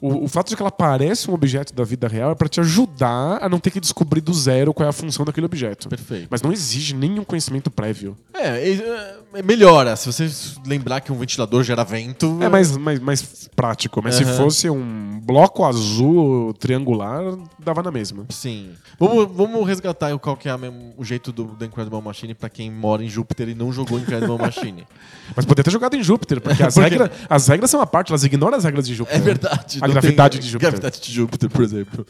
O, 0.02 0.26
o 0.26 0.28
fato 0.28 0.50
de 0.50 0.56
que 0.56 0.62
ela 0.62 0.72
parece 0.72 1.30
um 1.32 1.34
objeto 1.34 1.74
da 1.74 1.84
vida 1.84 2.08
real 2.08 2.32
é 2.32 2.36
pra 2.36 2.48
te 2.50 2.60
ajudar 2.60 3.40
a 3.42 3.48
não 3.50 3.60
ter 3.60 3.72
que 3.72 3.80
descobrir 3.80 4.22
do 4.22 4.34
zero 4.34 4.74
qual 4.74 4.86
é 4.86 4.90
a 4.90 4.94
função 4.94 5.24
daquele 5.26 5.46
objeto. 5.46 5.88
Perfeito. 5.88 6.28
Mas 6.30 6.42
não 6.42 6.52
exige 6.52 6.94
nenhum 6.94 7.24
conhecimento 7.24 7.72
prévio. 7.72 8.18
É, 8.34 8.70
é, 8.70 9.18
é, 9.36 9.42
melhora. 9.42 9.96
Se 9.96 10.12
você 10.12 10.30
lembrar 10.66 11.02
que 11.02 11.12
um 11.12 11.18
ventilador 11.18 11.64
gera 11.64 11.84
vento. 11.84 12.38
É 12.42 12.50
mais, 12.50 12.76
mais, 12.76 13.00
mais 13.00 13.50
prático, 13.56 14.02
mas 14.04 14.16
se 14.16 14.24
Aham. 14.24 14.38
fosse 14.38 14.70
um 14.70 15.20
bloco 15.24 15.64
azul 15.64 16.54
triangular, 16.54 17.24
dava 17.60 17.82
na 17.82 17.92
mesma. 17.92 18.26
Sim. 18.30 18.72
Vamos, 19.00 19.28
vamos 19.36 19.68
resgatar 19.68 20.18
qual 20.20 20.36
que 20.36 20.50
é 20.50 20.56
o 20.98 21.04
jeito 21.04 21.32
do 21.32 21.46
The 21.58 21.66
Incredible 21.66 22.02
Machine 22.02 22.34
pra 22.34 22.50
quem 22.58 22.72
mora 22.72 23.04
em 23.04 23.08
Júpiter 23.10 23.48
e 23.50 23.54
não 23.54 23.72
jogou 23.72 24.00
Incredible 24.00 24.36
Machine. 24.40 24.84
Mas 25.36 25.46
poderia 25.46 25.64
ter 25.64 25.70
jogado 25.72 25.96
em 25.96 26.02
Júpiter, 26.02 26.42
porque 26.42 26.64
as, 26.64 26.74
Porque- 26.74 26.90
regra- 26.90 27.12
as 27.30 27.48
regras 27.48 27.70
são 27.70 27.80
a 27.80 27.86
parte, 27.86 28.10
elas 28.12 28.24
ignoram 28.24 28.58
as 28.58 28.64
regras 28.64 28.88
de 28.88 28.96
Júpiter. 28.96 29.20
É 29.22 29.24
verdade. 29.24 29.78
A 29.80 29.88
gravidade 29.88 30.40
de 30.40 30.48
Júpiter. 30.48 30.72
Gravidade 30.72 31.00
de 31.00 31.12
Júpiter, 31.14 31.50
por 31.52 31.64
exemplo. 31.64 32.04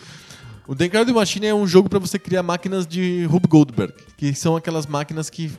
O 0.66 0.76
The 0.76 0.86
Incredible 0.86 1.14
Machine 1.16 1.48
é 1.48 1.56
um 1.56 1.66
jogo 1.66 1.88
pra 1.90 1.98
você 1.98 2.20
criar 2.20 2.44
máquinas 2.44 2.86
de 2.86 3.24
Rube 3.26 3.48
Goldberg, 3.48 3.94
que 4.18 4.34
são 4.34 4.56
aquelas 4.58 4.86
máquinas 4.86 5.30
que 5.30 5.50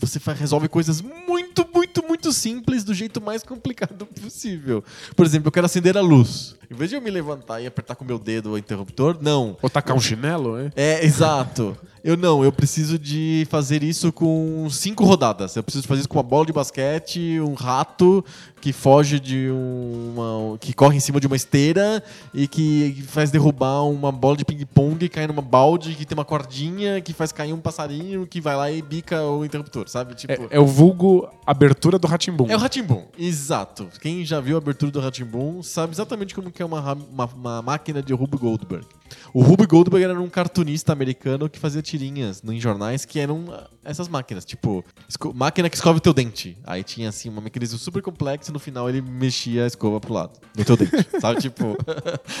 você 0.00 0.18
resolve 0.36 0.66
coisas 0.68 1.00
muito, 1.00 1.64
muito, 1.72 2.02
muito 2.04 2.32
simples 2.32 2.82
do 2.82 2.92
jeito 2.92 3.20
mais 3.20 3.44
complicado 3.44 4.04
possível. 4.06 4.82
Por 5.14 5.24
exemplo, 5.24 5.46
eu 5.48 5.52
quero 5.52 5.66
acender 5.66 5.96
a 5.96 6.00
luz. 6.00 6.56
Em 6.68 6.74
vez 6.74 6.90
de 6.90 6.96
eu 6.96 7.00
me 7.00 7.08
levantar 7.10 7.60
e 7.60 7.66
apertar 7.68 7.94
com 7.94 8.02
o 8.04 8.06
meu 8.06 8.18
dedo 8.18 8.50
o 8.50 8.58
interruptor, 8.58 9.16
não. 9.20 9.56
Ou 9.62 9.70
tacar 9.70 9.96
um 9.96 10.00
chinelo, 10.00 10.58
é? 10.58 10.70
É, 10.74 11.04
exato. 11.04 11.76
Eu 12.02 12.16
não, 12.16 12.44
eu 12.44 12.52
preciso 12.52 12.98
de 12.98 13.46
fazer 13.50 13.82
isso 13.82 14.12
com 14.12 14.68
cinco 14.70 15.04
rodadas. 15.04 15.56
Eu 15.56 15.62
preciso 15.62 15.86
fazer 15.86 16.00
isso 16.00 16.08
com 16.08 16.16
uma 16.16 16.22
bola 16.22 16.46
de 16.46 16.52
basquete, 16.52 17.40
um 17.40 17.54
rato 17.54 18.24
que 18.60 18.72
foge 18.72 19.20
de 19.20 19.48
uma. 19.50 20.58
que 20.58 20.72
corre 20.72 20.96
em 20.96 21.00
cima 21.00 21.20
de 21.20 21.26
uma 21.26 21.36
esteira 21.36 22.02
e 22.34 22.46
que 22.46 23.04
faz 23.06 23.30
derrubar 23.30 23.82
uma 23.84 24.10
bola 24.10 24.36
de 24.36 24.44
ping-pong 24.44 25.04
e 25.04 25.08
cai 25.08 25.26
numa 25.26 25.42
balde 25.42 25.94
que 25.94 26.04
tem 26.04 26.16
uma 26.16 26.24
cordinha 26.24 27.00
que 27.00 27.12
faz 27.12 27.32
cair 27.32 27.52
um 27.52 27.60
passarinho 27.60 28.26
que 28.26 28.40
vai 28.40 28.56
lá 28.56 28.70
e 28.70 28.82
bica 28.82 29.22
o 29.22 29.44
interruptor, 29.44 29.88
sabe? 29.88 30.14
Tipo. 30.14 30.32
É, 30.32 30.48
é 30.50 30.60
o 30.60 30.66
vulgo 30.66 31.28
abertura 31.46 31.98
do 31.98 32.06
Ratimbum. 32.06 32.46
É 32.48 32.56
o 32.56 32.58
Ratimbum, 32.58 33.04
exato. 33.18 33.88
Quem 34.00 34.24
já 34.24 34.40
viu 34.40 34.56
a 34.56 34.58
abertura 34.58 34.90
do 34.90 35.00
Ratimbum 35.00 35.62
sabe 35.62 35.92
exatamente 35.92 36.34
como 36.34 36.50
que 36.50 36.62
é 36.62 36.64
uma, 36.64 36.92
uma, 36.92 37.24
uma 37.26 37.62
máquina 37.62 38.02
de 38.02 38.12
Rube 38.12 38.36
Goldberg. 38.36 38.86
O 39.32 39.42
Rube 39.42 39.66
Goldberg 39.66 40.04
era 40.04 40.20
um 40.20 40.28
cartunista 40.28 40.92
americano 40.92 41.48
que 41.48 41.58
fazia 41.58 41.82
tirinhas 41.82 42.42
no- 42.42 42.52
em 42.52 42.60
jornais 42.60 43.04
que 43.04 43.18
eram 43.18 43.44
ah, 43.52 43.68
essas 43.84 44.08
máquinas, 44.08 44.44
tipo, 44.44 44.84
máquina 45.34 45.68
que 45.68 45.76
escova 45.76 45.98
o 45.98 46.00
teu 46.00 46.12
dente. 46.12 46.56
Aí 46.64 46.82
tinha 46.82 47.08
assim 47.08 47.28
uma 47.28 47.40
mecanismo 47.40 47.78
super 47.78 48.02
complexo 48.02 48.50
e 48.50 48.52
no 48.52 48.58
final 48.58 48.88
ele 48.88 49.00
mexia 49.00 49.64
a 49.64 49.66
escova 49.66 50.00
pro 50.00 50.12
lado 50.12 50.38
do 50.54 50.64
teu 50.64 50.76
dente, 50.76 50.92
sabe? 51.20 51.40
Tipo, 51.40 51.76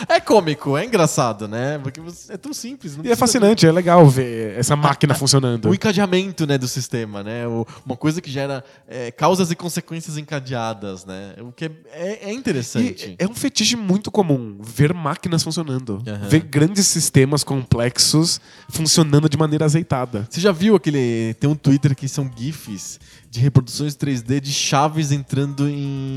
é 0.08 0.20
cômico, 0.20 0.76
é 0.76 0.84
engraçado, 0.84 1.46
né? 1.48 1.78
Porque 1.78 2.00
é 2.28 2.36
tão 2.36 2.52
simples. 2.52 2.98
E 3.02 3.10
é 3.10 3.16
fascinante, 3.16 3.66
é 3.66 3.72
legal 3.72 4.06
ver 4.06 4.58
essa 4.58 4.76
máquina 4.76 5.14
funcionando. 5.14 5.68
o 5.68 5.74
encadeamento 5.74 6.46
né, 6.46 6.58
do 6.58 6.68
sistema, 6.68 7.22
né? 7.22 7.46
O- 7.46 7.66
uma 7.84 7.96
coisa 7.96 8.20
que 8.20 8.30
gera 8.30 8.64
é, 8.86 9.10
causas 9.10 9.50
e 9.50 9.56
consequências 9.56 10.16
encadeadas, 10.18 11.04
né? 11.04 11.34
O 11.40 11.52
que 11.52 11.66
é, 11.66 11.70
é- 11.92 12.30
é 12.30 12.32
interessante. 12.32 13.16
E 13.18 13.22
é 13.24 13.26
um 13.26 13.34
fetiche 13.34 13.76
muito 13.76 14.10
comum 14.10 14.58
ver 14.60 14.92
máquinas 14.92 15.42
funcionando. 15.42 16.02
Aham. 16.06 16.28
Ver 16.28 16.40
grandes 16.58 16.88
sistemas 16.88 17.44
complexos 17.44 18.40
funcionando 18.68 19.28
de 19.28 19.36
maneira 19.36 19.64
azeitada. 19.64 20.26
Você 20.28 20.40
já 20.40 20.50
viu 20.50 20.74
aquele. 20.74 21.34
Tem 21.34 21.48
um 21.48 21.54
Twitter 21.54 21.94
que 21.94 22.08
são 22.08 22.28
GIFs 22.36 22.98
de 23.30 23.40
reproduções 23.40 23.94
3D 23.94 24.40
de 24.40 24.52
chaves 24.52 25.12
entrando 25.12 25.68
em, 25.68 26.16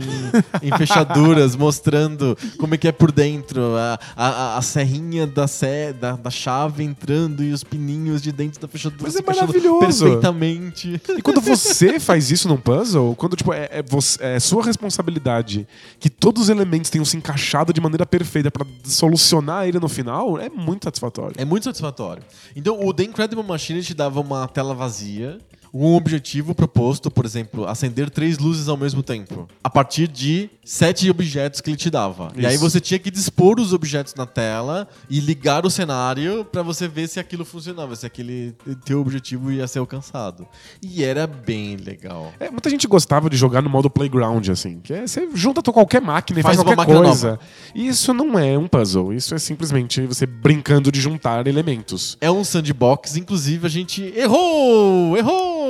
em 0.62 0.78
fechaduras, 0.78 1.56
mostrando 1.56 2.38
como 2.58 2.74
é 2.74 2.78
que 2.78 2.88
é 2.88 2.92
por 2.92 3.12
dentro. 3.12 3.76
A, 3.76 4.00
a, 4.16 4.58
a- 4.58 4.62
serrinha 4.62 5.28
da, 5.28 5.48
sé, 5.48 5.92
da, 5.92 6.14
da 6.14 6.30
chave 6.30 6.84
entrando 6.84 7.44
e 7.44 7.52
os 7.52 7.64
pininhos 7.64 8.22
de 8.22 8.32
dentro 8.32 8.62
da 8.62 8.68
fechadura 8.68 9.04
Mas 9.04 9.14
se 9.14 9.20
é 9.20 9.26
maravilhoso. 9.26 9.80
perfeitamente. 10.06 11.02
E 11.18 11.22
quando 11.22 11.42
você 11.42 12.00
faz 12.00 12.32
isso 12.32 12.48
num 12.48 12.58
puzzle, 12.58 13.16
quando 13.16 13.36
tipo, 13.36 13.52
é, 13.54 13.68
é 13.72 13.84
você- 13.84 14.24
é 14.24 14.40
sua 14.40 14.64
responsabilidade 14.64 15.68
que 16.00 16.10
todos 16.10 16.44
os 16.44 16.50
elementos 16.50 16.90
tenham 16.90 17.04
se 17.04 17.18
encaixado 17.18 17.74
de 17.74 17.82
maneira 17.82 18.06
perfeita 18.06 18.50
pra 18.50 18.66
solucionar 18.84 19.68
ele 19.68 19.80
no 19.80 19.90
final, 19.90 20.40
é 20.40 20.50
muito 20.50 20.86
satisfatório. 20.86 21.36
É 21.38 21.44
muito 21.46 21.64
satisfatório. 21.66 22.24
Então, 22.56 22.80
o 22.86 22.94
The 22.94 23.04
Incredible 23.04 23.44
Machine 23.44 23.82
te 23.84 23.94
dava 23.94 24.20
uma 24.22 24.48
tela 24.48 24.74
vazia, 24.74 25.38
um 25.74 25.96
objetivo 25.96 26.54
proposto, 26.54 27.10
por 27.10 27.26
exemplo, 27.26 27.66
acender 27.68 28.10
três 28.10 28.38
luzes 28.38 28.68
ao 28.68 28.76
mesmo 28.78 29.02
tempo, 29.02 29.48
a 29.64 29.70
partir 29.70 30.08
de 30.08 30.50
sete 30.64 31.10
objetos 31.10 31.62
que 31.62 31.70
ele 31.70 31.78
te 31.78 31.90
dava. 31.90 32.32
E 32.36 32.46
aí 32.46 32.56
Isso. 32.56 32.70
você 32.70 32.80
tinha 32.80 33.00
que 33.00 33.10
dispor 33.10 33.60
os 33.60 33.74
objetos 33.74 34.14
na 34.16 34.26
tela 34.26 34.88
e 35.10 35.20
ligar 35.20 35.66
o 35.66 35.70
cenário 35.70 36.46
pra 36.46 36.62
você 36.62 36.88
ver 36.88 37.08
se 37.08 37.20
aquilo 37.20 37.46
funcionava, 37.46 37.96
se 37.96 38.06
aquele 38.06 38.54
teu 38.86 39.00
objetivo 39.00 39.52
ia 39.52 39.68
ser 39.68 39.80
alcançado. 39.80 40.48
E 40.82 41.04
era 41.04 41.26
bem 41.26 41.78
legal. 41.78 42.34
É, 42.40 42.50
muita 42.50 42.70
gente 42.70 42.88
gostava 42.88 43.30
de 43.30 43.38
jogar 43.38 43.62
no 43.62 43.70
modo 43.70 43.90
playground, 43.90 44.48
assim. 44.50 44.80
Que 44.82 44.94
é, 44.94 45.08
você 45.08 45.30
junta 45.34 45.62
com 45.62 45.72
qualquer 45.72 46.02
máquina 46.02 46.40
e 46.40 46.44
Faz 46.44 46.58
faz, 46.58 46.68
qualquer 46.68 46.86
coisa. 46.86 47.30
nova. 47.32 47.40
E 47.74 47.88
isso 47.88 48.14
não 48.14 48.38
é 48.38 48.58
um 48.58 48.68
puzzle. 48.68 49.14
Isso 49.14 49.34
é 49.34 49.40
simplesmente 49.40 50.02
você 50.02 50.26
brincando 50.26 50.92
de 50.92 51.00
juntar 51.00 51.48
elementos. 51.48 52.18
É 52.20 52.30
um 52.30 52.44
sandbox, 52.44 53.16
inclusive 53.16 53.66
a 53.66 53.70
gente 53.70 54.02
errou! 54.16 55.18
Errou! 55.18 55.61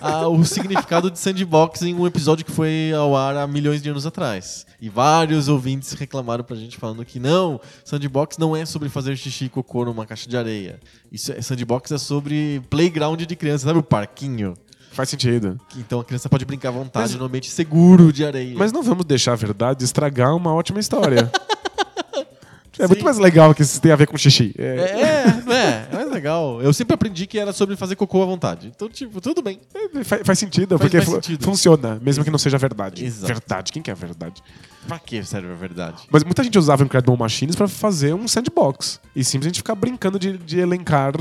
Ah, 0.00 0.28
o 0.28 0.44
significado 0.44 1.10
de 1.10 1.18
sandbox 1.18 1.82
em 1.82 1.94
um 1.94 2.06
episódio 2.06 2.44
que 2.44 2.52
foi 2.52 2.92
ao 2.96 3.16
ar 3.16 3.36
há 3.36 3.46
milhões 3.46 3.82
de 3.82 3.88
anos 3.88 4.06
atrás. 4.06 4.66
E 4.80 4.88
vários 4.88 5.48
ouvintes 5.48 5.92
reclamaram 5.92 6.44
pra 6.44 6.56
gente 6.56 6.76
falando 6.76 7.04
que 7.04 7.18
não, 7.18 7.60
sandbox 7.84 8.38
não 8.38 8.56
é 8.56 8.64
sobre 8.64 8.88
fazer 8.88 9.16
xixi 9.16 9.46
e 9.46 9.48
cocô 9.48 9.84
numa 9.84 10.06
caixa 10.06 10.28
de 10.28 10.36
areia. 10.36 10.78
Isso 11.10 11.32
é, 11.32 11.40
sandbox 11.40 11.92
é 11.92 11.98
sobre 11.98 12.62
playground 12.68 13.20
de 13.22 13.36
criança, 13.36 13.66
sabe 13.66 13.78
o 13.78 13.82
parquinho? 13.82 14.54
Faz 14.92 15.10
sentido. 15.10 15.60
Então 15.76 16.00
a 16.00 16.04
criança 16.04 16.28
pode 16.28 16.44
brincar 16.46 16.70
à 16.70 16.72
vontade 16.72 17.18
no 17.18 17.24
ambiente 17.26 17.50
seguro 17.50 18.10
de 18.12 18.24
areia. 18.24 18.54
Mas 18.56 18.72
não 18.72 18.82
vamos 18.82 19.04
deixar 19.04 19.32
a 19.32 19.36
verdade 19.36 19.84
estragar 19.84 20.34
uma 20.34 20.54
ótima 20.54 20.80
história. 20.80 21.30
é 22.78 22.86
muito 22.86 23.04
mais 23.04 23.18
legal 23.18 23.54
que 23.54 23.62
isso 23.62 23.80
tem 23.80 23.92
a 23.92 23.96
ver 23.96 24.06
com 24.06 24.16
xixi. 24.16 24.54
É, 24.58 24.64
É, 24.64 25.52
é, 25.52 25.88
é 25.90 25.94
mais 25.94 26.10
legal. 26.10 26.60
Eu 26.62 26.72
sempre 26.72 26.94
aprendi 26.94 27.26
que 27.26 27.38
era 27.38 27.52
sobre 27.52 27.76
fazer 27.76 27.96
cocô 27.96 28.22
à 28.22 28.26
vontade. 28.26 28.72
Então, 28.74 28.88
tipo, 28.88 29.20
tudo 29.20 29.42
bem. 29.42 29.58
é, 29.74 30.04
faz, 30.04 30.22
faz 30.24 30.38
sentido, 30.38 30.78
Faz- 30.78 30.90
porque 30.90 31.04
faz 31.04 31.24
sentido. 31.24 31.44
funciona, 31.44 31.98
mesmo 32.02 32.24
que 32.24 32.30
não 32.30 32.38
seja 32.38 32.58
verdade. 32.58 33.04
Exato. 33.04 33.26
Verdade, 33.32 33.72
quem 33.72 33.82
quer 33.82 33.94
verdade? 33.94 34.42
Pra 34.86 34.98
que 34.98 35.22
serve 35.24 35.50
a 35.50 35.54
verdade? 35.54 36.02
Mas 36.10 36.22
muita 36.22 36.44
gente 36.44 36.56
usava 36.58 36.82
o 36.82 36.86
Incredible 36.86 37.16
Machines 37.18 37.56
pra 37.56 37.66
fazer 37.66 38.14
um 38.14 38.28
sandbox. 38.28 39.00
E 39.16 39.24
simplesmente 39.24 39.58
ficar 39.58 39.74
brincando 39.74 40.18
de, 40.18 40.38
de 40.38 40.58
elencar 40.60 41.12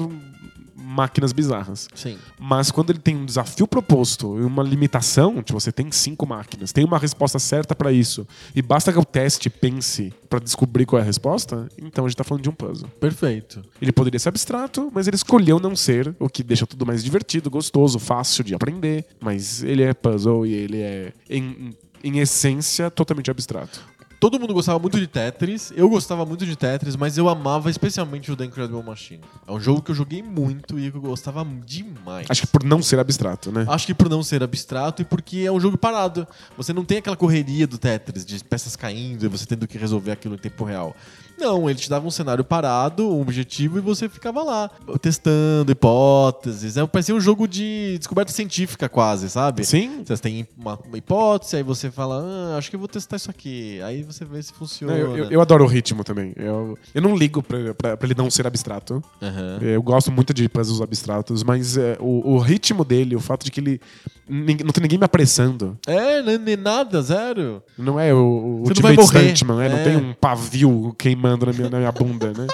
máquinas 0.95 1.33
bizarras. 1.33 1.87
Sim. 1.93 2.17
Mas 2.39 2.71
quando 2.71 2.91
ele 2.91 2.99
tem 2.99 3.15
um 3.15 3.25
desafio 3.25 3.67
proposto 3.67 4.39
e 4.39 4.43
uma 4.43 4.63
limitação, 4.63 5.43
tipo, 5.43 5.59
você 5.59 5.71
tem 5.71 5.91
cinco 5.91 6.25
máquinas, 6.25 6.71
tem 6.71 6.85
uma 6.85 6.97
resposta 6.97 7.37
certa 7.37 7.75
pra 7.75 7.91
isso, 7.91 8.25
e 8.55 8.61
basta 8.61 8.91
que 8.91 8.99
o 8.99 9.05
teste 9.05 9.49
pense 9.49 10.13
pra 10.29 10.39
descobrir 10.39 10.85
qual 10.85 10.99
é 10.99 11.03
a 11.03 11.05
resposta, 11.05 11.67
então 11.77 12.05
a 12.05 12.07
gente 12.07 12.17
tá 12.17 12.23
falando 12.23 12.43
de 12.43 12.49
um 12.49 12.53
puzzle. 12.53 12.89
Perfeito. 12.99 13.61
Ele 13.81 13.91
poderia 13.91 14.19
ser 14.19 14.29
abstrato, 14.29 14.89
mas 14.93 15.07
ele 15.07 15.15
escolheu 15.15 15.59
não 15.59 15.75
ser, 15.75 16.15
o 16.19 16.29
que 16.29 16.43
deixa 16.43 16.65
tudo 16.65 16.85
mais 16.85 17.03
divertido, 17.03 17.49
gostoso, 17.49 17.99
fácil 17.99 18.43
de 18.43 18.55
aprender. 18.55 19.05
Mas 19.19 19.63
ele 19.63 19.83
é 19.83 19.93
puzzle 19.93 20.45
e 20.45 20.53
ele 20.53 20.81
é, 20.81 21.13
em, 21.29 21.75
em 22.03 22.19
essência, 22.19 22.89
totalmente 22.89 23.29
abstrato. 23.29 23.81
Todo 24.25 24.39
mundo 24.39 24.55
gostava 24.55 24.79
muito 24.79 24.99
de 24.99 25.05
Tetris. 25.05 25.71
Eu 25.75 25.87
gostava 25.87 26.25
muito 26.25 26.47
de 26.47 26.55
Tetris, 26.55 26.95
mas 26.95 27.15
eu 27.15 27.29
amava 27.29 27.69
especialmente 27.69 28.31
o 28.31 28.35
The 28.35 28.45
Incredible 28.45 28.81
Machine. 28.81 29.21
É 29.47 29.51
um 29.51 29.59
jogo 29.59 29.83
que 29.83 29.91
eu 29.91 29.95
joguei 29.95 30.23
muito 30.23 30.79
e 30.79 30.89
que 30.89 30.97
eu 30.97 31.01
gostava 31.01 31.45
demais. 31.63 32.25
Acho 32.27 32.41
que 32.41 32.47
por 32.47 32.63
não 32.63 32.81
ser 32.81 32.97
abstrato, 32.97 33.51
né? 33.51 33.67
Acho 33.69 33.85
que 33.85 33.93
por 33.93 34.09
não 34.09 34.23
ser 34.23 34.41
abstrato 34.41 35.03
e 35.03 35.05
porque 35.05 35.41
é 35.41 35.51
um 35.51 35.59
jogo 35.59 35.77
parado. 35.77 36.27
Você 36.57 36.73
não 36.73 36.83
tem 36.83 36.97
aquela 36.97 37.15
correria 37.15 37.67
do 37.67 37.77
Tetris, 37.77 38.25
de 38.25 38.43
peças 38.43 38.75
caindo 38.75 39.25
e 39.25 39.27
você 39.27 39.45
tendo 39.45 39.67
que 39.67 39.77
resolver 39.77 40.13
aquilo 40.13 40.33
em 40.33 40.39
tempo 40.39 40.63
real. 40.63 40.95
Não, 41.37 41.69
ele 41.69 41.77
te 41.79 41.89
dava 41.89 42.07
um 42.07 42.11
cenário 42.11 42.43
parado, 42.43 43.09
um 43.13 43.21
objetivo, 43.21 43.77
e 43.77 43.81
você 43.81 44.07
ficava 44.07 44.41
lá, 44.43 44.69
testando 45.01 45.71
hipóteses. 45.71 46.77
É, 46.77 46.85
parecia 46.85 47.13
um 47.15 47.19
jogo 47.19 47.47
de 47.47 47.97
descoberta 47.97 48.31
científica, 48.31 48.87
quase, 48.87 49.29
sabe? 49.29 49.65
Sim. 49.65 50.03
Você 50.05 50.17
tem 50.17 50.47
uma, 50.57 50.79
uma 50.87 50.97
hipótese, 50.97 51.55
aí 51.57 51.63
você 51.63 51.91
fala, 51.91 52.23
ah, 52.23 52.57
acho 52.57 52.69
que 52.69 52.75
eu 52.75 52.79
vou 52.79 52.87
testar 52.87 53.17
isso 53.17 53.29
aqui. 53.29 53.81
Aí 53.83 54.01
você 54.03 54.23
vê 54.25 54.41
se 54.41 54.53
funciona. 54.53 54.93
Não, 54.93 54.99
eu, 54.99 55.17
eu- 55.17 55.31
eu 55.31 55.41
adoro 55.41 55.63
o 55.65 55.67
ritmo 55.67 56.03
também. 56.03 56.33
Eu, 56.37 56.77
eu 56.93 57.01
não 57.01 57.15
ligo 57.15 57.43
pra, 57.43 57.73
pra, 57.73 57.97
pra 57.97 58.07
ele 58.07 58.15
não 58.17 58.31
ser 58.31 58.47
abstrato. 58.47 59.03
Aham. 59.21 59.59
Eu 59.61 59.81
gosto 59.83 60.11
muito 60.11 60.33
de 60.33 60.47
puzzles 60.47 60.81
abstratos, 60.81 61.43
mas 61.43 61.75
é, 61.77 61.97
o, 61.99 62.33
o 62.35 62.39
ritmo 62.39 62.85
dele, 62.85 63.15
o 63.15 63.19
fato 63.19 63.43
de 63.43 63.51
que 63.51 63.59
ele. 63.59 63.81
Não 64.27 64.71
tem 64.71 64.81
ninguém 64.81 64.97
me 64.97 65.05
apressando. 65.05 65.77
É, 65.85 66.19
nem, 66.23 66.37
nem 66.39 66.57
nada, 66.57 66.99
zero. 67.01 67.61
Não 67.77 67.99
é 67.99 68.11
o, 68.11 68.17
o 68.17 68.51
não 68.63 68.69
Ultimate. 68.69 69.03
Stuntman, 69.03 69.57
né? 69.57 69.69
Não 69.69 69.77
É. 69.77 69.83
tem 69.83 69.95
um 69.97 70.13
pavio 70.13 70.95
queimando 70.97 71.24
na 71.29 71.53
minha, 71.53 71.69
na 71.69 71.77
minha 71.79 71.91
bunda, 71.91 72.33
né? 72.33 72.47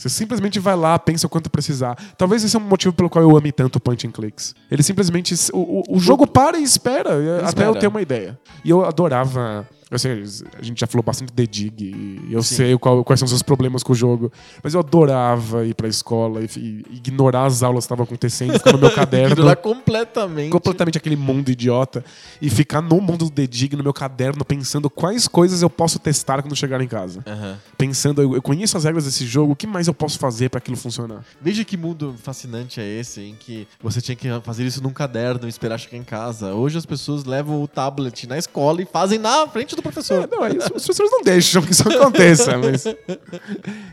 Você 0.00 0.08
simplesmente 0.08 0.58
vai 0.58 0.74
lá, 0.74 0.98
pensa 0.98 1.26
o 1.26 1.30
quanto 1.30 1.50
precisar. 1.50 1.94
Talvez 2.16 2.42
esse 2.42 2.56
é 2.56 2.58
um 2.58 2.62
motivo 2.62 2.94
pelo 2.94 3.10
qual 3.10 3.22
eu 3.22 3.36
ame 3.36 3.52
tanto 3.52 3.78
point 3.78 4.06
and 4.06 4.10
clicks. 4.10 4.54
Ele 4.70 4.82
simplesmente. 4.82 5.34
O, 5.52 5.58
o, 5.58 5.96
o 5.96 6.00
jogo 6.00 6.26
para 6.26 6.58
e 6.58 6.62
espera, 6.62 7.10
até 7.36 7.48
espera. 7.48 7.68
eu 7.68 7.74
ter 7.74 7.86
uma 7.86 8.00
ideia. 8.00 8.38
E 8.64 8.70
eu 8.70 8.82
adorava. 8.82 9.68
Eu 9.90 9.98
sei, 9.98 10.22
a 10.56 10.62
gente 10.62 10.78
já 10.80 10.86
falou 10.86 11.02
bastante 11.02 11.32
de 11.32 11.46
Dig, 11.46 11.84
e 12.28 12.32
eu 12.32 12.42
Sim. 12.44 12.54
sei 12.54 12.78
qual- 12.78 13.02
quais 13.02 13.18
são 13.18 13.24
os 13.24 13.30
seus 13.30 13.42
problemas 13.42 13.82
com 13.82 13.92
o 13.92 13.96
jogo. 13.96 14.30
Mas 14.62 14.72
eu 14.74 14.80
adorava 14.80 15.66
ir 15.66 15.74
pra 15.74 15.88
escola 15.88 16.40
e, 16.42 16.46
e 16.56 16.96
ignorar 16.96 17.46
as 17.46 17.62
aulas 17.62 17.82
que 17.84 17.86
estavam 17.86 18.04
acontecendo, 18.04 18.52
ficar 18.52 18.72
no 18.72 18.78
meu 18.78 18.90
caderno. 18.94 19.32
Ignorar 19.32 19.56
completamente. 19.56 20.50
completamente 20.50 20.96
aquele 20.96 21.16
mundo 21.16 21.50
idiota 21.50 22.04
e 22.40 22.48
ficar 22.48 22.80
no 22.80 23.00
mundo 23.00 23.24
do 23.24 23.30
The 23.30 23.46
Dig, 23.46 23.74
no 23.76 23.82
meu 23.82 23.92
caderno, 23.92 24.44
pensando 24.44 24.88
quais 24.88 25.26
coisas 25.26 25.60
eu 25.62 25.68
posso 25.68 25.98
testar 25.98 26.40
quando 26.42 26.54
chegar 26.54 26.80
em 26.80 26.86
casa. 26.88 27.22
Aham. 27.26 27.58
Pensando, 27.76 28.22
eu, 28.22 28.34
eu 28.36 28.42
conheço 28.42 28.76
as 28.76 28.84
regras 28.84 29.04
desse 29.06 29.26
jogo, 29.26 29.52
o 29.54 29.56
que 29.56 29.66
mais 29.66 29.88
eu 29.88 29.94
posso 29.94 30.18
fazer 30.18 30.50
pra 30.50 30.58
aquilo 30.58 30.76
funcionar? 30.76 31.24
Veja 31.40 31.64
que 31.64 31.76
mundo 31.76 32.14
fascinante 32.22 32.80
é 32.80 32.86
esse, 32.86 33.20
em 33.22 33.34
que 33.34 33.66
você 33.82 34.00
tinha 34.00 34.14
que 34.14 34.28
fazer 34.44 34.64
isso 34.64 34.80
num 34.82 34.92
caderno 34.92 35.46
e 35.46 35.48
esperar 35.48 35.78
chegar 35.78 35.96
em 35.96 36.04
casa. 36.04 36.54
Hoje 36.54 36.78
as 36.78 36.86
pessoas 36.86 37.24
levam 37.24 37.60
o 37.60 37.66
tablet 37.66 38.26
na 38.28 38.38
escola 38.38 38.80
e 38.82 38.86
fazem 38.86 39.18
na 39.18 39.46
frente 39.48 39.74
do 39.74 39.79
professor. 39.82 40.24
É, 40.24 40.26
não, 40.26 40.42
aí 40.42 40.56
os 40.56 40.64
os 40.64 40.70
professores 40.70 41.10
não 41.10 41.22
deixam 41.22 41.62
que 41.62 41.72
isso 41.72 41.88
aconteça, 41.88 42.58
mas 42.58 42.84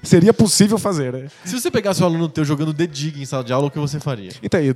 seria 0.04 0.34
possível 0.34 0.78
fazer, 0.78 1.14
né? 1.14 1.28
Se 1.46 1.60
você 1.60 1.70
pegasse 1.70 2.02
um 2.02 2.06
aluno 2.06 2.30
teu 2.30 2.46
jogando 2.46 2.74
The 2.74 2.88
Dig 2.88 3.22
em 3.22 3.26
sala 3.26 3.44
de 3.44 3.54
aula, 3.54 3.68
o 3.68 3.72
que 3.72 3.80
você 3.80 4.00
faria? 4.00 4.32
Então, 4.42 4.60
eu, 4.60 4.74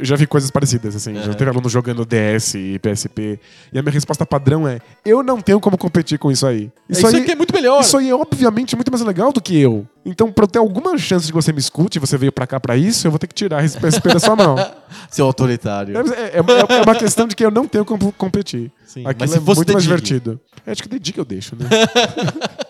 eu 0.00 0.04
já 0.04 0.16
vi 0.16 0.26
coisas 0.26 0.50
parecidas, 0.50 0.96
assim. 0.96 1.14
Já 1.14 1.20
Aham. 1.22 1.34
teve 1.34 1.50
aluno 1.50 1.68
jogando 1.68 2.04
DS 2.04 2.54
e 2.54 2.78
PSP. 2.80 3.38
E 3.72 3.78
a 3.78 3.82
minha 3.82 3.92
resposta 3.92 4.26
padrão 4.26 4.66
é: 4.66 4.80
eu 5.04 5.22
não 5.22 5.40
tenho 5.40 5.60
como 5.60 5.78
competir 5.78 6.18
com 6.18 6.30
isso 6.30 6.46
aí. 6.46 6.70
Isso, 6.88 7.06
aqui 7.06 7.30
é 7.30 7.36
muito 7.36 7.54
melhor. 7.54 7.80
Isso 7.80 7.96
aí 7.96 8.10
é 8.10 8.14
obviamente 8.14 8.74
muito 8.74 8.90
mais 8.90 9.02
legal 9.04 9.32
do 9.32 9.40
que 9.40 9.56
eu. 9.60 9.86
Então, 10.04 10.32
pra 10.32 10.44
eu 10.44 10.48
ter 10.48 10.58
alguma 10.58 10.96
chance 10.96 11.26
de 11.26 11.32
você 11.32 11.52
me 11.52 11.58
escute, 11.60 11.98
você 11.98 12.16
veio 12.16 12.32
pra 12.32 12.46
cá 12.46 12.58
pra 12.58 12.74
isso, 12.76 13.06
eu 13.06 13.10
vou 13.10 13.18
ter 13.18 13.26
que 13.26 13.34
tirar 13.34 13.62
esse 13.64 13.78
PSP 13.78 14.08
da 14.08 14.18
sua 14.18 14.34
mão. 14.34 14.56
Seu 15.10 15.26
autoritário. 15.26 15.94
É, 15.96 16.00
é- 16.00 16.36
é- 16.38 16.78
é 16.78 16.82
uma 16.82 16.94
questão 16.94 17.28
de 17.28 17.36
que 17.36 17.44
eu 17.44 17.50
não 17.50 17.66
tenho 17.68 17.84
como 17.84 18.10
competir. 18.12 18.72
Sim, 18.86 19.00
Aquilo 19.06 19.16
mas 19.20 19.30
se 19.30 19.36
é 19.36 19.40
muito 19.40 19.72
mais 19.72 19.82
divertido. 19.84 20.40
É, 20.66 20.72
acho 20.72 20.82
que 20.82 20.88
dedica 20.88 21.20
eu 21.20 21.24
deixo, 21.24 21.54
né? 21.54 21.66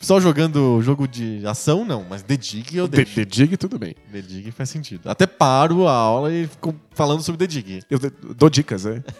Só 0.00 0.20
jogando 0.20 0.80
jogo 0.80 1.08
de 1.08 1.44
ação, 1.44 1.84
não, 1.84 2.04
mas 2.08 2.22
The 2.22 2.36
Dig 2.36 2.76
eu 2.76 2.88
The, 2.88 2.96
deixo. 2.98 3.14
The 3.16 3.24
Dig, 3.24 3.56
tudo 3.56 3.78
bem. 3.78 3.96
The 4.12 4.22
Dig 4.22 4.50
faz 4.52 4.70
sentido. 4.70 5.10
Até 5.10 5.26
paro 5.26 5.88
a 5.88 5.92
aula 5.92 6.32
e 6.32 6.46
fico 6.46 6.74
falando 6.92 7.22
sobre 7.22 7.38
The 7.38 7.46
Dig. 7.46 7.82
Eu 7.90 7.98
dou 8.36 8.48
dicas, 8.48 8.86
é. 8.86 9.00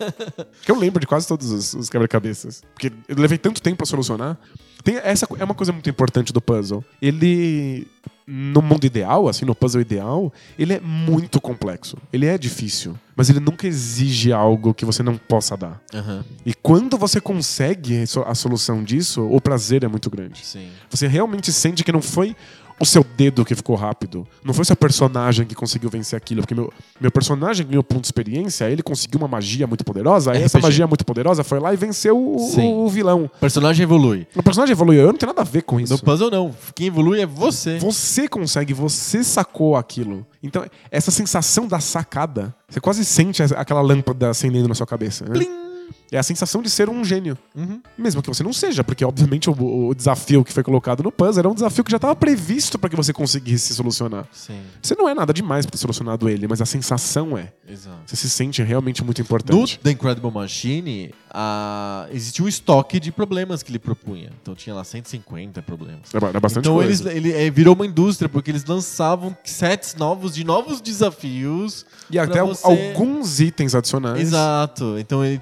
Porque 0.58 0.70
eu 0.70 0.78
lembro 0.78 1.00
de 1.00 1.06
quase 1.06 1.26
todos 1.26 1.50
os, 1.50 1.74
os 1.74 1.90
quebra-cabeças. 1.90 2.62
Porque 2.74 2.92
eu 3.08 3.16
levei 3.16 3.38
tanto 3.38 3.60
tempo 3.60 3.78
pra 3.78 3.86
solucionar. 3.86 4.38
Tem, 4.84 4.96
essa 5.02 5.26
é 5.38 5.44
uma 5.44 5.54
coisa 5.54 5.72
muito 5.72 5.88
importante 5.90 6.32
do 6.32 6.40
puzzle. 6.40 6.84
Ele, 7.02 7.86
no 8.26 8.62
mundo 8.62 8.84
ideal, 8.84 9.28
assim, 9.28 9.44
no 9.44 9.54
puzzle 9.54 9.80
ideal, 9.80 10.32
ele 10.58 10.74
é 10.74 10.80
muito 10.80 11.40
complexo. 11.40 11.96
Ele 12.12 12.26
é 12.26 12.38
difícil. 12.38 12.96
Mas 13.16 13.28
ele 13.28 13.40
nunca 13.40 13.66
exige 13.66 14.32
algo 14.32 14.72
que 14.72 14.84
você 14.84 15.02
não 15.02 15.16
possa 15.16 15.56
dar. 15.56 15.80
Aham, 15.92 16.24
E 16.46 16.54
quando 16.54 16.96
você 16.96 17.20
consegue 17.20 18.04
a 18.26 18.34
solução 18.34 18.84
disso, 18.84 19.26
o 19.28 19.40
prazer 19.40 19.82
é 19.84 19.88
muito 19.88 20.08
grande. 20.08 20.44
sim. 20.46 20.68
Você 20.90 21.06
realmente 21.06 21.52
sente 21.52 21.82
que 21.82 21.90
não 21.92 22.00
foi 22.02 22.36
o 22.80 22.86
seu 22.86 23.04
dedo 23.16 23.44
que 23.44 23.54
ficou 23.54 23.76
rápido. 23.76 24.26
Não 24.44 24.54
foi 24.54 24.62
o 24.62 24.64
seu 24.64 24.76
personagem 24.76 25.46
que 25.46 25.54
conseguiu 25.54 25.90
vencer 25.90 26.16
aquilo. 26.16 26.42
Porque 26.42 26.54
meu, 26.54 26.72
meu 27.00 27.10
personagem 27.10 27.66
ganhou 27.66 27.82
ponto 27.82 28.02
de 28.02 28.06
experiência, 28.06 28.70
ele 28.70 28.82
conseguiu 28.82 29.18
uma 29.18 29.28
magia 29.28 29.66
muito 29.66 29.84
poderosa, 29.84 30.32
aí 30.32 30.42
essa 30.42 30.58
magia 30.58 30.86
muito 30.86 31.04
poderosa 31.04 31.42
foi 31.42 31.58
lá 31.58 31.72
e 31.72 31.76
venceu 31.76 32.16
o, 32.16 32.84
o 32.84 32.88
vilão. 32.88 33.24
O 33.24 33.40
personagem 33.40 33.82
evolui. 33.82 34.26
O 34.34 34.42
personagem 34.42 34.72
evoluiu, 34.72 35.02
eu 35.02 35.08
não 35.08 35.14
tenho 35.18 35.30
nada 35.30 35.42
a 35.42 35.44
ver 35.44 35.62
com 35.62 35.80
isso. 35.80 35.92
No 35.92 35.98
puzzle, 35.98 36.30
não. 36.30 36.54
Quem 36.74 36.86
evolui 36.86 37.20
é 37.20 37.26
você. 37.26 37.78
Você 37.78 38.28
consegue, 38.28 38.72
você 38.72 39.24
sacou 39.24 39.76
aquilo. 39.76 40.26
Então, 40.42 40.64
essa 40.90 41.10
sensação 41.10 41.66
da 41.66 41.80
sacada, 41.80 42.54
você 42.68 42.80
quase 42.80 43.04
sente 43.04 43.42
aquela 43.42 43.80
lâmpada 43.80 44.30
acendendo 44.30 44.68
na 44.68 44.74
sua 44.74 44.86
cabeça. 44.86 45.24
né? 45.24 45.67
É 46.10 46.18
a 46.18 46.22
sensação 46.22 46.62
de 46.62 46.70
ser 46.70 46.88
um 46.88 47.04
gênio. 47.04 47.36
Uhum. 47.54 47.80
Mesmo 47.96 48.22
que 48.22 48.28
você 48.28 48.42
não 48.42 48.52
seja, 48.52 48.82
porque 48.82 49.04
obviamente 49.04 49.50
o, 49.50 49.88
o 49.88 49.94
desafio 49.94 50.42
que 50.44 50.52
foi 50.52 50.62
colocado 50.62 51.02
no 51.02 51.12
puzzle 51.12 51.40
era 51.40 51.48
um 51.48 51.54
desafio 51.54 51.84
que 51.84 51.90
já 51.90 51.96
estava 51.96 52.16
previsto 52.16 52.78
para 52.78 52.88
que 52.88 52.96
você 52.96 53.12
conseguisse 53.12 53.74
solucionar. 53.74 54.26
Sim, 54.32 54.60
Você 54.82 54.94
não 54.94 55.08
é 55.08 55.14
nada 55.14 55.32
demais 55.32 55.66
para 55.66 55.72
ter 55.72 55.78
solucionado 55.78 56.28
ele, 56.28 56.46
mas 56.48 56.60
a 56.62 56.66
sensação 56.66 57.36
é. 57.36 57.52
exato. 57.68 57.98
Você 58.06 58.16
se 58.16 58.30
sente 58.30 58.62
realmente 58.62 59.04
muito 59.04 59.18
No 59.18 59.24
importante. 59.24 59.78
The 59.80 59.90
Incredible 59.90 60.30
Machine, 60.30 61.12
a... 61.30 62.06
existia 62.10 62.44
um 62.44 62.48
estoque 62.48 62.98
de 62.98 63.12
problemas 63.12 63.62
que 63.62 63.70
ele 63.70 63.78
propunha. 63.78 64.30
Então 64.40 64.54
tinha 64.54 64.74
lá 64.74 64.84
150 64.84 65.60
problemas. 65.62 66.02
É 66.14 66.40
bastante 66.40 66.64
então 66.64 66.76
coisa. 66.76 67.10
eles, 67.10 67.16
ele 67.16 67.32
é, 67.32 67.50
virou 67.50 67.74
uma 67.74 67.86
indústria, 67.86 68.28
porque 68.28 68.50
eles 68.50 68.64
lançavam 68.64 69.36
sets 69.44 69.94
novos 69.94 70.34
de 70.34 70.44
novos 70.44 70.80
desafios. 70.80 71.84
E 72.10 72.18
até 72.18 72.42
você- 72.42 72.66
alguns 72.66 73.40
itens 73.40 73.74
adicionais. 73.74 74.20
Exato. 74.20 74.96
Então 74.98 75.24
ele, 75.24 75.40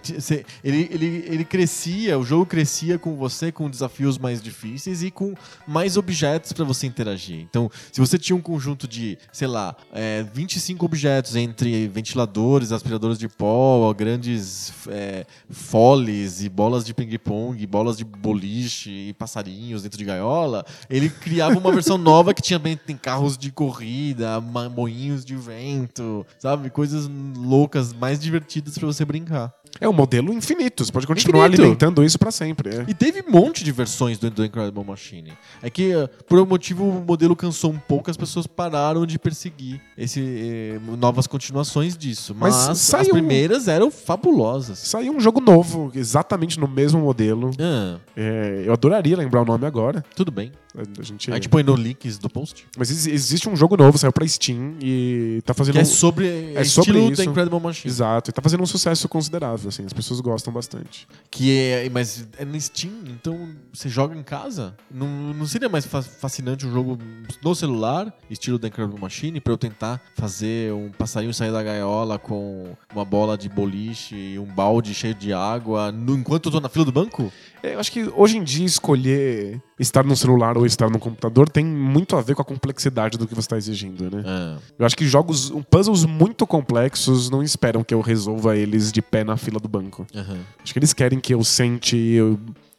ele, 0.63 0.89
ele, 0.91 1.25
ele 1.29 1.45
crescia, 1.45 2.19
o 2.19 2.25
jogo 2.25 2.47
crescia 2.47 2.99
com 2.99 3.17
você 3.17 3.51
com 3.51 3.69
desafios 3.71 4.19
mais 4.19 4.43
difíceis 4.43 5.03
e 5.03 5.11
com 5.11 5.35
mais 5.67 5.97
objetos 5.97 6.53
pra 6.53 6.65
você 6.65 6.87
interagir. 6.87 7.41
Então, 7.41 7.71
se 7.93 8.01
você 8.01 8.19
tinha 8.19 8.37
um 8.37 8.41
conjunto 8.41 8.87
de, 8.87 9.19
sei 9.33 9.49
lá, 9.49 9.75
é, 9.93 10.25
25 10.35 10.85
objetos 10.85 11.37
entre 11.37 11.89
ventiladores, 11.89 12.73
aspiradores 12.73 13.19
de 13.19 13.29
pó, 13.29 13.93
grandes 13.95 14.73
é, 14.89 15.25
foles 15.51 16.43
e 16.43 16.49
bolas 16.49 16.85
de 16.85 16.93
ping-pong, 16.93 17.67
bolas 17.67 17.97
de 17.97 18.05
boliche 18.05 18.91
e 18.91 19.13
passarinhos 19.15 19.83
dentro 19.83 19.99
de 19.99 20.05
gaiola, 20.05 20.65
ele 20.89 21.09
criava 21.09 21.59
uma 21.59 21.73
versão 21.73 21.97
nova 21.99 22.35
que 22.35 22.43
tinha 22.43 22.61
tem 22.75 22.97
carros 22.97 23.39
de 23.39 23.53
corrida, 23.53 24.41
moinhos 24.41 25.25
de 25.25 25.37
vento, 25.37 26.27
sabe? 26.39 26.71
Coisas 26.71 27.09
loucas, 27.37 27.93
mais 27.93 28.19
divertidas 28.19 28.77
pra 28.77 28.87
você 28.87 29.05
brincar. 29.05 29.55
É 29.81 29.89
um 29.89 29.93
modelo 29.93 30.33
infinito. 30.33 30.85
Você 30.85 30.93
pode 30.93 31.07
continuar 31.07 31.47
Infinito. 31.47 31.62
alimentando 31.62 32.05
isso 32.05 32.18
para 32.18 32.31
sempre. 32.31 32.74
é. 32.77 32.85
E 32.89 32.95
teve 32.95 33.22
um 33.27 33.31
monte 33.31 33.62
de 33.64 33.72
versões 33.72 34.18
do, 34.18 34.31
do 34.31 34.45
Incredible 34.45 34.85
Machine. 34.85 35.33
É 35.62 35.68
que, 35.70 35.93
eh, 35.93 36.07
por 36.29 36.39
um 36.39 36.47
motivo, 36.47 36.85
o 36.89 37.05
modelo 37.05 37.35
cansou 37.37 37.70
um 37.72 37.79
pouco, 37.79 38.11
as 38.11 38.16
pessoas 38.16 38.47
pararam 38.47 39.05
de 39.07 39.18
perseguir 39.18 39.81
esse, 39.97 40.20
eh, 40.20 40.79
novas 40.97 41.27
continuações 41.27 41.97
disso. 41.97 42.35
Mas 42.39 42.55
Mas, 42.55 42.68
as 42.70 42.79
saiu- 42.79 43.12
primeiras 43.12 43.68
eram 43.68 43.91
fabulosas. 43.91 44.79
Saiu 44.79 45.12
um 45.12 45.20
jogo 45.20 45.41
novo, 45.41 45.91
exatamente 45.95 46.59
no 46.59 46.68
mesmo 46.68 47.01
modelo. 47.01 47.51
Ah, 47.61 47.99
É, 48.16 48.62
eu 48.66 48.72
adoraria 48.72 49.16
lembrar 49.16 49.43
o 49.43 49.45
nome 49.45 49.66
agora. 49.66 50.05
tudo 50.14 50.31
bem. 50.31 50.53
A 50.99 51.03
gente... 51.03 51.31
A 51.31 51.35
gente 51.35 51.49
põe 51.49 51.62
no 51.62 51.74
links 51.74 52.18
do 52.18 52.29
post. 52.29 52.66
Mas 52.77 52.91
ex- 52.91 53.07
existe 53.07 53.49
um 53.49 53.57
jogo 53.57 53.77
novo, 53.77 53.97
saiu 53.99 54.12
pra 54.12 54.27
Steam 54.27 54.74
e 54.83 55.41
tá 55.45 55.55
fazendo. 55.55 55.74
Que 55.74 55.81
é 55.81 55.85
sobre, 55.85 56.27
é 56.27 56.55
é 56.57 56.64
sobre 56.64 56.91
estilo 56.93 57.12
isso. 57.12 57.24
da 57.24 57.31
Incredible 57.31 57.61
Machine. 57.61 57.91
Exato, 57.93 58.31
e 58.31 58.33
tá 58.33 58.43
fazendo 58.43 58.62
um 58.62 58.66
sucesso 58.66 59.09
considerável, 59.09 59.68
assim, 59.68 59.85
as 59.85 59.93
pessoas 59.93 60.20
gostam 60.20 60.53
bastante. 60.53 61.07
Que 61.31 61.59
é, 61.59 61.89
mas 61.91 62.27
é 62.39 62.45
no 62.45 62.61
Steam, 62.61 62.93
então 63.09 63.49
você 63.72 63.89
joga 63.89 64.16
em 64.16 64.22
casa. 64.22 64.74
Não, 64.91 65.07
não 65.35 65.47
seria 65.47 65.68
mais 65.68 65.87
fa- 65.87 66.03
fascinante 66.03 66.66
um 66.66 66.72
jogo 66.72 66.99
no 67.43 67.55
celular, 67.55 68.12
estilo 68.31 68.59
da 68.59 68.68
Incredible 68.68 69.01
Machine, 69.01 69.41
pra 69.41 69.53
eu 69.53 69.59
tentar 69.59 70.01
fazer 70.14 70.72
um 70.72 70.91
passarinho 70.91 71.33
sair 71.33 71.53
da 71.53 71.62
gaiola 71.62 72.18
com 72.18 72.74
uma 72.95 73.05
bola 73.05 73.37
de 73.39 73.49
boliche 73.49 74.14
e 74.14 74.39
um 74.39 74.45
balde 74.47 74.93
cheio 74.95 75.14
de 75.14 75.33
água 75.33 75.91
no- 75.93 76.14
enquanto 76.16 76.47
eu 76.47 76.53
tô 76.53 76.61
na 76.61 76.68
fila 76.68 76.85
do 76.85 76.93
banco? 76.93 77.33
É, 77.67 77.75
eu 77.75 77.81
acho 77.81 77.91
que 77.91 78.05
hoje 78.14 78.37
em 78.39 78.45
dia 78.45 78.64
escolher 78.64 79.61
estar 79.79 80.05
no 80.05 80.14
celular 80.17 80.57
ou 80.57 80.64
estar 80.64 80.89
no 80.89 80.99
computador 80.99 81.49
tem 81.49 81.64
muito 81.64 82.14
a 82.17 82.21
ver 82.23 82.35
com 82.35 82.43
a 82.43 82.45
complexidade 82.45 83.19
do 83.19 83.27
que 83.27 83.35
você 83.35 83.41
está 83.41 83.57
exigindo, 83.57 84.09
né? 84.14 84.23
Ah, 84.25 84.57
Eu 84.79 84.87
acho 84.87 84.97
que 84.97 85.07
jogos, 85.07 85.51
puzzles 85.71 86.05
muito 86.05 86.47
complexos 86.47 87.29
não 87.29 87.43
esperam 87.43 87.83
que 87.83 87.93
eu 87.93 88.01
resolva 88.01 88.57
eles 88.57 88.93
de 88.93 89.03
pé 89.03 89.25
na 89.25 89.37
fila 89.37 89.59
do 89.59 89.69
banco. 89.69 90.07
aham. 90.14 90.39
Acho 90.62 90.73
que 90.73 90.79
eles 90.79 90.93
querem 90.93 91.19
que 91.19 91.35
eu 91.35 91.43
sente 91.43 91.97
eu- 91.97 92.39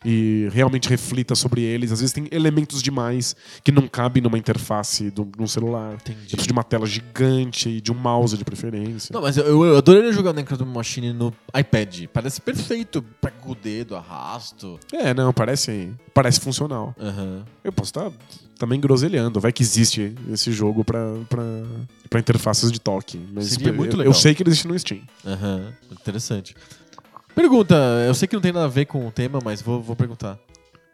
e 0.10 0.48
realmente 0.54 0.88
reflita 0.88 1.36
sobre 1.36 1.62
eles. 1.62 1.92
Às 1.92 2.00
vezes 2.00 2.14
tem 2.14 2.30
elementos 2.32 2.82
demais 2.82 3.36
que 3.62 3.74
não 3.74 3.90
cabem 3.90 4.24
numa 4.24 4.38
interface 4.38 5.12
do, 5.12 5.28
num 5.38 5.46
celular. 5.48 5.90
Eu 5.92 5.96
Entendi. 5.96 6.20
preciso 6.30 6.48
de 6.48 6.54
uma 6.54 6.64
tela 6.64 6.86
gigante 6.86 7.68
e 7.68 7.82
de 7.82 7.92
um 7.92 7.96
mouse 7.96 8.38
de 8.38 8.46
preferência. 8.46 9.12
Não, 9.14 9.22
mas 9.22 9.36
eu, 9.36 9.66
eu 9.66 9.78
adoraria 9.78 10.14
jogar 10.14 10.32
Incredible 10.40 10.74
Machine 10.74 11.12
no 11.12 11.34
iPad. 11.54 12.06
Parece 12.14 12.40
perfeito. 12.40 13.04
Pega 13.20 13.36
o 13.46 13.54
dedo, 13.54 13.98
arrasto. 13.98 14.80
É, 14.94 15.14
não, 15.14 15.34
parece, 15.34 15.92
parece 16.14 16.40
funcional. 16.40 16.96
Aham. 16.98 17.44
Eu 17.62 17.74
posso 17.74 17.90
estar 17.90 18.10
também 18.58 18.80
groselhando. 18.80 19.42
Vai 19.42 19.52
que 19.52 19.62
existe 19.62 20.16
esse 20.32 20.54
jogo 20.54 20.86
pra, 20.86 21.00
pra, 21.28 21.44
pra 22.10 22.20
interfaces 22.22 22.72
de 22.72 22.80
toque. 22.80 23.20
Mas 23.34 23.48
Seria 23.48 23.74
muito 23.74 23.94
eu, 23.96 23.98
legal. 24.00 24.14
eu 24.14 24.18
sei 24.18 24.34
que 24.34 24.42
ele 24.42 24.52
existe 24.52 24.70
no 24.70 24.80
Steam. 24.80 25.02
Aham, 25.26 25.74
interessante. 25.92 26.56
Pergunta, 27.38 27.76
eu 28.08 28.16
sei 28.16 28.28
que 28.28 28.34
não 28.34 28.42
tem 28.42 28.52
nada 28.52 28.66
a 28.66 28.68
ver 28.68 28.86
com 28.86 29.06
o 29.06 29.12
tema, 29.12 29.40
mas 29.44 29.62
vou, 29.62 29.80
vou 29.80 29.96
perguntar. 29.96 30.40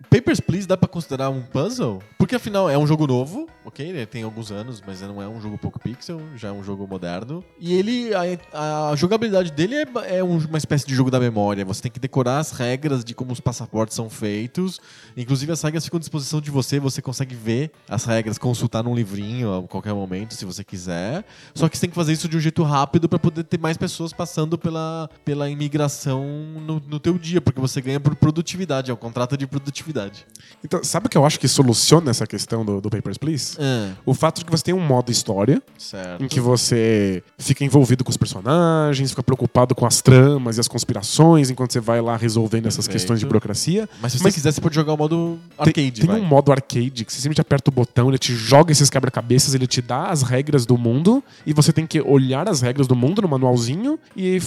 Papers, 0.09 0.39
Please 0.39 0.67
dá 0.67 0.77
pra 0.77 0.87
considerar 0.87 1.29
um 1.29 1.41
puzzle? 1.41 2.01
Porque 2.17 2.35
afinal 2.35 2.69
é 2.69 2.77
um 2.77 2.85
jogo 2.85 3.07
novo, 3.07 3.47
ok? 3.65 3.85
Ele 3.87 4.05
tem 4.05 4.23
alguns 4.23 4.51
anos, 4.51 4.81
mas 4.85 5.01
não 5.01 5.21
é 5.21 5.27
um 5.27 5.41
jogo 5.41 5.57
pouco 5.57 5.79
pixel, 5.79 6.21
já 6.35 6.49
é 6.49 6.51
um 6.51 6.63
jogo 6.63 6.87
moderno. 6.87 7.43
E 7.59 7.73
ele, 7.73 8.11
a, 8.53 8.89
a 8.91 8.95
jogabilidade 8.95 9.51
dele 9.51 9.75
é, 9.75 9.85
é 10.19 10.23
um- 10.23 10.37
uma 10.37 10.57
espécie 10.57 10.85
de 10.85 10.93
jogo 10.93 11.09
da 11.09 11.19
memória. 11.19 11.65
Você 11.65 11.81
tem 11.81 11.91
que 11.91 11.99
decorar 11.99 12.39
as 12.39 12.51
regras 12.51 13.03
de 13.03 13.13
como 13.15 13.31
os 13.33 13.39
passaportes 13.39 13.95
são 13.95 14.09
feitos. 14.09 14.79
Inclusive 15.17 15.51
as 15.51 15.61
regras 15.61 15.83
ficam 15.83 15.97
à 15.97 15.99
disposição 15.99 16.39
de 16.39 16.51
você, 16.51 16.79
você 16.79 17.01
consegue 17.01 17.33
ver 17.35 17.71
as 17.89 18.05
regras, 18.05 18.37
consultar 18.37 18.83
num 18.83 18.95
livrinho 18.95 19.53
a 19.57 19.63
qualquer 19.67 19.93
momento, 19.93 20.33
se 20.35 20.45
você 20.45 20.63
quiser. 20.63 21.25
Só 21.55 21.67
que 21.67 21.75
você 21.77 21.81
tem 21.81 21.89
que 21.89 21.95
fazer 21.95 22.13
isso 22.13 22.27
de 22.29 22.37
um 22.37 22.39
jeito 22.39 22.61
rápido 22.63 23.09
pra 23.09 23.17
poder 23.19 23.43
ter 23.43 23.59
mais 23.59 23.77
pessoas 23.77 24.13
passando 24.13 24.57
pela, 24.57 25.09
pela 25.25 25.49
imigração 25.49 26.23
no, 26.65 26.79
no 26.87 26.99
teu 26.99 27.17
dia, 27.17 27.41
porque 27.41 27.59
você 27.59 27.81
ganha 27.81 27.99
por 27.99 28.15
produtividade, 28.15 28.91
é 28.91 28.93
um 28.93 28.97
contrato 28.97 29.35
de 29.35 29.47
produtividade. 29.47 29.92
Então, 30.65 30.81
sabe 30.83 31.07
o 31.07 31.09
que 31.09 31.17
eu 31.17 31.25
acho 31.25 31.39
que 31.39 31.47
soluciona 31.47 32.11
essa 32.11 32.25
questão 32.27 32.63
do, 32.65 32.79
do 32.79 32.89
Papers, 32.89 33.17
Please? 33.17 33.57
Ah, 33.59 33.91
O 34.05 34.13
fato 34.13 34.39
de 34.39 34.45
que 34.45 34.51
você 34.51 34.63
tem 34.63 34.73
um 34.73 34.79
modo 34.79 35.11
história, 35.11 35.61
certo. 35.77 36.23
em 36.23 36.27
que 36.27 36.39
você 36.39 37.21
fica 37.37 37.63
envolvido 37.65 38.03
com 38.03 38.09
os 38.09 38.17
personagens, 38.17 39.09
fica 39.09 39.23
preocupado 39.23 39.73
com 39.75 39.85
as 39.85 40.01
tramas 40.01 40.57
e 40.57 40.59
as 40.59 40.67
conspirações, 40.67 41.49
enquanto 41.49 41.71
você 41.73 41.79
vai 41.79 42.01
lá 42.01 42.15
resolvendo 42.15 42.65
essas 42.67 42.85
Perfeito. 42.85 42.93
questões 43.01 43.19
de 43.19 43.25
burocracia. 43.25 43.89
Mas 44.01 44.13
se 44.13 44.17
você 44.19 44.23
Mas- 44.25 44.35
quiser, 44.35 44.51
você 44.53 44.61
pode 44.61 44.75
jogar 44.75 44.93
o 44.93 44.97
modo 44.97 45.39
Tem- 45.49 45.67
arcade, 45.67 45.91
Tem, 46.01 46.05
vai. 46.09 46.19
um 46.21 46.25
modo 46.25 46.51
arcade 46.51 47.03
que 47.05 47.11
você 47.11 47.17
simplesmente 47.19 47.41
aperta 47.41 47.69
o 47.69 47.73
botão, 47.73 48.09
ele 48.09 48.17
te 48.17 48.33
joga 48.35 48.71
esses 48.71 48.89
quebra-cabeças, 48.89 49.53
ele 49.53 49.67
te 49.67 49.81
dá 49.81 50.07
as 50.07 50.21
regras 50.23 50.65
do 50.65 50.77
mundo 50.77 51.23
e 51.45 51.53
você 51.53 51.73
tem 51.73 51.85
que 51.85 51.99
olhar 52.01 52.47
as 52.47 52.61
regras 52.61 52.87
do 52.87 52.95
mundo 52.95 53.21
no 53.21 53.27
manualzinho 53.27 53.99
e 54.15 54.39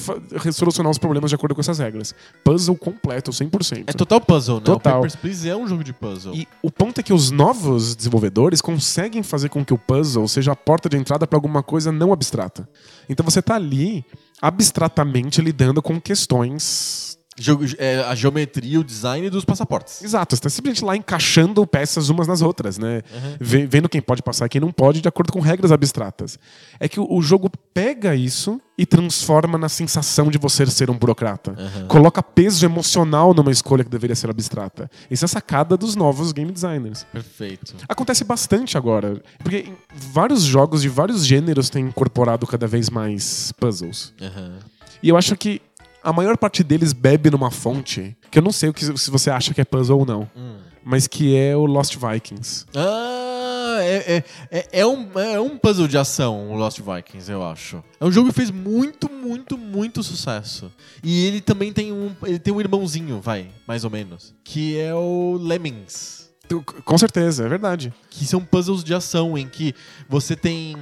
solucionar 0.53 0.91
os 0.91 0.99
problemas 0.99 1.31
de 1.31 1.35
acordo 1.35 1.55
com 1.55 1.61
essas 1.61 1.79
regras. 1.79 2.15
Puzzle 2.45 2.77
completo, 2.77 3.31
100%. 3.33 3.85
É 3.87 3.93
total 3.93 4.21
puzzle, 4.21 4.57
né? 4.57 4.63
Total. 4.65 4.93
O 4.93 4.97
Papers, 4.97 5.17
Please 5.17 5.36
é 5.45 5.57
um 5.57 5.67
jogo 5.67 5.85
de 5.85 5.93
puzzle. 5.93 6.35
E 6.35 6.47
o 6.63 6.71
ponto 6.71 7.01
é 7.01 7.03
que 7.03 7.13
os 7.13 7.31
novos 7.31 7.95
desenvolvedores 7.95 8.61
conseguem 8.61 9.23
fazer 9.23 9.49
com 9.49 9.65
que 9.65 9.75
o 9.75 9.79
puzzle 9.79 10.27
seja 10.29 10.53
a 10.53 10.57
porta 10.57 10.89
de 10.89 10.97
entrada 10.97 11.27
para 11.27 11.37
alguma 11.37 11.63
coisa 11.63 11.93
não 11.93 12.13
abstrata. 12.13 12.69
Então 13.09 13.25
você 13.25 13.43
tá 13.43 13.57
ali 13.57 14.05
abstratamente 14.41 15.41
lidando 15.41 15.83
com 15.83 16.01
questões 16.01 17.16
a 18.09 18.15
geometria, 18.15 18.81
o 18.81 18.85
design 18.85 19.29
dos 19.29 19.45
passaportes. 19.45 20.03
Exato, 20.03 20.35
você 20.35 20.43
tá 20.43 20.49
simplesmente 20.49 20.85
lá 20.85 20.97
encaixando 20.97 21.67
peças 21.67 22.09
umas 22.09 22.27
nas 22.27 22.41
outras, 22.41 22.79
né? 22.79 23.03
Ve- 23.39 23.67
Vendo 23.67 23.89
quem 23.89 24.01
pode 24.01 24.23
passar 24.23 24.47
e 24.47 24.49
quem 24.49 24.61
não 24.61 24.73
pode, 24.73 25.01
de 25.01 25.09
acordo 25.09 25.33
com 25.33 25.41
regras 25.41 25.71
abstratas. 25.71 26.39
É 26.81 26.89
que 26.89 26.99
o, 26.99 27.21
jogo 27.21 27.51
pega 27.75 28.15
isso 28.15 28.61
e 28.79 28.87
transforma 28.87 29.59
na 29.59 29.69
sensação 29.69 30.31
de 30.31 30.39
você 30.39 30.65
ser 30.67 30.91
um 30.91 30.95
burocrata. 30.99 31.55
Coloca 31.89 32.23
peso 32.23 32.65
emocional 32.65 33.35
numa 33.35 33.51
escolha 33.51 33.85
que 33.85 33.91
deveria 33.91 34.17
ser 34.17 34.31
abstrata. 34.31 34.91
Isso 35.11 35.25
é 35.25 35.27
a 35.27 35.29
sacada 35.29 35.77
dos 35.77 35.95
novos 35.95 36.33
game 36.33 36.51
designers. 36.53 37.05
Perfeito. 37.13 37.75
Acontece 37.89 38.25
bastante 38.25 38.77
agora. 38.79 39.23
Porque 39.43 39.71
vários 39.95 40.43
jogos 40.43 40.83
de 40.83 40.89
vários 40.89 41.27
gêneros 41.27 41.69
têm 41.69 41.85
incorporado 41.87 42.47
cada 42.47 42.67
vez 42.67 42.89
mais 42.91 43.53
puzzles. 43.59 44.13
Aham. 44.21 44.59
E 45.03 45.09
eu 45.11 45.17
acho 45.17 45.37
que 45.37 45.61
a 46.09 46.13
maior 46.13 46.37
parte 46.39 46.63
deles 46.63 46.93
bebe 46.93 47.31
numa 47.31 47.51
fonte 47.51 48.17
que 48.31 48.39
eu 48.39 48.43
não 48.43 48.53
sei 48.53 48.69
o 48.69 48.73
que, 48.73 48.85
se 48.97 49.11
você 49.11 49.31
acha 49.31 49.53
que 49.53 49.61
é 49.61 49.65
puzzle 49.65 49.99
ou 49.99 50.07
não, 50.07 50.31
Hum. 50.37 50.57
mas 50.85 51.07
que 51.07 51.37
é 51.37 51.57
o 51.57 51.67
Lost 51.67 51.97
Vikings. 51.97 52.65
Ah, 52.75 53.79
é, 53.81 54.17
é, 54.17 54.25
é, 54.51 54.69
é 54.81 54.87
um, 54.87 55.19
é 55.19 55.41
um 55.41 55.59
puzzle 55.59 55.89
de 55.89 55.99
ação, 55.99 56.51
o 56.53 56.57
Lost 56.57 56.81
Vikings, 56.81 57.31
eu 57.31 57.45
acho. 57.45 57.83
É 58.01 58.05
um 58.05 58.13
jogo 58.13 58.29
que 58.29 58.35
fez 58.35 58.51
muito, 58.51 59.11
muito, 59.11 59.59
muito 59.59 60.03
sucesso. 60.03 60.73
E 61.03 61.27
ele 61.27 61.41
também 61.41 61.73
tem 61.73 61.93
um, 61.93 62.13
ele 62.25 62.39
tem 62.39 62.55
um 62.55 62.61
irmãozinho, 62.61 63.21
vai, 63.21 63.49
mais 63.67 63.85
ou 63.85 63.91
menos, 63.91 64.35
que 64.45 64.79
é 64.79 64.95
o 64.95 65.39
Lemmings. 65.41 66.25
Com 66.85 66.97
certeza, 66.97 67.45
é 67.45 67.49
verdade. 67.49 67.93
que 68.09 68.25
são 68.25 68.41
puzzles 68.41 68.85
de 68.85 68.95
ação 68.95 69.37
em 69.37 69.49
que 69.49 69.75
você 70.09 70.37
tem 70.37 70.77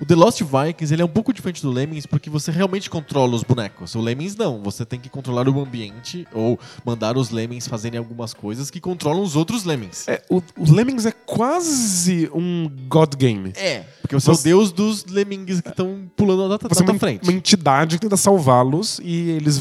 o 0.00 0.06
The 0.06 0.14
Lost 0.14 0.40
Vikings 0.42 0.92
ele 0.94 1.02
é 1.02 1.04
um 1.04 1.08
pouco 1.08 1.32
diferente 1.32 1.62
do 1.62 1.70
Lemmings 1.70 2.06
porque 2.06 2.30
você 2.30 2.50
realmente 2.50 2.88
controla 2.88 3.34
os 3.34 3.42
bonecos. 3.42 3.94
O 3.94 4.00
Lemmings 4.00 4.34
não, 4.36 4.62
você 4.62 4.84
tem 4.84 4.98
que 4.98 5.08
controlar 5.08 5.48
o 5.48 5.60
ambiente 5.60 6.26
ou 6.32 6.58
mandar 6.84 7.16
os 7.16 7.30
Lemmings 7.30 7.68
fazerem 7.68 7.98
algumas 7.98 8.32
coisas 8.34 8.70
que 8.70 8.80
controlam 8.80 9.22
os 9.22 9.36
outros 9.36 9.64
Lemmings. 9.64 10.08
É, 10.08 10.22
o, 10.30 10.38
o 10.56 10.72
Lemmings 10.72 11.06
é 11.06 11.12
quase 11.12 12.30
um 12.34 12.70
God 12.88 13.14
Game. 13.16 13.52
É, 13.56 13.84
porque 14.00 14.14
você, 14.14 14.30
é 14.30 14.34
Você- 14.34 14.40
o 14.40 14.44
deus 14.44 14.72
dos 14.72 15.04
Lemmings 15.06 15.60
que 15.60 15.68
estão 15.68 16.10
pulando 16.16 16.42
na, 16.42 16.48
na, 16.48 16.58
Você 16.68 16.82
é 16.82 16.86
uma, 16.86 16.98
frente. 16.98 17.22
uma 17.22 17.32
entidade 17.32 17.96
que 17.96 18.02
tenta 18.02 18.16
salvá-los 18.16 19.00
e 19.02 19.30
eles. 19.30 19.60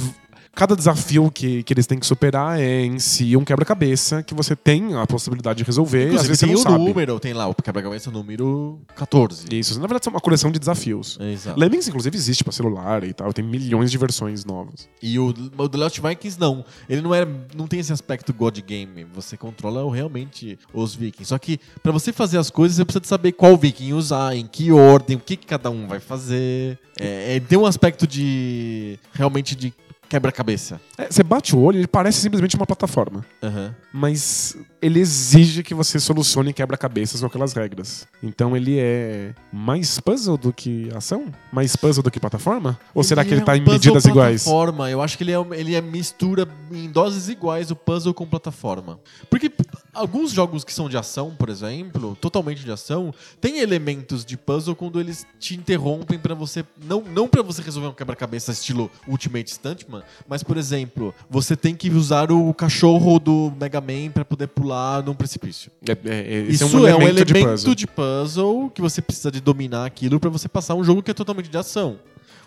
Cada 0.60 0.76
desafio 0.76 1.32
que, 1.32 1.64
que 1.64 1.72
eles 1.72 1.88
têm 1.88 1.98
que 1.98 2.06
superar 2.06 2.60
é 2.60 2.82
em 2.84 3.00
si 3.00 3.38
um 3.38 3.46
quebra-cabeça 3.46 4.22
que 4.22 4.34
você 4.34 4.58
tem 4.58 4.94
a 4.94 5.08
possibilidade 5.08 5.60
de 5.60 5.64
resolver. 5.64 6.12
e 6.12 6.16
às 6.18 6.24
vezes 6.24 6.40
você 6.40 6.48
tem 6.48 6.54
não 6.54 6.60
o 6.60 6.64
sabe. 6.64 6.84
número, 6.84 7.18
tem 7.18 7.32
lá 7.32 7.48
o 7.48 7.56
quebra-cabeça 7.56 8.12
número 8.12 8.78
14. 8.94 9.46
Isso, 9.58 9.80
na 9.80 9.88
verdade, 9.88 10.10
é 10.10 10.12
uma 10.12 10.20
coleção 10.20 10.52
de 10.52 10.60
desafios. 10.60 11.18
Exato. 11.22 11.58
Lemmings, 11.58 11.88
inclusive, 11.88 12.14
existe 12.18 12.44
pra 12.44 12.52
celular 12.52 13.06
e 13.06 13.14
tal. 13.14 13.32
Tem 13.32 13.46
milhões 13.46 13.90
de 13.90 13.98
versões 13.98 14.44
novas. 14.44 14.90
E 15.02 15.18
o, 15.18 15.28
o 15.28 15.70
The 15.70 15.78
Lost 15.78 16.02
Vikings 16.02 16.38
não. 16.38 16.66
Ele 16.90 17.00
não 17.00 17.16
é, 17.16 17.26
não 17.56 17.66
tem 17.66 17.80
esse 17.80 17.94
aspecto 17.94 18.34
God 18.34 18.60
Game. 18.60 19.06
Você 19.14 19.38
controla 19.38 19.90
realmente 19.96 20.60
os 20.74 20.94
vikings. 20.94 21.30
Só 21.30 21.38
que 21.38 21.58
pra 21.82 21.94
você 21.94 22.12
fazer 22.12 22.38
as 22.38 22.50
coisas, 22.50 22.76
você 22.76 22.84
precisa 22.84 23.00
de 23.00 23.08
saber 23.08 23.32
qual 23.32 23.56
viking 23.56 23.94
usar, 23.94 24.36
em 24.36 24.46
que 24.46 24.74
ordem, 24.74 25.16
o 25.16 25.22
que, 25.22 25.38
que 25.38 25.48
cada 25.48 25.70
um 25.70 25.88
vai 25.88 26.02
fazer. 26.02 26.78
É, 27.00 27.38
é, 27.38 27.40
tem 27.40 27.58
um 27.58 27.66
aspecto 27.66 28.06
de 28.06 29.00
realmente 29.14 29.56
de 29.56 29.74
quebra-cabeça. 30.10 30.82
É, 30.98 31.08
você 31.10 31.24
bate 31.24 31.56
o 31.56 31.60
olho, 31.60 31.78
ele 31.78 31.88
parece 31.88 32.20
simplesmente 32.20 32.56
uma 32.56 32.66
plataforma. 32.66 33.24
Aham. 33.42 33.76
Mas 33.94 34.58
ele 34.82 35.00
exige 35.00 35.64
que 35.64 35.74
você 35.74 36.00
solucione 36.00 36.52
quebra-cabeças 36.54 37.22
com 37.22 37.28
aquelas 37.28 37.54
regras. 37.54 38.08
Então 38.22 38.56
ele 38.58 38.78
é 38.80 39.34
mais 39.52 40.00
puzzle 40.00 40.38
do 40.38 40.52
que 40.52 40.90
ação? 40.96 41.26
Mais 41.52 41.76
puzzle 41.76 42.04
do 42.04 42.12
que 42.12 42.20
plataforma? 42.20 42.80
Ou 42.94 43.04
será 43.04 43.24
que 43.24 43.34
ele 43.34 43.42
é 43.42 43.44
tá 43.44 43.54
um 43.54 43.56
em 43.56 43.62
medidas 43.62 44.06
iguais? 44.06 44.44
plataforma. 44.44 44.90
Eu 44.90 45.02
acho 45.02 45.18
que 45.18 45.24
ele 45.24 45.32
é, 45.32 45.46
ele 45.52 45.76
é 45.76 45.82
mistura 45.82 46.48
em 46.72 46.90
doses 46.90 47.30
iguais 47.30 47.72
o 47.72 47.76
puzzle 47.76 48.14
com 48.14 48.26
plataforma. 48.26 49.00
Porque 49.30 49.52
alguns 50.00 50.32
jogos 50.32 50.64
que 50.64 50.74
são 50.74 50.88
de 50.90 50.98
ação, 50.98 51.36
por 51.38 51.50
exemplo, 51.50 52.18
totalmente 52.20 52.64
de 52.64 52.72
ação, 52.72 53.14
tem 53.42 53.60
elementos 53.60 54.24
de 54.26 54.38
puzzle 54.38 54.76
quando 54.76 55.00
eles 55.00 55.26
te 55.40 55.56
interrompem 55.56 56.18
pra 56.18 56.34
você 56.34 56.64
não 56.84 57.02
não 57.02 57.28
para 57.28 57.42
você 57.42 57.62
resolver 57.62 57.88
um 57.90 57.94
quebra-cabeça 57.94 58.52
estilo 58.52 58.90
Ultimate 59.08 59.52
Stuntman, 59.52 60.02
mas 60.28 60.42
por 60.44 60.58
exemplo, 60.58 61.14
você 61.30 61.56
tem 61.56 61.76
que 61.76 61.90
usar 61.90 62.32
o 62.32 62.54
cachorro 62.54 63.20
do 63.20 63.54
Mega 63.60 63.82
Man 63.82 64.12
pra 64.14 64.24
poder 64.24 64.48
pular 64.48 65.04
num 65.04 65.14
precipício. 65.14 65.72
É- 65.88 65.92
é- 65.92 65.98
é- 66.06 66.42
esse 66.44 66.64
Isso 66.64 66.64
é 66.64 66.68
um 66.68 66.88
elemento, 66.88 67.10
elemento 67.10 67.26
de 67.26 67.44
puzzle. 67.44 67.76
de 67.76 67.88
puzzle 67.88 68.70
que 68.74 68.82
você 68.82 69.02
precisa 69.02 69.32
de 69.32 69.42
dominar 69.42 69.86
aquilo 69.86 70.20
pra 70.20 70.30
você 70.30 70.48
passar 70.48 70.76
um 70.76 70.84
jogo 70.84 71.04
que 71.04 71.12
é 71.12 71.14
totalmente 71.14 71.50
de 71.50 71.58
ação. 71.58 72.00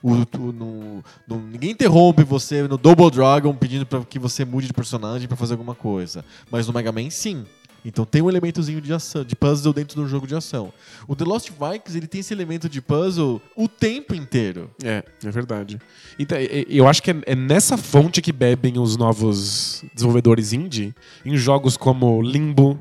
O, 0.03 0.14
no- 0.36 1.05
no- 1.28 1.38
ninguém 1.50 1.70
interrompe 1.70 2.24
você 2.24 2.62
no 2.66 2.76
Double 2.76 3.11
Dragon 3.11 3.55
pedindo 3.55 3.86
pra 3.86 4.00
que 4.05 4.18
você 4.18 4.44
mude 4.44 4.66
de 4.66 4.72
personagem 4.72 5.28
pra 5.28 5.36
fazer 5.36 5.55
alguma 5.55 5.74
coisa. 5.74 6.24
Mas 6.50 6.66
no 6.66 6.72
Mega 6.72 6.90
Man, 6.90 7.09
sim. 7.11 7.44
Então 7.84 8.05
tem 8.05 8.22
um 8.22 8.28
elementozinho 8.28 8.80
de 8.80 8.92
ação, 8.92 9.24
de 9.24 9.34
puzzle 9.34 9.72
dentro 9.72 10.00
do 10.00 10.07
jogo 10.07 10.24
de 10.24 10.36
ação. 10.36 10.72
O 11.09 11.16
The 11.16 11.24
Lost 11.24 11.50
Vikings, 11.50 11.96
ele 11.98 12.07
tem 12.07 12.20
esse 12.20 12.32
elemento 12.32 12.68
de 12.68 12.80
puzzle 12.80 13.42
o 13.57 13.66
tempo 13.66 14.14
inteiro. 14.14 14.70
É, 14.84 15.03
é 15.24 15.30
verdade. 15.32 15.80
Então, 16.16 16.38
eu 16.38 16.86
acho 16.86 17.03
que 17.03 17.11
é, 17.11 17.16
é 17.26 17.34
nessa 17.34 17.76
fonte 17.76 18.22
que 18.22 18.30
bebem 18.30 18.78
os 18.78 18.96
novos 18.96 19.84
desenvolvedores 19.92 20.53
indie 20.53 20.94
em 21.24 21.36
jogos 21.36 21.76
como 21.76 22.22
Limbo, 22.22 22.78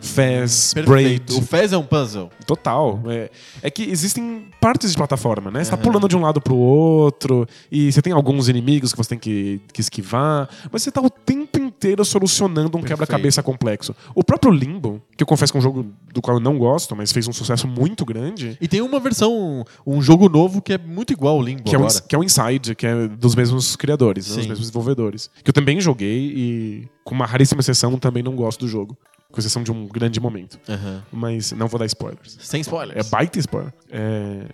Fez, 0.00 0.72
Braid. 0.74 1.20
Perfeito. 1.20 1.38
O 1.38 1.42
Fez 1.42 1.72
é 1.72 1.78
um 1.78 1.84
puzzle. 1.84 2.30
Total. 2.46 3.00
É, 3.06 3.30
é 3.62 3.70
que 3.70 3.82
existem 3.82 4.48
partes 4.60 4.90
de 4.90 4.96
plataforma, 4.96 5.50
né? 5.50 5.62
Você 5.62 5.70
tá 5.70 5.76
pulando 5.76 6.08
de 6.08 6.16
um 6.16 6.20
lado 6.20 6.40
pro 6.40 6.56
outro, 6.56 7.46
e 7.70 7.92
você 7.92 8.02
tem 8.02 8.12
alguns 8.12 8.48
inimigos 8.48 8.92
que 8.92 8.98
você 8.98 9.10
tem 9.10 9.18
que, 9.18 9.60
que 9.72 9.80
esquivar, 9.80 10.48
mas 10.70 10.82
você 10.82 10.90
tá 10.90 11.00
o 11.00 11.10
tempo 11.10 11.58
inteiro 11.58 12.04
solucionando 12.04 12.76
um 12.76 12.82
quebra-cabeça 12.82 13.42
complexo. 13.42 13.94
O 14.14 14.24
próprio 14.24 14.52
Limbo, 14.52 15.00
que 15.16 15.22
eu 15.22 15.26
confesso 15.26 15.52
que 15.52 15.58
é 15.58 15.60
um 15.60 15.62
jogo 15.62 15.86
do 16.12 16.20
qual 16.20 16.36
eu 16.36 16.40
não 16.40 16.58
gosto, 16.58 16.96
mas 16.96 17.12
fez 17.12 17.28
um 17.28 17.32
sucesso 17.32 17.66
muito 17.66 18.04
grande, 18.04 18.56
E 18.60 18.68
tem 18.68 18.80
uma 18.80 18.98
versão, 18.98 19.64
um 19.86 20.02
jogo 20.02 20.28
novo 20.28 20.60
que 20.60 20.72
é 20.72 20.78
muito 20.78 21.12
igual 21.12 21.36
ao 21.36 21.42
Limbo 21.42 21.62
que 21.62 21.74
é, 21.74 21.78
o, 21.78 21.82
agora. 21.82 22.00
que 22.00 22.14
é 22.14 22.18
o 22.18 22.24
Inside, 22.24 22.74
que 22.74 22.86
é 22.86 23.08
dos 23.08 23.34
mesmos 23.34 23.76
criadores, 23.76 24.28
né? 24.28 24.36
Dos 24.36 24.46
mesmos 24.46 24.60
desenvolvedores. 24.60 25.30
Que 25.42 25.50
eu 25.50 25.54
também 25.54 25.80
joguei 25.80 26.32
e, 26.34 26.88
com 27.04 27.14
uma 27.14 27.26
raríssima 27.26 27.60
exceção, 27.60 27.98
também 27.98 28.22
não 28.22 28.34
gosto 28.34 28.60
do 28.60 28.68
jogo. 28.68 28.96
Com 29.30 29.38
exceção 29.40 29.62
de 29.62 29.70
um 29.70 29.86
grande 29.86 30.18
momento. 30.20 30.58
Aham. 30.68 31.02
Mas 31.12 31.52
não 31.52 31.68
vou 31.68 31.78
dar 31.78 31.86
spoilers. 31.86 32.36
Sem 32.40 32.60
spoilers. 32.60 33.06
É 33.06 33.08
baita 33.10 33.38
spoiler. 33.38 33.72
É, 33.90 34.46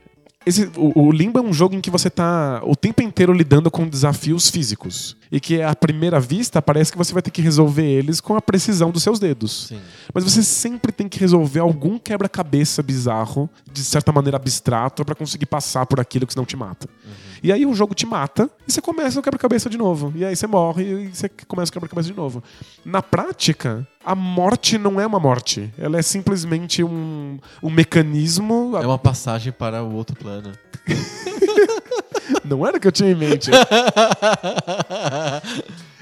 esse- 0.44 0.70
o, 0.76 1.06
o 1.06 1.10
Limbo 1.10 1.38
é 1.38 1.42
um 1.42 1.52
jogo 1.52 1.74
em 1.74 1.80
que 1.80 1.90
você 1.90 2.08
tá 2.08 2.60
o 2.62 2.76
tempo 2.76 3.02
inteiro 3.02 3.32
lidando 3.32 3.68
com 3.70 3.88
desafios 3.88 4.48
físicos. 4.50 5.16
E 5.32 5.40
que, 5.40 5.60
à 5.60 5.74
primeira 5.74 6.20
vista, 6.20 6.62
parece 6.62 6.92
que 6.92 6.98
você 6.98 7.12
vai 7.12 7.20
ter 7.20 7.32
que 7.32 7.42
resolver 7.42 7.84
eles 7.84 8.20
com 8.20 8.36
a 8.36 8.40
precisão 8.40 8.92
dos 8.92 9.02
seus 9.02 9.18
dedos. 9.18 9.66
Sim. 9.68 9.80
Mas 10.14 10.22
você 10.22 10.40
sempre 10.42 10.92
tem 10.92 11.08
que 11.08 11.18
resolver 11.18 11.58
algum 11.58 11.98
quebra-cabeça 11.98 12.80
bizarro, 12.80 13.50
de 13.72 13.82
certa 13.82 14.12
maneira 14.12 14.36
abstrato, 14.36 15.04
pra 15.04 15.16
conseguir 15.16 15.46
passar 15.46 15.84
por 15.86 15.98
aquilo 15.98 16.26
que 16.28 16.32
senão 16.32 16.44
te 16.46 16.56
mata. 16.56 16.88
E 17.35 17.35
E 17.46 17.52
aí 17.52 17.64
o 17.64 17.72
jogo 17.72 17.94
te 17.94 18.04
mata 18.04 18.50
e 18.66 18.72
você 18.72 18.80
começa 18.82 19.20
o 19.20 19.22
quebra-cabeça 19.22 19.70
de 19.70 19.78
novo. 19.78 20.12
E 20.16 20.24
aí 20.24 20.34
você 20.34 20.48
morre 20.48 20.82
e 21.04 21.14
você 21.14 21.28
começa 21.46 21.70
o 21.70 21.72
quebra-cabeça 21.72 22.08
de 22.08 22.16
novo. 22.16 22.42
Na 22.84 23.00
prática, 23.00 23.86
a 24.04 24.16
morte 24.16 24.76
não 24.76 25.00
é 25.00 25.06
uma 25.06 25.20
morte. 25.20 25.72
Ela 25.78 25.96
é 25.96 26.02
simplesmente 26.02 26.82
um, 26.82 27.38
um 27.62 27.70
mecanismo. 27.70 28.72
É 28.82 28.84
uma 28.84 28.98
passagem 28.98 29.52
para 29.52 29.80
o 29.84 29.94
outro 29.94 30.16
plano. 30.16 30.50
Não 32.44 32.66
era 32.66 32.76
o 32.76 32.80
que 32.80 32.88
eu 32.88 32.92
tinha 32.92 33.10
em 33.10 33.14
mente. 33.14 33.48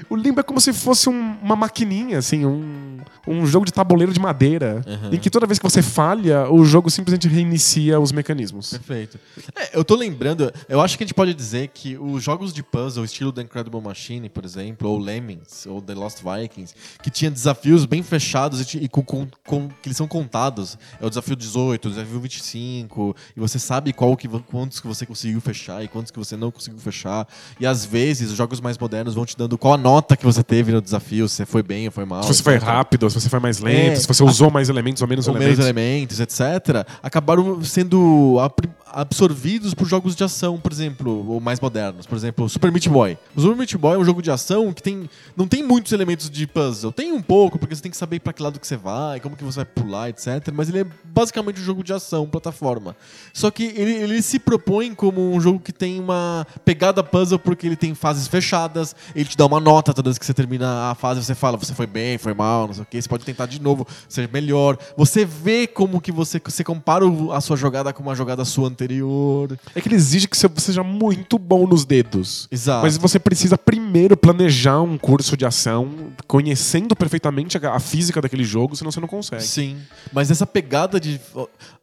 O 0.09 0.15
Limbo 0.15 0.39
é 0.39 0.43
como 0.43 0.61
se 0.61 0.71
fosse 0.71 1.09
um- 1.09 1.35
uma 1.41 1.55
maquininha, 1.55 2.19
assim, 2.19 2.45
um, 2.45 2.94
um 3.27 3.45
jogo 3.45 3.65
de 3.65 3.73
tabuleiro 3.73 4.13
de 4.13 4.19
madeira, 4.19 4.81
Uhum. 4.85 5.13
em 5.13 5.17
que 5.19 5.29
toda 5.29 5.45
vez 5.47 5.57
que 5.59 5.63
você 5.63 5.81
falha, 5.81 6.49
o 6.49 6.63
jogo 6.65 6.89
simplesmente 6.89 7.27
reinicia 7.27 7.99
os 7.99 8.11
mecanismos. 8.11 8.71
Perfeito. 8.71 9.19
É, 9.55 9.77
eu 9.77 9.83
tô 9.83 9.95
lembrando, 9.95 10.51
eu 10.69 10.81
acho 10.81 10.97
que 10.97 11.03
a 11.03 11.07
gente 11.07 11.13
pode 11.13 11.33
dizer 11.33 11.69
que 11.73 11.97
os 11.97 12.23
jogos 12.23 12.53
de 12.53 12.61
puzzle, 12.63 13.03
estilo 13.05 13.31
The 13.31 13.41
Incredible 13.41 13.81
Machine, 13.81 14.29
por 14.29 14.43
exemplo, 14.45 14.89
ou 14.89 14.97
Lemmings, 14.99 15.65
ou 15.65 15.81
The 15.81 15.93
Lost 15.93 16.19
Vikings, 16.23 16.73
que 17.01 17.09
tinha 17.09 17.31
desafios 17.31 17.85
bem 17.85 18.03
fechados 18.03 18.73
e, 18.73 18.77
e 18.83 18.87
com, 18.89 19.01
com- 19.03 19.27
com- 19.45 19.67
que 19.81 19.87
eles 19.87 19.97
são 19.97 20.07
contados. 20.07 20.77
É 21.01 21.05
o 21.05 21.09
desafio 21.09 21.35
18, 21.35 21.85
o 21.87 21.89
desafio 21.91 22.19
25, 22.19 23.15
e 23.35 23.39
você 23.39 23.57
sabe 23.59 23.93
qual 23.93 24.15
que, 24.15 24.27
quantos 24.27 24.79
que 24.79 24.87
você 24.87 25.05
conseguiu 25.05 25.41
fechar 25.41 25.83
e 25.83 25.87
quantos 25.87 26.11
que 26.11 26.19
você 26.19 26.35
não 26.37 26.51
conseguiu 26.51 26.79
fechar. 26.79 27.27
E 27.59 27.65
às 27.65 27.85
vezes 27.85 28.29
os 28.31 28.37
jogos 28.37 28.59
mais 28.61 28.77
modernos 28.77 29.13
vão 29.15 29.25
te 29.25 29.35
dando 29.37 29.57
qual 29.57 29.73
a 29.73 29.77
nota 29.77 30.15
que 30.15 30.25
você 30.25 30.43
teve 30.43 30.71
no 30.71 30.81
desafio, 30.81 31.27
se 31.27 31.35
você 31.35 31.45
foi 31.45 31.63
bem 31.63 31.85
ou 31.87 31.91
foi 31.91 32.05
mal. 32.05 32.23
Se 32.23 32.33
você 32.33 32.43
foi 32.43 32.55
etc. 32.55 32.65
rápido, 32.95 33.09
se 33.09 33.19
você 33.19 33.29
foi 33.29 33.39
mais 33.39 33.59
lento, 33.59 33.93
É. 33.93 33.95
se 33.95 34.07
você 34.07 34.23
usou 34.23 34.49
mais 34.49 34.69
elementos 34.69 35.01
ou 35.01 35.07
menos 35.07 35.27
ou 35.27 35.33
menos 35.33 35.59
elementos. 35.59 36.19
elementos, 36.19 36.19
etc., 36.19 36.85
acabaram 37.03 37.63
sendo 37.63 38.37
absorvidos 38.91 39.73
por 39.73 39.85
jogos 39.87 40.15
de 40.15 40.23
ação, 40.23 40.57
por 40.57 40.71
exemplo, 40.71 41.29
ou 41.29 41.41
mais 41.41 41.59
modernos. 41.59 42.05
Por 42.05 42.15
exemplo, 42.15 42.47
Super 42.47 42.71
Meat 42.71 42.87
Boy. 42.87 43.17
O 43.35 43.41
Super 43.41 43.55
Meat 43.57 43.75
Boy 43.77 43.95
é 43.95 43.97
um 43.97 44.05
jogo 44.05 44.21
de 44.21 44.31
ação 44.31 44.71
que 44.71 44.81
tem, 44.81 45.09
não 45.35 45.47
tem 45.47 45.61
muitos 45.61 45.91
elementos 45.91 46.29
de 46.29 46.47
puzzle. 46.47 46.91
Tem 46.93 47.11
um 47.11 47.21
pouco, 47.21 47.59
porque 47.59 47.75
você 47.75 47.81
tem 47.81 47.91
que 47.91 47.97
saber 47.97 48.19
pra 48.21 48.31
que 48.31 48.41
lado 48.41 48.57
que 48.59 48.65
você 48.65 48.77
vai, 48.77 49.19
como 49.19 49.35
que 49.35 49.43
você 49.43 49.57
vai 49.57 49.65
pular, 49.65 50.09
etc. 50.09 50.49
Mas 50.53 50.69
ele 50.69 50.79
é 50.79 50.85
basicamente 51.03 51.59
um 51.59 51.63
jogo 51.63 51.83
de 51.83 51.91
ação, 51.91 52.25
plataforma. 52.25 52.95
Só 53.33 53.51
que 53.51 53.63
ele, 53.63 53.91
ele 53.95 54.21
se 54.21 54.39
propõe 54.39 54.93
como 54.95 55.33
um 55.33 55.41
jogo 55.41 55.59
que 55.59 55.73
tem 55.73 55.99
uma 55.99 56.47
pegada 56.63 57.03
puzzle 57.03 57.37
porque 57.39 57.67
ele 57.67 57.75
tem 57.75 57.93
fases 57.93 58.27
fechadas, 58.27 58.95
ele 59.13 59.25
te 59.25 59.35
dá 59.35 59.45
uma 59.45 59.59
nota 59.59 59.93
toda 59.93 60.09
vez 60.09 60.17
que 60.17 60.25
você 60.25 60.33
termina 60.33 60.89
a 60.91 60.95
fase, 60.95 61.21
você 61.23 61.35
fala, 61.35 61.57
você 61.57 61.73
foi 61.73 61.87
bem, 61.87 62.17
foi 62.17 62.33
mal, 62.33 62.67
não 62.67 62.73
sei 62.75 62.83
o 62.83 62.85
que, 62.85 63.01
você 63.01 63.09
pode 63.09 63.25
tentar 63.25 63.45
de 63.45 63.61
novo, 63.61 63.87
ser 64.07 64.29
melhor. 64.31 64.77
Você 64.97 65.25
vê 65.25 65.67
como 65.67 66.01
que 66.01 66.11
você, 66.11 66.41
você 66.43 66.63
compara 66.63 67.05
a 67.33 67.41
sua 67.41 67.55
jogada 67.55 67.91
com 67.93 68.03
uma 68.03 68.15
jogada 68.15 68.45
sua 68.45 68.67
anterior. 68.67 69.57
É 69.73 69.81
que 69.81 69.87
ele 69.87 69.95
exige 69.95 70.27
que 70.27 70.37
você 70.37 70.49
seja 70.57 70.83
muito 70.83 71.37
bom 71.37 71.67
nos 71.67 71.85
dedos. 71.85 72.47
Exato. 72.51 72.83
Mas 72.83 72.97
você 72.97 73.19
precisa 73.19 73.57
primeiro 73.57 74.15
planejar 74.17 74.81
um 74.81 74.97
curso 74.97 75.35
de 75.35 75.45
ação, 75.45 76.11
conhecendo 76.27 76.95
perfeitamente 76.95 77.57
a, 77.57 77.73
a 77.73 77.79
física 77.79 78.21
daquele 78.21 78.43
jogo, 78.43 78.75
senão 78.75 78.91
você 78.91 78.99
não 78.99 79.07
consegue. 79.07 79.43
Sim. 79.43 79.77
Mas 80.11 80.31
essa 80.31 80.45
pegada 80.45 80.99
de. 80.99 81.19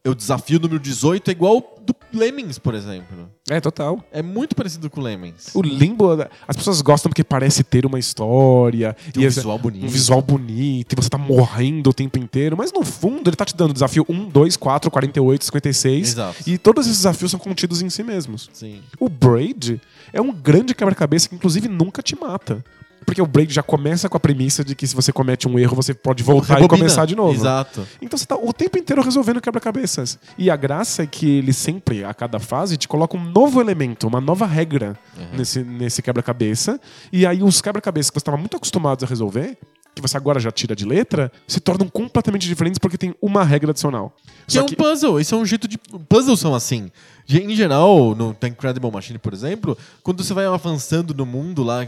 O 0.05 0.15
desafio 0.15 0.59
número 0.59 0.81
18 0.81 1.29
é 1.29 1.33
igual 1.33 1.61
do 1.85 1.95
Lemmings, 2.13 2.59
por 2.59 2.75
exemplo. 2.75 3.31
É, 3.57 3.61
total. 3.61 4.03
É 4.11 4.23
muito 4.23 4.55
parecido 4.57 4.89
com 4.89 5.01
o 5.01 5.05
Lemmings. 5.05 5.51
O 5.55 5.63
Limbo, 5.63 6.11
as 6.49 6.57
pessoas 6.57 6.81
gostam 6.81 7.11
porque 7.11 7.23
parece 7.25 7.63
ter 7.63 7.85
uma 7.85 7.99
história. 7.99 8.97
Tem 9.13 9.23
um 9.25 9.27
esse- 9.27 9.37
visual 9.41 9.59
bonito. 9.59 9.85
Um 9.85 9.89
visual 9.89 10.23
bonito, 10.23 10.93
e 10.93 10.97
você 10.97 11.09
tá 11.09 11.19
morrendo 11.19 11.91
o 11.91 11.93
tempo 11.93 12.19
inteiro. 12.19 12.57
Mas 12.57 12.73
no 12.73 12.85
fundo, 12.85 13.29
ele 13.29 13.37
tá 13.37 13.45
te 13.45 13.57
dando 13.57 13.73
desafio 13.73 14.05
1, 14.09 14.29
2, 14.29 14.57
4, 14.57 14.91
48, 14.91 15.45
56. 15.45 16.09
Exato. 16.09 16.37
E 16.47 16.57
todos 16.59 16.87
esses 16.87 16.99
desafios 16.99 17.31
são 17.31 17.41
contidos 17.41 17.83
em 17.83 17.91
si 17.91 18.03
mesmos. 18.03 18.49
Sim. 18.53 18.81
O 18.99 19.09
Braid 19.09 19.81
é 20.13 20.21
um 20.21 20.33
grande 20.33 20.75
quebra-cabeça 20.75 21.29
que, 21.29 21.35
inclusive, 21.35 21.69
nunca 21.69 22.03
te 22.03 22.19
mata. 22.19 22.65
Porque 23.05 23.21
o 23.21 23.27
Braid 23.27 23.53
já 23.53 23.63
começa 23.63 24.09
com 24.09 24.17
a 24.17 24.21
premissa 24.21 24.65
de 24.65 24.75
que 24.75 24.87
se 24.87 24.95
você 24.95 25.13
comete 25.13 25.49
um 25.49 25.59
erro, 25.59 25.75
você 25.75 25.93
pode 25.95 26.23
voltar 26.23 26.55
e 26.55 26.63
Rebobina. 26.63 26.79
começar 26.79 27.07
de 27.07 27.17
novo. 27.17 27.35
Exato. 27.35 27.87
Então 28.01 28.19
você 28.19 28.27
tá 28.27 28.37
o 28.37 28.53
tempo 28.53 28.79
inteiro 28.79 29.03
resolvendo 29.03 29.41
quebra-cabeças. 29.41 30.19
E 30.39 30.51
a 30.51 30.57
graça 30.57 31.03
é 31.03 31.07
que 31.07 31.39
ele 31.39 31.53
sempre, 31.53 32.05
a 32.05 32.15
cada 32.15 32.39
fase, 32.39 32.77
te 32.77 32.89
coloca 32.89 33.17
um 33.17 33.25
novo 33.25 33.61
elemento, 33.61 34.07
uma 34.07 34.21
nova 34.21 34.47
regra 34.47 34.99
nesse, 35.33 35.63
nesse 35.63 36.03
quebra-cabeça. 36.03 36.81
E 37.13 37.27
aí 37.27 37.43
os 37.43 37.61
quebra-cabeças 37.61 38.11
que 38.11 38.15
você 38.15 38.23
estava 38.23 38.37
muito 38.37 38.57
acostumado 38.57 39.05
a 39.05 39.09
resolver, 39.09 39.59
que 39.95 40.01
você 40.01 40.17
agora 40.17 40.41
já 40.41 40.51
tira 40.51 40.75
de 40.75 40.85
letra, 40.85 41.31
se 41.47 41.61
tornam 41.61 41.89
completamente 41.89 42.49
diferentes 42.49 42.79
porque 42.79 42.97
tem 42.97 43.15
uma 43.21 43.45
regra 43.45 43.71
adicional. 43.71 44.15
Que 44.47 44.59
é 44.59 44.63
um 44.63 44.67
puzzle, 44.67 45.21
isso 45.21 45.35
é 45.35 45.39
um 45.39 45.45
jeito 45.45 45.69
de. 45.69 45.79
Puzzles 46.09 46.41
são 46.41 46.55
assim. 46.55 46.91
Em 47.29 47.55
geral, 47.55 48.15
no 48.15 48.35
The 48.35 48.49
Incredible 48.49 48.91
Machine, 48.91 49.19
por 49.19 49.33
exemplo, 49.33 49.77
quando 50.03 50.23
você 50.23 50.35
vai 50.35 50.45
avançando 50.45 51.15
no 51.15 51.25
mundo 51.25 51.63
lá, 51.63 51.87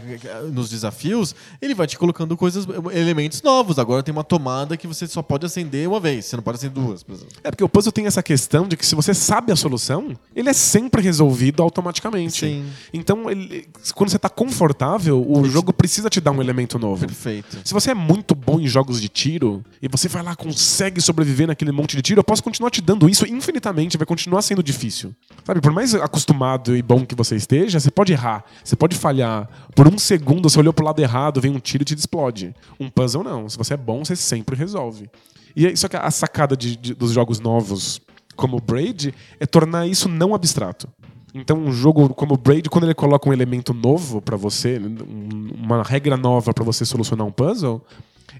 nos 0.51 0.69
desafios, 0.69 1.35
ele 1.61 1.75
vai 1.75 1.85
te 1.87 1.97
colocando 1.97 2.35
coisas, 2.37 2.65
elementos 2.93 3.41
novos. 3.41 3.77
Agora 3.77 4.01
tem 4.01 4.11
uma 4.11 4.23
tomada 4.23 4.75
que 4.77 4.87
você 4.87 5.05
só 5.07 5.21
pode 5.21 5.45
acender 5.45 5.87
uma 5.87 5.99
vez, 5.99 6.25
você 6.25 6.35
não 6.35 6.43
pode 6.43 6.57
acender 6.57 6.83
duas, 6.83 7.03
por 7.03 7.13
exemplo. 7.13 7.33
É 7.43 7.51
porque 7.51 7.63
o 7.63 7.69
puzzle 7.69 7.91
tem 7.91 8.05
essa 8.07 8.23
questão 8.23 8.67
de 8.67 8.75
que 8.77 8.85
se 8.85 8.95
você 8.95 9.13
sabe 9.13 9.51
a 9.51 9.55
solução, 9.55 10.15
ele 10.35 10.49
é 10.49 10.53
sempre 10.53 11.01
resolvido 11.01 11.61
automaticamente. 11.61 12.39
Sim. 12.39 12.65
Então, 12.93 13.29
ele- 13.29 13.67
quando 13.93 14.09
você 14.09 14.17
tá 14.19 14.29
confortável, 14.29 15.23
o 15.29 15.45
jogo 15.49 15.71
precisa 15.73 16.09
te 16.09 16.19
dar 16.19 16.31
um 16.31 16.41
elemento 16.41 16.79
novo. 16.79 17.05
Perfeito. 17.05 17.59
Se 17.63 17.73
você 17.73 17.91
é 17.91 17.93
muito 17.95 18.33
bom 18.33 18.59
em 18.59 18.67
jogos 18.67 18.99
de 19.01 19.09
tiro 19.09 19.63
e 19.81 19.87
você 19.87 20.07
vai 20.07 20.23
lá 20.23 20.35
consegue 20.35 21.01
sobreviver 21.01 21.47
naquele 21.47 21.71
monte 21.71 21.95
de 21.95 22.01
tiro, 22.01 22.19
eu 22.19 22.23
posso 22.23 22.41
continuar 22.43 22.69
te 22.71 22.81
dando 22.81 23.07
isso 23.09 23.25
infinitamente, 23.27 23.97
vai 23.97 24.05
continuar 24.07 24.41
sendo 24.41 24.63
difícil. 24.63 25.13
Sabe, 25.43 25.61
por 25.61 25.71
mais 25.71 25.93
acostumado 25.93 26.75
e 26.75 26.81
bom 26.81 27.05
que 27.05 27.13
você 27.13 27.35
esteja, 27.35 27.79
você 27.79 27.91
pode 27.91 28.11
errar, 28.11 28.43
você 28.63 28.75
pode 28.75 28.95
falhar. 28.95 29.47
Por 29.75 29.87
um 29.87 29.97
segundo 29.99 30.49
você 30.49 30.57
olhou 30.57 30.73
pro 30.73 30.85
lado 30.85 30.99
errado, 30.99 31.39
vem 31.39 31.51
um 31.51 31.59
tiro 31.59 31.83
e 31.83 31.85
te 31.85 31.93
explode. 31.95 32.55
Um 32.79 32.89
puzzle 32.89 33.23
não, 33.23 33.47
se 33.47 33.57
você 33.57 33.75
é 33.75 33.77
bom, 33.77 34.03
você 34.03 34.15
sempre 34.15 34.55
resolve. 34.55 35.07
E 35.55 35.75
só 35.77 35.87
que 35.87 35.95
a 35.95 36.09
sacada 36.09 36.57
de- 36.57 36.75
de- 36.75 36.93
dos 36.95 37.11
jogos 37.11 37.39
novos 37.39 38.01
como 38.35 38.57
o 38.57 38.61
Braid 38.61 39.13
é 39.39 39.45
tornar 39.45 39.87
isso 39.87 40.09
não 40.09 40.33
abstrato. 40.33 40.87
Então, 41.33 41.57
um 41.57 41.71
jogo 41.71 42.09
como 42.09 42.33
o 42.33 42.37
Braid, 42.37 42.69
quando 42.69 42.85
ele 42.85 42.93
coloca 42.93 43.29
um 43.29 43.33
elemento 43.33 43.73
novo 43.73 44.21
pra 44.21 44.37
você, 44.37 44.79
um- 44.79 45.51
uma 45.63 45.83
regra 45.83 46.17
nova 46.17 46.53
pra 46.53 46.63
você 46.63 46.85
solucionar 46.85 47.27
um 47.27 47.31
puzzle, 47.31 47.85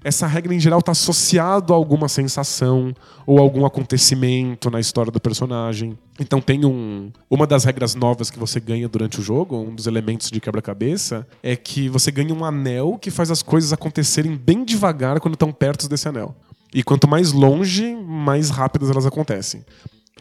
essa 0.02 0.26
regra 0.26 0.54
em 0.54 0.60
geral 0.60 0.80
está 0.80 0.92
associado 0.92 1.72
a 1.72 1.76
alguma 1.76 2.08
sensação 2.08 2.94
ou 3.26 3.38
algum 3.38 3.66
acontecimento 3.66 4.70
na 4.70 4.78
história 4.78 5.10
do 5.10 5.20
personagem. 5.20 5.98
Então 6.20 6.40
tem 6.40 6.64
um 6.64 7.10
uma 7.30 7.46
das 7.46 7.64
regras 7.64 7.94
novas 7.94 8.30
que 8.30 8.38
você 8.38 8.60
ganha 8.60 8.88
durante 8.88 9.20
o 9.20 9.22
jogo, 9.22 9.56
um 9.56 9.74
dos 9.74 9.86
elementos 9.86 10.30
de 10.30 10.40
quebra-cabeça, 10.40 11.26
é 11.42 11.56
que 11.56 11.88
você 11.88 12.10
ganha 12.10 12.34
um 12.34 12.44
anel 12.44 12.98
que 13.00 13.10
faz 13.10 13.30
as 13.30 13.42
coisas 13.42 13.72
acontecerem 13.72 14.36
bem 14.36 14.64
devagar 14.64 15.20
quando 15.20 15.34
estão 15.34 15.52
perto 15.52 15.88
desse 15.88 16.08
anel. 16.08 16.34
E 16.72 16.82
quanto 16.82 17.08
mais 17.08 17.32
longe, 17.32 17.94
mais 17.94 18.50
rápidas 18.50 18.90
elas 18.90 19.06
acontecem. 19.06 19.64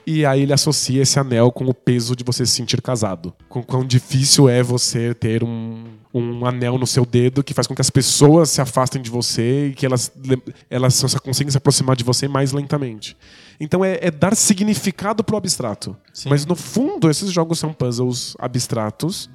E 0.07 0.25
aí 0.25 0.43
ele 0.43 0.53
associa 0.53 1.01
esse 1.01 1.19
anel 1.19 1.51
com 1.51 1.65
o 1.65 1.73
peso 1.73 2.15
de 2.15 2.23
você 2.23 2.45
se 2.45 2.53
sentir 2.53 2.81
casado. 2.81 3.33
Com 3.49 3.63
quão 3.63 3.83
difícil 3.83 4.47
é 4.47 4.61
você 4.61 5.13
ter 5.13 5.43
um, 5.43 5.83
um 6.13 6.45
anel 6.45 6.77
no 6.77 6.85
seu 6.85 7.05
dedo 7.05 7.43
que 7.43 7.53
faz 7.53 7.65
com 7.65 7.73
que 7.73 7.81
as 7.81 7.89
pessoas 7.89 8.51
se 8.51 8.61
afastem 8.61 9.01
de 9.01 9.09
você 9.09 9.67
e 9.67 9.73
que 9.73 9.85
elas, 9.85 10.11
elas 10.69 10.93
só 10.93 11.19
conseguem 11.19 11.49
se 11.49 11.57
aproximar 11.57 11.95
de 11.95 12.03
você 12.03 12.27
mais 12.27 12.51
lentamente. 12.51 13.17
Então 13.59 13.83
é, 13.83 13.97
é 14.01 14.11
dar 14.11 14.35
significado 14.35 15.23
pro 15.23 15.37
abstrato. 15.37 15.97
Sim. 16.13 16.29
Mas 16.29 16.45
no 16.45 16.55
fundo, 16.55 17.09
esses 17.09 17.31
jogos 17.31 17.57
são 17.57 17.73
puzzles 17.73 18.35
abstratos 18.37 19.29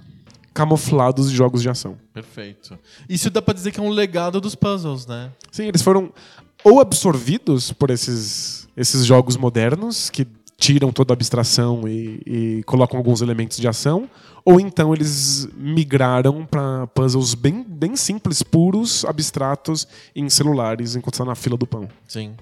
camuflados 0.53 1.31
de 1.31 1.37
jogos 1.37 1.63
de 1.63 1.69
ação. 1.69 1.97
Perfeito. 2.13 2.79
Isso 3.09 3.31
dá 3.31 3.41
pra 3.41 3.55
dizer 3.55 3.71
que 3.71 3.81
é 3.81 3.83
um 3.83 3.89
legado 3.89 4.41
dos 4.41 4.55
puzzles, 4.55 5.07
né? 5.07 5.31
Sim, 5.51 5.67
eles 5.67 5.83
foram 5.83 6.13
ou 6.65 6.81
absorvidos 6.81 7.73
por 7.73 7.91
esses, 7.91 8.69
esses 8.77 9.07
jogos 9.07 9.37
modernos 9.37 10.11
que 10.11 10.27
tiram 10.61 10.93
toda 10.93 11.13
a 11.13 11.17
abstração 11.17 11.89
e, 11.89 12.21
e 12.27 12.63
colocam 12.65 12.99
alguns 12.99 13.23
elementos 13.23 13.57
de 13.57 13.67
ação, 13.67 14.09
ou 14.45 14.61
então 14.61 14.93
eles 14.93 15.49
migraram 15.57 16.45
para 16.45 16.87
puzzles 16.89 17.35
bem, 17.35 17.65
bem 17.67 17.97
simples, 17.97 18.43
puros, 18.43 19.05
abstratos, 19.07 19.89
em 20.15 20.29
celulares, 20.29 20.95
enquanto 20.95 21.15
está 21.15 21.25
na 21.25 21.35
fila 21.35 21.57
do 21.57 21.67
pão. 21.67 21.89
Sim. 22.07 22.35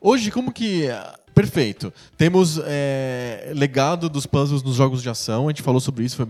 Hoje, 0.00 0.30
como 0.30 0.50
que. 0.50 0.88
Perfeito. 1.34 1.90
Temos 2.18 2.60
é, 2.62 3.52
legado 3.54 4.10
dos 4.10 4.26
puzzles 4.26 4.62
nos 4.62 4.74
jogos 4.74 5.02
de 5.02 5.08
ação. 5.08 5.46
A 5.46 5.50
gente 5.50 5.62
falou 5.62 5.80
sobre 5.80 6.04
isso, 6.04 6.16
foi, 6.16 6.26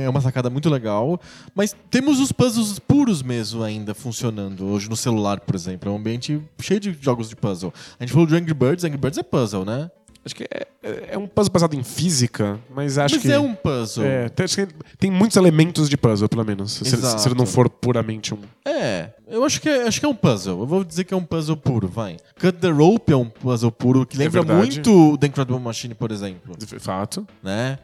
é 0.00 0.08
uma 0.08 0.20
sacada 0.20 0.48
muito 0.48 0.70
legal. 0.70 1.20
Mas 1.54 1.76
temos 1.90 2.18
os 2.18 2.32
puzzles 2.32 2.78
puros 2.78 3.22
mesmo 3.22 3.62
ainda 3.62 3.92
funcionando. 3.92 4.64
Hoje 4.66 4.88
no 4.88 4.96
celular, 4.96 5.40
por 5.40 5.54
exemplo. 5.54 5.90
É 5.90 5.92
um 5.92 5.96
ambiente 5.96 6.40
cheio 6.58 6.80
de 6.80 6.96
jogos 6.98 7.28
de 7.28 7.36
puzzle. 7.36 7.72
A 7.98 8.02
gente 8.02 8.12
falou 8.12 8.26
de 8.26 8.34
Angry 8.34 8.54
Birds. 8.54 8.82
Angry 8.82 8.96
Birds 8.96 9.18
é 9.18 9.22
puzzle, 9.22 9.66
né? 9.66 9.90
Acho 10.24 10.34
que 10.34 10.44
é, 10.44 10.66
é 11.12 11.18
um 11.18 11.26
puzzle 11.26 11.52
baseado 11.52 11.74
em 11.74 11.82
física, 11.82 12.60
mas 12.74 12.98
acho 12.98 13.14
mas 13.14 13.22
que. 13.22 13.32
é 13.32 13.38
um 13.38 13.54
puzzle. 13.54 14.04
É, 14.04 14.28
tem, 14.28 14.44
acho 14.44 14.56
que 14.56 14.68
tem 14.98 15.10
muitos 15.10 15.36
elementos 15.36 15.88
de 15.88 15.96
puzzle, 15.96 16.28
pelo 16.28 16.44
menos. 16.44 16.72
Se, 16.72 16.84
se 16.84 17.28
ele 17.28 17.34
não 17.34 17.46
for 17.46 17.70
puramente 17.70 18.34
um. 18.34 18.38
É, 18.64 19.10
eu 19.26 19.44
acho 19.44 19.60
que 19.60 19.68
é, 19.68 19.86
acho 19.86 19.98
que 19.98 20.04
é 20.04 20.08
um 20.08 20.14
puzzle. 20.14 20.60
Eu 20.60 20.66
vou 20.66 20.84
dizer 20.84 21.04
que 21.04 21.14
é 21.14 21.16
um 21.16 21.24
puzzle 21.24 21.56
puro, 21.56 21.88
vai. 21.88 22.18
Cut 22.38 22.58
the 22.58 22.68
Rope 22.68 23.12
é 23.12 23.16
um 23.16 23.30
puzzle 23.30 23.72
puro 23.72 24.04
que 24.04 24.18
lembra 24.18 24.42
verdade. 24.42 24.58
muito 24.58 25.16
The 25.16 25.28
Incredible 25.28 25.60
Machine, 25.60 25.94
por 25.94 26.10
exemplo. 26.10 26.54
De 26.56 26.66
fato. 26.78 27.26
né? 27.42 27.78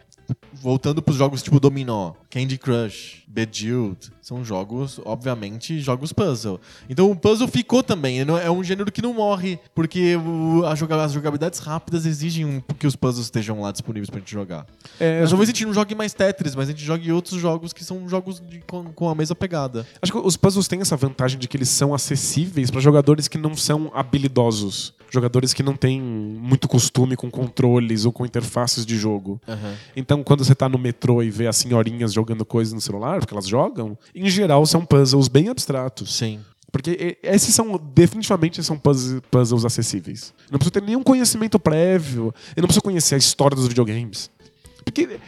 voltando 0.52 1.02
pros 1.02 1.16
jogos 1.16 1.42
tipo 1.42 1.60
Dominó, 1.60 2.12
Candy 2.30 2.58
Crush, 2.58 3.22
Bejeweled, 3.28 4.10
são 4.26 4.44
jogos, 4.44 5.00
obviamente, 5.04 5.78
jogos 5.78 6.12
puzzle. 6.12 6.60
Então 6.90 7.08
o 7.08 7.14
puzzle 7.14 7.46
ficou 7.46 7.80
também, 7.80 8.18
é 8.18 8.50
um 8.50 8.64
gênero 8.64 8.90
que 8.90 9.00
não 9.00 9.14
morre, 9.14 9.56
porque 9.72 10.16
as 10.68 11.12
jogabilidades 11.12 11.60
rápidas 11.60 12.04
exigem 12.04 12.60
que 12.76 12.88
os 12.88 12.96
puzzles 12.96 13.26
estejam 13.26 13.60
lá 13.60 13.70
disponíveis 13.70 14.10
pra 14.10 14.18
gente 14.18 14.32
jogar. 14.32 14.66
É, 14.98 15.20
Mas 15.20 15.30
talvez 15.30 15.48
a 15.48 15.52
gente 15.52 15.64
não 15.64 15.72
jogue 15.72 15.94
mais 15.94 16.12
Tetris, 16.12 16.56
mas 16.56 16.68
a 16.68 16.72
gente 16.72 16.84
jogue 16.84 17.12
outros 17.12 17.40
jogos 17.40 17.72
que 17.72 17.84
são 17.84 18.08
jogos 18.08 18.40
de- 18.40 18.58
com, 18.66 18.82
com 18.86 19.08
a 19.08 19.14
mesma 19.14 19.36
pegada. 19.36 19.86
Acho 20.02 20.10
que 20.10 20.18
os 20.18 20.36
puzzles 20.36 20.66
têm 20.66 20.80
essa 20.80 20.96
vantagem 20.96 21.38
de 21.38 21.46
que 21.46 21.56
eles 21.56 21.68
são 21.68 21.94
acessíveis 21.94 22.68
para 22.68 22.80
jogadores 22.80 23.28
que 23.28 23.38
não 23.38 23.54
são 23.56 23.92
habilidosos. 23.94 24.92
Jogadores 25.08 25.54
que 25.54 25.62
não 25.62 25.76
têm 25.76 26.00
muito 26.02 26.66
costume 26.66 27.14
com 27.14 27.30
controles 27.30 28.04
ou 28.04 28.10
com 28.12 28.26
interfaces 28.26 28.84
de 28.84 28.96
jogo. 28.98 29.40
Então, 29.94 30.22
quando 30.24 30.44
você 30.44 30.52
tá 30.54 30.68
no 30.68 30.76
metrô 30.78 31.22
e 31.22 31.30
vê 31.30 31.46
as 31.46 31.56
senhorinhas 31.56 32.12
jogando 32.12 32.44
coisas 32.44 32.74
no 32.74 32.80
celular, 32.80 33.20
porque 33.20 33.32
elas 33.32 33.46
jogam, 33.46 33.96
em 34.16 34.30
geral 34.30 34.64
são 34.66 34.84
puzzles 34.84 35.28
bem 35.28 35.48
abstratos. 35.48 36.14
Sim. 36.16 36.40
Porque 36.72 37.16
esses 37.22 37.54
são, 37.54 37.80
definitivamente, 37.94 38.62
são 38.62 38.78
puzzles, 38.78 39.64
acessíveis. 39.64 40.34
Não 40.50 40.58
precisa 40.58 40.72
ter 40.72 40.82
nenhum 40.82 41.02
conhecimento 41.02 41.58
prévio. 41.58 42.34
Eu 42.54 42.60
não 42.60 42.66
preciso 42.66 42.82
conhecer 42.82 43.14
a 43.14 43.18
história 43.18 43.56
dos 43.56 43.66
videogames. 43.66 44.30
Porque 44.84 45.18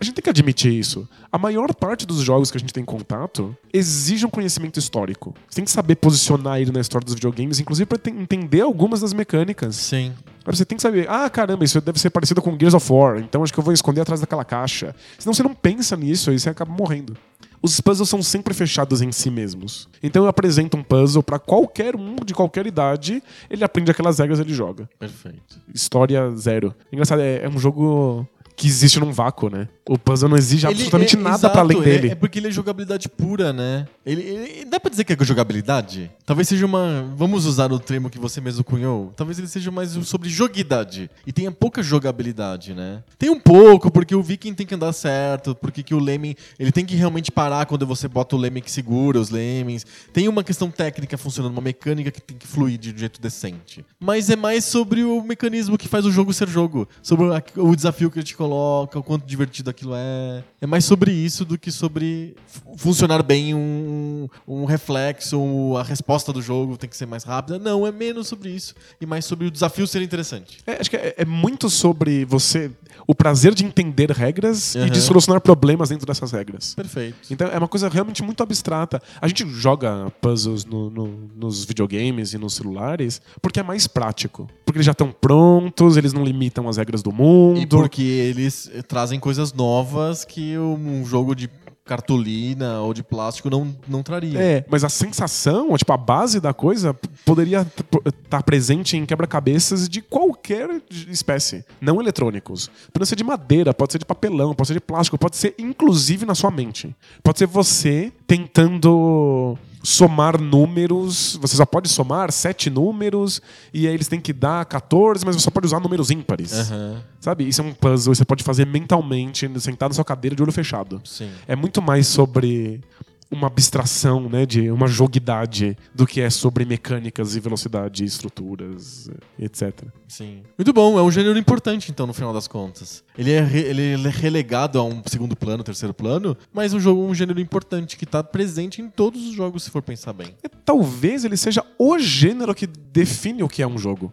a 0.00 0.04
gente 0.04 0.14
tem 0.14 0.22
que 0.22 0.30
admitir 0.30 0.72
isso. 0.72 1.08
A 1.32 1.38
maior 1.38 1.74
parte 1.74 2.06
dos 2.06 2.18
jogos 2.18 2.50
que 2.50 2.56
a 2.56 2.60
gente 2.60 2.72
tem 2.72 2.84
contato 2.84 3.56
exige 3.72 4.24
um 4.24 4.30
conhecimento 4.30 4.78
histórico. 4.78 5.34
Você 5.48 5.56
tem 5.56 5.64
que 5.64 5.70
saber 5.70 5.96
posicionar 5.96 6.60
ele 6.60 6.70
na 6.70 6.80
história 6.80 7.04
dos 7.04 7.14
videogames, 7.14 7.58
inclusive 7.58 7.86
para 7.86 7.98
entender 8.10 8.60
algumas 8.60 9.00
das 9.00 9.12
mecânicas. 9.12 9.76
Sim. 9.76 10.12
Agora 10.42 10.56
você 10.56 10.64
tem 10.64 10.76
que 10.76 10.82
saber, 10.82 11.08
ah, 11.10 11.28
caramba, 11.28 11.64
isso 11.64 11.80
deve 11.80 11.98
ser 11.98 12.10
parecido 12.10 12.40
com 12.40 12.56
Gears 12.56 12.74
of 12.74 12.92
War, 12.92 13.18
então 13.18 13.42
acho 13.42 13.52
que 13.52 13.58
eu 13.58 13.64
vou 13.64 13.74
esconder 13.74 14.02
atrás 14.02 14.20
daquela 14.20 14.44
caixa. 14.44 14.94
Senão 15.18 15.34
você 15.34 15.42
não 15.42 15.54
pensa 15.54 15.96
nisso 15.96 16.30
e 16.32 16.38
você 16.38 16.48
acaba 16.48 16.72
morrendo. 16.72 17.16
Os 17.60 17.80
puzzles 17.80 18.08
são 18.08 18.22
sempre 18.22 18.54
fechados 18.54 19.02
em 19.02 19.10
si 19.12 19.30
mesmos. 19.30 19.88
Então 20.02 20.24
eu 20.24 20.28
apresento 20.28 20.76
um 20.76 20.82
puzzle 20.82 21.22
pra 21.22 21.38
qualquer 21.38 21.96
um 21.96 22.16
de 22.16 22.34
qualquer 22.34 22.66
idade, 22.66 23.22
ele 23.50 23.64
aprende 23.64 23.90
aquelas 23.90 24.18
regras 24.18 24.38
e 24.38 24.42
ele 24.42 24.54
joga. 24.54 24.88
Perfeito. 24.98 25.60
História 25.74 26.30
zero. 26.36 26.74
Engraçado, 26.92 27.20
é, 27.20 27.44
é 27.44 27.48
um 27.48 27.58
jogo 27.58 28.26
que 28.58 28.66
existe 28.66 28.98
num 28.98 29.12
vácuo, 29.12 29.48
né? 29.48 29.68
O 29.88 29.96
puzzle 29.96 30.28
não 30.28 30.36
exige 30.36 30.66
Ele 30.66 30.72
absolutamente 30.74 31.16
é- 31.16 31.18
nada 31.20 31.36
exato, 31.36 31.52
pra 31.52 31.62
além 31.62 31.78
ele 31.78 31.88
é- 31.88 31.92
dele. 31.92 32.08
É 32.10 32.14
porque 32.14 32.38
ele 32.40 32.48
é 32.48 32.50
jogabilidade 32.50 33.08
pura, 33.08 33.52
né? 33.52 33.86
Ele, 34.04 34.20
ele- 34.20 34.64
dá 34.64 34.78
pra 34.80 34.90
dizer 34.90 35.04
que 35.04 35.12
é 35.12 35.24
jogabilidade? 35.24 36.10
Talvez 36.26 36.48
seja 36.48 36.66
uma. 36.66 37.06
Vamos 37.16 37.46
usar 37.46 37.72
o 37.72 37.78
termo 37.78 38.10
que 38.10 38.18
você 38.18 38.40
mesmo 38.40 38.64
cunhou. 38.64 39.12
Talvez 39.16 39.38
ele 39.38 39.46
seja 39.48 39.70
mais 39.70 39.90
sobre 40.06 40.28
joguidade. 40.28 41.08
E 41.26 41.32
tenha 41.32 41.50
pouca 41.52 41.82
jogabilidade, 41.82 42.74
né? 42.74 43.02
Tem 43.18 43.30
um 43.30 43.38
pouco, 43.40 43.90
porque 43.90 44.14
o 44.14 44.22
Viking 44.22 44.54
tem 44.54 44.66
que 44.66 44.74
andar 44.74 44.92
certo, 44.92 45.54
porque 45.54 45.82
que 45.82 45.94
o 45.94 45.98
Lemming. 46.00 46.34
Ele 46.58 46.72
tem 46.72 46.84
que 46.84 46.96
realmente 46.96 47.30
parar 47.30 47.64
quando 47.64 47.86
você 47.86 48.08
bota 48.08 48.34
o 48.34 48.38
Lemming 48.38 48.60
que 48.60 48.70
segura 48.70 49.20
os 49.20 49.30
Lemmings. 49.30 49.86
Tem 50.12 50.28
uma 50.28 50.42
questão 50.42 50.70
técnica 50.70 51.16
funcionando, 51.16 51.52
uma 51.52 51.62
mecânica 51.62 52.10
que 52.10 52.20
tem 52.20 52.36
que 52.36 52.46
fluir 52.46 52.76
de 52.76 52.92
um 52.92 52.98
jeito 52.98 53.20
decente. 53.20 53.84
Mas 54.00 54.28
é 54.28 54.36
mais 54.36 54.64
sobre 54.64 55.04
o 55.04 55.22
mecanismo 55.22 55.78
que 55.78 55.86
faz 55.88 56.04
o 56.04 56.10
jogo 56.10 56.32
ser 56.32 56.48
jogo. 56.48 56.88
Sobre 57.00 57.26
o 57.56 57.76
desafio 57.76 58.10
que 58.10 58.18
ele 58.18 58.26
te 58.26 58.36
coloca, 58.36 58.47
o 58.56 58.86
quanto 59.02 59.26
divertido 59.26 59.70
aquilo 59.70 59.92
é. 59.94 60.42
É 60.60 60.66
mais 60.66 60.84
sobre 60.84 61.12
isso 61.12 61.44
do 61.44 61.56
que 61.58 61.70
sobre 61.70 62.34
fu- 62.46 62.60
funcionar 62.76 63.22
bem 63.22 63.54
um, 63.54 64.28
um 64.46 64.64
reflexo, 64.64 65.76
a 65.76 65.82
resposta 65.82 66.32
do 66.32 66.42
jogo 66.42 66.76
tem 66.76 66.88
que 66.88 66.96
ser 66.96 67.06
mais 67.06 67.24
rápida. 67.24 67.58
Não, 67.58 67.86
é 67.86 67.92
menos 67.92 68.28
sobre 68.28 68.50
isso. 68.50 68.74
E 69.00 69.06
mais 69.06 69.24
sobre 69.24 69.46
o 69.46 69.50
desafio 69.50 69.86
ser 69.86 70.02
interessante. 70.02 70.58
É, 70.66 70.74
acho 70.80 70.90
que 70.90 70.96
é, 70.96 71.14
é 71.18 71.24
muito 71.24 71.70
sobre 71.70 72.24
você. 72.24 72.70
O 73.06 73.14
prazer 73.14 73.54
de 73.54 73.64
entender 73.64 74.10
regras 74.10 74.74
e 74.74 74.78
Aham. 74.78 74.90
de 74.90 75.00
solucionar 75.00 75.40
problemas 75.40 75.88
dentro 75.88 76.06
dessas 76.06 76.30
regras. 76.32 76.74
Perfeito. 76.74 77.16
Então 77.30 77.48
é 77.48 77.56
uma 77.56 77.68
coisa 77.68 77.88
realmente 77.88 78.22
muito 78.22 78.42
abstrata. 78.42 79.00
A 79.20 79.26
gente 79.28 79.48
joga 79.48 80.10
puzzles 80.20 80.64
no- 80.64 80.90
no- 80.90 81.28
nos 81.36 81.64
videogames 81.64 82.32
e 82.34 82.38
nos 82.38 82.54
celulares 82.54 83.20
porque 83.40 83.60
é 83.60 83.62
mais 83.62 83.86
prático. 83.86 84.48
Porque 84.64 84.78
eles 84.78 84.86
já 84.86 84.92
estão 84.92 85.10
prontos, 85.10 85.96
eles 85.96 86.12
não 86.12 86.24
limitam 86.24 86.68
as 86.68 86.76
regras 86.76 87.02
do 87.02 87.12
mundo. 87.12 87.60
E 87.60 87.66
porque 87.66 88.02
eles 88.38 88.70
trazem 88.86 89.18
coisas 89.18 89.52
novas 89.52 90.24
que 90.24 90.56
um 90.58 91.04
jogo 91.04 91.34
de 91.34 91.50
cartolina 91.88 92.80
ou 92.80 92.92
de 92.92 93.02
plástico 93.02 93.48
não, 93.48 93.74
não 93.88 94.02
traria. 94.02 94.38
É, 94.38 94.64
mas 94.68 94.84
a 94.84 94.88
sensação, 94.90 95.74
tipo, 95.76 95.92
a 95.92 95.96
base 95.96 96.38
da 96.38 96.52
coisa 96.52 96.94
poderia 97.24 97.66
estar 98.06 98.42
presente 98.42 98.96
em 98.96 99.06
quebra-cabeças 99.06 99.88
de 99.88 100.02
qualquer 100.02 100.82
espécie, 101.08 101.64
não 101.80 102.00
eletrônicos. 102.00 102.70
Pode 102.92 103.08
ser 103.08 103.16
de 103.16 103.24
madeira, 103.24 103.72
pode 103.72 103.92
ser 103.92 103.98
de 103.98 104.04
papelão, 104.04 104.54
pode 104.54 104.68
ser 104.68 104.74
de 104.74 104.80
plástico, 104.80 105.16
pode 105.16 105.36
ser 105.36 105.54
inclusive 105.58 106.26
na 106.26 106.34
sua 106.34 106.50
mente. 106.50 106.94
Pode 107.22 107.38
ser 107.38 107.46
você 107.46 108.12
tentando 108.26 109.56
somar 109.88 110.38
números, 110.38 111.38
você 111.40 111.56
só 111.56 111.64
pode 111.64 111.88
somar 111.88 112.30
sete 112.30 112.68
números 112.68 113.40
e 113.72 113.88
aí 113.88 113.94
eles 113.94 114.06
têm 114.06 114.20
que 114.20 114.34
dar 114.34 114.64
14, 114.66 115.24
mas 115.24 115.34
você 115.34 115.42
só 115.42 115.50
pode 115.50 115.66
usar 115.66 115.80
números 115.80 116.10
ímpares. 116.10 116.52
Aham, 116.52 117.02
Sabe? 117.18 117.48
Isso 117.48 117.62
é 117.62 117.64
um 117.64 117.72
puzzle, 117.72 118.14
você 118.14 118.24
pode 118.24 118.44
fazer 118.44 118.66
mentalmente, 118.66 119.48
sentado 119.60 119.90
na 119.90 119.94
sua 119.94 120.04
cadeira 120.04 120.36
de 120.36 120.42
olho 120.42 120.52
fechado 120.52 121.00
sim. 121.04 121.30
é 121.46 121.56
muito 121.56 121.80
mais 121.80 122.06
sobre 122.06 122.82
uma 123.30 123.46
abstração, 123.46 124.28
né, 124.28 124.46
de 124.46 124.70
uma 124.70 124.86
joguidade 124.86 125.76
do 125.94 126.06
que 126.06 126.20
é 126.20 126.30
sobre 126.30 126.64
mecânicas 126.64 127.36
e 127.36 127.40
velocidade, 127.40 128.04
estruturas, 128.04 129.10
etc. 129.38 129.84
Sim. 130.06 130.42
Muito 130.56 130.72
bom, 130.72 130.98
é 130.98 131.02
um 131.02 131.10
gênero 131.10 131.38
importante, 131.38 131.90
então, 131.90 132.06
no 132.06 132.14
final 132.14 132.32
das 132.32 132.48
contas. 132.48 133.04
Ele 133.16 133.32
é, 133.32 133.40
re- 133.42 133.60
ele 133.60 133.82
é 134.06 134.10
relegado 134.10 134.78
a 134.78 134.84
um 134.84 135.02
segundo 135.06 135.36
plano, 135.36 135.62
terceiro 135.62 135.92
plano, 135.92 136.36
mas 136.52 136.72
um 136.72 136.80
jogo 136.80 137.02
um 137.04 137.14
gênero 137.14 137.38
importante 137.40 137.96
que 137.96 138.06
tá 138.06 138.22
presente 138.24 138.80
em 138.80 138.88
todos 138.88 139.22
os 139.26 139.34
jogos, 139.34 139.64
se 139.64 139.70
for 139.70 139.82
pensar 139.82 140.12
bem. 140.12 140.28
E 140.42 140.48
talvez 140.48 141.24
ele 141.24 141.36
seja 141.36 141.62
o 141.78 141.98
gênero 141.98 142.54
que 142.54 142.66
define 142.66 143.42
o 143.42 143.48
que 143.48 143.62
é 143.62 143.66
um 143.66 143.76
jogo. 143.76 144.12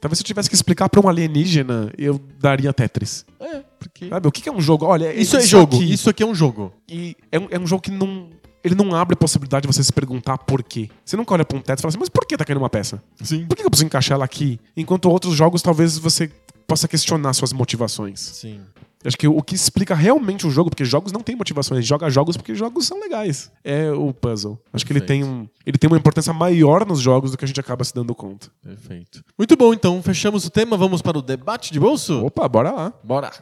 Talvez 0.00 0.18
se 0.18 0.22
eu 0.22 0.26
tivesse 0.26 0.48
que 0.48 0.54
explicar 0.56 0.88
pra 0.88 1.00
um 1.00 1.08
alienígena, 1.08 1.92
eu 1.96 2.20
daria 2.40 2.72
Tetris. 2.72 3.24
É, 3.38 3.62
porque. 3.82 4.08
Sabe? 4.08 4.28
O 4.28 4.32
que 4.32 4.48
é 4.48 4.52
um 4.52 4.60
jogo? 4.60 4.86
Olha, 4.86 5.12
Isso 5.14 5.36
é 5.36 5.40
jogo, 5.40 5.76
aqui- 5.76 5.92
isso 5.92 6.08
aqui 6.10 6.22
é 6.22 6.26
um 6.26 6.34
jogo. 6.34 6.72
E 6.90 7.16
é 7.30 7.38
um, 7.38 7.48
é 7.50 7.58
um 7.58 7.66
jogo 7.66 7.82
que 7.82 7.90
não. 7.90 8.30
Ele 8.64 8.76
não 8.76 8.94
abre 8.94 9.14
a 9.14 9.16
possibilidade 9.16 9.66
de 9.66 9.74
você 9.74 9.82
se 9.82 9.92
perguntar 9.92 10.38
por 10.38 10.62
quê. 10.62 10.88
Você 11.04 11.16
nunca 11.16 11.34
olha 11.34 11.44
pra 11.44 11.58
um 11.58 11.60
teto 11.60 11.80
e 11.80 11.82
fala 11.82 11.88
assim, 11.90 11.98
mas 11.98 12.08
por 12.08 12.24
que 12.24 12.36
tá 12.36 12.44
caindo 12.44 12.58
uma 12.58 12.70
peça? 12.70 13.02
Sim. 13.20 13.44
Por 13.46 13.56
que 13.56 13.64
eu 13.64 13.68
preciso 13.68 13.86
encaixar 13.86 14.14
ela 14.14 14.24
aqui? 14.24 14.60
Enquanto 14.76 15.10
outros 15.10 15.34
jogos, 15.34 15.60
talvez 15.62 15.98
você 15.98 16.30
possa 16.64 16.86
questionar 16.86 17.32
suas 17.32 17.52
motivações. 17.52 18.20
Sim. 18.20 18.60
Acho 19.04 19.16
que 19.18 19.26
o 19.26 19.42
que 19.42 19.56
explica 19.56 19.96
realmente 19.96 20.46
o 20.46 20.50
jogo, 20.50 20.70
porque 20.70 20.84
jogos 20.84 21.10
não 21.10 21.22
têm 21.22 21.34
motivações, 21.34 21.84
joga 21.84 22.08
jogos 22.08 22.36
porque 22.36 22.54
jogos 22.54 22.86
são 22.86 23.00
legais. 23.00 23.50
É 23.64 23.90
o 23.90 24.14
puzzle. 24.14 24.56
Acho 24.72 24.86
que 24.86 24.92
ele 24.92 25.00
tem, 25.00 25.22
Perfeito. 25.22 25.42
um, 25.42 25.48
ele 25.66 25.76
tem 25.76 25.90
uma 25.90 25.98
importância 25.98 26.32
maior 26.32 26.86
nos 26.86 27.00
jogos 27.00 27.32
do 27.32 27.36
que 27.36 27.44
a 27.44 27.48
gente 27.48 27.58
acaba 27.58 27.82
se 27.82 27.92
dando 27.92 28.14
conta. 28.14 28.46
Perfeito. 28.62 29.24
Muito 29.36 29.56
bom, 29.56 29.74
então, 29.74 30.00
fechamos 30.04 30.46
o 30.46 30.50
tema, 30.50 30.76
vamos 30.76 31.02
para 31.02 31.18
o 31.18 31.22
debate 31.22 31.72
de 31.72 31.80
bolso? 31.80 32.24
Opa, 32.24 32.48
bora 32.48 32.70
lá. 32.70 32.92
Bora! 33.02 33.32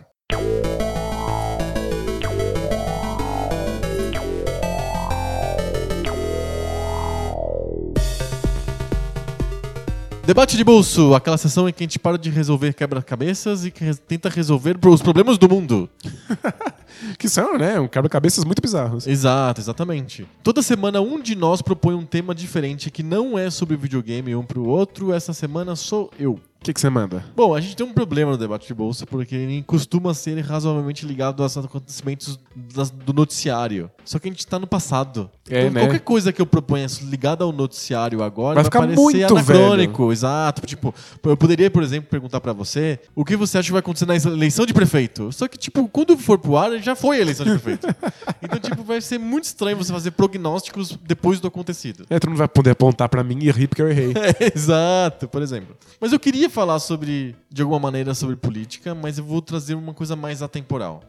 Debate 10.25 10.57
de 10.57 10.63
bolso, 10.63 11.13
aquela 11.15 11.37
sessão 11.37 11.69
em 11.69 11.73
que 11.73 11.83
a 11.83 11.85
gente 11.85 11.99
para 11.99 12.17
de 12.17 12.31
resolver 12.31 12.73
quebra-cabeças 12.75 13.65
e 13.65 13.73
res- 13.77 13.99
tenta 13.99 14.29
resolver 14.29 14.77
os 14.87 15.03
problemas 15.03 15.39
do 15.39 15.49
mundo. 15.49 15.89
Que 17.19 17.31
são, 17.31 17.57
né? 17.57 17.81
Um 17.81 17.89
quebra-cabeças 17.89 18.45
muito 18.45 18.61
bizarros. 18.61 19.07
Exato, 19.07 19.59
exatamente. 19.59 20.27
Toda 20.43 20.61
semana 20.61 21.01
um 21.01 21.19
de 21.19 21.35
nós 21.35 21.63
propõe 21.63 21.95
um 21.95 22.05
tema 22.05 22.35
diferente 22.35 22.91
que 22.91 23.03
não 23.03 23.39
é 23.39 23.49
sobre 23.49 23.75
videogame 23.75 24.37
um 24.37 24.43
pro 24.45 24.67
outro. 24.69 25.11
Essa 25.11 25.33
semana 25.33 25.75
sou 25.75 26.11
eu. 26.19 26.39
O 26.61 26.73
que 26.73 26.79
você 26.79 26.91
manda? 26.91 27.25
Bom, 27.35 27.55
a 27.55 27.61
gente 27.61 27.75
tem 27.75 27.87
um 27.87 27.93
problema 27.95 28.33
no 28.33 28.37
debate 28.37 28.67
de 28.67 28.75
bolsa 28.75 29.07
porque 29.07 29.35
ele 29.35 29.63
costuma 29.63 30.13
ser 30.13 30.39
razoavelmente 30.41 31.07
ligado 31.07 31.43
aos 31.43 31.57
acontecimentos 31.57 32.39
do 33.03 33.15
noticiário. 33.15 33.91
Só 34.05 34.19
que 34.19 34.29
a 34.29 34.31
gente 34.31 34.47
tá 34.47 34.59
no 34.59 34.67
passado. 34.67 35.31
É, 35.49 35.63
então, 35.63 35.73
né? 35.73 35.81
qualquer 35.81 36.01
coisa 36.01 36.33
que 36.33 36.41
eu 36.41 36.47
proponha 36.47 36.87
ligada 37.03 37.45
ao 37.45 37.53
noticiário 37.53 38.23
agora 38.23 38.55
Vai 38.55 38.63
vai, 38.63 38.65
ficar 38.65 38.81
parecer 38.81 39.01
muito 39.01 39.37
anacrônico. 39.37 40.13
Exato. 40.13 40.67
Tipo, 40.67 40.95
eu 41.25 41.37
poderia, 41.37 41.71
por 41.71 41.83
exemplo, 41.83 42.09
perguntar 42.09 42.41
pra 42.41 42.53
você 42.53 42.99
o 43.15 43.25
que 43.25 43.37
você 43.37 43.59
acha 43.59 43.67
que 43.67 43.73
vai 43.73 43.81
acontecer 43.81 44.07
na 44.07 44.17
eleição 44.17 44.65
de 44.65 44.73
prefeito. 44.73 45.33
Só 45.33 45.49
que, 45.49 45.59
tipo, 45.59 45.89
quando 45.89 46.17
for 46.17 46.39
pro 46.39 46.57
ar, 46.57 46.79
já 46.79 46.95
foi 46.95 47.19
a 47.19 47.21
eleição 47.21 47.45
de 47.45 47.53
prefeito. 47.59 47.87
então, 48.43 48.59
tipo, 48.59 48.83
vai 48.83 49.01
ser 49.01 49.19
muito 49.19 49.45
estranho 49.45 49.77
você 49.77 49.93
fazer 49.93 50.13
prognósticos 50.13 50.99
depois 51.05 51.41
do 51.41 51.49
acontecido. 51.49 52.07
É, 52.09 52.19
tu 52.19 52.29
não 52.29 52.37
vai 52.37 52.49
poder 52.49 52.71
apontar 52.71 53.09
pra 53.09 53.25
mim 53.25 53.39
e 53.43 53.51
rir 53.51 53.69
porque 53.69 53.83
eu 53.83 53.91
errei. 53.91 54.15
É, 54.21 54.53
exato, 54.55 55.27
por 55.27 55.43
exemplo. 55.43 55.77
Mas 56.01 56.13
eu 56.13 56.21
queria 56.21 56.49
falar 56.49 56.79
sobre, 56.79 57.35
de 57.51 57.63
alguma 57.63 57.81
maneira, 57.81 58.15
sobre 58.15 58.37
política, 58.37 58.95
mas 58.95 59.19
eu 59.19 59.25
vou 59.25 59.41
trazer 59.41 59.75
uma 59.75 59.95
coisa 59.95 60.15
mais 60.15 60.43
atemporal. 60.43 61.03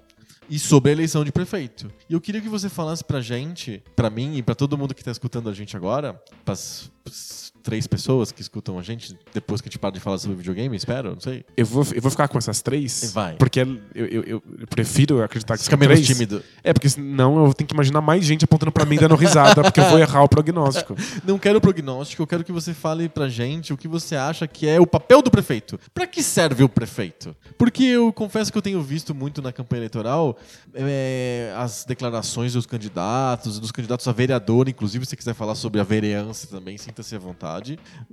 E 0.52 0.60
sobre 0.60 0.90
a 0.92 0.94
eleição 0.94 1.24
de 1.24 1.32
prefeito. 1.32 1.90
E 2.10 2.14
eu 2.14 2.20
queria 2.20 2.42
que 2.42 2.50
você 2.50 2.68
falasse 2.68 3.04
pra 3.06 3.22
gente, 3.22 3.82
pra 3.96 4.10
mim 4.10 4.36
e 4.36 4.44
pra 4.44 4.54
todo 4.54 4.78
mundo 4.78 4.94
que 4.94 5.02
tá 5.04 5.10
escutando 5.10 5.50
a 5.50 5.54
gente 5.54 5.78
agora, 5.78 6.22
pras 6.44 6.92
s- 7.08 7.51
três 7.62 7.88
pessoas 7.88 8.32
que 8.32 8.42
escutam 8.42 8.78
a 8.80 8.82
gente 8.82 9.18
depois 9.34 9.62
que 9.62 9.68
a 9.68 9.70
gente 9.70 9.80
para 9.80 9.92
de 9.92 10.00
falar 10.00 10.18
sobre 10.18 10.36
videogame, 10.38 10.76
espero, 10.76 11.12
não 11.14 11.20
sei. 11.20 11.46
Eu 11.56 11.66
vou, 11.66 11.86
eu 11.94 12.02
vou 12.02 12.12
ficar 12.12 12.28
com 12.28 12.38
essas 12.38 12.62
três. 12.62 13.12
Vai. 13.14 13.36
Porque 13.36 13.60
eu, 13.62 13.80
eu, 13.96 14.06
eu- 14.24 14.44
eu 14.60 14.68
prefiro 14.68 15.24
acreditar 15.24 15.58
que 15.58 15.64
Fica 15.64 15.76
são 15.76 15.80
menos 15.80 15.96
três. 16.00 16.08
tímido. 16.08 16.44
É, 16.64 16.74
porque 16.74 16.90
senão 16.90 17.46
eu 17.46 17.54
tenho 17.54 17.68
que 17.68 17.74
imaginar 17.74 18.02
mais 18.02 18.26
gente 18.26 18.46
apontando 18.46 18.72
pra 18.72 18.86
mim 18.86 18.98
dando 18.98 19.16
risada, 19.16 19.62
porque 19.64 19.80
eu 19.80 19.86
vou 19.90 20.00
errar 20.00 20.24
o 20.24 20.30
prognóstico. 20.30 20.96
Não 21.26 21.38
quero 21.40 21.60
prognóstico, 21.62 22.22
eu 22.24 22.28
quero 22.28 22.44
que 22.44 22.52
você 22.52 22.74
fale 22.74 23.08
pra 23.10 23.30
gente 23.30 23.72
o 23.74 23.78
que 23.78 23.88
você 23.88 24.16
acha 24.16 24.48
que 24.48 24.68
é 24.68 24.80
o 24.80 24.88
papel 24.88 25.22
do 25.22 25.30
prefeito. 25.32 25.80
Pra 25.94 26.08
que 26.08 26.22
serve 26.24 26.64
o 26.64 26.70
prefeito? 26.70 27.36
Porque 27.58 27.84
eu 27.84 28.12
confesso 28.14 28.52
que 28.52 28.58
eu 28.58 28.62
tenho 28.62 28.82
visto 28.82 29.14
muito 29.14 29.42
na 29.42 29.52
campanha 29.52 29.80
eleitoral 29.82 30.38
é, 30.74 31.54
as 31.58 31.84
declarações 31.86 32.54
dos 32.54 32.66
candidatos, 32.66 33.60
dos 33.60 33.72
candidatos 33.72 34.08
a 34.08 34.12
vereador, 34.12 34.68
inclusive 34.70 35.06
se 35.06 35.12
você 35.12 35.16
quiser 35.16 35.34
falar 35.34 35.56
sobre 35.56 35.80
a 35.80 35.84
vereança 35.84 36.48
também, 36.48 36.78
sinta-se 36.78 37.16
à 37.16 37.20
vontade. 37.20 37.51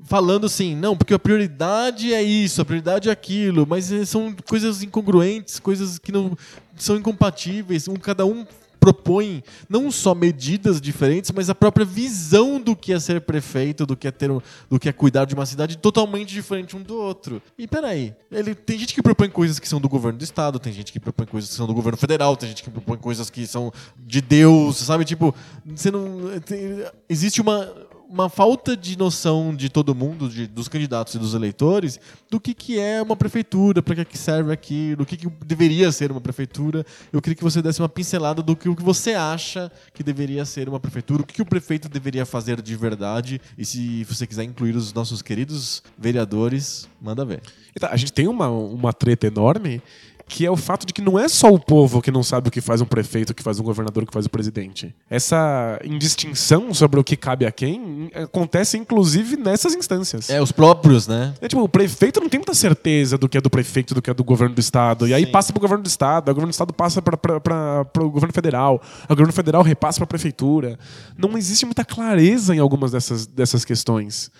Falando 0.04 0.46
assim, 0.46 0.74
não, 0.74 0.96
porque 0.96 1.14
a 1.14 1.18
prioridade 1.18 2.12
é 2.14 2.22
isso, 2.22 2.60
a 2.62 2.64
prioridade 2.64 3.08
é 3.08 3.12
aquilo, 3.12 3.66
mas 3.66 3.92
eh, 3.92 4.04
são 4.04 4.34
coisas 4.46 4.82
incongruentes, 4.82 5.58
coisas 5.60 5.98
que 5.98 6.10
não 6.12 6.36
são 6.76 6.96
incompatíveis, 6.96 7.86
um, 7.88 7.94
cada 7.96 8.24
um 8.24 8.46
propõe 8.80 9.42
não 9.68 9.90
só 9.90 10.14
medidas 10.14 10.80
diferentes, 10.80 11.32
mas 11.32 11.50
a 11.50 11.54
própria 11.54 11.84
visão 11.84 12.60
do 12.60 12.76
que 12.76 12.92
é 12.92 13.00
ser 13.00 13.20
prefeito, 13.20 13.84
do 13.84 13.96
que 13.96 14.06
é 14.06 14.10
ter 14.10 14.30
um- 14.30 14.40
do 14.70 14.78
que 14.78 14.88
é 14.88 14.92
cuidar 14.92 15.24
de 15.24 15.34
uma 15.34 15.44
cidade 15.44 15.76
totalmente 15.76 16.32
diferente 16.32 16.76
um 16.76 16.82
do 16.82 16.94
outro. 16.94 17.42
E 17.58 17.66
peraí, 17.66 18.14
ele 18.30 18.54
tem 18.54 18.78
gente 18.78 18.94
que 18.94 19.02
propõe 19.02 19.28
coisas 19.28 19.58
que 19.58 19.68
são 19.68 19.80
do 19.80 19.88
governo 19.88 20.16
do 20.18 20.24
estado, 20.24 20.60
tem 20.60 20.72
gente 20.72 20.92
que 20.92 21.00
propõe 21.00 21.26
coisas 21.26 21.50
que 21.50 21.56
são 21.56 21.66
do 21.66 21.74
governo 21.74 21.98
federal, 21.98 22.36
tem 22.36 22.48
gente 22.48 22.62
que 22.62 22.70
propõe 22.70 22.96
coisas 22.98 23.28
que 23.28 23.46
são 23.48 23.72
de 24.06 24.20
Deus, 24.20 24.76
sabe? 24.78 25.04
Tipo, 25.04 25.34
você 25.66 25.90
não 25.90 26.38
tem- 26.46 26.84
existe 27.08 27.40
uma 27.42 27.68
uma 28.08 28.28
falta 28.30 28.74
de 28.76 28.96
noção 28.96 29.54
de 29.54 29.68
todo 29.68 29.94
mundo, 29.94 30.28
de- 30.28 30.46
dos 30.46 30.66
candidatos 30.66 31.14
e 31.14 31.18
dos 31.18 31.34
eleitores, 31.34 32.00
do 32.30 32.40
que, 32.40 32.54
que 32.54 32.78
é 32.78 33.02
uma 33.02 33.14
prefeitura, 33.14 33.82
para 33.82 33.94
que, 33.96 34.04
que 34.06 34.18
serve 34.18 34.52
aquilo, 34.52 35.02
o 35.02 35.06
que, 35.06 35.16
que 35.16 35.28
deveria 35.44 35.92
ser 35.92 36.10
uma 36.10 36.20
prefeitura. 36.20 36.86
Eu 37.12 37.20
queria 37.20 37.36
que 37.36 37.44
você 37.44 37.60
desse 37.60 37.80
uma 37.82 37.88
pincelada 37.88 38.42
do 38.42 38.56
que, 38.56 38.68
o 38.68 38.74
que 38.74 38.82
você 38.82 39.12
acha 39.12 39.70
que 39.92 40.02
deveria 40.02 40.44
ser 40.44 40.68
uma 40.68 40.80
prefeitura, 40.80 41.22
o 41.22 41.26
que, 41.26 41.34
que 41.34 41.42
o 41.42 41.46
prefeito 41.46 41.88
deveria 41.88 42.24
fazer 42.24 42.62
de 42.62 42.74
verdade. 42.76 43.40
E 43.58 43.64
se 43.64 44.04
você 44.04 44.26
quiser 44.26 44.44
incluir 44.44 44.74
os 44.74 44.92
nossos 44.92 45.20
queridos 45.20 45.82
vereadores, 45.98 46.88
manda 47.00 47.24
ver. 47.24 47.42
Então, 47.76 47.88
a 47.90 47.96
gente 47.96 48.12
tem 48.12 48.26
uma, 48.26 48.48
uma 48.48 48.92
treta 48.92 49.26
enorme 49.26 49.82
que 50.28 50.44
é 50.44 50.50
o 50.50 50.56
fato 50.56 50.86
de 50.86 50.92
que 50.92 51.00
não 51.00 51.18
é 51.18 51.28
só 51.28 51.52
o 51.52 51.58
povo 51.58 52.02
que 52.02 52.10
não 52.10 52.22
sabe 52.22 52.48
o 52.48 52.50
que 52.50 52.60
faz 52.60 52.80
um 52.80 52.84
prefeito, 52.84 53.30
o 53.30 53.34
que 53.34 53.42
faz 53.42 53.58
um 53.58 53.62
governador, 53.62 54.02
o 54.02 54.06
que 54.06 54.12
faz 54.12 54.26
o 54.26 54.30
presidente. 54.30 54.94
Essa 55.08 55.80
indistinção 55.82 56.72
sobre 56.74 57.00
o 57.00 57.04
que 57.04 57.16
cabe 57.16 57.46
a 57.46 57.50
quem 57.50 58.10
acontece 58.14 58.76
inclusive 58.76 59.36
nessas 59.36 59.74
instâncias. 59.74 60.28
É, 60.28 60.40
os 60.40 60.52
próprios, 60.52 61.08
né? 61.08 61.34
É 61.40 61.48
tipo, 61.48 61.62
o 61.62 61.68
prefeito 61.68 62.20
não 62.20 62.28
tem 62.28 62.38
muita 62.38 62.54
certeza 62.54 63.16
do 63.16 63.28
que 63.28 63.38
é 63.38 63.40
do 63.40 63.48
prefeito, 63.48 63.94
do 63.94 64.02
que 64.02 64.10
é 64.10 64.14
do 64.14 64.22
governo 64.22 64.54
do 64.54 64.60
estado. 64.60 65.08
E 65.08 65.14
aí 65.14 65.24
Sim. 65.24 65.32
passa 65.32 65.52
pro 65.52 65.60
governo 65.60 65.82
do 65.82 65.88
estado, 65.88 66.28
aí 66.28 66.32
o 66.32 66.34
governo 66.34 66.50
do 66.50 66.54
estado 66.54 66.72
passa 66.72 67.00
para 67.00 67.86
o 67.98 68.10
governo 68.10 68.34
federal, 68.34 68.80
aí 68.82 69.12
o 69.12 69.16
governo 69.16 69.32
federal 69.32 69.62
repassa 69.62 69.98
para 69.98 70.04
a 70.04 70.08
prefeitura. 70.08 70.78
Não 71.16 71.38
existe 71.38 71.64
muita 71.64 71.84
clareza 71.84 72.54
em 72.54 72.58
algumas 72.58 72.92
dessas, 72.92 73.26
dessas 73.26 73.64
questões. 73.64 74.30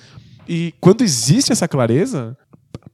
E 0.49 0.75
quando 0.81 1.03
existe 1.03 1.53
essa 1.53 1.69
clareza, 1.69 2.37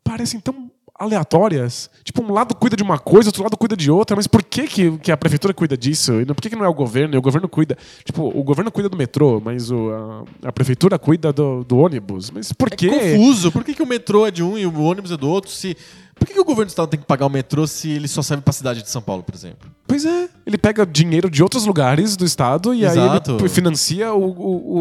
parecem 0.02 0.40
tão 0.40 0.70
aleatórias. 0.98 1.90
Tipo, 2.02 2.22
um 2.22 2.32
lado 2.32 2.54
cuida 2.54 2.76
de 2.76 2.82
uma 2.82 2.98
coisa, 2.98 3.28
outro 3.28 3.42
lado 3.42 3.56
cuida 3.56 3.76
de 3.76 3.90
outra, 3.90 4.16
mas 4.16 4.26
por 4.26 4.42
que, 4.42 4.66
que, 4.66 4.98
que 4.98 5.12
a 5.12 5.16
prefeitura 5.16 5.52
cuida 5.54 5.76
disso? 5.76 6.20
E 6.20 6.24
não- 6.24 6.34
por 6.34 6.42
que, 6.42 6.50
que 6.50 6.56
não 6.56 6.64
é 6.64 6.68
o 6.68 6.74
governo? 6.74 7.14
E 7.14 7.18
o 7.18 7.22
governo 7.22 7.48
cuida. 7.48 7.76
Tipo, 8.04 8.22
o 8.28 8.42
governo 8.42 8.70
cuida 8.70 8.88
do 8.88 8.96
metrô, 8.96 9.40
mas 9.44 9.70
o, 9.70 10.24
a, 10.42 10.48
a 10.48 10.52
prefeitura 10.52 10.98
cuida 10.98 11.32
do, 11.32 11.64
do 11.64 11.76
ônibus. 11.78 12.30
Mas 12.30 12.52
por 12.52 12.68
É 12.72 12.76
quê? 12.76 12.88
confuso. 12.88 13.50
Por 13.52 13.64
que, 13.64 13.74
que 13.74 13.82
o 13.82 13.86
metrô 13.86 14.26
é 14.26 14.30
de 14.30 14.42
um 14.42 14.56
e 14.56 14.66
o 14.66 14.80
ônibus 14.82 15.10
é 15.10 15.16
do 15.16 15.28
outro? 15.28 15.50
Se... 15.50 15.76
Por 16.14 16.26
que, 16.28 16.32
que 16.34 16.40
o 16.40 16.44
governo 16.44 16.66
do 16.66 16.68
estado 16.68 16.88
tem 16.88 17.00
que 17.00 17.06
pagar 17.06 17.26
o 17.26 17.30
metrô 17.30 17.66
se 17.66 17.90
ele 17.90 18.06
só 18.08 18.22
serve 18.22 18.42
pra 18.42 18.52
cidade 18.52 18.82
de 18.82 18.88
São 18.90 19.02
Paulo, 19.02 19.22
por 19.22 19.34
exemplo? 19.34 19.68
Pois 19.86 20.04
é. 20.04 20.28
Ele 20.46 20.56
pega 20.56 20.86
dinheiro 20.86 21.28
de 21.28 21.42
outros 21.42 21.66
lugares 21.66 22.16
do 22.16 22.24
estado 22.24 22.72
e 22.72 22.84
Exato. 22.84 23.32
aí 23.32 23.38
ele 23.38 23.48
financia 23.48 24.12
o, 24.14 24.24
o, 24.24 24.78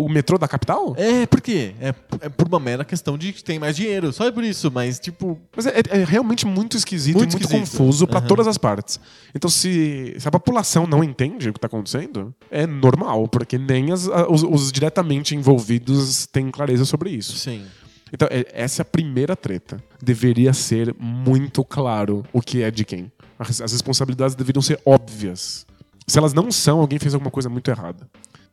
o, 0.00 0.06
o 0.06 0.08
metrô 0.08 0.38
da 0.38 0.46
capital? 0.46 0.94
É, 0.96 1.26
por 1.26 1.40
quê? 1.40 1.74
É, 1.80 1.94
é 2.20 2.28
por 2.28 2.46
uma 2.46 2.60
mera 2.60 2.84
questão 2.84 3.16
de 3.18 3.32
que 3.32 3.42
tem 3.42 3.58
mais 3.58 3.74
dinheiro. 3.74 4.12
Só 4.12 4.24
é 4.26 4.30
por 4.30 4.44
isso, 4.44 4.70
mas 4.70 4.98
tipo. 5.00 5.38
Mas 5.56 5.66
é, 5.66 5.80
é 5.90 6.04
realmente 6.04 6.46
muito 6.46 6.76
esquisito 6.76 7.16
Muito 7.16 7.32
e 7.32 7.34
muito 7.36 7.44
esquisito. 7.44 7.70
confuso 7.78 8.06
pra 8.06 8.18
Aham. 8.18 8.28
todas 8.28 8.46
as 8.46 8.58
partes. 8.58 9.00
Então, 9.34 9.50
se, 9.50 10.14
se 10.18 10.28
a 10.28 10.30
população 10.30 10.86
não 10.86 11.02
entende 11.02 11.48
o 11.48 11.52
que 11.52 11.58
tá 11.60 11.66
acontecendo, 11.66 12.34
é 12.50 12.66
normal, 12.66 13.26
porque 13.28 13.58
nem 13.58 13.92
as- 13.92 14.08
os, 14.28 14.42
os 14.42 14.70
diretamente 14.70 15.34
envolvidos 15.34 16.26
têm 16.26 16.50
clareza 16.50 16.84
sobre 16.84 17.10
isso. 17.10 17.36
Sim. 17.36 17.62
Então, 18.12 18.28
é- 18.30 18.46
essa 18.52 18.80
é 18.80 18.84
a 18.84 18.86
primeira 18.86 19.34
treta. 19.34 19.82
Deveria 20.00 20.52
ser 20.52 20.94
muito 20.98 21.64
claro 21.64 22.24
o 22.32 22.40
que 22.40 22.62
é 22.62 22.70
de 22.70 22.84
quem. 22.84 23.10
As, 23.38 23.72
responsabilidades 23.72 24.34
deveriam 24.34 24.62
ser 24.62 24.80
óbvias. 24.84 25.66
Se 26.06 26.18
elas 26.18 26.32
não 26.32 26.50
são, 26.50 26.80
alguém 26.80 26.98
fez 26.98 27.14
alguma 27.14 27.30
coisa 27.30 27.48
muito 27.48 27.70
errada. 27.70 28.08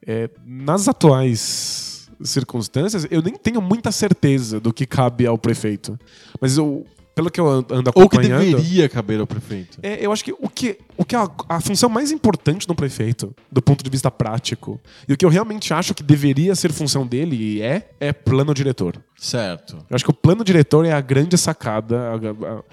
É, 0.05 0.29
nas 0.45 0.87
atuais 0.87 2.09
circunstâncias, 2.21 3.07
eu 3.09 3.21
nem 3.21 3.35
tenho 3.35 3.61
muita 3.61 3.91
certeza 3.91 4.59
do 4.59 4.73
que 4.73 4.85
cabe 4.85 5.25
ao 5.25 5.37
prefeito. 5.37 5.97
Mas 6.41 6.57
eu, 6.57 6.85
pelo 7.15 7.29
que 7.29 7.39
eu 7.39 7.47
an- 7.47 7.65
ando 7.69 7.91
Ou 7.95 8.09
que 8.09 8.17
acompanhando. 8.17 8.39
deveria 8.57 8.89
caber 8.89 9.19
ao 9.19 9.27
prefeito. 9.27 9.77
É, 9.83 10.03
eu 10.05 10.11
acho 10.11 10.23
que 10.23 10.31
o 10.33 10.49
que, 10.49 10.77
o 10.97 11.05
que 11.05 11.15
a, 11.15 11.29
a 11.49 11.61
função 11.61 11.89
mais 11.89 12.11
importante 12.11 12.65
do 12.67 12.73
prefeito, 12.75 13.33
do 13.51 13.61
ponto 13.61 13.83
de 13.83 13.89
vista 13.89 14.09
prático, 14.09 14.79
e 15.07 15.13
o 15.13 15.17
que 15.17 15.23
eu 15.25 15.29
realmente 15.29 15.73
acho 15.73 15.93
que 15.93 16.01
deveria 16.03 16.55
ser 16.55 16.71
função 16.71 17.05
dele 17.05 17.35
e 17.35 17.61
é, 17.61 17.89
é 17.99 18.11
plano 18.13 18.53
diretor. 18.53 18.95
Certo. 19.15 19.77
Eu 19.89 19.95
acho 19.95 20.03
que 20.03 20.09
o 20.11 20.13
plano 20.13 20.43
diretor 20.43 20.85
é 20.85 20.91
a 20.91 20.99
grande 20.99 21.37
sacada. 21.37 21.97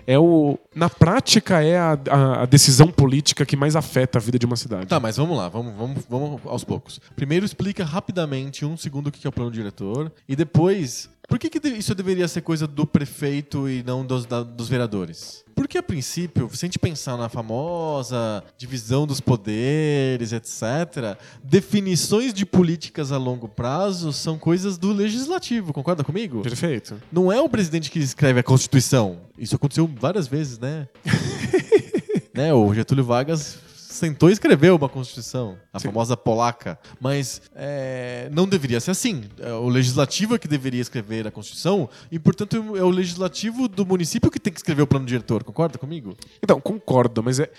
É 0.07 0.19
o, 0.19 0.59
na 0.75 0.89
prática, 0.91 1.63
é 1.63 1.79
a, 1.79 1.99
a- 2.11 2.43
a 2.43 2.47
decisão 2.47 2.89
política 2.89 3.45
que 3.47 3.57
mais 3.57 3.77
afeta 3.77 4.19
a 4.19 4.21
vida 4.21 4.39
de 4.39 4.47
uma 4.47 4.57
cidade. 4.57 4.87
Tá, 4.87 4.99
mas 4.99 5.17
vamos 5.17 5.37
lá, 5.37 5.49
vamos, 5.49 5.73
vamos, 5.77 6.05
vamos 6.09 6.41
aos 6.45 6.65
poucos. 6.65 7.01
Primeiro 7.15 7.45
explica 7.45 7.85
rapidamente, 7.85 8.65
um 8.65 8.77
segundo, 8.77 9.09
o 9.09 9.13
que 9.13 9.25
é 9.27 9.31
o 9.31 9.33
plano 9.33 9.51
diretor. 9.51 10.11
E 10.29 10.35
depois, 10.35 11.09
por 11.31 11.39
que, 11.39 11.49
que 11.49 11.69
isso 11.69 11.95
deveria 11.95 12.27
ser 12.27 12.41
coisa 12.41 12.67
do 12.67 12.85
prefeito 12.85 13.69
e 13.69 13.85
não 13.85 14.05
dos, 14.05 14.27
da- 14.27 14.43
dos 14.43 14.69
vereadores? 14.69 15.45
Porque, 15.55 15.79
a 15.79 15.83
princípio, 15.83 16.51
se 16.53 16.65
a 16.65 16.67
gente 16.67 16.79
pensar 16.79 17.17
na 17.17 17.29
famosa 17.29 18.43
divisão 18.59 19.07
dos 19.07 19.21
poderes, 19.21 20.33
etc., 20.33 21.17
definições 21.45 22.35
de 22.35 22.45
políticas 22.45 23.13
a 23.13 23.17
longo 23.17 23.47
prazo 23.47 24.13
são 24.13 24.37
coisas 24.37 24.77
do 24.77 24.93
legislativo, 24.93 25.73
concorda 25.73 26.03
comigo? 26.03 26.43
Perfeito. 26.43 27.01
Não 27.13 27.31
é 27.31 27.41
o 27.41 27.49
presidente 27.49 27.93
que 27.93 28.01
escreve 28.01 28.41
a 28.41 28.43
Constituição. 28.43 29.19
Isso 29.39 29.55
aconteceu 29.55 29.89
várias 30.01 30.27
vezes, 30.27 30.59
né? 30.59 30.89
né? 32.35 32.53
O 32.53 32.75
Getúlio 32.75 33.05
Vargas 33.05 33.57
sentou 33.91 34.31
e 34.31 34.33
escreveu 34.33 34.77
uma 34.77 34.89
Constituição, 34.89 35.59
a 35.73 35.81
famosa 35.81 36.17
polaca. 36.17 36.79
Mas 37.01 37.43
é, 37.55 38.29
não 38.33 38.47
deveria 38.47 38.81
ser 38.81 38.93
assim. 38.93 39.25
É 39.39 39.53
o 39.53 39.69
legislativo 39.69 40.35
é 40.35 40.39
que 40.39 40.49
deveria 40.49 40.81
escrever 40.81 41.27
a 41.27 41.31
Constituição 41.31 41.89
e, 42.11 42.19
portanto, 42.19 42.77
é 42.77 42.83
o 42.83 42.91
legislativo 42.91 43.69
do 43.69 43.85
município 43.85 44.31
que 44.31 44.39
tem 44.39 44.53
que 44.53 44.61
escrever 44.61 44.83
o 44.83 44.87
plano 44.87 45.07
diretor. 45.07 45.43
Concorda 45.43 45.79
comigo? 45.79 46.17
Então, 46.43 46.61
concordo, 46.61 47.23
mas 47.23 47.41
é. 47.41 47.51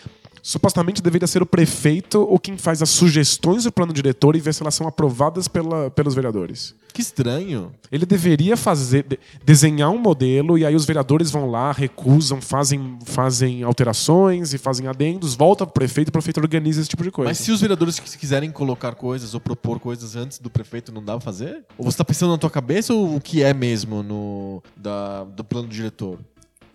Supostamente 0.43 1.03
deveria 1.03 1.27
ser 1.27 1.43
o 1.43 1.45
prefeito 1.45 2.19
ou 2.19 2.39
quem 2.39 2.57
faz 2.57 2.81
as 2.81 2.89
sugestões 2.89 3.65
do 3.65 3.71
plano 3.71 3.93
diretor 3.93 4.35
e 4.35 4.39
vê 4.39 4.51
se 4.51 4.63
elas 4.63 4.73
são 4.73 4.87
aprovadas 4.87 5.47
pela, 5.47 5.91
pelos 5.91 6.15
vereadores. 6.15 6.73
Que 6.93 7.01
estranho. 7.01 7.71
Ele 7.91 8.05
deveria 8.05 8.57
fazer 8.57 9.03
de- 9.03 9.19
desenhar 9.45 9.89
um 9.89 9.97
modelo 9.97 10.57
e 10.57 10.65
aí 10.65 10.75
os 10.75 10.85
vereadores 10.85 11.31
vão 11.31 11.49
lá, 11.49 11.71
recusam, 11.71 12.41
fazem, 12.41 12.97
fazem 13.05 13.63
alterações 13.63 14.53
e 14.53 14.57
fazem 14.57 14.87
adendos, 14.87 15.33
volta 15.35 15.65
pro 15.65 15.73
prefeito 15.73 16.07
e 16.07 16.09
o 16.09 16.11
prefeito 16.11 16.39
organiza 16.39 16.81
esse 16.81 16.89
tipo 16.89 17.03
de 17.03 17.11
coisa. 17.11 17.29
Mas 17.29 17.37
se 17.37 17.51
os 17.51 17.61
vereadores 17.61 17.99
quiserem 17.99 18.51
colocar 18.51 18.95
coisas 18.95 19.33
ou 19.33 19.39
propor 19.39 19.79
coisas 19.79 20.15
antes 20.15 20.37
do 20.39 20.49
prefeito, 20.49 20.91
não 20.91 21.03
dá 21.03 21.13
pra 21.13 21.21
fazer? 21.21 21.63
Ou 21.77 21.85
você 21.85 21.97
tá 21.97 22.05
pensando 22.05 22.31
na 22.31 22.37
tua 22.37 22.49
cabeça 22.49 22.93
ou 22.93 23.15
o 23.15 23.21
que 23.21 23.41
é 23.43 23.53
mesmo 23.53 24.03
no, 24.03 24.61
da, 24.75 25.23
do 25.23 25.43
plano 25.43 25.67
diretor? 25.67 26.19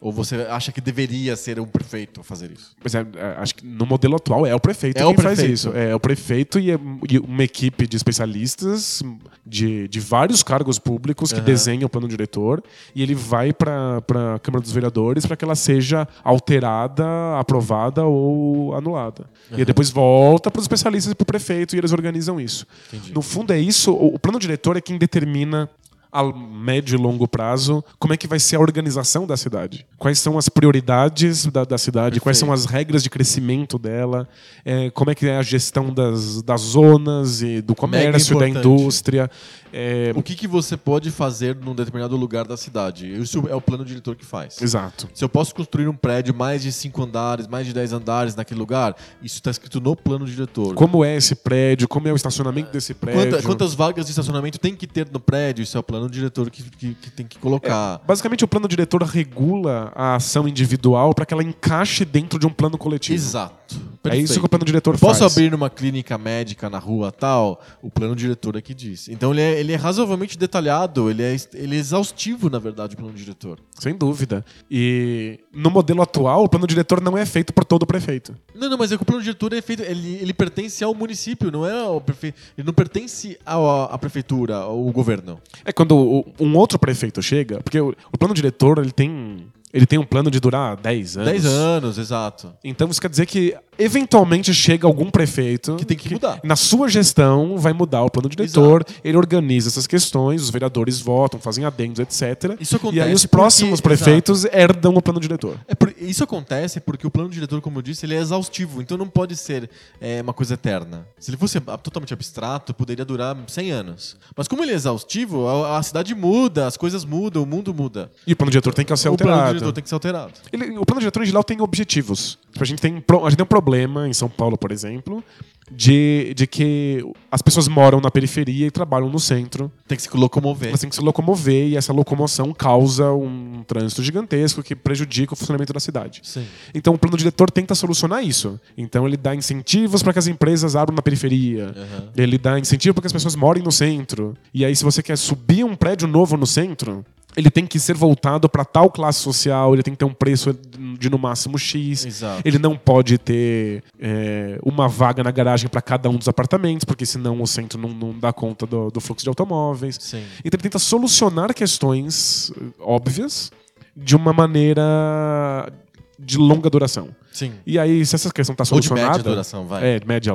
Ou 0.07 0.13
você 0.13 0.37
acha 0.49 0.71
que 0.71 0.81
deveria 0.81 1.35
ser 1.35 1.59
um 1.59 1.67
prefeito 1.67 2.23
fazer 2.23 2.53
isso? 2.53 2.77
Mas 2.83 2.95
é, 2.95 3.01
é, 3.01 3.35
acho 3.39 3.57
que 3.57 3.67
no 3.67 3.85
modelo 3.85 4.15
atual 4.15 4.47
é 4.47 4.55
o 4.55 4.61
prefeito 4.61 4.99
É 4.99 5.03
quem 5.03 5.11
o 5.13 5.15
faz 5.15 5.35
prefeito. 5.39 5.53
isso. 5.53 5.73
É 5.75 5.93
o 5.95 5.99
prefeito 5.99 6.61
e, 6.61 6.71
é- 6.71 6.79
e 7.11 7.19
uma 7.19 7.43
equipe 7.43 7.89
de 7.89 7.97
especialistas 7.97 9.03
de, 9.45 9.89
de 9.89 9.99
vários 9.99 10.45
cargos 10.45 10.79
públicos 10.79 11.33
que 11.33 11.39
Aham. 11.39 11.45
desenham 11.47 11.87
o 11.87 11.89
plano 11.89 12.07
diretor 12.07 12.63
e 12.95 13.03
ele 13.03 13.17
vai 13.17 13.53
para 13.53 13.97
a 14.37 14.39
Câmara 14.39 14.63
dos 14.63 14.71
Vereadores 14.71 15.27
para 15.27 15.37
que 15.37 15.45
ela 15.45 15.57
seja 15.57 16.07
alterada, 16.23 17.05
aprovada 17.39 18.05
ou 18.05 18.75
anulada. 18.75 19.27
E 19.51 19.57
aí 19.57 19.65
depois 19.65 19.91
volta 19.91 20.51
para 20.51 20.59
os 20.61 20.65
especialistas 20.65 21.11
e 21.13 21.15
para 21.15 21.25
o 21.25 21.27
prefeito 21.27 21.75
e 21.75 21.79
eles 21.79 21.93
organizam 21.93 22.41
isso. 22.41 22.65
Entendi. 22.93 23.13
No 23.13 23.23
fundo 23.23 23.53
é 23.53 23.59
isso, 23.59 23.93
o, 23.93 24.15
o 24.15 24.19
plano 24.19 24.39
diretor 24.39 24.77
é 24.77 24.81
quem 24.81 24.97
determina 24.99 25.69
a 26.17 26.33
médio 26.33 26.97
e 26.97 26.99
longo 26.99 27.29
prazo, 27.29 27.85
como 27.99 28.15
é 28.15 28.17
que 28.17 28.27
vai 28.27 28.39
ser 28.39 28.57
a 28.57 28.61
organização 28.61 29.27
da 29.27 29.37
cidade. 29.37 29.87
Quais 29.99 30.19
são 30.19 30.39
as 30.39 30.49
prioridades 30.49 31.47
da, 31.47 31.65
da 31.65 31.77
cidade, 31.77 32.05
Perfeito. 32.05 32.23
quais 32.23 32.39
são 32.39 32.53
as 32.53 32.65
regras 32.65 33.03
de 33.03 33.11
crescimento 33.11 33.79
dela, 33.79 34.29
é, 34.65 34.91
como 34.91 35.11
é 35.11 35.15
que 35.15 35.27
é 35.27 35.37
a 35.37 35.43
gestão 35.43 35.93
das, 35.93 36.43
das 36.43 36.61
zonas 36.61 37.43
e 37.43 37.61
do 37.61 37.75
comércio, 37.75 38.39
da 38.39 38.49
indústria. 38.49 39.31
É, 39.73 40.13
O 40.15 40.23
que, 40.23 40.35
que 40.35 40.47
você 40.47 40.77
pode 40.77 41.11
fazer 41.11 41.57
num 41.57 41.75
determinado 41.75 42.17
lugar 42.17 42.47
da 42.47 42.57
cidade? 42.57 43.11
Isso 43.21 43.45
é 43.49 43.55
o 43.55 43.61
plano 43.61 43.85
diretor 43.85 44.15
que 44.17 44.25
faz. 44.25 44.61
Exato. 44.61 45.09
Se 45.15 45.25
eu 45.25 45.29
posso 45.29 45.55
construir 45.55 45.89
um 45.89 45.95
prédio 45.97 46.35
mais 46.35 46.63
de 46.63 46.73
5 46.73 47.03
andares, 47.03 47.47
mais 47.47 47.67
de 47.67 47.73
10 47.73 47.93
andares 47.93 48.35
naquele 48.35 48.59
lugar, 48.61 48.95
isso 49.23 49.37
está 49.37 49.51
escrito 49.51 49.81
no 49.81 49.95
plano 49.97 50.25
diretor. 50.27 50.75
Como 50.75 51.05
é 51.05 51.17
esse 51.17 51.35
prédio, 51.35 51.89
como 51.89 52.09
é 52.09 52.13
o 52.13 52.17
estacionamento 52.17 52.71
desse 52.73 52.95
prédio. 52.95 53.31
Quanta- 53.33 53.43
quantas 53.43 53.75
vagas 53.75 54.05
de 54.07 54.11
estacionamento 54.13 54.59
tem 54.59 54.75
que 54.75 54.87
ter 54.87 55.09
no 55.11 55.21
prédio? 55.21 55.63
Isso 55.63 55.77
é 55.77 55.81
o 55.81 55.83
plano 55.83 56.09
diretor 56.09 56.51
que, 56.51 56.63
que, 56.63 56.95
que 56.95 57.11
tem 57.11 57.27
que 57.27 57.39
colocar. 57.39 58.01
Basicamente, 58.07 58.45
o 58.45 58.49
plano 58.49 58.69
diretor 58.69 59.03
regula 59.03 59.93
a 59.95 60.15
ação 60.17 60.47
individual 60.49 61.15
para 61.15 61.27
que 61.27 61.35
ela 61.35 61.43
encaixe 61.43 62.05
dentro 62.05 62.39
de 62.39 62.47
um 62.47 62.51
plano 62.51 62.79
coletivo. 62.79 63.15
Exato. 63.17 63.57
É 64.05 64.11
isso 64.17 64.35
Perfeito. 64.35 64.41
que 64.41 64.47
o 64.47 64.49
plano 64.49 64.65
diretor 64.65 64.97
Posso 64.99 65.21
faz. 65.21 65.33
abrir 65.33 65.53
uma 65.53 65.69
clínica 65.69 66.17
médica 66.17 66.71
na 66.71 66.79
rua 66.79 67.11
tal? 67.11 67.61
O 67.83 67.91
plano 67.91 68.15
diretor 68.15 68.55
é 68.57 68.61
que 68.63 68.73
diz. 68.73 69.09
Então 69.09 69.33
ele 69.33 69.41
é, 69.41 69.56
ele 69.59 69.73
é 69.73 69.77
razoavelmente 69.77 70.37
detalhado, 70.39 71.11
ele 71.11 71.23
é, 71.23 71.37
ele 71.55 71.77
é 71.77 71.79
exaustivo, 71.79 72.49
na 72.51 72.59
verdade, 72.59 72.95
o 72.95 72.99
plano 72.99 73.13
diretor. 73.15 73.59
Sem 73.79 73.95
dúvida. 73.97 74.45
E 74.71 75.41
no 75.53 75.71
modelo 75.71 76.03
atual, 76.03 76.45
o 76.45 76.49
plano 76.49 76.67
diretor 76.67 77.01
não 77.01 77.17
é 77.17 77.25
feito 77.27 77.53
por 77.53 77.65
todo 77.65 77.83
o 77.83 77.87
prefeito. 77.87 78.35
Não, 78.55 78.69
não, 78.69 78.79
mas 78.79 78.93
é 78.93 78.97
que 78.97 79.03
o 79.03 79.07
plano 79.07 79.23
diretor 79.23 79.53
é 79.53 79.61
feito. 79.63 79.83
Ele, 79.83 80.15
ele 80.21 80.33
pertence 80.33 80.83
ao 80.85 80.95
município, 80.95 81.51
não 81.51 81.67
é 81.67 81.73
ao 81.85 82.01
prefeito. 82.01 82.39
Ele 82.57 82.67
não 82.67 82.75
pertence 82.75 83.39
ao- 83.45 83.93
à 83.93 83.99
prefeitura, 83.99 84.57
ao 84.57 84.79
governo. 84.93 85.41
É 85.65 85.73
quando 85.73 85.97
o- 85.97 86.27
um 86.41 86.57
outro 86.57 86.79
prefeito 86.79 87.23
chega, 87.23 87.61
porque 87.63 87.81
o, 87.81 87.95
o 88.13 88.19
plano 88.19 88.35
diretor 88.35 88.79
ele 88.79 88.93
tem, 88.93 89.47
ele 89.73 89.87
tem 89.87 89.99
um 89.99 90.05
plano 90.05 90.31
de 90.31 90.41
durar 90.41 90.77
10 90.77 91.17
anos. 91.17 91.31
10 91.31 91.45
anos, 91.47 91.99
exato. 91.99 92.53
Então 92.65 92.89
isso 92.89 93.01
quer 93.01 93.11
dizer 93.11 93.27
que 93.27 93.55
eventualmente 93.79 94.53
chega 94.55 94.87
algum 94.87 95.11
prefeito 95.11 95.77
Que 95.77 95.85
tem 95.85 95.97
que 95.97 96.13
mudar. 96.13 96.41
Na 96.43 96.57
sua 96.57 96.89
gestão 96.89 97.59
vai 97.59 97.73
mudar 97.73 98.03
o 98.03 98.11
plano 98.11 98.29
diretor, 98.29 98.85
ele 99.05 99.17
organiza 99.17 99.69
essas 99.69 99.87
questões, 99.87 100.43
os 100.43 100.51
vereadores 100.51 101.01
votam, 101.01 101.39
fazem 101.41 101.65
adendos, 101.65 101.99
etc. 102.01 102.57
Isso 102.61 102.77
e 102.77 103.01
aí 103.01 103.01
acontece 103.01 103.15
os 103.15 103.27
próximos 103.27 103.81
porque- 103.81 103.97
prefeitos 103.97 104.45
herdam 104.47 104.95
o 104.95 105.03
plano 105.03 105.21
diretor. 105.21 105.59
É 105.69 105.75
por- 105.75 105.95
isso 105.99 106.23
acontece 106.25 106.81
porque 106.81 107.07
o 107.07 107.11
plano 107.11 107.31
diretor, 107.31 107.61
como 107.61 107.79
eu 107.79 107.83
disse, 107.83 108.07
ele 108.07 108.15
é 108.15 108.19
exaustivo, 108.19 108.81
então 108.81 108.97
não 108.97 109.09
pode 109.09 109.37
ser 109.37 109.69
é, 110.01 110.21
uma 110.23 110.33
coisa 110.33 110.55
eterna. 110.55 111.07
Se 111.19 111.31
ele 111.31 111.37
fosse 111.37 111.59
totalmente 111.61 112.13
abstrato, 112.13 112.73
poderia 112.75 113.05
durar 113.05 113.37
100 113.47 113.71
anos. 113.71 114.17
Mas 114.37 114.49
como 114.49 114.63
ele 114.63 114.73
é 114.73 114.75
exaustivo, 114.75 115.47
a, 115.47 115.79
a 115.79 115.83
cidade 115.83 116.15
muda, 116.15 116.67
as 116.67 116.77
coisas 116.77 117.05
mudam, 117.05 117.43
o 117.43 117.47
mundo 117.47 117.73
muda. 117.75 118.11
E 118.27 118.33
o 118.33 118.37
plano 118.37 118.51
diretor 118.51 118.75
tem 118.75 118.85
que 118.85 118.97
ser 118.97 119.09
o 119.09 119.17
plano 119.17 119.33
alterado. 119.33 119.55
diretor 119.59 119.73
tem 119.73 119.83
que 119.83 119.89
ser 119.89 119.95
alterado. 119.95 120.33
Ele- 120.53 120.79
o 120.79 120.85
plano 120.85 121.01
diretor 121.01 121.23
em 121.23 121.27
geral 121.27 121.45
tem 121.45 121.61
objetivos. 121.61 122.39
Tipo, 122.57 122.65
a, 122.65 122.67
gente 122.67 122.81
tem, 122.81 122.93
a 122.95 123.29
gente 123.29 123.37
tem 123.37 123.45
um 123.45 123.47
problema 123.47 124.09
em 124.09 124.15
São 124.15 124.31
Paulo, 124.31 124.57
por 124.57 124.73
exemplo, 124.73 125.23
de, 125.71 126.33
de 126.35 126.47
que 126.47 127.05
as 127.31 127.43
pessoas 127.43 127.69
moram 127.69 128.01
na 128.01 128.11
periferia 128.11 128.67
e 128.67 128.71
trabalham 128.71 129.11
no 129.11 129.21
centro. 129.21 129.71
Tem 129.87 129.95
que 129.95 130.03
se 130.03 130.17
locomover. 130.17 130.71
Elas 130.71 130.81
têm 130.81 130.89
que 130.89 130.97
se 130.97 131.03
locomover 131.03 131.69
e 131.69 131.77
essa 131.77 131.93
locomoção 131.93 132.55
causa 132.55 133.13
um 133.13 133.63
trânsito 133.67 134.03
gigantesco 134.03 134.63
que 134.63 134.75
prejudica 134.75 135.35
o 135.35 135.37
funcionamento 135.37 135.71
da 135.71 135.81
cidade. 135.81 136.23
Sim. 136.23 136.47
Então 136.75 136.95
o 136.95 136.99
plano 136.99 137.19
diretor 137.19 137.51
tenta 137.51 137.75
solucionar 137.75 138.25
isso. 138.25 138.59
Então 138.75 139.07
ele 139.07 139.19
dá 139.19 139.35
incentivos 139.35 140.03
para 140.03 140.15
que 140.15 140.19
as 140.19 140.27
empresas 140.27 140.75
abram 140.75 140.97
na 140.97 141.03
periferia. 141.03 141.75
Aham. 141.77 142.09
Ele 142.17 142.39
dá 142.39 142.59
incentivo 142.59 142.95
para 142.95 143.03
que 143.03 143.09
as 143.09 143.13
pessoas 143.13 143.37
morem 143.37 143.63
no 143.63 143.71
centro. 143.71 144.35
E 144.55 144.65
aí, 144.65 144.75
se 144.75 144.83
você 144.83 145.03
quer 145.03 145.19
subir 145.19 145.63
um 145.63 145.77
prédio 145.77 146.09
novo 146.09 146.39
no 146.39 146.47
centro, 146.47 147.05
ele 147.37 147.51
tem 147.51 147.67
que 147.67 147.79
ser 147.79 147.95
voltado 147.95 148.49
para 148.49 148.65
tal 148.65 148.91
classe 148.91 149.21
social, 149.21 149.75
ele 149.75 149.83
tem 149.83 149.93
que 149.93 149.99
ter 149.99 150.05
um 150.05 150.13
preço 150.13 150.57
de 150.99 151.11
no 151.11 151.19
máximo 151.19 151.59
X. 151.59 152.07
Exato. 152.07 152.43
Ele 152.45 152.59
não 152.59 152.77
pode 152.77 153.19
ter 153.19 153.85
é, 154.01 154.59
uma 154.63 154.89
vaga 154.89 155.23
na 155.23 155.31
garagem 155.31 155.69
para 155.69 155.83
cada 155.83 156.09
um 156.09 156.17
dos 156.17 156.29
apartamentos, 156.29 156.85
porque 156.85 157.05
senão 157.05 157.41
o 157.43 157.47
centro 157.47 157.79
não, 157.79 157.91
não 157.91 158.19
dá 158.19 158.33
conta 158.33 158.67
do, 158.67 158.91
do 158.91 159.01
fluxo 159.01 159.25
de 159.25 159.29
automóveis. 159.29 159.99
Sim. 160.01 160.25
Então 160.43 160.57
ele 160.57 160.63
tenta 160.63 160.79
solucionar 160.79 161.53
questões 161.53 162.51
eh, 162.57 162.65
óbvias 162.81 163.53
de 163.95 164.17
uma 164.17 164.33
maneira 164.33 165.71
de 166.19 166.39
longa 166.39 166.71
duração. 166.71 167.09
Sim. 167.33 167.53
E 167.67 167.79
aí, 167.79 168.05
se 168.07 168.15
essa 168.15 168.33
questão 168.33 168.55
está 168.55 168.65
Ou 168.75 168.81
de 168.81 168.87
solucionada. 168.87 169.19
média 169.19 169.31
duração, 169.31 169.67
vai. 169.67 169.97
É, 169.97 170.01
média, 170.07 170.33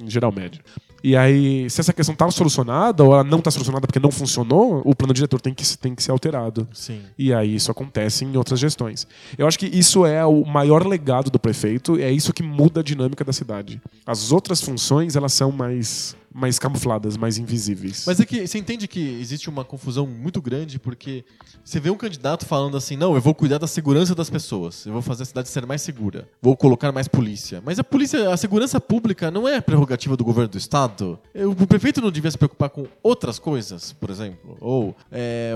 em 0.00 0.08
geral, 0.08 0.30
média. 0.30 0.60
E 1.02 1.16
aí, 1.16 1.68
se 1.70 1.80
essa 1.80 1.92
questão 1.92 2.12
está 2.12 2.30
solucionada 2.30 3.04
ou 3.04 3.12
ela 3.12 3.24
não 3.24 3.38
está 3.38 3.50
solucionada 3.50 3.86
porque 3.86 4.00
não 4.00 4.10
funcionou, 4.10 4.82
o 4.84 4.94
plano 4.94 5.14
diretor 5.14 5.40
tem 5.40 5.54
que, 5.54 5.78
tem 5.78 5.94
que 5.94 6.02
ser 6.02 6.10
alterado. 6.10 6.66
Sim. 6.72 7.00
E 7.16 7.32
aí 7.32 7.54
isso 7.54 7.70
acontece 7.70 8.24
em 8.24 8.36
outras 8.36 8.58
gestões. 8.58 9.06
Eu 9.36 9.46
acho 9.46 9.58
que 9.58 9.66
isso 9.66 10.04
é 10.04 10.24
o 10.24 10.44
maior 10.44 10.86
legado 10.86 11.30
do 11.30 11.38
prefeito, 11.38 11.98
é 11.98 12.10
isso 12.10 12.32
que 12.32 12.42
muda 12.42 12.80
a 12.80 12.82
dinâmica 12.82 13.24
da 13.24 13.32
cidade. 13.32 13.80
As 14.06 14.32
outras 14.32 14.60
funções, 14.60 15.16
elas 15.16 15.32
são 15.32 15.52
mais, 15.52 16.16
mais 16.38 16.58
camufladas, 16.58 17.16
mais 17.16 17.36
invisíveis. 17.38 18.04
Mas 18.06 18.20
é 18.20 18.24
que 18.24 18.46
você 18.46 18.58
entende 18.58 18.86
que 18.86 19.00
existe 19.20 19.48
uma 19.50 19.64
confusão 19.64 20.06
muito 20.06 20.40
grande 20.40 20.78
porque 20.78 21.24
você 21.64 21.80
vê 21.80 21.90
um 21.90 21.96
candidato 21.96 22.46
falando 22.46 22.76
assim: 22.76 22.96
não, 22.96 23.14
eu 23.14 23.20
vou 23.20 23.34
cuidar 23.34 23.58
da 23.58 23.66
segurança 23.66 24.14
das 24.14 24.30
pessoas, 24.30 24.86
eu 24.86 24.92
vou 24.92 25.02
fazer 25.02 25.24
a 25.24 25.26
cidade 25.26 25.48
ser 25.48 25.66
mais 25.66 25.82
segura, 25.82 26.28
vou 26.40 26.56
colocar 26.56 26.92
mais 26.92 27.08
polícia. 27.08 27.60
Mas 27.64 27.78
a 27.78 27.84
polícia, 27.84 28.32
a 28.32 28.36
segurança 28.36 28.80
pública 28.80 29.30
não 29.30 29.46
é 29.48 29.60
prerrogativa 29.60 30.16
do 30.16 30.24
governo 30.24 30.48
do 30.50 30.58
estado. 30.58 31.18
Eu- 31.34 31.50
O 31.50 31.66
prefeito 31.66 32.00
não 32.00 32.10
devia 32.10 32.30
se 32.30 32.38
preocupar 32.38 32.70
com 32.70 32.86
outras 33.02 33.38
coisas, 33.38 33.92
por 33.92 34.10
exemplo. 34.10 34.56
Ou 34.60 34.94
é, 35.10 35.52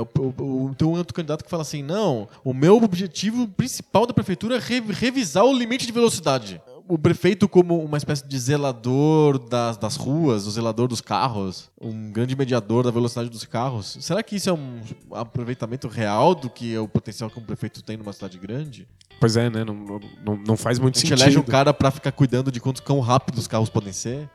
tem 0.77 0.89
um 0.89 0.93
outro 0.93 1.15
candidato 1.15 1.45
que 1.45 1.51
fala 1.51 1.63
assim: 1.63 1.83
não, 1.83 2.29
o 2.45 2.53
meu 2.53 2.77
objetivo 2.83 3.47
principal 3.49 4.07
da 4.07 4.13
prefeitura 4.13 4.57
é 4.57 4.59
re- 4.59 4.81
revisar 4.91 5.45
o 5.45 5.53
limite 5.57 5.87
de 5.87 5.93
velocidade. 5.93 6.61
O 6.93 6.99
prefeito, 6.99 7.49
como 7.49 7.83
uma 7.83 7.97
espécie 7.97 8.23
de 8.29 8.39
zelador 8.39 9.39
das, 9.39 9.79
das 9.79 9.97
ruas, 9.97 10.47
o 10.47 10.51
zelador 10.51 10.87
dos 10.89 11.01
carros, 11.01 11.71
um 11.81 12.13
grande 12.13 12.37
mediador 12.37 12.85
da 12.85 12.91
velocidade 12.91 13.31
dos 13.31 13.47
carros, 13.47 13.97
será 13.99 14.23
que 14.23 14.37
isso 14.37 14.51
é 14.51 14.53
um 14.53 14.83
aproveitamento 15.13 15.89
real 15.89 16.35
do 16.35 16.51
que 16.51 16.75
é 16.75 16.79
o 16.79 16.87
potencial 16.87 17.31
que 17.31 17.39
um 17.39 17.43
prefeito 17.43 17.83
tem 17.83 17.97
numa 17.97 18.13
cidade 18.13 18.37
grande? 18.37 18.87
Pois 19.19 19.39
é, 19.39 19.49
né? 19.49 19.65
Não, 19.65 19.75
não, 20.23 20.37
não 20.47 20.55
faz 20.55 20.79
muito 20.79 20.97
A 20.97 20.99
gente 21.01 21.09
sentido. 21.09 21.23
elege 21.25 21.39
um 21.39 21.43
cara 21.43 21.73
pra 21.73 21.91
ficar 21.91 22.13
cuidando 22.13 22.53
de 22.53 22.61
quanto 22.61 22.83
quão 22.83 23.01
rápido 23.01 23.39
os 23.39 23.47
carros 23.49 23.71
podem 23.71 23.95
ser? 23.95 24.29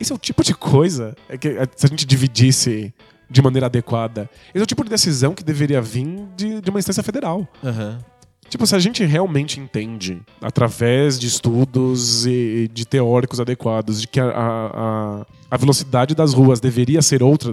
Esse 0.00 0.10
é 0.10 0.14
o 0.14 0.18
tipo 0.18 0.42
de 0.42 0.54
coisa 0.54 1.14
é 1.28 1.38
que 1.38 1.46
é, 1.50 1.68
se 1.76 1.86
a 1.86 1.88
gente 1.88 2.04
dividisse 2.04 2.92
de 3.30 3.40
maneira 3.40 3.66
adequada, 3.66 4.28
esse 4.48 4.58
é 4.58 4.62
o 4.64 4.66
tipo 4.66 4.82
de 4.82 4.90
decisão 4.90 5.36
que 5.36 5.44
deveria 5.44 5.80
vir 5.80 6.26
de, 6.36 6.60
de 6.60 6.68
uma 6.68 6.80
instância 6.80 7.04
federal. 7.04 7.46
Aham. 7.62 8.00
Tipo, 8.50 8.66
se 8.66 8.74
a 8.74 8.80
gente 8.80 9.04
realmente 9.04 9.60
entende, 9.60 10.20
através 10.42 11.18
de 11.20 11.28
estudos 11.28 12.26
e 12.26 12.68
de 12.72 12.84
teóricos 12.84 13.38
adequados, 13.38 14.00
de 14.00 14.08
que 14.08 14.18
a, 14.18 14.26
a, 14.26 15.20
a 15.20 15.26
velocidade 15.56 16.14
das 16.14 16.32
ruas 16.32 16.60
deveria 16.60 17.02
ser 17.02 17.22
outra, 17.22 17.52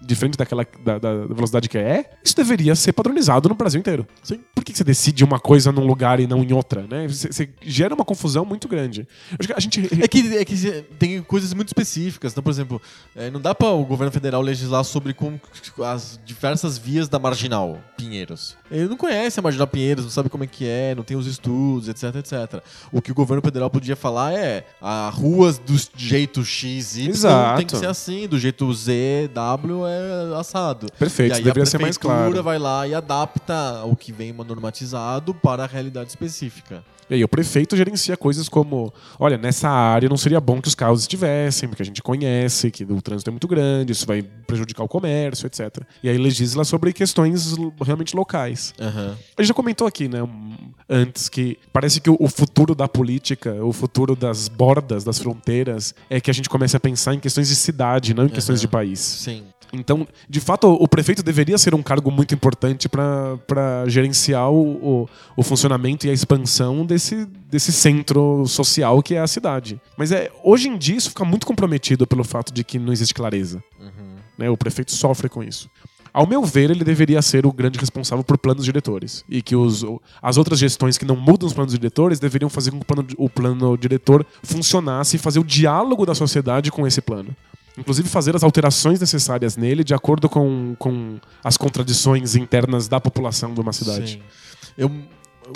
diferente 0.00 0.36
daquela 0.36 0.66
da, 0.84 0.98
da 0.98 1.26
velocidade 1.26 1.68
que 1.68 1.78
é, 1.78 2.10
isso 2.22 2.36
deveria 2.36 2.74
ser 2.74 2.92
padronizado 2.92 3.48
no 3.48 3.54
Brasil 3.54 3.80
inteiro. 3.80 4.06
Sim. 4.22 4.40
Por 4.54 4.64
que 4.64 4.72
que 4.72 4.78
você 4.78 4.84
decide 4.84 5.24
uma 5.24 5.40
coisa 5.40 5.72
num 5.72 5.86
lugar 5.86 6.20
e 6.20 6.26
não 6.26 6.42
em 6.42 6.52
outra? 6.52 6.86
Né? 6.88 7.08
Você, 7.08 7.28
você 7.32 7.48
gera 7.62 7.94
uma 7.94 8.04
confusão 8.04 8.44
muito 8.44 8.68
grande. 8.68 9.06
A 9.54 9.60
gente. 9.60 9.88
É 10.02 10.08
que, 10.08 10.36
é 10.36 10.44
que 10.44 10.82
tem 10.98 11.22
coisas 11.22 11.54
muito 11.54 11.68
específicas. 11.68 12.32
Então, 12.32 12.42
por 12.42 12.50
exemplo, 12.50 12.80
é, 13.16 13.30
não 13.30 13.40
dá 13.40 13.54
para 13.54 13.68
o 13.68 13.84
governo 13.84 14.12
federal 14.12 14.42
legislar 14.42 14.84
sobre 14.84 15.14
como 15.14 15.40
as 15.84 16.20
diversas 16.24 16.78
vias 16.78 17.08
da 17.08 17.18
Marginal 17.18 17.78
Pinheiros. 17.96 18.56
Ele 18.70 18.88
não 18.88 18.96
conhece 18.96 19.40
a 19.40 19.42
Marginal 19.42 19.66
Pinheiros, 19.66 20.04
não 20.04 20.10
sabe 20.10 20.28
como 20.28 20.44
é 20.44 20.46
que 20.46 20.66
é, 20.66 20.94
não 20.94 21.02
tem 21.02 21.16
os 21.16 21.26
estudos, 21.26 21.88
etc, 21.88 22.16
etc. 22.16 22.62
O 22.92 23.00
que 23.00 23.10
o 23.10 23.14
governo 23.14 23.42
federal 23.42 23.70
podia 23.70 23.96
falar 23.96 24.34
é 24.34 24.66
a 24.80 25.08
ruas 25.10 25.58
do 25.58 25.74
jeito 25.96 26.44
X, 26.44 26.96
Y 26.96 27.08
Exato. 27.08 27.37
Tem 27.56 27.66
que 27.66 27.76
ser 27.76 27.86
assim, 27.86 28.26
do 28.26 28.38
jeito 28.38 28.72
Z, 28.72 29.30
W 29.32 29.86
é 29.86 30.38
assado. 30.38 30.86
Perfeito, 30.98 31.32
e 31.32 31.36
aí 31.36 31.42
deveria 31.42 31.62
a 31.62 31.66
ser 31.66 31.78
mais 31.78 31.98
prefeitura 31.98 32.30
claro. 32.30 32.42
vai 32.42 32.58
lá 32.58 32.86
e 32.86 32.94
adapta 32.94 33.82
o 33.84 33.96
que 33.96 34.12
vem 34.12 34.32
normatizado 34.32 35.34
para 35.34 35.64
a 35.64 35.66
realidade 35.66 36.10
específica. 36.10 36.82
E 37.10 37.14
aí 37.14 37.24
o 37.24 37.28
prefeito 37.28 37.76
gerencia 37.76 38.16
coisas 38.16 38.48
como, 38.48 38.92
olha, 39.18 39.38
nessa 39.38 39.68
área 39.68 40.08
não 40.08 40.16
seria 40.16 40.40
bom 40.40 40.60
que 40.60 40.68
os 40.68 40.74
carros 40.74 41.00
estivessem, 41.00 41.68
porque 41.68 41.82
a 41.82 41.86
gente 41.86 42.02
conhece 42.02 42.70
que 42.70 42.84
o 42.84 43.00
trânsito 43.00 43.30
é 43.30 43.32
muito 43.32 43.48
grande, 43.48 43.92
isso 43.92 44.06
vai 44.06 44.22
prejudicar 44.22 44.84
o 44.84 44.88
comércio, 44.88 45.46
etc. 45.46 45.82
E 46.02 46.08
aí 46.08 46.18
legisla 46.18 46.64
sobre 46.64 46.92
questões 46.92 47.54
realmente 47.84 48.14
locais. 48.14 48.74
Aham. 48.80 49.16
A 49.36 49.42
gente 49.42 49.48
já 49.48 49.54
comentou 49.54 49.86
aqui, 49.86 50.08
né, 50.08 50.18
antes 50.88 51.28
que 51.28 51.58
parece 51.72 52.00
que 52.00 52.10
o, 52.10 52.28
futuro 52.28 52.74
da 52.74 52.88
política, 52.88 53.52
o 53.64 53.72
futuro 53.72 54.14
das 54.14 54.48
bordas, 54.48 55.04
das 55.04 55.18
fronteiras, 55.18 55.94
é 56.10 56.20
que 56.20 56.30
a 56.30 56.34
gente 56.34 56.48
comece 56.48 56.76
a 56.76 56.80
pensar 56.80 57.14
em 57.14 57.20
questões 57.20 57.48
de 57.48 57.56
cidade, 57.56 58.14
não 58.14 58.26
em 58.26 58.28
questões 58.28 58.58
Aham. 58.58 58.62
de 58.62 58.68
país. 58.68 58.98
Sim. 58.98 59.44
Então, 59.72 60.06
de 60.28 60.40
fato, 60.40 60.68
o 60.68 60.88
prefeito 60.88 61.22
deveria 61.22 61.58
ser 61.58 61.74
um 61.74 61.82
cargo 61.82 62.10
muito 62.10 62.34
importante 62.34 62.88
para 62.88 63.84
gerenciar 63.86 64.50
o, 64.50 65.02
o, 65.02 65.08
o 65.36 65.42
funcionamento 65.42 66.06
e 66.06 66.10
a 66.10 66.12
expansão 66.12 66.84
desse, 66.84 67.26
desse 67.50 67.72
centro 67.72 68.46
social 68.46 69.02
que 69.02 69.14
é 69.14 69.20
a 69.20 69.26
cidade. 69.26 69.80
Mas 69.96 70.12
é, 70.12 70.30
hoje 70.42 70.68
em 70.68 70.78
dia 70.78 70.96
isso 70.96 71.10
fica 71.10 71.24
muito 71.24 71.46
comprometido 71.46 72.06
pelo 72.06 72.24
fato 72.24 72.52
de 72.52 72.64
que 72.64 72.78
não 72.78 72.92
existe 72.92 73.14
clareza. 73.14 73.62
Uhum. 73.78 74.16
né? 74.36 74.50
O 74.50 74.56
prefeito 74.56 74.92
sofre 74.92 75.28
com 75.28 75.42
isso. 75.42 75.68
Ao 76.12 76.26
meu 76.26 76.42
ver, 76.42 76.70
ele 76.70 76.84
deveria 76.84 77.20
ser 77.22 77.46
o 77.46 77.52
grande 77.52 77.78
responsável 77.78 78.24
por 78.24 78.38
planos 78.38 78.64
diretores. 78.64 79.24
E 79.28 79.42
que 79.42 79.54
os, 79.54 79.84
as 80.20 80.36
outras 80.36 80.58
gestões 80.58 80.98
que 80.98 81.04
não 81.04 81.14
mudam 81.14 81.46
os 81.46 81.52
planos 81.52 81.72
diretores 81.72 82.18
deveriam 82.18 82.48
fazer 82.48 82.70
com 82.70 82.78
que 82.78 82.82
o 82.82 82.86
plano, 82.86 83.08
o 83.18 83.30
plano 83.30 83.78
diretor 83.78 84.26
funcionasse 84.42 85.16
e 85.16 85.18
fazer 85.18 85.38
o 85.38 85.44
diálogo 85.44 86.06
da 86.06 86.14
sociedade 86.14 86.70
com 86.70 86.86
esse 86.86 87.00
plano. 87.00 87.36
Inclusive 87.78 88.08
fazer 88.08 88.34
as 88.34 88.42
alterações 88.42 89.00
necessárias 89.00 89.56
nele 89.56 89.84
de 89.84 89.94
acordo 89.94 90.28
com, 90.28 90.74
com 90.78 91.18
as 91.42 91.56
contradições 91.56 92.34
internas 92.34 92.88
da 92.88 93.00
população 93.00 93.54
de 93.54 93.60
uma 93.60 93.72
cidade. 93.72 94.12
Sim. 94.12 94.22
Eu, 94.76 94.90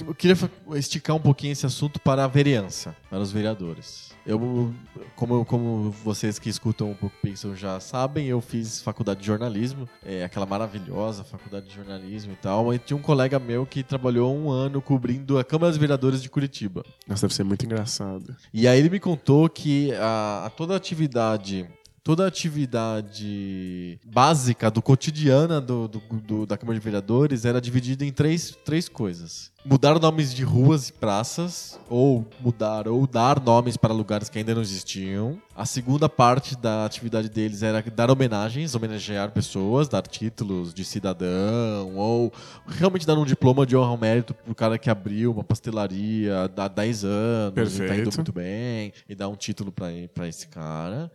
eu 0.07 0.15
queria 0.15 0.37
esticar 0.75 1.17
um 1.17 1.21
pouquinho 1.21 1.53
esse 1.53 1.67
assunto 1.67 2.01
para 2.01 2.25
a 2.25 2.29
vereança, 2.29 2.97
para 3.11 3.21
os 3.21 3.31
vereadores. 3.31 4.13
Eu, 4.25 4.73
como, 5.17 5.45
como 5.45 5.91
vocês 6.05 6.39
que 6.39 6.49
escutam 6.49 6.93
um 6.93 6.95
pouco 6.95 7.17
Pixel 7.21 7.57
já 7.57 7.81
sabem, 7.81 8.29
eu 8.29 8.41
fiz 8.41 8.81
faculdade 8.81 9.21
de 9.21 9.27
jornalismo, 9.27 9.89
é 10.05 10.23
aquela 10.23 10.47
maravilhosa 10.47 11.25
faculdade 11.25 11.67
de 11.69 11.75
jornalismo 11.75 12.33
e 12.33 12.37
tal. 12.37 12.73
E 12.73 12.79
tinha 12.79 12.97
um 12.97 13.03
colega 13.03 13.41
meu 13.41 13.67
que 13.67 13.83
trabalhou 13.83 14.33
um 14.35 14.49
ano 14.49 14.81
cobrindo 14.81 15.39
a 15.39 15.45
Câmara 15.45 15.71
dos 15.71 15.79
Vereadores 15.79 16.23
de 16.23 16.31
Curitiba. 16.31 16.85
Nossa, 17.07 17.23
deve 17.23 17.35
ser 17.35 17.43
muito 17.43 17.67
engraçado. 17.67 18.37
E 18.55 18.69
aí 18.69 18.79
ele 18.79 18.91
me 18.91 19.01
contou 19.01 19.49
que 19.49 19.93
a, 19.95 20.45
a 20.47 20.51
toda 20.51 20.77
atividade. 20.77 21.69
Toda 22.05 22.27
atividade 22.27 23.97
básica 24.05 24.69
do 24.73 24.83
cotidiano 24.83 25.61
do, 25.61 25.87
do- 25.87 26.03
do- 26.27 26.47
da 26.47 26.57
Câmara 26.59 26.77
de 26.77 26.85
Vereadores 26.85 27.45
era 27.45 27.61
dividida 27.61 28.05
em 28.05 28.11
três, 28.11 28.57
três 28.65 28.89
coisas. 28.89 29.53
Mudar 29.65 29.97
nomes 30.01 30.35
de 30.35 30.43
ruas 30.43 30.89
e 30.89 30.93
praças, 30.93 31.79
ou 31.89 32.27
mudar 32.41 32.89
ou 32.89 33.07
dar 33.07 33.41
nomes 33.41 33.77
para 33.77 33.95
lugares 33.95 34.29
que 34.29 34.37
ainda 34.37 34.53
não 34.53 34.61
existiam. 34.63 35.41
A 35.55 35.65
segunda 35.65 36.09
parte 36.09 36.57
da 36.57 36.85
atividade 36.85 37.29
deles 37.29 37.63
era 37.63 37.81
dar 37.83 38.11
homenagens, 38.11 38.75
homenagear 38.75 39.31
pessoas, 39.31 39.89
dar 39.89 40.03
títulos 40.03 40.75
de 40.75 40.85
cidadão, 40.85 41.95
ou 41.95 42.33
realmente 42.67 43.07
dar 43.07 43.17
um 43.17 43.25
diploma 43.25 43.65
de 43.65 43.77
honra 43.77 43.91
ao 43.91 43.97
mérito 43.99 44.35
pro 44.35 44.53
cara 44.57 44.77
que 44.77 44.91
abriu 44.91 45.31
uma 45.31 45.45
pastelaria 45.45 46.51
há 46.57 46.67
10 46.67 47.05
anos, 47.05 47.75
e 47.77 47.79
tá 47.79 47.85
indo 47.85 47.87
Perfeito. 47.87 48.17
muito 48.17 48.33
bem, 48.33 48.93
e 49.09 49.15
dar 49.15 49.29
um 49.29 49.37
título 49.37 49.71
pra 49.71 50.27
esse 50.27 50.49
cara. 50.49 51.09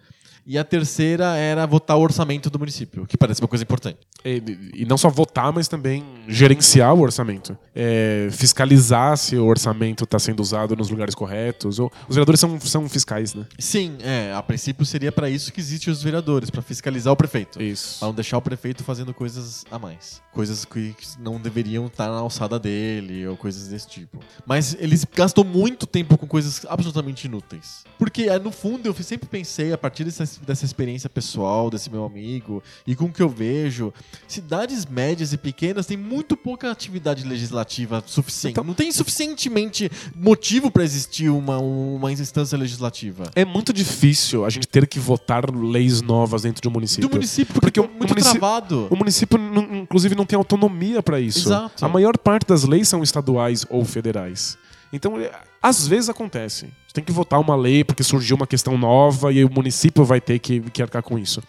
E 0.49 0.57
a 0.57 0.63
terceira 0.63 1.35
era 1.35 1.65
votar 1.65 1.97
o 1.97 1.99
orçamento 1.99 2.49
do 2.49 2.57
município, 2.57 3.05
que 3.05 3.17
parece 3.17 3.41
uma 3.41 3.49
coisa 3.49 3.65
importante. 3.65 3.97
E, 4.23 4.71
e 4.75 4.85
não 4.85 4.97
só 4.97 5.09
votar, 5.09 5.51
mas 5.51 5.67
também 5.67 6.05
gerenciar 6.25 6.93
o 6.95 7.01
orçamento. 7.01 7.57
É, 7.75 8.29
fiscalizar 8.31 9.17
se 9.17 9.35
o 9.35 9.45
orçamento 9.45 10.05
está 10.05 10.17
sendo 10.17 10.39
usado 10.39 10.73
nos 10.73 10.89
lugares 10.89 11.13
corretos. 11.13 11.79
Ou, 11.79 11.91
os 12.07 12.15
vereadores 12.15 12.39
são, 12.39 12.57
são 12.61 12.87
fiscais, 12.87 13.33
né? 13.33 13.45
Sim, 13.59 13.97
é, 14.01 14.33
a 14.33 14.41
princípio 14.41 14.85
seria 14.85 15.11
para 15.11 15.29
isso 15.29 15.51
que 15.51 15.59
existem 15.59 15.91
os 15.91 16.01
vereadores, 16.01 16.49
para 16.49 16.61
fiscalizar 16.61 17.11
o 17.11 17.17
prefeito. 17.17 17.61
Isso. 17.61 17.99
Pra 17.99 18.07
não 18.07 18.15
deixar 18.15 18.37
o 18.37 18.41
prefeito 18.41 18.85
fazendo 18.85 19.13
coisas 19.13 19.65
a 19.69 19.77
mais. 19.77 20.21
Coisas 20.31 20.63
que 20.63 20.95
não 21.19 21.41
deveriam 21.41 21.87
estar 21.87 22.07
na 22.07 22.19
alçada 22.19 22.57
dele, 22.57 23.27
ou 23.27 23.35
coisas 23.35 23.67
desse 23.67 23.87
tipo. 23.89 24.19
Mas 24.45 24.77
eles 24.79 25.05
gastam 25.13 25.43
muito 25.43 25.85
tempo 25.85 26.17
com 26.17 26.25
coisas 26.25 26.65
absolutamente 26.69 27.27
inúteis. 27.27 27.83
Porque, 27.99 28.23
é, 28.23 28.39
no 28.39 28.51
fundo, 28.51 28.85
eu 28.85 28.93
sempre 28.93 29.27
pensei, 29.27 29.73
a 29.73 29.77
partir 29.77 30.05
dessa, 30.05 30.36
dessa 30.45 30.65
experiência 30.65 31.09
pessoal, 31.09 31.69
desse 31.69 31.89
meu 31.89 32.05
amigo, 32.05 32.61
e 32.85 32.95
com 32.95 33.05
o 33.05 33.11
que 33.11 33.21
eu 33.21 33.29
vejo, 33.29 33.93
cidades 34.27 34.85
médias 34.85 35.33
e 35.33 35.37
pequenas 35.37 35.85
têm 35.85 35.97
muito 35.97 36.35
pouca 36.35 36.71
atividade 36.71 37.23
legislativa 37.25 38.03
suficiente. 38.05 38.51
Então- 38.53 38.63
não 38.63 38.73
tem 38.73 38.91
suficientemente 38.91 39.89
motivo 40.15 40.69
para 40.71 40.83
existir 40.83 41.29
uma, 41.29 41.57
uma 41.57 42.11
instância 42.11 42.57
legislativa. 42.57 43.23
É 43.35 43.45
muito 43.45 43.71
difícil 43.73 44.45
a 44.45 44.49
gente 44.49 44.67
ter 44.67 44.87
que 44.87 44.99
votar 44.99 45.49
leis 45.53 46.01
novas 46.01 46.41
dentro 46.43 46.61
de 46.61 46.67
um 46.67 46.71
município. 46.71 47.07
Do 47.09 47.13
município, 47.15 47.53
porque, 47.53 47.67
Porque 47.67 47.79
é 47.79 47.83
o 47.83 47.89
muito 47.89 48.09
munici- 48.13 48.31
travado. 48.31 48.87
O 48.89 48.95
município, 48.95 49.39
inclusive, 49.73 50.15
não 50.15 50.25
tem 50.25 50.37
autonomia 50.37 51.01
para 51.01 51.19
isso. 51.19 51.47
Exato. 51.49 51.83
A 51.83 51.89
maior 51.89 52.17
parte 52.17 52.45
das 52.47 52.63
leis 52.63 52.87
são 52.87 53.01
estaduais 53.03 53.65
ou 53.69 53.83
federais. 53.85 54.57
Então, 54.91 55.19
é, 55.19 55.31
às 55.61 55.87
vezes 55.87 56.09
acontece. 56.09 56.65
Você 56.87 56.93
tem 56.93 57.03
que 57.03 57.11
votar 57.11 57.39
uma 57.39 57.55
lei 57.55 57.83
porque 57.83 58.03
surgiu 58.03 58.35
uma 58.35 58.47
questão 58.47 58.77
nova 58.77 59.31
e 59.31 59.43
o 59.43 59.49
município 59.51 60.03
vai 60.03 60.21
ter 60.21 60.39
que, 60.39 60.61
que 60.61 60.81
arcar 60.81 61.03
com 61.03 61.17
isso. 61.17 61.41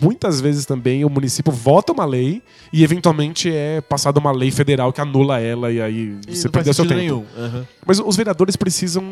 Muitas 0.00 0.40
vezes 0.40 0.66
também 0.66 1.04
o 1.04 1.08
município 1.08 1.52
vota 1.52 1.92
uma 1.92 2.04
lei 2.04 2.42
e 2.72 2.82
eventualmente 2.82 3.50
é 3.50 3.80
passada 3.80 4.18
uma 4.18 4.32
lei 4.32 4.50
federal 4.50 4.92
que 4.92 5.00
anula 5.00 5.40
ela 5.40 5.70
e 5.70 5.80
aí 5.80 6.18
E 6.26 6.36
você 6.36 6.48
perdeu 6.48 6.74
seu 6.74 6.86
tempo. 6.86 7.24
Aham. 7.36 7.66
Mas 7.86 8.00
os 8.00 8.16
vereadores 8.16 8.56
precisam 8.56 9.04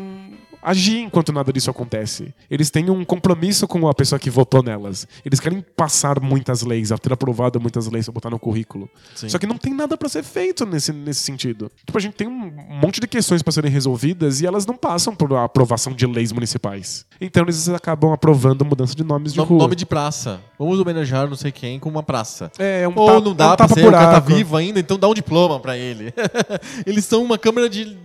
agir 0.65 0.99
enquanto 0.99 1.31
nada 1.31 1.53
disso 1.53 1.69
acontece. 1.69 2.33
Eles 2.49 2.71
têm 2.71 2.89
um 2.89 3.05
compromisso 3.05 3.67
com 3.67 3.87
a 3.87 3.93
pessoa 3.93 4.17
que 4.17 4.31
votou 4.31 4.63
nelas. 4.63 5.07
Eles 5.23 5.39
querem 5.39 5.63
passar 5.75 6.19
muitas 6.19 6.63
leis, 6.63 6.89
ter 7.01 7.13
aprovado 7.13 7.61
muitas 7.61 7.87
leis 7.87 8.09
botar 8.09 8.29
no 8.31 8.39
currículo. 8.39 8.89
Sim. 9.13 9.29
Só 9.29 9.37
que 9.37 9.45
não 9.45 9.57
tem 9.57 9.73
nada 9.73 9.95
pra 9.95 10.09
ser 10.09 10.23
feito 10.23 10.65
nesse, 10.65 10.91
nesse 10.91 11.21
sentido. 11.21 11.71
Tipo, 11.85 11.97
a 11.97 12.01
gente 12.01 12.15
tem 12.15 12.27
um 12.27 12.51
monte 12.81 12.99
de 12.99 13.07
questões 13.07 13.43
pra 13.43 13.51
serem 13.51 13.69
resolvidas 13.69 14.41
e 14.41 14.45
elas 14.47 14.65
não 14.65 14.75
passam 14.75 15.15
por 15.15 15.31
aprovação 15.35 15.93
de 15.93 16.07
leis 16.07 16.31
municipais. 16.31 17.05
Então 17.21 17.43
eles 17.43 17.69
acabam 17.69 18.11
aprovando 18.11 18.65
mudança 18.65 18.95
de 18.95 19.03
nomes 19.03 19.33
de 19.33 19.39
rua. 19.39 19.59
nome 19.59 19.75
de 19.75 19.85
praça. 19.85 20.41
Vamos 20.57 20.79
homenagear 20.79 21.27
não 21.27 21.35
sei 21.35 21.51
quem 21.51 21.79
com 21.79 21.89
uma 21.89 22.03
praça. 22.03 22.51
É, 22.57 22.81
é 22.83 22.87
um 22.87 22.93
Ou 22.95 23.21
não 23.21 23.31
é 23.31 23.35
dá 23.35 23.53
um 23.53 23.55
pra 23.55 23.67
ser, 23.67 23.87
o 23.87 23.91
cara 23.91 24.11
tá 24.11 24.19
vivo 24.19 24.55
ainda, 24.55 24.79
então 24.79 24.97
dá 24.97 25.07
um 25.07 25.13
diploma 25.13 25.59
pra 25.59 25.77
ele. 25.77 26.13
eles 26.85 27.05
são 27.05 27.23
uma 27.23 27.37
câmara 27.37 27.69
de, 27.69 27.97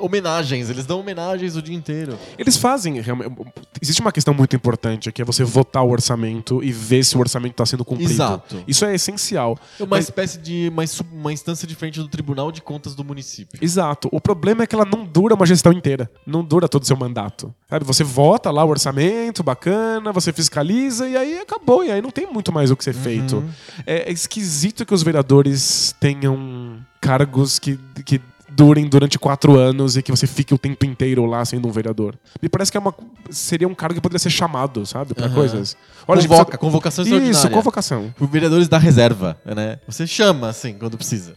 homenagens, 0.00 0.70
eles 0.70 0.86
dão 0.86 1.00
homenagens 1.00 1.56
o 1.56 1.62
dia 1.62 1.74
inteiro. 1.74 2.18
Eles 2.38 2.56
fazem. 2.56 3.00
realmente- 3.00 3.32
Existe 3.80 4.00
uma 4.00 4.12
questão 4.12 4.32
muito 4.32 4.56
importante 4.56 5.12
que 5.12 5.20
é 5.20 5.24
você 5.24 5.44
votar 5.44 5.84
o 5.84 5.90
orçamento 5.90 6.62
e 6.62 6.72
ver 6.72 7.04
se 7.04 7.16
o 7.16 7.20
orçamento 7.20 7.52
está 7.52 7.66
sendo 7.66 7.84
cumprido. 7.84 8.10
Exato. 8.12 8.64
Isso 8.66 8.84
é 8.84 8.94
essencial. 8.94 9.58
É 9.78 9.82
uma 9.82 9.96
Mas- 9.96 10.04
espécie 10.04 10.38
de 10.38 10.70
uma, 10.72 10.82
uma 11.12 11.32
instância 11.32 11.66
diferente 11.66 12.00
do 12.00 12.08
Tribunal 12.08 12.50
de 12.50 12.62
Contas 12.62 12.94
do 12.94 13.04
município. 13.04 13.58
Exato. 13.62 14.08
O 14.10 14.20
problema 14.20 14.62
é 14.62 14.66
que 14.66 14.74
ela 14.74 14.84
não 14.84 15.04
dura 15.04 15.34
uma 15.34 15.46
gestão 15.46 15.72
inteira. 15.72 16.10
Não 16.26 16.42
dura 16.42 16.68
todo 16.68 16.82
o 16.82 16.86
seu 16.86 16.96
mandato. 16.96 17.54
Sabe? 17.68 17.84
Você 17.84 18.02
vota 18.02 18.50
lá 18.50 18.64
o 18.64 18.68
orçamento, 18.68 19.42
bacana, 19.42 20.12
você 20.12 20.32
fiscaliza 20.32 21.06
e 21.08 21.16
aí 21.16 21.38
acabou. 21.38 21.83
E 21.86 21.90
aí 21.90 22.00
não 22.02 22.10
tem 22.10 22.26
muito 22.26 22.52
mais 22.52 22.70
o 22.70 22.76
que 22.76 22.84
ser 22.84 22.94
feito. 22.94 23.44
É, 23.86 24.08
é 24.08 24.12
esquisito 24.12 24.84
que 24.86 24.94
os 24.94 25.02
vereadores 25.02 25.94
tenham 26.00 26.78
cargos 27.00 27.58
que, 27.58 27.78
que 28.04 28.20
durem 28.50 28.88
durante 28.88 29.18
quatro 29.18 29.58
anos 29.58 29.96
e 29.96 30.02
que 30.02 30.12
você 30.12 30.26
fique 30.28 30.54
o 30.54 30.58
tempo 30.58 30.86
inteiro 30.86 31.26
lá 31.26 31.44
sendo 31.44 31.66
um 31.66 31.72
vereador. 31.72 32.14
Me 32.40 32.48
parece 32.48 32.70
que 32.70 32.76
é 32.76 32.80
uma, 32.80 32.94
seria 33.30 33.66
um 33.66 33.74
cargo 33.74 33.96
que 33.96 34.00
poderia 34.00 34.18
ser 34.20 34.30
chamado, 34.30 34.86
sabe? 34.86 35.12
Pra 35.12 35.26
Aham. 35.26 35.34
coisas. 35.34 35.76
a 36.06 36.14
gente 36.16 36.28
Convoca, 36.28 36.44
precisa- 36.44 36.58
convocação 36.58 37.04
Isso, 37.04 37.14
extraordinária. 37.14 37.50
convocação. 37.50 38.14
Por 38.16 38.28
vereadores 38.28 38.68
da 38.68 38.78
reserva, 38.78 39.36
né? 39.44 39.78
Você 39.88 40.06
chama, 40.06 40.48
assim, 40.50 40.74
quando 40.74 40.96
precisa. 40.96 41.34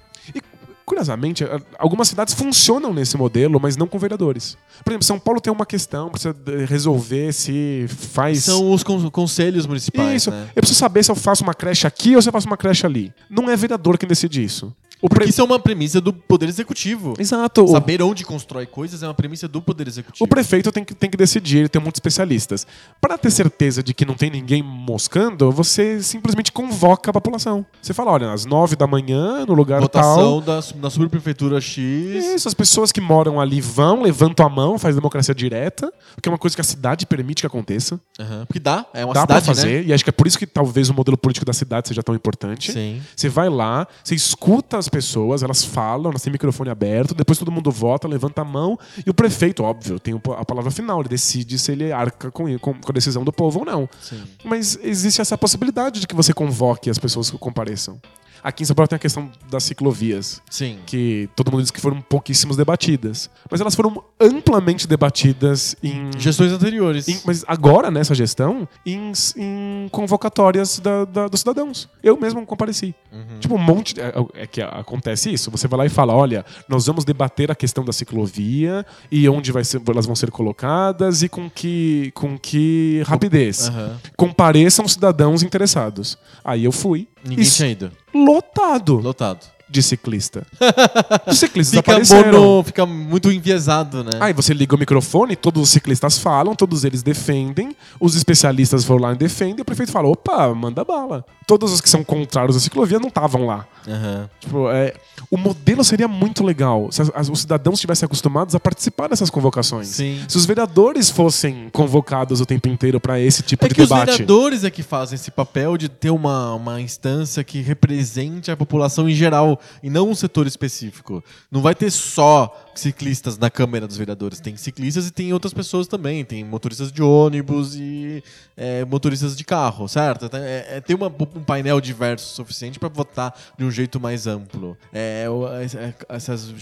Curiosamente, 0.88 1.44
algumas 1.78 2.08
cidades 2.08 2.34
funcionam 2.34 2.94
nesse 2.94 3.18
modelo, 3.18 3.60
mas 3.60 3.76
não 3.76 3.86
com 3.88 4.00
vereadores. 4.00 4.58
Por 4.86 4.92
exemplo, 4.92 5.04
São 5.06 5.20
Paulo 5.20 5.42
tem 5.42 5.52
uma 5.52 5.66
questão, 5.66 6.10
precisa 6.10 6.34
resolver 6.66 7.34
se 7.34 7.86
faz. 7.90 8.46
São 8.46 8.72
os 8.72 8.84
con- 8.84 9.12
conselhos 9.12 9.66
municipais, 9.68 10.22
Isso. 10.22 10.32
né? 10.32 10.48
Eu 10.56 10.62
preciso 10.62 10.80
saber 10.80 11.04
se 11.04 11.12
eu 11.12 11.16
faço 11.16 11.44
uma 11.44 11.54
creche 11.54 11.86
aqui 11.86 12.16
ou 12.16 12.22
se 12.22 12.30
eu 12.30 12.32
faço 12.34 12.48
uma 12.48 12.56
creche 12.56 12.86
ali. 12.86 13.14
Não 13.30 13.50
é 13.50 13.56
vereador 13.58 13.98
quem 13.98 14.08
decide 14.08 14.42
isso. 14.42 14.74
O 15.02 15.08
Porque 15.08 15.22
pre- 15.26 15.30
isso 15.30 15.42
é 15.42 15.44
uma 15.44 15.60
premissa 15.60 16.02
do 16.02 16.12
Poder 16.12 16.50
Executivo. 16.50 17.14
Exato. 17.20 17.68
Saber 17.68 18.02
onde 18.02 18.26
constrói 18.26 18.66
coisas 18.66 19.04
é 19.04 19.08
uma 19.08 19.14
premissa 19.14 19.48
do 19.48 19.62
Poder 19.62 19.88
Executivo. 19.88 20.24
O 20.26 20.28
prefeito 20.28 20.72
tem 20.72 20.84
que, 20.84 20.96
tem 20.96 21.10
que 21.10 21.18
decidir, 21.18 21.60
ele 21.60 21.70
tem 21.70 21.82
muitos 21.82 21.98
especialistas. 21.98 22.66
Para 23.00 23.18
ter 23.18 23.30
certeza 23.32 23.84
de 23.84 23.94
que 23.94 24.06
não 24.06 24.16
tem 24.16 24.30
ninguém 24.32 24.64
moscando, 24.64 25.52
você 25.52 26.02
simplesmente 26.02 26.52
convoca 26.52 27.10
a 27.12 27.14
população. 27.14 27.66
Você 27.82 27.94
fala, 27.94 28.12
olha, 28.12 28.32
às 28.32 28.46
nove 28.46 28.76
da 28.76 28.88
manhã, 28.88 29.46
no 29.46 29.54
lugar 29.54 29.82
Votação 29.82 30.42
tal. 30.42 30.62
su- 30.62 30.74
da 30.76 30.90
subprefeitura 30.90 31.62
X. 31.62 31.78
Isso, 31.78 32.48
as 32.48 32.54
pessoas 32.54 32.92
que 32.92 33.00
moram 33.00 33.40
ali 33.40 33.62
vão, 33.62 34.02
levantam 34.02 34.46
a 34.46 34.50
mão, 34.50 34.80
faz 34.80 34.96
democracia 34.96 35.36
direta, 35.36 35.92
que 36.22 36.28
é 36.28 36.32
uma 36.32 36.38
coisa 36.40 36.56
que 36.56 36.62
a 36.62 36.64
cidade 36.64 37.06
permite 37.06 37.42
que 37.42 37.48
aconteça. 37.48 38.00
Aham, 38.20 38.46
Porque 38.48 38.60
dá, 38.60 38.86
é 38.94 39.06
uma 39.06 39.14
Dá 39.14 39.22
cidade, 39.22 39.46
pra 39.46 39.54
fazer, 39.56 39.86
e 39.86 39.94
acho 39.94 40.04
que 40.04 40.10
é 40.10 40.14
por 40.14 40.26
isso 40.26 40.40
que 40.40 40.48
talvez 40.48 40.90
o 40.90 40.94
modelo 40.94 41.18
político 41.18 41.46
da 41.46 41.54
cidade 41.54 41.88
seja 41.90 42.02
tão 42.02 42.16
importante. 42.16 42.70
né? 42.70 42.74
Sim. 42.74 43.02
Você 43.16 43.30
vai 43.30 43.50
lá, 43.50 43.88
você 44.04 44.16
escuta 44.16 44.78
as 44.78 44.87
pessoas, 44.90 45.44
elas 45.44 45.64
falam, 45.64 46.10
elas 46.12 46.22
têm 46.22 46.32
microfone 46.32 46.70
aberto, 46.70 47.14
depois 47.14 47.38
todo 47.38 47.52
mundo 47.52 47.70
vota, 47.70 48.08
levanta 48.08 48.42
a 48.42 48.46
mão, 48.46 48.78
e 49.06 49.10
o 49.10 49.14
prefeito, 49.14 49.64
óbvio, 49.64 50.00
tem 50.00 50.20
a 50.38 50.46
palavra 50.46 50.72
final, 50.72 51.00
ele 51.00 51.10
decide 51.10 51.60
se 51.60 51.72
ele 51.72 51.92
arca 51.92 52.32
com, 52.32 52.58
com 52.60 52.78
com 52.88 52.92
a 52.92 52.94
decisão 52.94 53.24
do 53.24 53.34
povo 53.34 53.60
ou 53.60 53.66
não. 53.66 53.90
Sim. 54.00 54.24
Mas 54.44 54.80
existe 54.82 55.22
essa 55.22 55.38
possibilidade 55.38 56.00
de 56.00 56.08
que 56.08 56.16
você 56.16 56.34
convoque 56.34 56.90
as 56.90 56.98
pessoas 56.98 57.30
que 57.30 57.38
compareçam. 57.38 58.00
Aqui 58.44 58.64
em 58.64 58.66
São 58.66 58.76
Paulo 58.76 58.88
tem 58.88 58.96
a 58.96 59.00
questão 59.00 59.30
das 59.50 59.64
ciclovias, 59.64 60.42
Sim. 60.50 60.80
que 60.86 61.30
todo 61.36 61.52
mundo 61.52 61.62
diz 61.62 61.72
que 61.72 61.80
foram 61.82 62.02
pouquíssimas 62.02 62.56
debatidas. 62.58 63.30
Mas 63.50 63.62
elas 63.62 63.76
foram 63.76 64.04
amplamente 64.20 64.88
debatidas 64.88 65.76
em. 65.84 66.10
Gestões 66.18 66.52
anteriores. 66.52 67.08
em- 67.08 67.20
mas 67.26 67.44
agora, 67.48 67.90
nessa 67.92 68.14
gestão, 68.16 68.68
em, 68.86 69.12
em 69.38 69.88
convocatórias 69.92 70.80
da- 70.80 71.06
da- 71.06 71.28
dos 71.28 71.40
cidadãos. 71.42 71.90
Eu 72.04 72.18
mesmo 72.20 72.46
compareci. 72.46 72.94
Tipo, 73.40 73.56
um 73.56 73.60
monte. 73.60 73.94
de- 73.94 74.02
é, 74.02 74.14
é 74.36 74.48
que 74.48 74.62
acontece 74.62 75.32
isso. 75.32 75.50
Você 75.52 75.68
vai 75.68 75.80
lá 75.80 75.86
e 75.86 75.90
fala: 75.90 76.14
olha, 76.14 76.46
nós 76.68 76.86
vamos 76.86 77.04
debater 77.06 77.50
a 77.52 77.56
questão 77.56 77.84
da 77.86 77.92
ciclovia 77.94 78.86
e 79.12 79.28
onde 79.30 79.52
vai 79.52 79.64
ser- 79.64 79.82
elas 79.88 80.06
vão 80.06 80.16
ser 80.16 80.30
colocadas 80.32 81.24
e 81.24 81.30
com 81.30 81.50
que, 81.50 82.12
com 82.14 82.38
que 82.38 83.02
rapidez. 83.06 83.70
Aham. 83.70 83.98
Compareçam 84.16 84.88
cidadãos 84.88 85.42
interessados. 85.44 86.18
Aí 86.44 86.66
eu 86.66 86.72
fui 86.72 87.08
Ninguém 87.24 87.46
tinha 87.46 87.70
ido. 87.70 87.92
Lotado 88.14 88.96
Lotado. 88.98 89.57
De 89.70 89.84
ciclista. 89.84 90.46
Os 91.28 91.40
ciclistas 91.40 91.78
Fica, 91.78 91.92
apareceram. 91.92 92.42
mono, 92.42 92.64
fica 92.64 92.86
muito 92.86 93.32
enviesado, 93.32 94.04
né? 94.04 94.12
Aí 94.20 94.34
você 94.34 94.54
liga 94.54 94.76
o 94.76 94.80
microfone, 94.80 95.36
todos 95.36 95.62
os 95.64 95.70
ciclistas 95.70 96.18
falam, 96.18 96.56
todos 96.56 96.84
eles 96.84 97.04
defendem, 97.04 97.76
os 98.00 98.16
especialistas 98.16 98.84
foram 98.86 99.02
lá 99.02 99.14
e 99.14 99.16
defendem, 99.16 99.58
e 99.60 99.62
o 99.62 99.66
prefeito 99.66 99.92
fala: 99.92 100.08
opa, 100.08 100.54
manda 100.54 100.84
bala. 100.86 101.26
Todos 101.46 101.72
os 101.72 101.80
que 101.82 101.90
são 101.90 102.04
contrários 102.04 102.56
à 102.58 102.60
ciclovia 102.60 103.00
não 103.00 103.08
estavam 103.08 103.46
lá. 103.46 103.66
Aham. 103.88 104.30
Tipo, 104.40 104.70
é, 104.70 104.94
o 105.32 105.38
modelo 105.38 105.82
seria 105.84 106.08
muito 106.08 106.44
legal 106.44 106.90
se 106.92 107.02
as- 107.02 107.12
as- 107.16 107.30
os 107.30 107.40
cidadãos 107.42 107.76
estivessem 107.76 108.06
acostumados 108.06 108.54
a 108.54 108.60
participar 108.60 109.08
dessas 109.08 109.30
convocações. 109.30 109.88
Sim. 109.88 110.22
Se 110.28 110.36
os 110.38 110.46
vereadores 110.46 111.10
fossem 111.10 111.70
convocados 111.72 112.42
o 112.42 112.46
tempo 112.46 112.68
inteiro 112.68 113.00
para 113.00 113.20
esse 113.20 113.42
tipo 113.44 113.66
É 113.66 113.70
de 113.70 113.76
que 113.76 113.82
os 113.82 113.88
debate. 113.90 114.12
vereadores 114.12 114.64
é 114.66 114.70
que 114.70 114.84
fazem 114.84 115.16
esse 115.16 115.32
papel 115.32 115.78
de 115.78 115.88
ter 115.88 116.10
uma, 116.10 116.54
uma 116.54 116.82
instância 116.82 117.42
que 117.46 117.62
represente 117.62 118.52
a 118.52 118.58
população 118.58 119.08
em 119.10 119.14
geral 119.14 119.57
e 119.82 119.90
não 119.90 120.10
um 120.10 120.16
setor 120.16 120.48
específico. 120.48 121.24
Não 121.52 121.62
vai 121.62 121.74
ter 121.76 121.92
só 121.92 122.66
ciclistas 122.76 123.38
na 123.38 123.50
Câmara 123.50 123.88
dos 123.88 123.98
Vereadores. 123.98 124.40
Tem 124.40 124.56
ciclistas 124.58 125.08
e 125.08 125.12
tem 125.12 125.34
outras 125.34 125.54
pessoas 125.54 125.88
também. 125.88 126.24
Tem 126.26 126.44
motoristas 126.44 126.92
de 126.92 127.02
ônibus 127.02 127.76
e 127.76 128.24
é, 128.56 128.86
motoristas 128.86 129.36
de 129.36 129.44
carro, 129.44 129.88
certo? 129.88 130.30
É, 130.36 130.78
é 130.78 130.82
ter 130.82 130.94
uma- 130.96 131.08
um 131.08 131.44
painel 131.44 131.80
diverso 131.82 132.32
o 132.32 132.36
suficiente 132.36 132.80
para 132.80 132.90
votar 132.90 133.34
de 133.58 133.64
um 133.66 133.72
jeito 133.72 134.00
mais 134.00 134.28
amplo. 134.28 134.78
É, 134.94 135.28
o- 135.30 135.48
é, 135.48 135.94
essas 136.10 136.54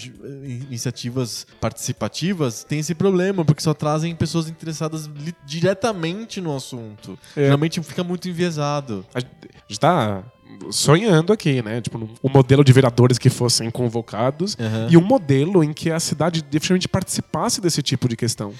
iniciativas 0.43 1.45
participativas 1.59 2.63
têm 2.63 2.79
esse 2.79 2.95
problema, 2.95 3.43
porque 3.43 3.61
só 3.61 3.73
trazem 3.73 4.15
pessoas 4.15 4.47
interessadas 4.49 5.09
diretamente 5.45 6.39
no 6.41 6.55
assunto. 6.55 7.17
É. 7.35 7.43
Geralmente 7.43 7.81
fica 7.83 8.03
muito 8.03 8.27
enviesado. 8.29 9.05
A 9.13 9.19
gente 9.19 9.79
tá 9.79 10.23
sonhando 10.71 11.31
aqui, 11.33 11.61
né? 11.61 11.81
Tipo, 11.81 11.97
um 12.23 12.29
modelo 12.29 12.63
de 12.63 12.73
vereadores 12.73 13.17
que 13.17 13.29
fossem 13.29 13.69
convocados 13.69 14.57
Aham. 14.59 14.87
e 14.89 14.97
um 14.97 15.01
modelo 15.01 15.63
em 15.63 15.73
que 15.73 15.91
a 15.91 15.99
cidade 15.99 16.41
definitivamente 16.41 16.87
participasse 16.87 17.61
desse 17.61 17.81
tipo 17.81 18.07
de 18.07 18.15
questão. 18.15 18.53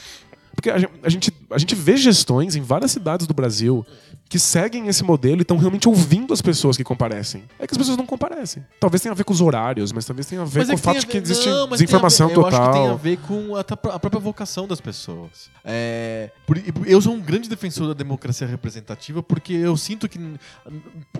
Porque 0.55 0.69
a 0.69 1.09
gente, 1.09 1.33
a 1.51 1.57
gente 1.57 1.75
vê 1.75 1.97
gestões 1.97 2.55
em 2.55 2.61
várias 2.61 2.91
cidades 2.91 3.27
do 3.27 3.33
Brasil 3.33 3.85
que 4.27 4.39
seguem 4.39 4.87
esse 4.87 5.03
modelo 5.03 5.37
e 5.37 5.41
estão 5.43 5.55
realmente 5.57 5.87
ouvindo 5.87 6.33
as 6.33 6.41
pessoas 6.41 6.75
que 6.75 6.83
comparecem. 6.83 7.43
É 7.59 7.67
que 7.67 7.73
as 7.73 7.77
pessoas 7.77 7.95
não 7.97 8.05
comparecem. 8.05 8.65
Talvez 8.79 9.01
tenha 9.01 9.11
a 9.11 9.15
ver 9.15 9.23
com 9.23 9.31
os 9.31 9.39
horários, 9.39 9.91
mas 9.91 10.03
talvez 10.03 10.25
tenha 10.25 10.41
a 10.41 10.45
ver 10.45 10.59
Mas 10.59 10.67
com 10.67 10.71
é 10.73 10.75
o 10.75 10.77
fato 10.79 10.99
de 11.01 11.05
que 11.05 11.17
existe 11.17 11.47
não, 11.47 11.69
desinformação 11.69 12.27
ver- 12.29 12.33
total. 12.33 12.51
Eu 12.51 12.57
acho 12.57 12.71
que 12.71 12.77
tem 12.79 12.89
a 12.89 12.95
ver 12.95 13.17
com 13.17 13.55
a, 13.55 13.59
a 13.59 13.99
própria 13.99 14.19
vocação 14.19 14.67
das 14.67 14.81
pessoas. 14.81 15.49
É, 15.63 16.31
eu 16.87 16.99
sou 17.01 17.13
um 17.13 17.19
grande 17.21 17.47
defensor 17.47 17.87
da 17.87 17.93
democracia 17.93 18.47
representativa 18.47 19.21
porque 19.21 19.53
eu 19.53 19.77
sinto 19.77 20.09
que 20.09 20.19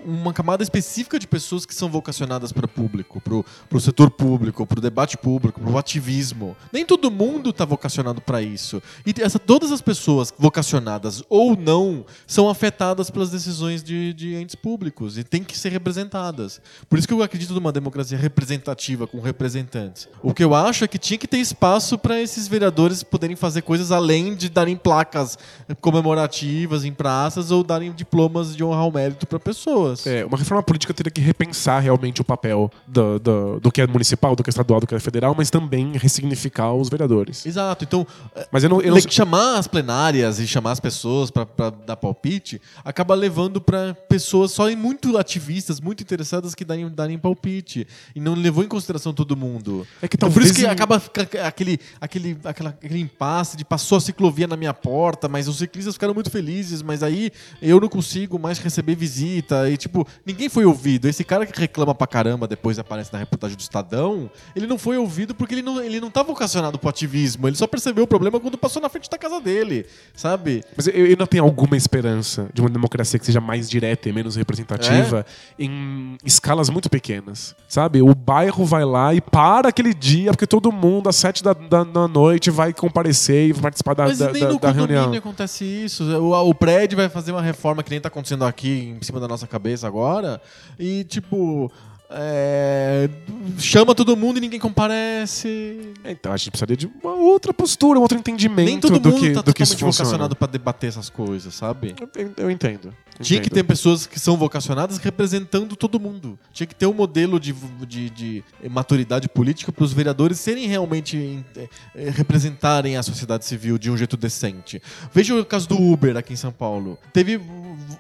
uma 0.04 0.34
camada 0.34 0.64
específica 0.64 1.20
de 1.20 1.28
pessoas 1.28 1.66
que 1.66 1.76
são 1.76 1.90
vocacionadas 1.90 2.52
para 2.52 2.66
o 2.66 2.70
público, 2.70 3.22
para 3.22 3.78
o 3.78 3.82
setor 3.82 4.10
público, 4.10 4.66
para 4.66 4.80
o 4.80 4.82
debate 4.82 5.18
público, 5.18 5.62
para 5.62 5.70
o 5.72 5.78
ativismo. 5.78 6.56
Nem 6.72 6.86
todo 6.86 7.12
mundo 7.12 7.52
está 7.52 7.66
vocacionado 7.66 8.20
para 8.22 8.42
isso. 8.42 8.82
E 9.06 9.14
essa, 9.22 9.38
todas 9.38 9.72
as 9.72 9.82
pessoas 9.82 10.34
vocacionadas 10.38 11.24
ou 11.30 11.56
não 11.56 12.06
são 12.26 12.50
afetadas 12.50 12.95
pelas 13.10 13.30
decisões 13.30 13.84
de, 13.84 14.14
de 14.14 14.36
entes 14.36 14.56
públicos 14.56 15.18
e 15.18 15.24
têm 15.24 15.44
que 15.44 15.58
ser 15.58 15.70
representadas. 15.70 16.62
Por 16.90 16.98
isso 16.98 17.08
que 17.08 17.14
eu 17.14 17.22
acredito 17.22 17.54
numa 17.54 17.72
democracia 17.72 18.18
representativa 18.18 19.06
com 19.06 19.20
representantes. 19.20 20.08
O 20.22 20.34
que 20.34 20.44
eu 20.44 20.56
acho 20.56 20.84
é 20.84 20.88
que 20.88 20.98
tinha 20.98 21.18
que 21.18 21.28
ter 21.28 21.38
espaço 21.38 21.98
para 21.98 22.22
esses 22.22 22.48
vereadores 22.48 23.04
poderem 23.04 23.36
fazer 23.36 23.62
coisas 23.62 23.92
além 23.92 24.36
de 24.36 24.50
darem 24.50 24.76
placas 24.76 25.38
comemorativas 25.82 26.86
em 26.86 26.94
praças 26.94 27.52
ou 27.52 27.64
darem 27.64 27.92
diplomas 27.92 28.56
de 28.56 28.64
honra 28.64 28.80
ao 28.80 28.92
mérito 28.92 29.28
para 29.28 29.40
pessoas. 29.40 30.06
É, 30.08 30.26
uma 30.26 30.38
reforma 30.38 30.64
política 30.64 30.94
teria 30.94 31.12
que 31.12 31.22
repensar 31.22 31.82
realmente 31.82 32.22
o 32.22 32.24
papel 32.24 32.72
do, 32.88 33.20
do, 33.20 33.60
do 33.60 33.72
que 33.72 33.82
é 33.82 33.88
municipal, 33.88 34.36
do 34.36 34.44
que 34.44 34.50
é 34.50 34.52
estadual, 34.52 34.80
do 34.80 34.88
que 34.88 34.96
é 34.96 35.00
federal, 35.00 35.36
mas 35.38 35.50
também 35.50 35.94
ressignificar 35.98 36.74
os 36.74 36.90
vereadores. 36.90 37.46
Exato. 37.46 37.84
Então, 37.84 38.06
Mas 38.52 38.64
eu 38.64 38.70
não, 38.70 38.82
eu 38.82 38.94
não 38.94 39.02
chamar 39.10 39.58
as 39.58 39.68
plenárias 39.68 40.40
e 40.40 40.48
chamar 40.48 40.72
as 40.72 40.80
pessoas 40.80 41.32
pra 41.32 41.46
dar 41.86 41.96
palpite 41.96 42.62
acaba 42.86 43.16
levando 43.16 43.60
pra 43.60 43.94
pessoas 44.08 44.52
só 44.52 44.70
muito 44.76 45.18
ativistas, 45.18 45.82
muito 45.82 46.02
interessadas 46.04 46.54
que 46.54 46.64
darem, 46.64 46.88
darem 46.90 47.18
palpite. 47.18 47.88
E 48.16 48.20
não 48.20 48.36
levou 48.36 48.64
em 48.64 48.68
consideração 48.68 49.12
todo 49.14 49.36
mundo. 49.36 49.86
É 50.02 50.08
que 50.08 50.16
Então, 50.16 50.32
Por 50.32 50.42
isso 50.44 50.54
que 50.54 50.62
em- 50.62 50.66
acaba 50.66 51.02
aquele, 51.44 51.80
aquele, 52.00 52.38
aquela, 52.44 52.70
aquele 52.70 53.00
impasse 53.00 53.58
de 53.58 53.66
passou 53.66 53.98
a 53.98 54.02
ciclovia 54.02 54.46
na 54.48 54.56
minha 54.56 54.74
porta, 54.74 55.28
mas 55.28 55.48
os 55.48 55.58
ciclistas 55.58 55.96
ficaram 55.96 56.14
muito 56.14 56.30
felizes, 56.30 56.82
mas 56.84 57.02
aí 57.02 57.32
eu 57.62 57.80
não 57.80 57.90
consigo 57.90 58.38
mais 58.38 58.60
receber 58.60 58.96
visita. 58.96 59.68
E 59.70 59.78
tipo, 59.78 60.08
ninguém 60.26 60.48
foi 60.50 60.66
ouvido. 60.66 61.08
Esse 61.08 61.24
cara 61.24 61.46
que 61.46 61.60
reclama 61.60 61.96
pra 61.96 62.06
caramba 62.06 62.48
depois 62.48 62.78
aparece 62.78 63.12
na 63.12 63.18
reportagem 63.20 63.58
do 63.58 63.62
Estadão, 63.62 64.30
ele 64.56 64.68
não 64.68 64.78
foi 64.78 64.98
ouvido 64.98 65.34
porque 65.34 65.56
ele 65.56 65.62
não, 65.64 65.82
ele 65.82 66.00
não 66.00 66.12
tá 66.12 66.22
vocacionado 66.22 66.78
pro 66.78 66.90
ativismo. 66.90 67.48
Ele 67.48 67.56
só 67.56 67.66
percebeu 67.66 68.04
o 68.04 68.08
problema 68.08 68.40
quando 68.40 68.58
passou 68.58 68.80
na 68.82 68.90
frente 68.90 69.10
da 69.10 69.18
casa 69.18 69.40
dele, 69.42 69.86
sabe? 70.16 70.64
Mas 70.78 70.88
eu 70.88 70.94
eu 71.06 71.12
ainda 71.12 71.26
tenho 71.28 71.44
alguma 71.44 71.76
esperança 71.78 72.50
de 72.54 72.62
uma 72.62 72.70
democracia 72.76 73.18
que 73.20 73.26
seja 73.26 73.42
mais 73.42 73.70
direta 73.70 74.08
e 74.10 74.14
menos 74.14 74.36
representativa 74.36 75.26
em 75.58 76.18
escalas 76.24 76.70
muito 76.70 76.90
pequenas. 76.90 77.56
Sabe? 77.68 78.02
O 78.02 78.14
bairro 78.14 78.64
vai 78.66 78.86
lá 78.86 79.14
e 79.14 79.22
para 79.22 79.70
aquele 79.70 79.94
dia, 79.94 80.32
porque 80.32 80.46
todo 80.48 80.72
mundo 80.72 81.10
às 81.10 81.16
sete 81.16 81.44
da, 81.44 81.54
da, 81.54 81.84
da 81.84 82.08
noite 82.08 82.50
vai 82.52 82.74
comparecer 82.74 83.50
e 83.50 83.54
participar 83.54 83.94
da, 83.94 84.06
Mas 84.06 84.18
da, 84.20 84.32
nem 84.32 84.42
da- 84.44 84.48
no 84.52 84.60
da 84.60 84.68
condomínio 84.72 85.02
reunião. 85.02 85.20
acontece 85.20 85.64
isso. 85.66 86.04
O, 86.04 86.50
o 86.50 86.54
prédio 86.54 86.98
vai 86.98 87.10
fazer 87.10 87.32
uma 87.32 87.42
reforma 87.42 87.82
que 87.84 87.90
nem 87.92 88.00
tá 88.00 88.08
acontecendo 88.08 88.46
aqui 88.46 88.96
em 89.00 89.04
cima 89.04 89.20
da 89.20 89.28
nossa 89.28 89.48
cabeça 89.48 89.88
agora. 89.88 90.42
E, 90.80 91.04
tipo. 91.06 91.72
É, 92.10 93.10
chama 93.58 93.96
todo 93.96 94.16
mundo 94.16 94.38
e 94.38 94.42
ninguém 94.42 94.60
comparece. 94.60 95.94
Então 96.04 96.32
a 96.32 96.38
gente 96.38 96.52
precisaria 96.52 96.78
de 96.78 96.90
uma 97.02 97.14
outra 97.14 97.54
postura, 97.54 98.00
um 98.00 98.02
outro 98.02 98.18
entendimento 98.18 98.66
Nem 98.66 98.80
todo 98.80 99.00
do 99.00 99.10
mundo 99.10 99.22
que, 99.22 99.32
tá 99.32 99.42
do 99.42 99.54
que 99.54 99.64
isso 99.64 99.78
vocacionado 99.78 100.36
pra 100.36 100.48
debater 100.48 100.90
essas 100.90 101.10
coisas, 101.10 101.54
sabe? 101.54 101.96
Eu, 102.16 102.32
eu 102.38 102.52
entendo. 102.52 102.94
Tinha 103.22 103.40
que 103.40 103.50
ter 103.50 103.64
pessoas 103.64 104.06
que 104.06 104.20
são 104.20 104.36
vocacionadas 104.36 104.98
representando 104.98 105.76
todo 105.76 106.00
mundo. 106.00 106.38
Tinha 106.52 106.68
que 106.68 106.76
ter 106.76 106.86
um 106.86 106.94
modelo 106.94 107.40
de, 107.40 107.54
de, 107.88 108.10
de 108.10 108.44
maturidade 108.70 109.30
política 109.30 109.72
para 109.72 109.84
os 109.84 109.94
vereadores 109.94 110.40
serem 110.40 110.68
realmente 110.68 111.44
eh, 111.56 111.70
eh, 111.96 112.10
representarem 112.10 112.98
a 112.98 113.04
sociedade 113.04 113.46
civil 113.46 113.78
de 113.78 113.90
um 113.90 113.96
jeito 113.96 114.18
decente. 114.18 114.82
Veja 115.14 115.34
o 115.34 115.46
caso 115.46 115.68
do 115.70 115.82
Uber 115.82 116.18
aqui 116.18 116.34
em 116.34 116.38
São 116.38 116.52
Paulo. 116.52 117.00
Teve 117.14 117.40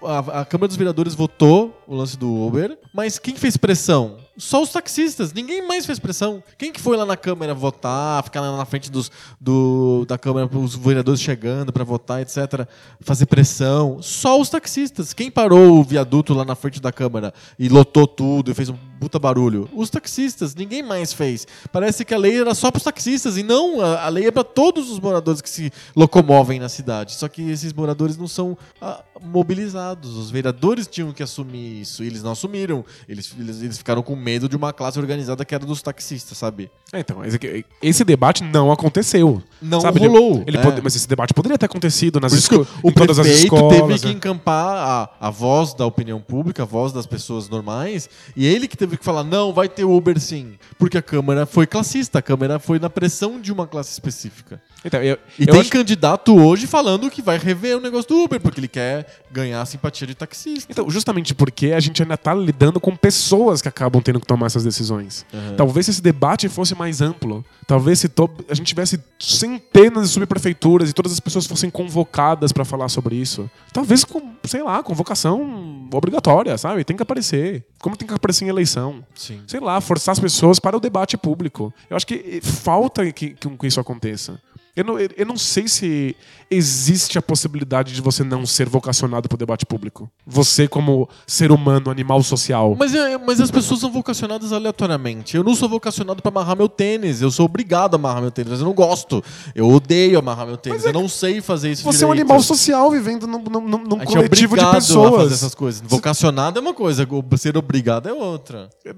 a, 0.03 0.41
a 0.41 0.45
Câmara 0.45 0.68
dos 0.68 0.77
Vereadores 0.77 1.15
votou 1.15 1.82
o 1.88 1.95
lance 1.95 2.18
do 2.18 2.30
Uber, 2.30 2.77
mas 2.94 3.18
quem 3.18 3.36
fez 3.36 3.56
pressão? 3.56 3.94
Só 4.38 4.62
os 4.62 4.70
taxistas. 4.70 5.32
Ninguém 5.32 5.66
mais 5.66 5.86
fez 5.86 5.98
pressão. 5.98 6.44
Quem 6.57 6.72
que 6.72 6.82
foi 6.82 6.98
lá 6.98 7.06
na 7.06 7.16
Câmara 7.16 7.53
votar, 7.53 8.24
ficar 8.24 8.41
lá 8.41 8.57
na 8.57 8.66
frente 8.66 8.91
dos, 8.91 9.10
do, 9.40 10.06
da 10.06 10.18
Câmara, 10.18 10.49
os 10.57 10.76
vereadores 10.76 11.22
chegando 11.22 11.72
para 11.72 11.84
votar, 11.84 12.22
etc., 12.22 12.68
fazer 12.99 13.26
pressão? 13.28 14.02
Só 14.02 14.40
os 14.40 14.49
taxistas. 14.49 15.14
Quem 15.14 15.32
parou 15.32 15.80
o 15.80 15.84
viaduto 15.84 16.34
lá 16.34 16.44
na 16.44 16.56
frente 16.56 16.82
da 16.82 16.91
Câmara 16.91 17.34
e 17.57 17.70
lotou 17.70 18.06
tudo 18.06 18.52
e 18.52 18.53
fez 18.53 18.70
um 18.70 18.78
puta 18.99 19.19
barulho? 19.19 19.69
Os 19.73 19.89
taxistas. 19.89 20.55
Ninguém 20.55 20.81
mais 20.84 21.13
fez. 21.13 21.47
Parece 21.72 22.03
que 22.05 22.13
a 22.13 22.17
lei 22.17 22.39
era 22.39 22.53
só 22.55 22.72
para 22.72 22.77
os 22.77 22.84
taxistas 22.84 23.38
e 23.38 23.43
não, 23.43 23.81
a, 23.81 24.05
a 24.05 24.09
lei 24.09 24.27
é 24.27 24.31
para 24.31 24.43
todos 24.43 24.89
os 24.89 24.99
moradores 24.99 25.41
que 25.41 25.49
se 25.49 25.72
locomovem 25.95 26.59
na 26.59 26.69
cidade. 26.69 27.13
Só 27.15 27.27
que 27.27 27.41
esses 27.49 27.72
moradores 27.73 28.17
não 28.17 28.27
são 28.27 28.57
ah, 28.81 29.03
mobilizados. 29.22 30.15
Os 30.17 30.31
vereadores 30.31 30.88
tinham 30.88 31.11
que 31.11 31.22
assumir 31.23 31.81
isso 31.81 32.03
e 32.03 32.07
eles 32.07 32.23
não 32.23 32.31
assumiram. 32.31 32.84
Eles, 33.07 33.34
eles, 33.39 33.61
eles 33.61 33.77
ficaram 33.77 34.01
com 34.01 34.15
medo 34.15 34.47
de 34.49 34.55
uma 34.55 34.73
classe 34.73 34.97
organizada 34.99 35.43
que 35.45 35.53
era 35.53 35.65
dos 35.65 35.81
taxistas, 35.81 36.38
sabe? 36.38 36.69
É, 36.91 36.99
então, 36.99 37.23
esse, 37.23 37.35
aqui- 37.35 37.65
esse 37.81 38.03
debate 38.03 38.43
não 38.43 38.72
aconteceu. 38.72 39.41
Não 39.61 39.81
sabe? 39.81 39.99
Ele- 39.99 40.07
rolou, 40.07 40.43
Ele 40.47 40.57
é. 40.57 40.61
pode- 40.61 40.81
mas 40.81 40.95
esse 40.95 41.07
debate 41.07 41.34
poderia 41.34 41.57
ter 41.57 41.65
acontecido 41.65 42.19
nas 42.19 42.31
Por 42.31 42.38
isso 42.39 42.49
que 42.49 42.55
esco- 42.55 42.80
o 42.84 42.91
todas 42.91 43.19
as 43.19 43.26
prefeito 43.27 43.55
escolas. 43.55 43.77
teve 43.88 43.99
que 43.99 44.05
né? 44.07 44.11
encampar 44.13 44.77
a, 45.19 45.27
a 45.27 45.30
voz 45.30 45.73
da 45.73 45.85
opinião 45.85 46.19
pública, 46.22 46.63
a 46.63 46.65
voz 46.65 46.91
das 46.93 47.05
pessoas 47.05 47.49
normais, 47.49 48.09
e 48.35 48.45
ele 48.45 48.67
que 48.67 48.77
teve 48.77 48.85
que 48.88 49.03
falar, 49.03 49.24
não, 49.24 49.52
vai 49.52 49.68
ter 49.68 49.84
Uber 49.84 50.20
sim. 50.20 50.57
Porque 50.78 50.98
a 50.98 51.02
Câmara 51.02 51.45
foi 51.45 51.66
classista, 51.66 52.20
a 52.20 52.22
Câmara 52.22 52.60
foi 52.60 52.80
na 52.80 52.90
pressão 52.90 53.40
de 53.40 53.52
uma 53.52 53.66
classe 53.66 53.91
específica. 53.91 54.62
Então, 54.86 55.02
eu, 55.02 55.18
E 55.40 55.44
eu 55.44 55.48
tem 55.52 55.62
acho- 55.62 55.70
candidato 55.72 56.38
hoje 56.38 56.68
falando 56.68 57.10
que 57.10 57.22
vai 57.22 57.38
rever 57.38 57.78
o 57.78 57.82
negócio 57.82 58.07
do 58.07 58.24
Uber, 58.24 58.40
porque 58.40 58.60
ele 58.60 58.68
quer 58.68 59.07
ganhar 59.32 59.62
a 59.62 59.66
simpatia 59.66 60.06
de 60.07 60.14
taxista. 60.16 60.72
Então, 60.72 60.90
justamente 60.90 61.34
porque 61.34 61.72
a 61.72 61.80
gente 61.80 62.02
ainda 62.02 62.16
tá 62.16 62.34
lidando 62.34 62.80
com 62.80 62.95
pessoas 62.95 63.62
que 63.62 63.68
acabam 63.68 64.02
tendo 64.02 64.20
que 64.20 64.28
tomar 64.28 64.45
essas 64.45 64.64
decisões. 64.64 65.26
Uhum. 65.34 65.56
Talvez 65.57 65.86
se 65.88 65.91
esse 65.91 66.02
debate 66.02 66.48
fosse 66.48 66.76
mais 66.76 67.02
amplo, 67.02 67.44
talvez 67.68 67.99
se 67.99 68.07
to- 68.07 68.30
a 68.48 68.53
gente 68.53 68.68
tivesse 68.68 68.99
centenas 69.20 70.07
de 70.07 70.14
subprefeituras 70.14 70.90
e 70.90 70.94
todas 70.94 71.12
as 71.12 71.20
pessoas 71.20 71.45
fossem 71.45 71.70
convocadas 71.70 72.52
para 72.52 72.64
falar 72.64 72.88
sobre 72.90 73.16
isso. 73.16 73.49
Talvez 73.74 74.03
com, 74.03 74.34
sei 74.44 74.62
lá, 74.64 74.84
convocação 74.84 75.90
obrigatória, 75.91 76.57
sabe? 76.57 76.84
Tem 76.84 76.95
que 76.95 77.03
aparecer. 77.03 77.64
Como 77.80 77.98
tem 77.98 78.07
que 78.07 78.14
aparecer 78.14 78.45
em 78.45 78.49
eleição. 78.49 79.03
Sim. 79.16 79.41
Sei 79.48 79.60
lá, 79.60 79.80
forçar 79.82 80.14
as 80.14 80.20
pessoas 80.20 80.60
para 80.60 80.78
o 80.78 80.80
debate 80.80 81.18
público. 81.18 81.74
Eu 81.90 81.95
acho 81.98 82.06
que 82.07 82.14
eh, 82.16 82.41
falta 82.41 83.12
que, 83.12 83.30
que 83.32 83.68
isso 83.68 83.80
aconteça. 83.80 84.40
Eu 84.76 84.84
não, 84.84 84.99
eu 84.99 85.26
não 85.26 85.38
sei 85.38 85.68
se 85.68 86.15
existe 86.49 87.17
a 87.17 87.22
possibilidade 87.22 87.93
de 87.93 88.01
você 88.01 88.23
não 88.23 88.45
ser 88.45 88.67
vocacionado 88.69 89.27
pro 89.27 89.38
debate 89.38 89.65
público. 89.65 90.09
Você, 90.26 90.67
como 90.67 91.07
ser 91.26 91.51
humano, 91.51 91.89
animal 91.89 92.22
social. 92.23 92.76
Mas, 92.77 92.93
é- 92.93 93.17
mas 93.17 93.39
as 93.41 93.49
pessoas 93.51 93.80
são 93.80 93.91
vocacionadas 93.91 94.51
aleatoriamente. 94.53 95.35
Eu 95.38 95.43
não 95.43 95.55
sou 95.55 95.67
vocacionado 95.69 96.22
pra 96.22 96.30
amarrar 96.30 96.55
meu 96.57 96.69
tênis. 96.69 97.22
Eu 97.22 97.31
sou 97.31 97.45
obrigado 97.45 97.95
a 97.95 97.97
amarrar 97.97 98.22
meu 98.22 98.31
tênis, 98.31 98.51
mas 98.51 98.59
eu 98.59 98.65
não 98.65 98.73
gosto. 98.73 99.23
Eu 99.53 99.67
odeio 99.69 100.19
amarrar 100.19 100.45
meu 100.47 100.57
tênis. 100.57 100.85
eu 100.85 100.93
não 100.93 101.07
sei 101.09 101.41
fazer 101.41 101.72
isso 101.72 101.84
Você 101.84 102.03
é 102.03 102.07
um 102.07 102.11
direito. 102.11 102.30
animal 102.31 102.41
social 102.43 102.89
vivendo 102.91 103.27
num, 103.27 103.39
num- 103.43 103.67
num- 103.67 104.01
é 104.01 104.05
coletivo 104.05 104.35
de 104.35 104.45
obrigado 104.63 104.67
a 104.69 104.73
fazer 104.81 104.88
pessoas. 104.93 105.31
essas 105.34 105.55
coisas. 105.55 105.81
Vocacionado 105.85 106.59
é 106.59 106.61
uma 106.61 106.73
coisa, 106.73 107.07
o- 107.09 107.38
ser 107.38 107.57
obrigado 107.57 108.07
é 108.07 108.13
outra. 108.13 108.69
Eu- 108.84 108.93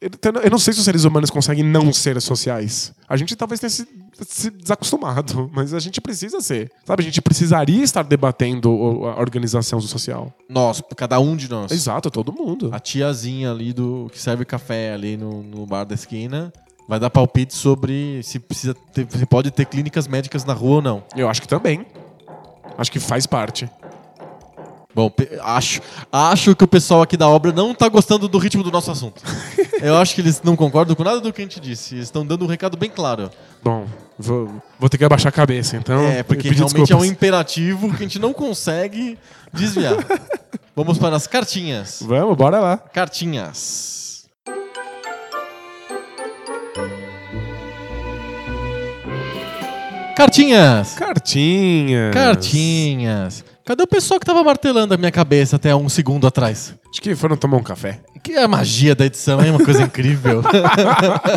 eu- 0.00 0.40
Eu 0.42 0.50
não 0.50 0.58
sei 0.58 0.72
se 0.72 0.78
os 0.80 0.84
seres 0.84 1.04
humanos 1.04 1.30
conseguem 1.30 1.64
não 1.64 1.92
ser 1.92 2.20
sociais. 2.20 2.92
A 3.08 3.16
gente 3.16 3.34
talvez 3.36 3.58
tenha 3.60 3.70
se, 3.70 3.86
se 4.28 4.50
desacostumado, 4.50 5.50
mas 5.52 5.74
a 5.74 5.78
gente 5.80 6.00
precisa 6.00 6.40
ser. 6.40 6.70
Sabe, 6.90 7.02
a 7.02 7.04
gente 7.04 7.22
precisaria 7.22 7.84
estar 7.84 8.02
debatendo 8.02 8.68
a 9.06 9.20
organização 9.20 9.80
social. 9.80 10.34
Nós, 10.48 10.82
cada 10.96 11.20
um 11.20 11.36
de 11.36 11.48
nós. 11.48 11.70
Exato, 11.70 12.10
todo 12.10 12.32
mundo. 12.32 12.70
A 12.72 12.80
tiazinha 12.80 13.52
ali 13.52 13.72
do 13.72 14.10
que 14.10 14.18
serve 14.18 14.44
café 14.44 14.92
ali 14.92 15.16
no, 15.16 15.40
no 15.40 15.64
bar 15.64 15.84
da 15.84 15.94
esquina 15.94 16.52
vai 16.88 16.98
dar 16.98 17.08
palpite 17.08 17.54
sobre 17.54 18.20
se 18.24 18.40
precisa 18.40 18.74
ter, 18.92 19.06
se 19.08 19.24
pode 19.24 19.52
ter 19.52 19.66
clínicas 19.66 20.08
médicas 20.08 20.44
na 20.44 20.52
rua 20.52 20.76
ou 20.76 20.82
não. 20.82 21.04
Eu 21.14 21.28
acho 21.28 21.40
que 21.40 21.46
também. 21.46 21.86
Acho 22.76 22.90
que 22.90 22.98
faz 22.98 23.24
parte. 23.24 23.70
Bom, 24.92 25.12
acho, 25.42 25.80
acho 26.10 26.56
que 26.56 26.64
o 26.64 26.68
pessoal 26.68 27.02
aqui 27.02 27.16
da 27.16 27.28
obra 27.28 27.52
não 27.52 27.72
tá 27.72 27.88
gostando 27.88 28.26
do 28.26 28.36
ritmo 28.36 28.64
do 28.64 28.72
nosso 28.72 28.90
assunto. 28.90 29.22
Eu 29.80 29.96
acho 29.96 30.12
que 30.12 30.20
eles 30.20 30.42
não 30.42 30.56
concordam 30.56 30.96
com 30.96 31.04
nada 31.04 31.20
do 31.20 31.32
que 31.32 31.40
a 31.40 31.44
gente 31.44 31.60
disse. 31.60 31.94
Eles 31.94 32.08
estão 32.08 32.26
dando 32.26 32.44
um 32.44 32.48
recado 32.48 32.76
bem 32.76 32.90
claro. 32.90 33.30
Bom, 33.62 33.86
vou, 34.20 34.62
vou 34.78 34.88
ter 34.88 34.98
que 34.98 35.04
abaixar 35.04 35.28
a 35.30 35.32
cabeça, 35.32 35.76
então. 35.76 36.02
é, 36.06 36.22
porque 36.22 36.48
realmente 36.48 36.76
é 36.76 36.82
um 36.82 36.84
desculpas. 36.84 37.08
imperativo 37.08 37.88
que 37.90 37.96
a 37.96 38.06
gente 38.06 38.18
não 38.18 38.32
consegue 38.32 39.18
desviar. 39.52 39.96
Vamos 40.76 40.98
para 40.98 41.16
as 41.16 41.26
cartinhas. 41.26 42.02
Vamos, 42.02 42.36
bora 42.36 42.58
lá. 42.60 42.76
Cartinhas. 42.78 44.00
Cartinhas! 50.16 50.94
Cartinha. 50.94 52.10
Cartinhas! 52.12 53.44
Cadê 53.70 53.84
o 53.84 53.86
pessoal 53.86 54.18
que 54.18 54.26
tava 54.26 54.42
martelando 54.42 54.94
a 54.94 54.96
minha 54.96 55.12
cabeça 55.12 55.54
até 55.54 55.72
um 55.76 55.88
segundo 55.88 56.26
atrás? 56.26 56.74
Acho 56.90 57.00
que 57.00 57.14
foram 57.14 57.36
tomar 57.36 57.56
um 57.56 57.62
café. 57.62 58.00
Que 58.20 58.32
é 58.32 58.42
a 58.42 58.48
magia 58.48 58.96
da 58.96 59.06
edição, 59.06 59.40
é 59.40 59.48
uma 59.48 59.64
coisa 59.64 59.82
incrível. 59.84 60.42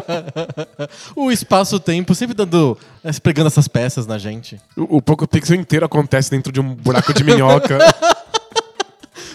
o 1.15 1.31
espaço-tempo 1.31 2.15
sempre 2.15 2.33
dando. 2.33 2.75
eh, 3.03 3.11
pregando 3.21 3.49
essas 3.49 3.67
peças 3.67 4.07
na 4.07 4.17
gente. 4.17 4.59
O, 4.75 4.97
o 4.97 5.01
Poco 5.01 5.27
Pixel 5.27 5.57
inteiro 5.57 5.85
acontece 5.85 6.31
dentro 6.31 6.51
de 6.51 6.59
um 6.59 6.73
buraco 6.73 7.13
de 7.13 7.23
minhoca. 7.23 7.77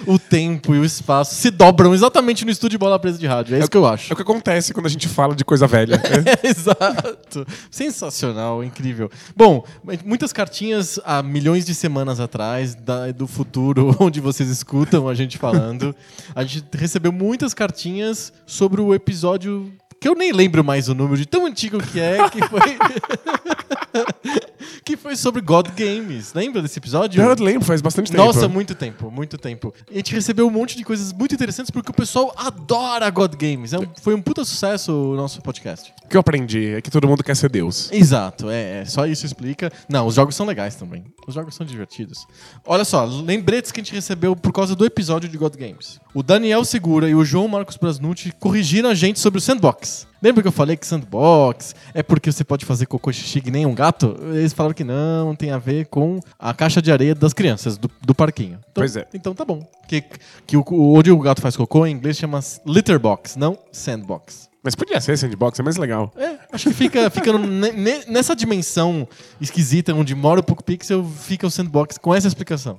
O 0.08 0.18
tempo 0.18 0.74
e 0.74 0.78
o 0.78 0.84
espaço 0.84 1.34
se 1.34 1.50
dobram 1.50 1.92
exatamente 1.92 2.44
no 2.44 2.50
estúdio 2.50 2.78
Bola 2.78 2.98
Presa 2.98 3.18
de 3.18 3.26
Rádio. 3.26 3.54
É 3.56 3.58
isso 3.58 3.70
que 3.70 3.76
eu 3.76 3.86
acho. 3.86 4.10
é 4.10 4.14
o 4.14 4.16
que 4.16 4.22
acontece 4.22 4.72
quando 4.72 4.86
a 4.86 4.88
gente 4.88 5.06
fala 5.06 5.34
de 5.34 5.44
coisa 5.44 5.66
velha. 5.66 5.98
né? 5.98 6.32
Exato. 6.48 7.46
Sensacional, 7.70 8.64
incrível. 8.64 9.10
Bom, 9.36 9.62
muitas 10.04 10.32
cartinhas 10.32 10.98
há 11.04 11.22
milhões 11.22 11.66
de 11.66 11.74
semanas 11.74 12.20
atrás, 12.20 12.74
da- 12.74 13.12
do 13.12 13.26
futuro, 13.26 13.94
onde 14.00 14.18
vocês 14.20 14.48
escutam 14.48 15.06
a 15.08 15.14
gente 15.14 15.36
falando. 15.36 15.94
A 16.34 16.42
gente 16.42 16.64
recebeu 16.72 17.12
muitas 17.12 17.52
cartinhas 17.52 18.32
sobre 18.46 18.80
o 18.80 18.94
episódio. 18.94 19.70
Que 20.00 20.08
eu 20.08 20.14
nem 20.14 20.32
lembro 20.32 20.62
mais 20.64 20.88
o 20.88 20.94
número 20.94 21.16
de 21.18 21.26
tão 21.26 21.44
antigo 21.44 21.82
que 21.82 21.98
é, 22.00 22.30
que 22.30 22.38
foi. 22.46 22.60
que 24.84 24.96
foi 24.96 25.16
sobre 25.16 25.40
God 25.40 25.68
Games. 25.76 26.32
Lembra 26.34 26.62
desse 26.62 26.78
episódio? 26.78 27.22
Eu 27.22 27.34
lembro, 27.38 27.64
faz 27.64 27.80
bastante 27.80 28.10
tempo. 28.10 28.24
Nossa, 28.24 28.48
muito 28.48 28.74
tempo, 28.74 29.10
muito 29.10 29.36
tempo. 29.38 29.72
E 29.90 29.94
a 29.94 29.96
gente 29.98 30.14
recebeu 30.14 30.46
um 30.46 30.50
monte 30.50 30.76
de 30.76 30.84
coisas 30.84 31.12
muito 31.12 31.34
interessantes 31.34 31.70
porque 31.70 31.90
o 31.90 31.94
pessoal 31.94 32.32
adora 32.36 33.08
God 33.10 33.34
Games. 33.34 33.72
É 33.72 33.78
um- 33.78 33.86
foi 34.02 34.14
um 34.14 34.22
puta 34.22 34.44
sucesso 34.44 34.92
o 34.92 35.16
nosso 35.16 35.40
podcast. 35.42 35.92
O 36.04 36.08
que 36.08 36.16
eu 36.16 36.20
aprendi 36.20 36.68
é 36.74 36.80
que 36.80 36.90
todo 36.90 37.06
mundo 37.06 37.22
quer 37.22 37.36
ser 37.36 37.50
Deus. 37.50 37.90
Exato, 37.92 38.50
é, 38.50 38.80
é, 38.80 38.84
só 38.84 39.06
isso 39.06 39.26
explica. 39.26 39.70
Não, 39.88 40.06
os 40.06 40.14
jogos 40.14 40.34
são 40.34 40.46
legais 40.46 40.74
também. 40.74 41.04
Os 41.26 41.34
jogos 41.34 41.54
são 41.54 41.66
divertidos. 41.66 42.26
Olha 42.66 42.84
só, 42.84 43.04
lembretes 43.04 43.70
que 43.70 43.80
a 43.80 43.84
gente 43.84 43.94
recebeu 43.94 44.34
por 44.34 44.52
causa 44.52 44.74
do 44.74 44.84
episódio 44.84 45.28
de 45.28 45.36
God 45.36 45.54
Games. 45.56 46.00
O 46.14 46.22
Daniel 46.22 46.64
Segura 46.64 47.08
e 47.08 47.14
o 47.14 47.24
João 47.24 47.46
Marcos 47.48 47.76
Brasnucci 47.76 48.32
corrigiram 48.40 48.88
a 48.90 48.94
gente 48.94 49.18
sobre 49.20 49.38
o 49.38 49.40
sandbox. 49.42 50.06
Lembra 50.20 50.42
que 50.42 50.48
eu 50.48 50.52
falei 50.52 50.76
que 50.76 50.84
sandbox 50.86 51.74
é 51.94 52.02
porque 52.02 52.32
você 52.32 52.42
pode 52.42 52.64
fazer 52.64 52.86
cocô 52.86 53.12
xixi 53.12 53.40
que 53.40 53.50
nem 53.52 53.66
um 53.66 53.74
gato? 53.74 54.16
Eles 54.32 54.52
falaram 54.58 54.74
que 54.74 54.84
não, 54.84 55.34
tem 55.34 55.50
a 55.50 55.56
ver 55.58 55.86
com 55.86 56.20
a 56.38 56.52
caixa 56.52 56.82
de 56.82 56.92
areia 56.92 57.14
das 57.14 57.32
crianças, 57.32 57.78
do, 57.78 57.90
do 58.04 58.14
parquinho. 58.14 58.58
Então, 58.58 58.72
Pois 58.74 58.96
é. 58.96 59.06
Então 59.14 59.34
tá 59.34 59.44
bom. 59.44 59.66
Que, 59.88 60.04
que 60.46 60.56
o, 60.56 60.64
onde 60.94 61.10
o 61.10 61.18
gato 61.18 61.40
faz 61.40 61.56
cocô, 61.56 61.86
em 61.86 61.92
inglês 61.94 62.18
chama 62.18 62.40
litterbox, 62.66 63.36
não 63.36 63.56
sandbox. 63.72 64.48
Mas 64.62 64.74
podia 64.74 65.00
ser 65.00 65.16
sandbox, 65.16 65.58
é 65.58 65.62
mais 65.62 65.76
legal. 65.76 66.12
É, 66.16 66.36
acho 66.52 66.68
que 66.68 66.74
fica, 66.74 67.08
fica 67.10 67.32
no- 67.32 67.38
ne- 67.46 67.72
ne- 67.72 68.04
nessa 68.08 68.34
dimensão 68.36 69.08
esquisita 69.40 69.94
onde 69.94 70.14
mora 70.14 70.40
o 70.40 70.42
Poco 70.42 70.62
Pixel, 70.64 71.04
fica 71.04 71.46
o 71.46 71.50
sandbox 71.50 71.96
com 71.96 72.14
essa 72.14 72.26
explicação. 72.28 72.78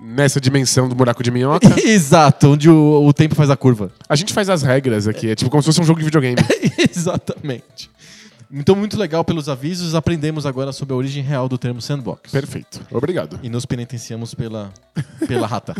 Nessa 0.00 0.40
dimensão 0.40 0.88
do 0.88 0.94
buraco 0.94 1.20
de 1.22 1.30
minhoca. 1.30 1.66
Exato, 1.82 2.48
onde 2.52 2.70
o, 2.70 3.04
o 3.06 3.12
tempo 3.12 3.34
faz 3.34 3.50
a 3.50 3.56
curva. 3.56 3.90
A 4.08 4.14
gente 4.14 4.32
faz 4.32 4.48
as 4.48 4.62
regras 4.62 5.08
aqui, 5.08 5.30
é 5.30 5.34
tipo 5.34 5.50
como 5.50 5.60
se 5.62 5.66
fosse 5.66 5.80
um 5.80 5.84
jogo 5.84 5.98
de 5.98 6.04
videogame. 6.04 6.36
Exatamente. 6.94 7.90
Então, 8.52 8.74
muito 8.76 8.98
legal 8.98 9.24
pelos 9.24 9.48
avisos. 9.48 9.94
Aprendemos 9.94 10.44
agora 10.44 10.72
sobre 10.72 10.92
a 10.92 10.96
origem 10.96 11.22
real 11.22 11.48
do 11.48 11.56
termo 11.56 11.80
sandbox. 11.80 12.30
Perfeito. 12.30 12.80
Obrigado. 12.90 13.40
E 13.42 13.48
nos 13.48 13.64
penitenciamos 13.64 14.34
pela, 14.34 14.70
pela 15.26 15.46
rata. 15.46 15.74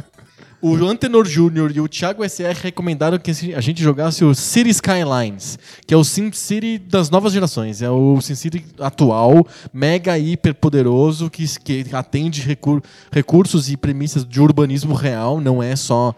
O 0.64 0.76
Antenor 0.86 1.26
Júnior 1.26 1.72
e 1.74 1.80
o 1.80 1.88
Thiago 1.88 2.22
SR 2.24 2.54
recomendaram 2.62 3.18
que 3.18 3.32
a 3.54 3.60
gente 3.60 3.82
jogasse 3.82 4.24
o 4.24 4.32
City 4.32 4.70
Skylines, 4.70 5.58
que 5.84 5.92
é 5.92 5.96
o 5.96 6.04
SimCity 6.04 6.78
das 6.78 7.10
novas 7.10 7.32
gerações. 7.32 7.82
É 7.82 7.90
o 7.90 8.20
SimCity 8.20 8.64
atual, 8.78 9.44
mega 9.72 10.16
hiper 10.16 10.54
poderoso, 10.54 11.28
que, 11.28 11.44
que 11.58 11.84
atende 11.92 12.42
recur- 12.42 12.80
recursos 13.10 13.68
e 13.72 13.76
premissas 13.76 14.24
de 14.24 14.40
urbanismo 14.40 14.94
real, 14.94 15.40
não 15.40 15.60
é 15.60 15.74
só 15.74 16.14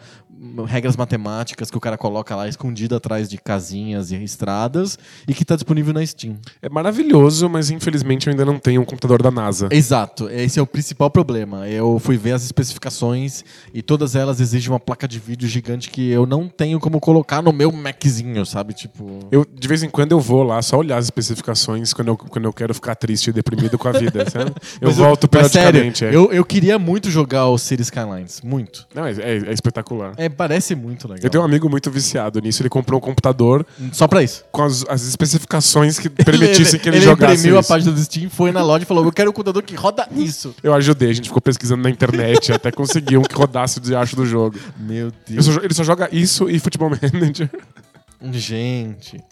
regras 0.66 0.96
matemáticas 0.96 1.70
que 1.70 1.76
o 1.76 1.80
cara 1.80 1.96
coloca 1.96 2.34
lá 2.36 2.48
escondido 2.48 2.94
atrás 2.94 3.28
de 3.28 3.38
casinhas 3.38 4.10
e 4.10 4.16
estradas 4.22 4.98
e 5.26 5.34
que 5.34 5.42
está 5.42 5.54
disponível 5.54 5.92
na 5.92 6.04
Steam. 6.04 6.36
É 6.60 6.68
maravilhoso, 6.68 7.48
mas 7.48 7.70
infelizmente 7.70 8.26
eu 8.26 8.30
ainda 8.32 8.44
não 8.44 8.58
tenho 8.58 8.80
um 8.80 8.84
computador 8.84 9.22
da 9.22 9.30
NASA. 9.30 9.68
Exato, 9.70 10.28
esse 10.30 10.58
é 10.58 10.62
o 10.62 10.66
principal 10.66 11.10
problema. 11.10 11.68
Eu 11.68 11.98
fui 11.98 12.16
ver 12.16 12.32
as 12.32 12.44
especificações 12.44 13.44
e 13.72 13.82
todas 13.82 14.14
elas 14.14 14.40
exigem 14.40 14.70
uma 14.70 14.80
placa 14.80 15.06
de 15.08 15.18
vídeo 15.18 15.48
gigante 15.48 15.90
que 15.90 16.10
eu 16.10 16.26
não 16.26 16.48
tenho 16.48 16.78
como 16.80 17.00
colocar 17.00 17.40
no 17.42 17.52
meu 17.52 17.70
Maczinho, 17.72 18.44
sabe? 18.44 18.74
Tipo. 18.74 19.20
Eu, 19.30 19.44
de 19.44 19.68
vez 19.68 19.82
em 19.82 19.88
quando 19.88 20.12
eu 20.12 20.20
vou 20.20 20.42
lá 20.42 20.60
só 20.62 20.76
olhar 20.78 20.98
as 20.98 21.06
especificações 21.06 21.92
quando 21.92 22.08
eu, 22.08 22.16
quando 22.16 22.44
eu 22.44 22.52
quero 22.52 22.74
ficar 22.74 22.94
triste 22.94 23.28
e 23.30 23.32
deprimido 23.32 23.78
com 23.78 23.88
a 23.88 23.92
vida, 23.92 24.28
sabe? 24.30 24.52
Eu 24.80 24.88
Mas 24.88 24.96
volto 24.96 25.28
sério, 25.48 25.50
periodicamente. 25.50 26.04
é. 26.04 26.14
eu, 26.14 26.32
eu 26.32 26.44
queria 26.44 26.78
muito 26.78 27.10
jogar 27.10 27.46
o 27.48 27.58
City 27.58 27.82
Skylines. 27.82 28.40
Muito. 28.42 28.86
Não, 28.94 29.06
é, 29.06 29.12
é- 29.12 29.44
é 29.48 29.52
espetacular. 29.52 30.12
É, 30.16 30.28
parece 30.35 30.74
muito 30.74 31.09
legal. 31.09 31.24
Eu 31.24 31.31
tenho 31.31 31.43
um 31.43 31.47
amigo 31.47 31.69
muito 31.70 31.90
viciado 31.90 32.40
nisso. 32.40 32.61
Ele 32.62 32.69
comprou 32.69 32.98
um 32.98 33.01
computador 33.01 33.65
Só 33.93 34.06
pra 34.06 34.23
isso. 34.23 34.44
com 34.52 34.62
as, 34.62 34.85
as 34.89 35.02
especificações 35.02 35.98
que 35.98 36.11
permitissem 36.11 36.78
que 36.78 36.89
ele, 36.89 36.97
ele 36.98 37.05
jogasse 37.05 37.35
imprimiu 37.35 37.59
isso. 37.61 37.73
a 37.73 37.74
página 37.74 37.93
do 37.93 38.01
Steam, 38.01 38.28
foi 38.28 38.52
na 38.52 38.62
loja 38.62 38.82
e 38.82 38.86
falou: 38.86 39.05
Eu 39.05 39.12
quero 39.12 39.31
um 39.31 39.32
computador 39.32 39.62
que 39.62 39.74
roda 39.74 40.06
isso. 40.15 40.55
Eu 40.62 40.74
ajudei, 40.74 41.11
a 41.11 41.15
gente 41.15 41.28
ficou 41.28 41.40
pesquisando 41.40 41.82
na 41.82 41.90
internet 41.90 42.52
até 42.52 42.70
conseguir 42.70 43.16
um 43.16 43.23
que 43.23 43.35
rodasse 43.35 43.78
o 43.78 43.81
diacho 43.81 44.16
do 44.16 44.27
jogo. 44.27 44.59
Meu 44.78 45.06
Ele 45.06 45.15
Deus. 45.28 45.47
só, 45.47 45.61
ele 45.62 45.73
só 45.74 45.82
joga 45.85 46.09
isso 46.12 46.51
e 46.51 46.59
Futebol 46.59 46.90
Manager. 46.90 47.48
Gente. 48.32 49.23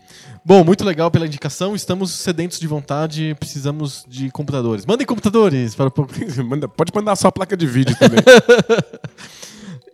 Bom, 0.44 0.62
muito 0.64 0.84
legal 0.84 1.10
pela 1.10 1.26
indicação. 1.26 1.74
Estamos 1.74 2.10
sedentos 2.10 2.58
de 2.60 2.66
vontade, 2.66 3.34
precisamos 3.38 4.04
de 4.06 4.28
computadores. 4.30 4.84
Mandem 4.84 5.06
computadores 5.06 5.74
para 5.74 5.88
o 5.88 5.92
Manda- 6.44 6.68
pode 6.68 6.92
mandar 6.94 7.16
só 7.16 7.28
a 7.28 7.32
placa 7.32 7.56
de 7.56 7.66
vídeo 7.66 7.96
também. 7.98 8.18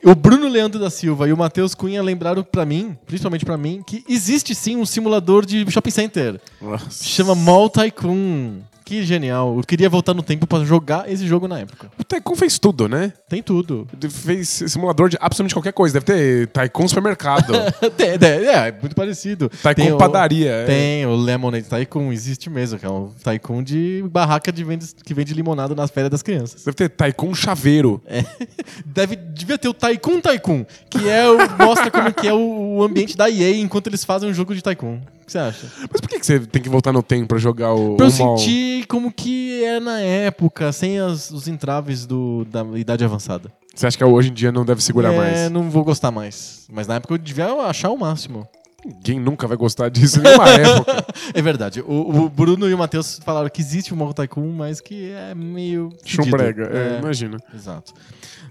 O 0.05 0.15
Bruno 0.15 0.49
Leandro 0.49 0.79
da 0.79 0.91
Silva 0.91 1.29
e 1.29 1.33
o 1.33 1.37
Matheus 1.37 1.75
Cunha 1.75 2.03
lembraram 2.03 2.43
pra 2.45 2.65
mim, 2.65 2.97
principalmente 3.07 3.45
pra 3.45 3.57
mim, 3.57 3.83
que 3.85 4.05
existe 4.09 4.55
sim 4.55 4.77
um 4.77 4.87
simulador 4.87 5.45
de 5.45 5.69
shopping 5.71 5.91
center. 5.91 6.41
Nossa. 6.61 7.05
Chama 7.05 7.35
Mall 7.35 7.69
Tycoon. 7.69 8.61
Que 8.89 9.05
genial. 9.05 9.55
Eu 9.59 9.63
queria 9.65 9.87
voltar 9.91 10.15
no 10.15 10.23
tempo 10.23 10.47
pra 10.47 10.65
jogar 10.65 11.13
esse 11.13 11.27
jogo 11.27 11.47
na 11.47 11.59
época. 11.59 11.91
O 11.99 12.03
Tycoon 12.05 12.35
fez 12.35 12.59
tudo, 12.59 12.89
né? 12.89 13.13
Tem 13.29 13.43
tudo. 13.43 13.87
Ele 13.93 14.11
fez 14.11 14.49
simulador 14.49 15.11
de 15.11 15.19
absolutamente 15.21 15.55
qualquer 15.55 15.75
coisa. 15.75 16.01
Deve 16.01 16.07
ter 16.07 16.47
Tycoon 16.47 16.89
supermercado. 16.89 17.53
Tem- 17.99 18.13
é, 18.49 18.69
é, 18.69 18.73
muito 18.81 18.97
parecido. 18.97 19.51
Tycoon 19.51 19.75
Tem 19.75 19.93
o- 19.93 19.99
padaria. 19.99 20.51
é. 20.51 20.65
Tem 20.65 21.05
o 21.07 21.15
Lemonade 21.17 21.67
Tycoon, 21.69 22.11
existe 22.11 22.49
mesmo, 22.49 22.79
que 22.79 22.87
é 22.87 22.89
um 22.89 23.11
Tycoon 23.23 23.63
de 23.63 24.03
barraca 24.11 24.51
de 24.51 24.65
vende, 24.65 24.87
que 25.05 25.13
vende 25.13 25.35
limonada 25.35 25.75
nas 25.75 25.91
férias 25.91 26.11
das 26.11 26.23
crianças. 26.23 26.65
Deve 26.65 26.75
ter 26.75 26.89
Tycoon 26.89 27.35
chaveiro. 27.35 28.01
É. 28.07 28.25
Deve, 28.87 29.17
devia 29.17 29.59
ter 29.59 29.69
o 29.69 29.75
Tycoon 29.75 30.19
Tycoon, 30.23 30.65
que 30.89 31.07
é 31.07 31.29
o, 31.29 31.37
mostra 31.63 31.91
como 31.91 32.11
que 32.15 32.27
é 32.27 32.33
o, 32.33 32.77
o 32.79 32.83
ambiente 32.83 33.19
da 33.19 33.29
EA 33.31 33.55
enquanto 33.59 33.89
eles 33.89 34.03
fazem 34.03 34.31
um 34.31 34.33
jogo 34.33 34.55
de 34.55 34.63
Tycoon. 34.63 34.99
Que 35.29 35.33
você 35.33 35.39
acha? 35.39 35.67
Mas 35.91 36.01
por 36.01 36.09
que, 36.09 36.19
que 36.19 36.27
você 36.27 36.41
tem 36.41 36.61
que 36.61 36.69
voltar 36.69 36.93
no 36.93 37.03
tempo 37.03 37.29
pra 37.29 37.39
jogar 37.39 37.73
o, 37.73 37.95
Pra 37.97 38.07
eu 38.07 38.09
o 38.09 38.13
sentir 38.13 38.85
como 38.87 39.13
que 39.13 39.63
é 39.65 39.79
na 39.79 40.01
época, 40.01 40.73
sem 40.73 40.99
as- 40.99 41.31
os 41.31 41.47
entraves 41.47 42.05
do, 42.07 42.45
da 42.51 42.63
idade 42.77 43.05
avançada. 43.05 43.53
Você 43.75 43.87
acha 43.87 43.97
que 43.97 44.05
hoje 44.05 44.31
em 44.31 44.35
dia 44.35 44.51
não 44.51 44.65
deve 44.65 44.83
segurar 44.83 45.13
é, 45.13 45.17
mais? 45.17 45.51
não 45.51 45.71
vou 45.71 45.85
gostar 45.85 46.11
mais. 46.11 46.67
Mas 46.73 46.87
na 46.89 46.97
época 46.97 47.15
eu 47.15 47.19
devia 47.19 47.47
achar 47.63 47.91
o 47.91 47.97
máximo. 47.97 48.49
Ninguém 48.85 49.21
nunca 49.21 49.47
vai 49.47 49.57
gostar 49.57 49.89
disso 49.89 50.19
em 50.19 50.23
nenhuma 50.23 50.49
época. 50.51 51.05
É 51.35 51.43
verdade. 51.43 51.81
O, 51.83 52.25
o 52.25 52.29
Bruno 52.29 52.69
e 52.69 52.75
o 52.75 52.79
Matheus 52.79 53.21
falaram 53.25 53.49
que 53.49 53.61
existe 53.61 53.93
o 53.93 53.97
Morro 53.97 54.15
Tycoon, 54.15 54.53
mas 54.53 54.81
que 54.81 55.11
é 55.13 55.35
meio. 55.35 55.91
fedido. 56.03 56.25
Chumbrega, 56.25 56.71
é, 56.73 56.97
É, 56.97 56.99
imagina. 57.01 57.37
Exato. 57.55 57.93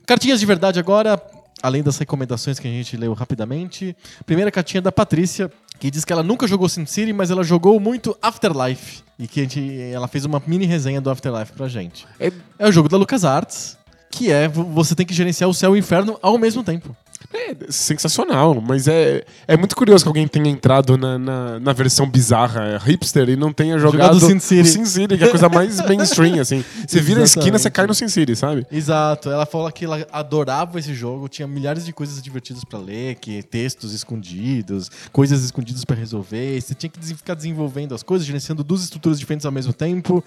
Cartinhas 0.05 0.39
de 0.39 0.45
verdade 0.45 0.79
agora, 0.79 1.19
além 1.61 1.81
das 1.83 1.97
recomendações 1.97 2.59
que 2.59 2.67
a 2.67 2.71
gente 2.71 2.95
leu 2.97 3.13
rapidamente. 3.13 3.95
Primeira 4.25 4.51
cartinha 4.51 4.81
da 4.81 4.91
Patrícia, 4.91 5.51
que 5.79 5.89
diz 5.91 6.03
que 6.05 6.13
ela 6.13 6.23
nunca 6.23 6.47
jogou 6.47 6.67
SimCity, 6.69 7.13
mas 7.13 7.29
ela 7.31 7.43
jogou 7.43 7.79
muito 7.79 8.17
Afterlife. 8.21 9.01
E 9.19 9.27
que 9.27 9.39
a 9.39 9.43
gente, 9.43 9.81
ela 9.91 10.07
fez 10.07 10.25
uma 10.25 10.41
mini 10.45 10.65
resenha 10.65 11.01
do 11.01 11.09
Afterlife 11.09 11.51
pra 11.53 11.67
gente. 11.67 12.05
É, 12.19 12.31
É 12.59 12.67
o 12.67 12.71
jogo 12.71 12.87
da 12.87 12.97
LucasArts, 12.97 13.77
que 14.11 14.31
é 14.31 14.47
vo- 14.47 14.63
você 14.63 14.93
tem 14.95 15.05
que 15.05 15.13
gerenciar 15.13 15.49
o 15.49 15.53
céu 15.53 15.75
e 15.75 15.79
o 15.79 15.79
inferno 15.79 16.17
ao 16.21 16.37
mesmo 16.37 16.63
tempo. 16.63 16.95
É 17.33 17.55
sensacional, 17.69 18.61
mas 18.61 18.87
é, 18.87 19.23
é 19.47 19.57
muito 19.57 19.75
curioso 19.75 20.03
que 20.05 20.07
alguém 20.07 20.27
tenha 20.27 20.49
entrado 20.49 20.97
na, 20.97 21.17
na, 21.17 21.59
na 21.59 21.73
versão 21.73 22.09
bizarra 22.09 22.63
é, 22.63 22.77
hipster 22.77 23.29
e 23.29 23.35
não 23.35 23.51
tenha 23.51 23.77
jogado 23.77 24.17
Jogado 24.17 24.19
Sin 24.19 24.39
City. 24.39 24.61
o 24.61 24.65
Sin 24.65 24.85
City, 24.85 25.17
que 25.17 25.23
é 25.23 25.27
a 25.27 25.29
coisa 25.29 25.49
mais 25.49 25.81
mainstream, 25.85 26.39
assim. 26.39 26.63
Você 26.87 27.01
vira 27.01 27.21
a 27.21 27.23
esquina, 27.23 27.59
você 27.59 27.69
cai 27.69 27.85
no 27.85 27.93
Sin 27.93 28.07
City, 28.07 28.35
sabe? 28.35 28.65
Exato. 28.71 29.29
Ela 29.29 29.45
falou 29.45 29.69
que 29.71 29.85
ela 29.85 30.07
adorava 30.11 30.79
esse 30.79 30.93
jogo, 30.93 31.27
tinha 31.27 31.47
milhares 31.47 31.85
de 31.85 31.91
coisas 31.91 32.21
divertidas 32.21 32.63
pra 32.63 32.79
ler, 32.79 33.15
que 33.15 33.43
textos 33.43 33.93
escondidos, 33.93 34.89
coisas 35.11 35.43
escondidas 35.43 35.83
pra 35.83 35.95
resolver. 35.95 36.61
Você 36.61 36.73
tinha 36.73 36.89
que 36.89 36.99
ficar 37.13 37.33
desenvolvendo 37.33 37.93
as 37.93 38.03
coisas, 38.03 38.25
gerenciando 38.25 38.63
duas 38.63 38.83
estruturas 38.83 39.19
diferentes 39.19 39.45
ao 39.45 39.51
mesmo 39.51 39.73
tempo, 39.73 40.23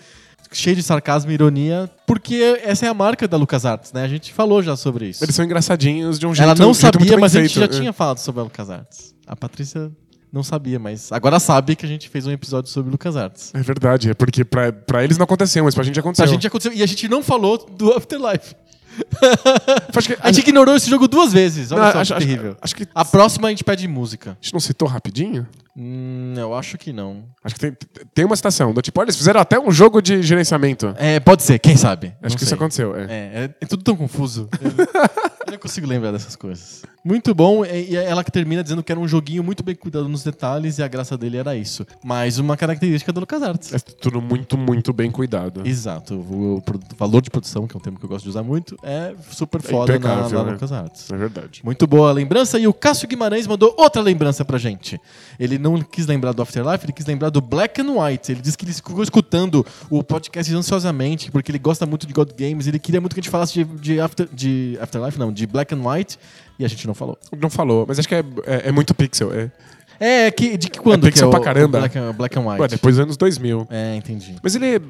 cheio 0.53 0.77
de 0.77 0.83
sarcasmo 0.83 1.31
e 1.31 1.35
ironia, 1.35 1.91
porque 2.07 2.61
essa 2.63 2.87
é 2.87 2.89
a 2.89 2.95
marca 2.95 3.29
da 3.29 3.37
LucasArts, 3.37 3.93
né? 3.93 4.03
A 4.03 4.09
gente 4.09 4.33
falou 4.33 4.63
já 4.63 4.77
sobre 4.77 5.09
isso. 5.09 5.25
Eles 5.25 5.35
são 5.35 5.45
engraçadinhos 5.45 6.19
de 6.19 6.27
um 6.27 6.35
jeito 6.35 6.49
Ela 6.49 6.55
não 6.55 6.75
sabia, 6.75 7.17
mas 7.19 7.37
a 7.37 7.43
gente 7.43 7.55
já 7.55 7.61
feito, 7.61 7.77
é. 7.77 7.79
tinha 7.81 7.93
falado 7.93 8.19
sobre 8.19 8.41
a 8.41 8.45
LucasArts. 8.45 9.15
A 9.27 9.37
Patrícia 9.37 9.91
não 10.33 10.43
sabia, 10.43 10.79
mas 10.79 11.11
agora 11.11 11.41
sabe 11.41 11.75
que 11.75 11.85
a 11.85 11.89
gente 11.89 12.09
fez 12.09 12.27
um 12.27 12.31
episódio 12.31 12.71
sobre 12.71 12.91
LucasArts. 12.91 13.53
É 13.55 13.63
verdade, 13.63 14.11
é 14.11 14.15
porque 14.15 14.45
pra, 14.45 14.73
pra 14.73 15.03
eles 15.03 15.19
não 15.19 15.25
aconteceu, 15.25 15.65
mas 15.65 15.75
pra 15.75 15.85
gente 15.85 15.99
aconteceu. 15.99 16.25
A 16.25 16.29
gente 16.29 16.47
aconteceu, 16.47 16.73
e 16.73 16.83
a 16.83 16.87
gente 16.87 17.09
não 17.09 17.23
falou 17.23 17.59
do 17.59 17.93
Afterlife. 17.93 18.55
Acho 19.97 20.09
que, 20.09 20.17
A 20.21 20.33
gente 20.33 20.41
ignorou 20.49 20.75
esse 20.77 20.89
jogo 20.89 21.07
duas 21.09 21.33
vezes. 21.33 21.71
Olha 21.73 21.83
Não, 21.85 21.93
só 21.93 21.99
acho, 22.01 22.13
que 22.13 22.19
acho- 22.19 22.27
terrível. 22.27 22.57
acho 22.61 22.75
que 22.77 22.87
A 22.95 23.05
próxima 23.05 23.49
a 23.49 23.51
gente 23.51 23.63
pede 23.65 23.87
música. 23.89 24.31
a 24.33 24.37
gente 24.45 24.53
não 24.53 24.61
citou 24.61 24.89
rapidinho? 24.89 25.47
Hum, 25.77 26.35
eu 26.37 26.55
acho 26.55 26.77
que 26.77 26.93
não. 26.93 27.25
Acho 27.45 27.55
que 27.55 27.61
tem, 27.61 27.77
tem 28.15 28.25
uma 28.25 28.35
citação 28.37 28.73
do 28.75 28.83
tipo, 28.83 29.01
olha, 29.01 29.07
eles 29.07 29.17
fizeram 29.17 29.41
até 29.41 29.59
um 29.59 29.71
jogo 29.71 30.01
de 30.03 30.23
gerenciamento. 30.23 30.95
É, 30.99 31.21
pode 31.21 31.43
ser, 31.43 31.59
quem 31.59 31.77
sabe? 31.77 32.09
Acho 32.09 32.17
Não 32.23 32.29
que 32.31 32.37
isso 32.37 32.47
sei. 32.47 32.55
aconteceu, 32.57 32.97
é. 32.97 33.03
É, 33.05 33.07
é, 33.09 33.51
é 33.61 33.67
tudo 33.67 33.83
tão 33.83 33.97
confuso. 33.97 34.49
Eu, 35.51 35.53
não 35.53 35.59
consigo 35.59 35.87
lembrar 35.87 36.13
dessas 36.13 36.37
coisas. 36.37 36.83
Muito 37.05 37.35
bom, 37.35 37.65
e 37.65 37.91
e 37.91 37.97
ela 37.97 38.23
que 38.23 38.31
termina 38.31 38.63
dizendo 38.63 38.83
que 38.83 38.93
era 38.93 39.01
um 39.01 39.09
joguinho 39.09 39.43
muito 39.43 39.63
bem 39.63 39.75
cuidado 39.75 40.09
nos 40.09 40.23
detalhes 40.23 40.79
e 40.79 40.83
a 40.83 40.89
graça 40.89 41.17
dele 41.17 41.39
era 41.39 41.57
isso. 41.57 41.87
Mais 42.05 42.39
uma 42.39 42.57
característica 42.57 43.13
do 43.13 43.21
LucasArts. 43.21 43.73
É 43.73 43.79
tudo 43.79 44.21
muito, 44.21 44.57
muito 44.57 44.93
bem 44.93 45.11
cuidado. 45.11 45.63
Exato. 45.65 46.15
O, 46.15 46.63
valor 46.97 47.23
de 47.23 47.31
produção, 47.31 47.67
que 47.67 47.75
é 47.75 47.79
um 47.79 47.81
termo 47.81 47.99
que 47.99 48.05
eu 48.05 48.09
gosto 48.09 48.25
de 48.25 48.31
usar 48.31 48.43
muito, 48.43 48.77
é 48.83 49.15
super 49.31 49.63
foda 49.63 49.93
na, 49.93 49.99
impecável, 49.99 50.39
na 50.39 50.45
né? 50.45 50.53
LucasArts. 50.53 51.11
É 51.11 51.17
verdade. 51.17 51.63
Muito 51.65 51.87
boa 51.87 52.11
a 52.11 52.13
lembrança. 52.13 52.59
E 52.59 52.67
o 52.69 52.75
Cássio 52.75 53.09
Guimarães 53.09 53.47
mandou 53.47 53.75
outra 53.79 54.03
lembrança 54.03 54.45
pra 54.45 54.59
gente. 54.59 55.01
Ele 55.39 55.59
não 55.59 55.81
quis 55.81 56.07
lembrar 56.07 56.33
do 56.33 56.43
Afterlife, 56.43 56.85
ele 56.85 56.93
quis 56.93 57.07
lembrar 57.07 57.31
do 57.31 57.41
Black 57.41 57.81
and 57.81 57.91
White. 57.93 58.31
Ele 58.31 58.41
disse 58.41 58.59
que 58.59 58.65
ele 58.65 58.75
ficou 58.75 59.03
escutando 59.03 59.65
o 59.89 60.05
podcast 60.05 60.55
ansiosamente, 60.55 61.31
porque 61.31 61.51
ele 61.51 61.59
gosta 61.59 61.87
muito 61.87 62.07
de 62.07 62.13
God 62.13 62.31
Games. 62.39 62.67
Ele 62.67 62.79
queria 62.79 63.01
muito 63.01 63.15
que 63.15 63.21
a 63.21 63.23
gente 63.23 63.31
falasse 63.31 63.53
de, 63.53 63.65
de, 63.65 64.01
After- 64.01 64.29
de 64.33 64.79
Afterlife, 64.81 65.19
não, 65.19 65.33
de 65.33 65.40
Black 65.47 65.75
and 65.75 65.83
White. 65.89 66.19
E 66.59 66.65
a 66.65 66.69
gente 66.69 66.87
não 66.87 66.95
falou. 66.95 67.19
Não 67.41 67.49
falou, 67.51 67.85
mas 67.89 67.99
acho 67.99 68.07
que 68.09 68.15
é, 68.15 68.25
é, 68.47 68.69
é 68.69 68.73
muito 68.73 68.95
pixel. 68.95 69.33
É. 69.33 69.51
É, 69.99 70.31
que, 70.31 70.57
de 70.57 70.69
que 70.71 70.79
quando 70.79 71.07
É 71.07 71.11
pixel 71.11 71.29
que 71.31 71.37
é 71.37 71.39
pra 71.39 71.45
caramba. 71.45 71.79
Black, 71.81 71.99
and- 71.99 72.13
Black 72.13 72.39
and 72.39 72.43
White? 72.47 72.61
Ué, 72.63 72.69
depois 72.69 72.97
dos 72.97 73.03
anos 73.05 73.17
2000. 73.17 73.67
É, 73.71 73.97
entendi. 73.97 74.37
Mas 74.43 74.55
ele 74.55 74.77
é, 74.77 74.81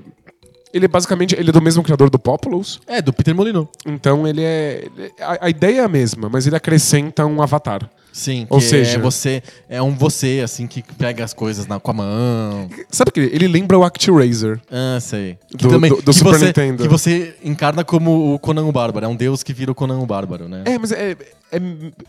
ele 0.73 0.85
é 0.85 0.89
basicamente 0.89 1.35
ele 1.37 1.49
é 1.51 1.53
do 1.53 1.61
mesmo 1.61 1.83
criador 1.83 2.09
do 2.11 2.19
Populous, 2.19 2.81
É, 2.87 3.01
do 3.03 3.13
Peter 3.13 3.35
Molyneux. 3.35 3.67
então 3.87 4.27
ele 4.27 4.43
é 4.43 4.85
a, 5.21 5.47
a 5.47 5.51
ideia 5.51 5.81
é 5.81 5.85
a 5.85 5.89
mesma, 5.89 6.29
mas 6.29 6.47
ele 6.47 6.55
acrescenta 6.57 7.27
um 7.27 7.43
avatar. 7.43 7.89
Sim, 8.13 8.47
Ou 8.51 8.61
seja- 8.61 8.99
é 8.99 8.99
você, 8.99 9.43
é 9.69 9.81
um 9.81 9.93
você, 9.95 10.41
assim, 10.45 10.67
que 10.67 10.83
pega 10.83 11.25
as 11.25 11.33
coisas 11.33 11.67
na, 11.67 11.79
com 11.79 11.91
a 11.91 11.95
mão. 11.95 12.69
Sabe 12.91 13.11
que 13.13 13.21
ele 13.21 13.47
lembra 13.47 13.79
o 13.79 13.85
ActRaiser. 13.85 14.61
Ah, 14.71 14.99
sei. 15.01 15.39
Que 15.49 15.57
Do- 15.57 15.69
do- 15.69 15.79
do 15.79 16.03
que 16.03 16.13
Super 16.13 16.31
você, 16.39 16.47
Nintendo. 16.47 16.83
Que 16.83 16.89
você 16.89 17.35
encarna 17.45 17.85
como 17.85 18.35
o 18.35 18.39
Conan 18.39 18.65
o 18.65 18.73
Bárbaro. 18.73 19.07
É 19.07 19.09
um 19.09 19.17
deus 19.17 19.43
que 19.43 19.53
vira 19.53 19.71
o 19.71 19.75
Conan 19.75 19.99
o 20.01 20.07
Bárbaro, 20.07 20.49
né? 20.49 20.63
É, 20.65 20.79
mas 20.79 20.91
é, 20.93 21.17
é- 21.53 21.61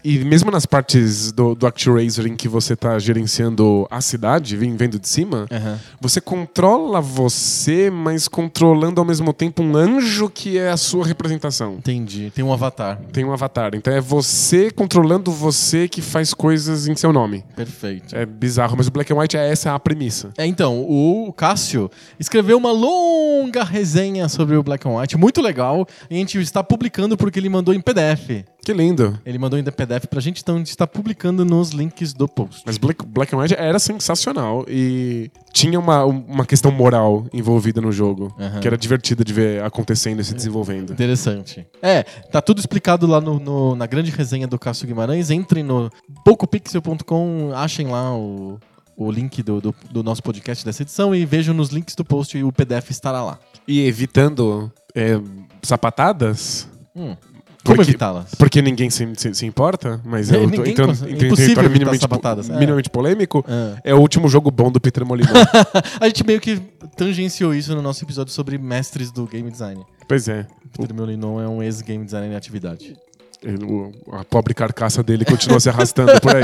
E 0.04 0.20
mesmo 0.20 0.50
nas 0.52 0.66
partes 0.66 1.32
do, 1.32 1.56
do 1.56 1.66
ActRaiser 1.68 2.28
em 2.28 2.36
que 2.36 2.48
você 2.48 2.76
tá 2.76 2.98
gerenciando 3.00 3.88
a 3.90 4.02
cidade, 4.02 4.56
vendo 4.56 5.00
de 5.00 5.08
cima, 5.08 5.48
Aham. 5.52 5.80
você 6.00 6.20
controla 6.22 7.00
você, 7.02 7.90
mas 7.90 8.28
controlando 8.28 9.00
ao 9.02 9.06
mesmo 9.06 9.34
tempo 9.34 9.62
um 9.64 9.76
anjo 9.76 10.30
que 10.30 10.58
é 10.58 10.70
a 10.70 10.78
sua 10.78 11.06
representação. 11.06 11.76
Entendi. 11.76 12.32
Tem 12.34 12.44
um 12.44 12.52
avatar. 12.54 13.00
Tem 13.12 13.24
um 13.26 13.32
avatar. 13.34 13.72
Então 13.76 13.94
é 13.94 14.02
você 14.02 14.72
controlando 14.72 15.32
você 15.32 15.88
que 15.88 16.02
faz 16.02 16.34
coisas 16.34 16.88
em 16.88 16.96
seu 16.96 17.12
nome. 17.14 17.44
Perfeito. 17.56 18.16
É 18.16 18.26
bizarro, 18.26 18.76
mas 18.78 18.88
o 18.88 18.92
Black 18.92 19.12
and 19.12 19.18
White 19.18 19.38
é 19.38 19.50
essa 19.52 19.74
a 19.74 19.80
premissa. 19.80 20.32
É, 20.38 20.46
então, 20.46 20.82
o 20.82 21.32
Cássio 21.34 21.90
escreveu 22.20 22.58
uma 22.58 22.72
longa 22.72 23.64
resenha 23.64 24.28
sobre 24.30 24.56
o 24.56 24.64
Black 24.64 24.88
and 24.88 24.98
White, 24.98 25.18
muito 25.18 25.42
legal. 25.42 25.88
E 26.10 26.16
a 26.16 26.18
gente 26.18 26.40
está 26.40 26.64
publicando 26.64 27.16
porque 27.18 27.40
ele 27.40 27.50
mandou 27.50 27.74
em 27.74 27.80
PDF. 27.82 28.44
Que 28.64 28.74
lindo. 28.74 29.20
Ele 29.26 29.40
mandou 29.40 29.58
em 29.58 29.64
PDF 29.64 30.06
pra 30.08 30.22
gente, 30.22 30.42
então 30.42 30.56
a 30.56 30.58
gente 30.60 30.70
está 30.70 30.86
publicando 30.86 31.44
nos 31.44 31.72
links 31.72 32.14
do 32.14 32.28
post. 32.28 32.62
Mas 32.66 32.78
Black, 32.78 33.04
Black 33.06 33.36
White 33.36 33.56
era 33.58 33.80
sensacional 33.80 34.64
e 34.68 35.32
tinha 35.52 35.80
uma, 35.80 36.06
uma 36.06 36.46
questão 36.46 36.72
moral 36.72 37.26
envolvida 37.34 37.82
no 37.82 37.92
jogo, 37.92 38.32
Aham. 38.40 38.60
que 38.60 38.68
era 38.68 38.78
divertida 38.78 39.24
de 39.24 39.34
ver 39.34 39.64
acontecendo 39.64 40.20
e 40.20 40.24
se 40.24 40.36
desenvolvendo. 40.36 40.94
Interessante. 40.94 41.66
É, 41.82 42.04
tá 42.04 42.40
tudo 42.40 42.60
explicado 42.60 43.08
lá 43.08 43.20
no, 43.20 43.40
no- 43.40 43.76
na 43.76 43.88
grande 43.88 44.12
resenha 44.12 44.48
do 44.48 44.60
Cássio 44.60 44.86
Guimarães. 44.86 45.32
Entrem 45.32 45.64
no 45.64 45.90
pocopixel.com, 46.24 47.52
achem 47.56 47.88
lá 47.88 48.16
o, 48.16 48.60
o 48.96 49.12
link 49.12 49.42
do, 49.42 49.60
do, 49.60 49.76
do 49.92 50.04
nosso 50.04 50.22
podcast 50.22 50.64
dessa 50.64 50.84
edição 50.84 51.16
e 51.16 51.26
vejam 51.26 51.54
nos 51.54 51.70
links 51.70 51.96
do 51.96 52.06
post 52.06 52.38
e 52.38 52.44
o 52.44 52.52
PDF 52.52 52.92
estará 52.92 53.24
lá. 53.24 53.40
E 53.68 53.82
evitando 53.88 54.72
é, 54.94 55.20
sapatadas, 55.64 56.68
Hum, 56.94 57.16
como 57.64 57.76
Porque- 57.76 57.92
evitá-las? 57.92 58.34
porque 58.36 58.62
ninguém 58.62 58.90
se, 58.90 59.08
se- 59.16 59.34
se 59.34 59.46
importa, 59.46 60.02
mas 60.04 60.32
É, 60.32 60.38
eu 60.38 60.50
tô 60.52 60.66
entrando 60.66 60.90
consegue- 60.90 61.12
em 61.12 61.16
é 61.16 61.36
território 61.36 61.70
minimamente, 61.70 62.02
sapatadas, 62.02 62.50
é. 62.50 62.54
minimamente 62.58 62.90
polêmico, 62.90 63.46
Ah. 63.48 63.78
é 63.84 63.94
o 63.94 64.00
último 64.00 64.28
jogo 64.28 64.50
bom 64.50 64.72
do 64.72 64.80
Peter 64.82 65.06
Molyneux. 65.06 65.32
A 66.02 66.08
gente 66.08 66.26
meio 66.26 66.40
que 66.42 66.60
tangenciou 66.98 67.54
isso 67.54 67.76
no 67.76 67.82
nosso 67.82 68.04
episódio 68.04 68.34
sobre 68.34 68.58
mestres 68.58 69.12
do 69.12 69.26
game 69.28 69.50
design. 69.52 69.84
pois 70.08 70.28
é. 70.28 70.46
Peter 70.78 70.96
Molyneux 70.96 71.44
é 71.44 71.48
um 71.48 71.62
ex-game 71.62 72.04
designer 72.06 72.32
em 72.32 72.36
atividade. 72.36 72.96
O- 73.68 73.92
a 74.16 74.24
pobre 74.24 74.54
carcaça 74.54 75.02
dele 75.02 75.26
continua 75.26 75.60
se 75.60 75.68
arrastando 75.68 76.12
por 76.22 76.36
aí. 76.36 76.44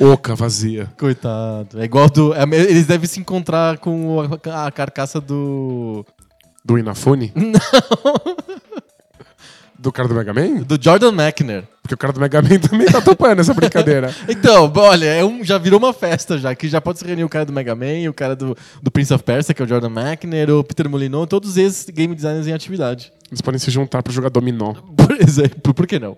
Oca 0.12 0.34
vazia. 0.34 0.90
Coitado. 0.98 1.78
É 1.80 1.84
igual 1.84 2.08
do. 2.08 2.32
é, 2.34 2.44
eles 2.44 2.86
devem 2.86 3.06
se 3.06 3.20
encontrar 3.20 3.76
com 3.78 4.16
a, 4.50 4.70
carcaça 4.72 5.20
do. 5.20 6.04
Do 6.64 6.78
Inafune? 6.78 7.30
Não. 7.36 7.52
Do 9.78 9.92
cara 9.92 10.08
do 10.08 10.14
Mega 10.14 10.34
Man? 10.34 10.62
do 10.62 10.78
Jordan 10.82 11.12
McNair. 11.12 11.64
Porque 11.82 11.94
o 11.94 11.98
cara 11.98 12.12
do 12.12 12.20
Mega 12.20 12.42
Man 12.42 12.58
também 12.60 12.86
tá 12.86 13.00
topando 13.00 13.40
essa 13.40 13.54
brincadeira. 13.54 14.12
Então, 14.28 14.70
olha, 14.76 15.06
é 15.06 15.24
um, 15.24 15.42
já 15.44 15.56
virou 15.56 15.78
uma 15.78 15.92
festa 15.92 16.36
já, 16.36 16.54
que 16.54 16.68
já 16.68 16.80
pode 16.80 16.98
se 16.98 17.04
reunir 17.04 17.24
o 17.24 17.28
cara 17.28 17.44
do 17.44 17.52
Mega 17.52 17.74
Man, 17.74 18.08
o 18.10 18.12
cara 18.12 18.34
do, 18.36 18.56
do 18.82 18.90
Prince 18.90 19.14
of 19.14 19.22
Persia, 19.24 19.54
que 19.54 19.62
é 19.62 19.64
o 19.64 19.68
Jordan 19.68 19.90
McNair, 19.90 20.50
o 20.50 20.64
Peter 20.64 20.88
Molyneux, 20.88 21.26
todos 21.28 21.56
esses 21.56 21.88
game 21.88 22.14
designers 22.14 22.46
em 22.46 22.52
atividade. 22.52 23.12
Eles 23.30 23.40
podem 23.40 23.58
se 23.58 23.70
juntar 23.70 24.02
pra 24.02 24.12
jogar 24.12 24.30
dominó. 24.30 24.74
Por 25.18 25.28
exemplo, 25.28 25.74
por 25.74 25.86
que 25.86 25.98
não? 25.98 26.16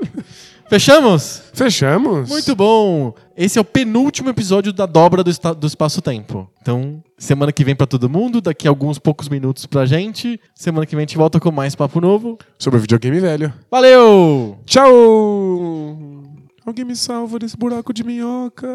Fechamos? 0.70 1.42
Fechamos? 1.52 2.30
Muito 2.30 2.56
bom! 2.56 3.12
Esse 3.36 3.58
é 3.58 3.60
o 3.60 3.64
penúltimo 3.64 4.30
episódio 4.30 4.72
da 4.72 4.86
dobra 4.86 5.22
do, 5.22 5.30
do 5.54 5.66
espaço-tempo. 5.66 6.48
Então, 6.62 7.02
semana 7.18 7.52
que 7.52 7.64
vem 7.64 7.76
pra 7.76 7.86
todo 7.86 8.08
mundo, 8.08 8.40
daqui 8.40 8.66
a 8.66 8.70
alguns 8.70 8.98
poucos 8.98 9.28
minutos 9.28 9.66
pra 9.66 9.84
gente. 9.84 10.40
Semana 10.54 10.86
que 10.86 10.96
vem 10.96 11.02
a 11.02 11.06
gente 11.06 11.18
volta 11.18 11.38
com 11.38 11.50
mais 11.50 11.74
papo 11.74 12.00
novo. 12.00 12.38
Sobre 12.58 12.78
o 12.78 12.80
videogame 12.80 13.20
velho. 13.20 13.52
Valeu! 13.70 14.58
Tchau! 14.64 15.98
Alguém 16.64 16.84
me 16.86 16.96
salva 16.96 17.38
desse 17.38 17.58
buraco 17.58 17.92
de 17.92 18.04
minhoca. 18.04 18.68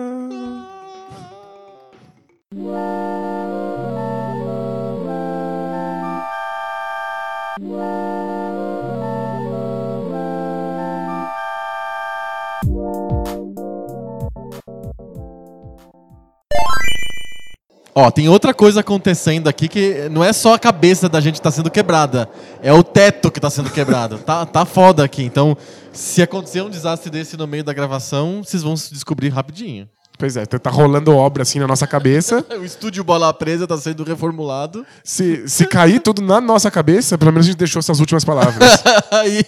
Ó, 17.98 18.12
tem 18.12 18.28
outra 18.28 18.54
coisa 18.54 18.82
acontecendo 18.82 19.48
aqui 19.48 19.70
que 19.70 20.10
não 20.12 20.22
é 20.22 20.34
só 20.34 20.54
a 20.54 20.60
cabeça 20.60 21.08
da 21.08 21.22
gente 21.22 21.36
que 21.36 21.42
tá 21.42 21.50
sendo 21.50 21.72
quebrada, 21.72 22.30
é 22.62 22.74
o 22.74 22.84
teto 22.84 23.32
que 23.32 23.40
tá 23.40 23.50
sendo 23.50 23.70
quebrado. 23.70 24.18
tá, 24.18 24.46
tá 24.46 24.66
foda 24.66 25.02
aqui. 25.02 25.24
Então, 25.24 25.56
se 25.94 26.22
acontecer 26.22 26.62
um 26.62 26.70
desastre 26.70 27.10
desse 27.10 27.38
no 27.38 27.48
meio 27.48 27.64
da 27.64 27.72
gravação, 27.72 28.44
vocês 28.44 28.62
vão 28.62 28.76
se 28.76 28.94
descobrir 28.94 29.30
rapidinho. 29.30 29.88
Pois 30.18 30.38
é, 30.38 30.46
tá 30.46 30.70
rolando 30.70 31.16
obra 31.16 31.44
assim 31.44 31.60
na 31.60 31.68
nossa 31.68 31.86
cabeça. 31.86 32.46
O 32.56 32.64
estúdio 32.66 33.04
Bola 33.04 33.34
Presa 33.34 33.68
tá 33.68 33.78
sendo 33.78 34.04
reformulado. 34.04 34.86
Se, 35.04 35.48
se 35.48 35.66
cair 35.66 36.00
tudo 36.00 36.22
na 36.22 36.40
nossa 36.40 36.72
cabeça, 36.72 37.18
pelo 37.18 37.32
menos 37.32 37.46
a 37.46 37.50
gente 37.50 37.60
deixou 37.60 37.80
essas 37.80 38.00
últimas 38.00 38.24
palavras. 38.24 38.82
Aí 39.12 39.44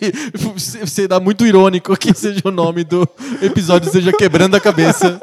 dá 1.07 1.19
muito 1.19 1.45
irônico 1.45 1.95
que 1.97 2.13
seja 2.13 2.41
o 2.45 2.51
nome 2.51 2.83
do 2.83 3.07
episódio, 3.41 3.91
seja 3.91 4.11
Quebrando 4.11 4.55
a 4.55 4.59
Cabeça. 4.59 5.19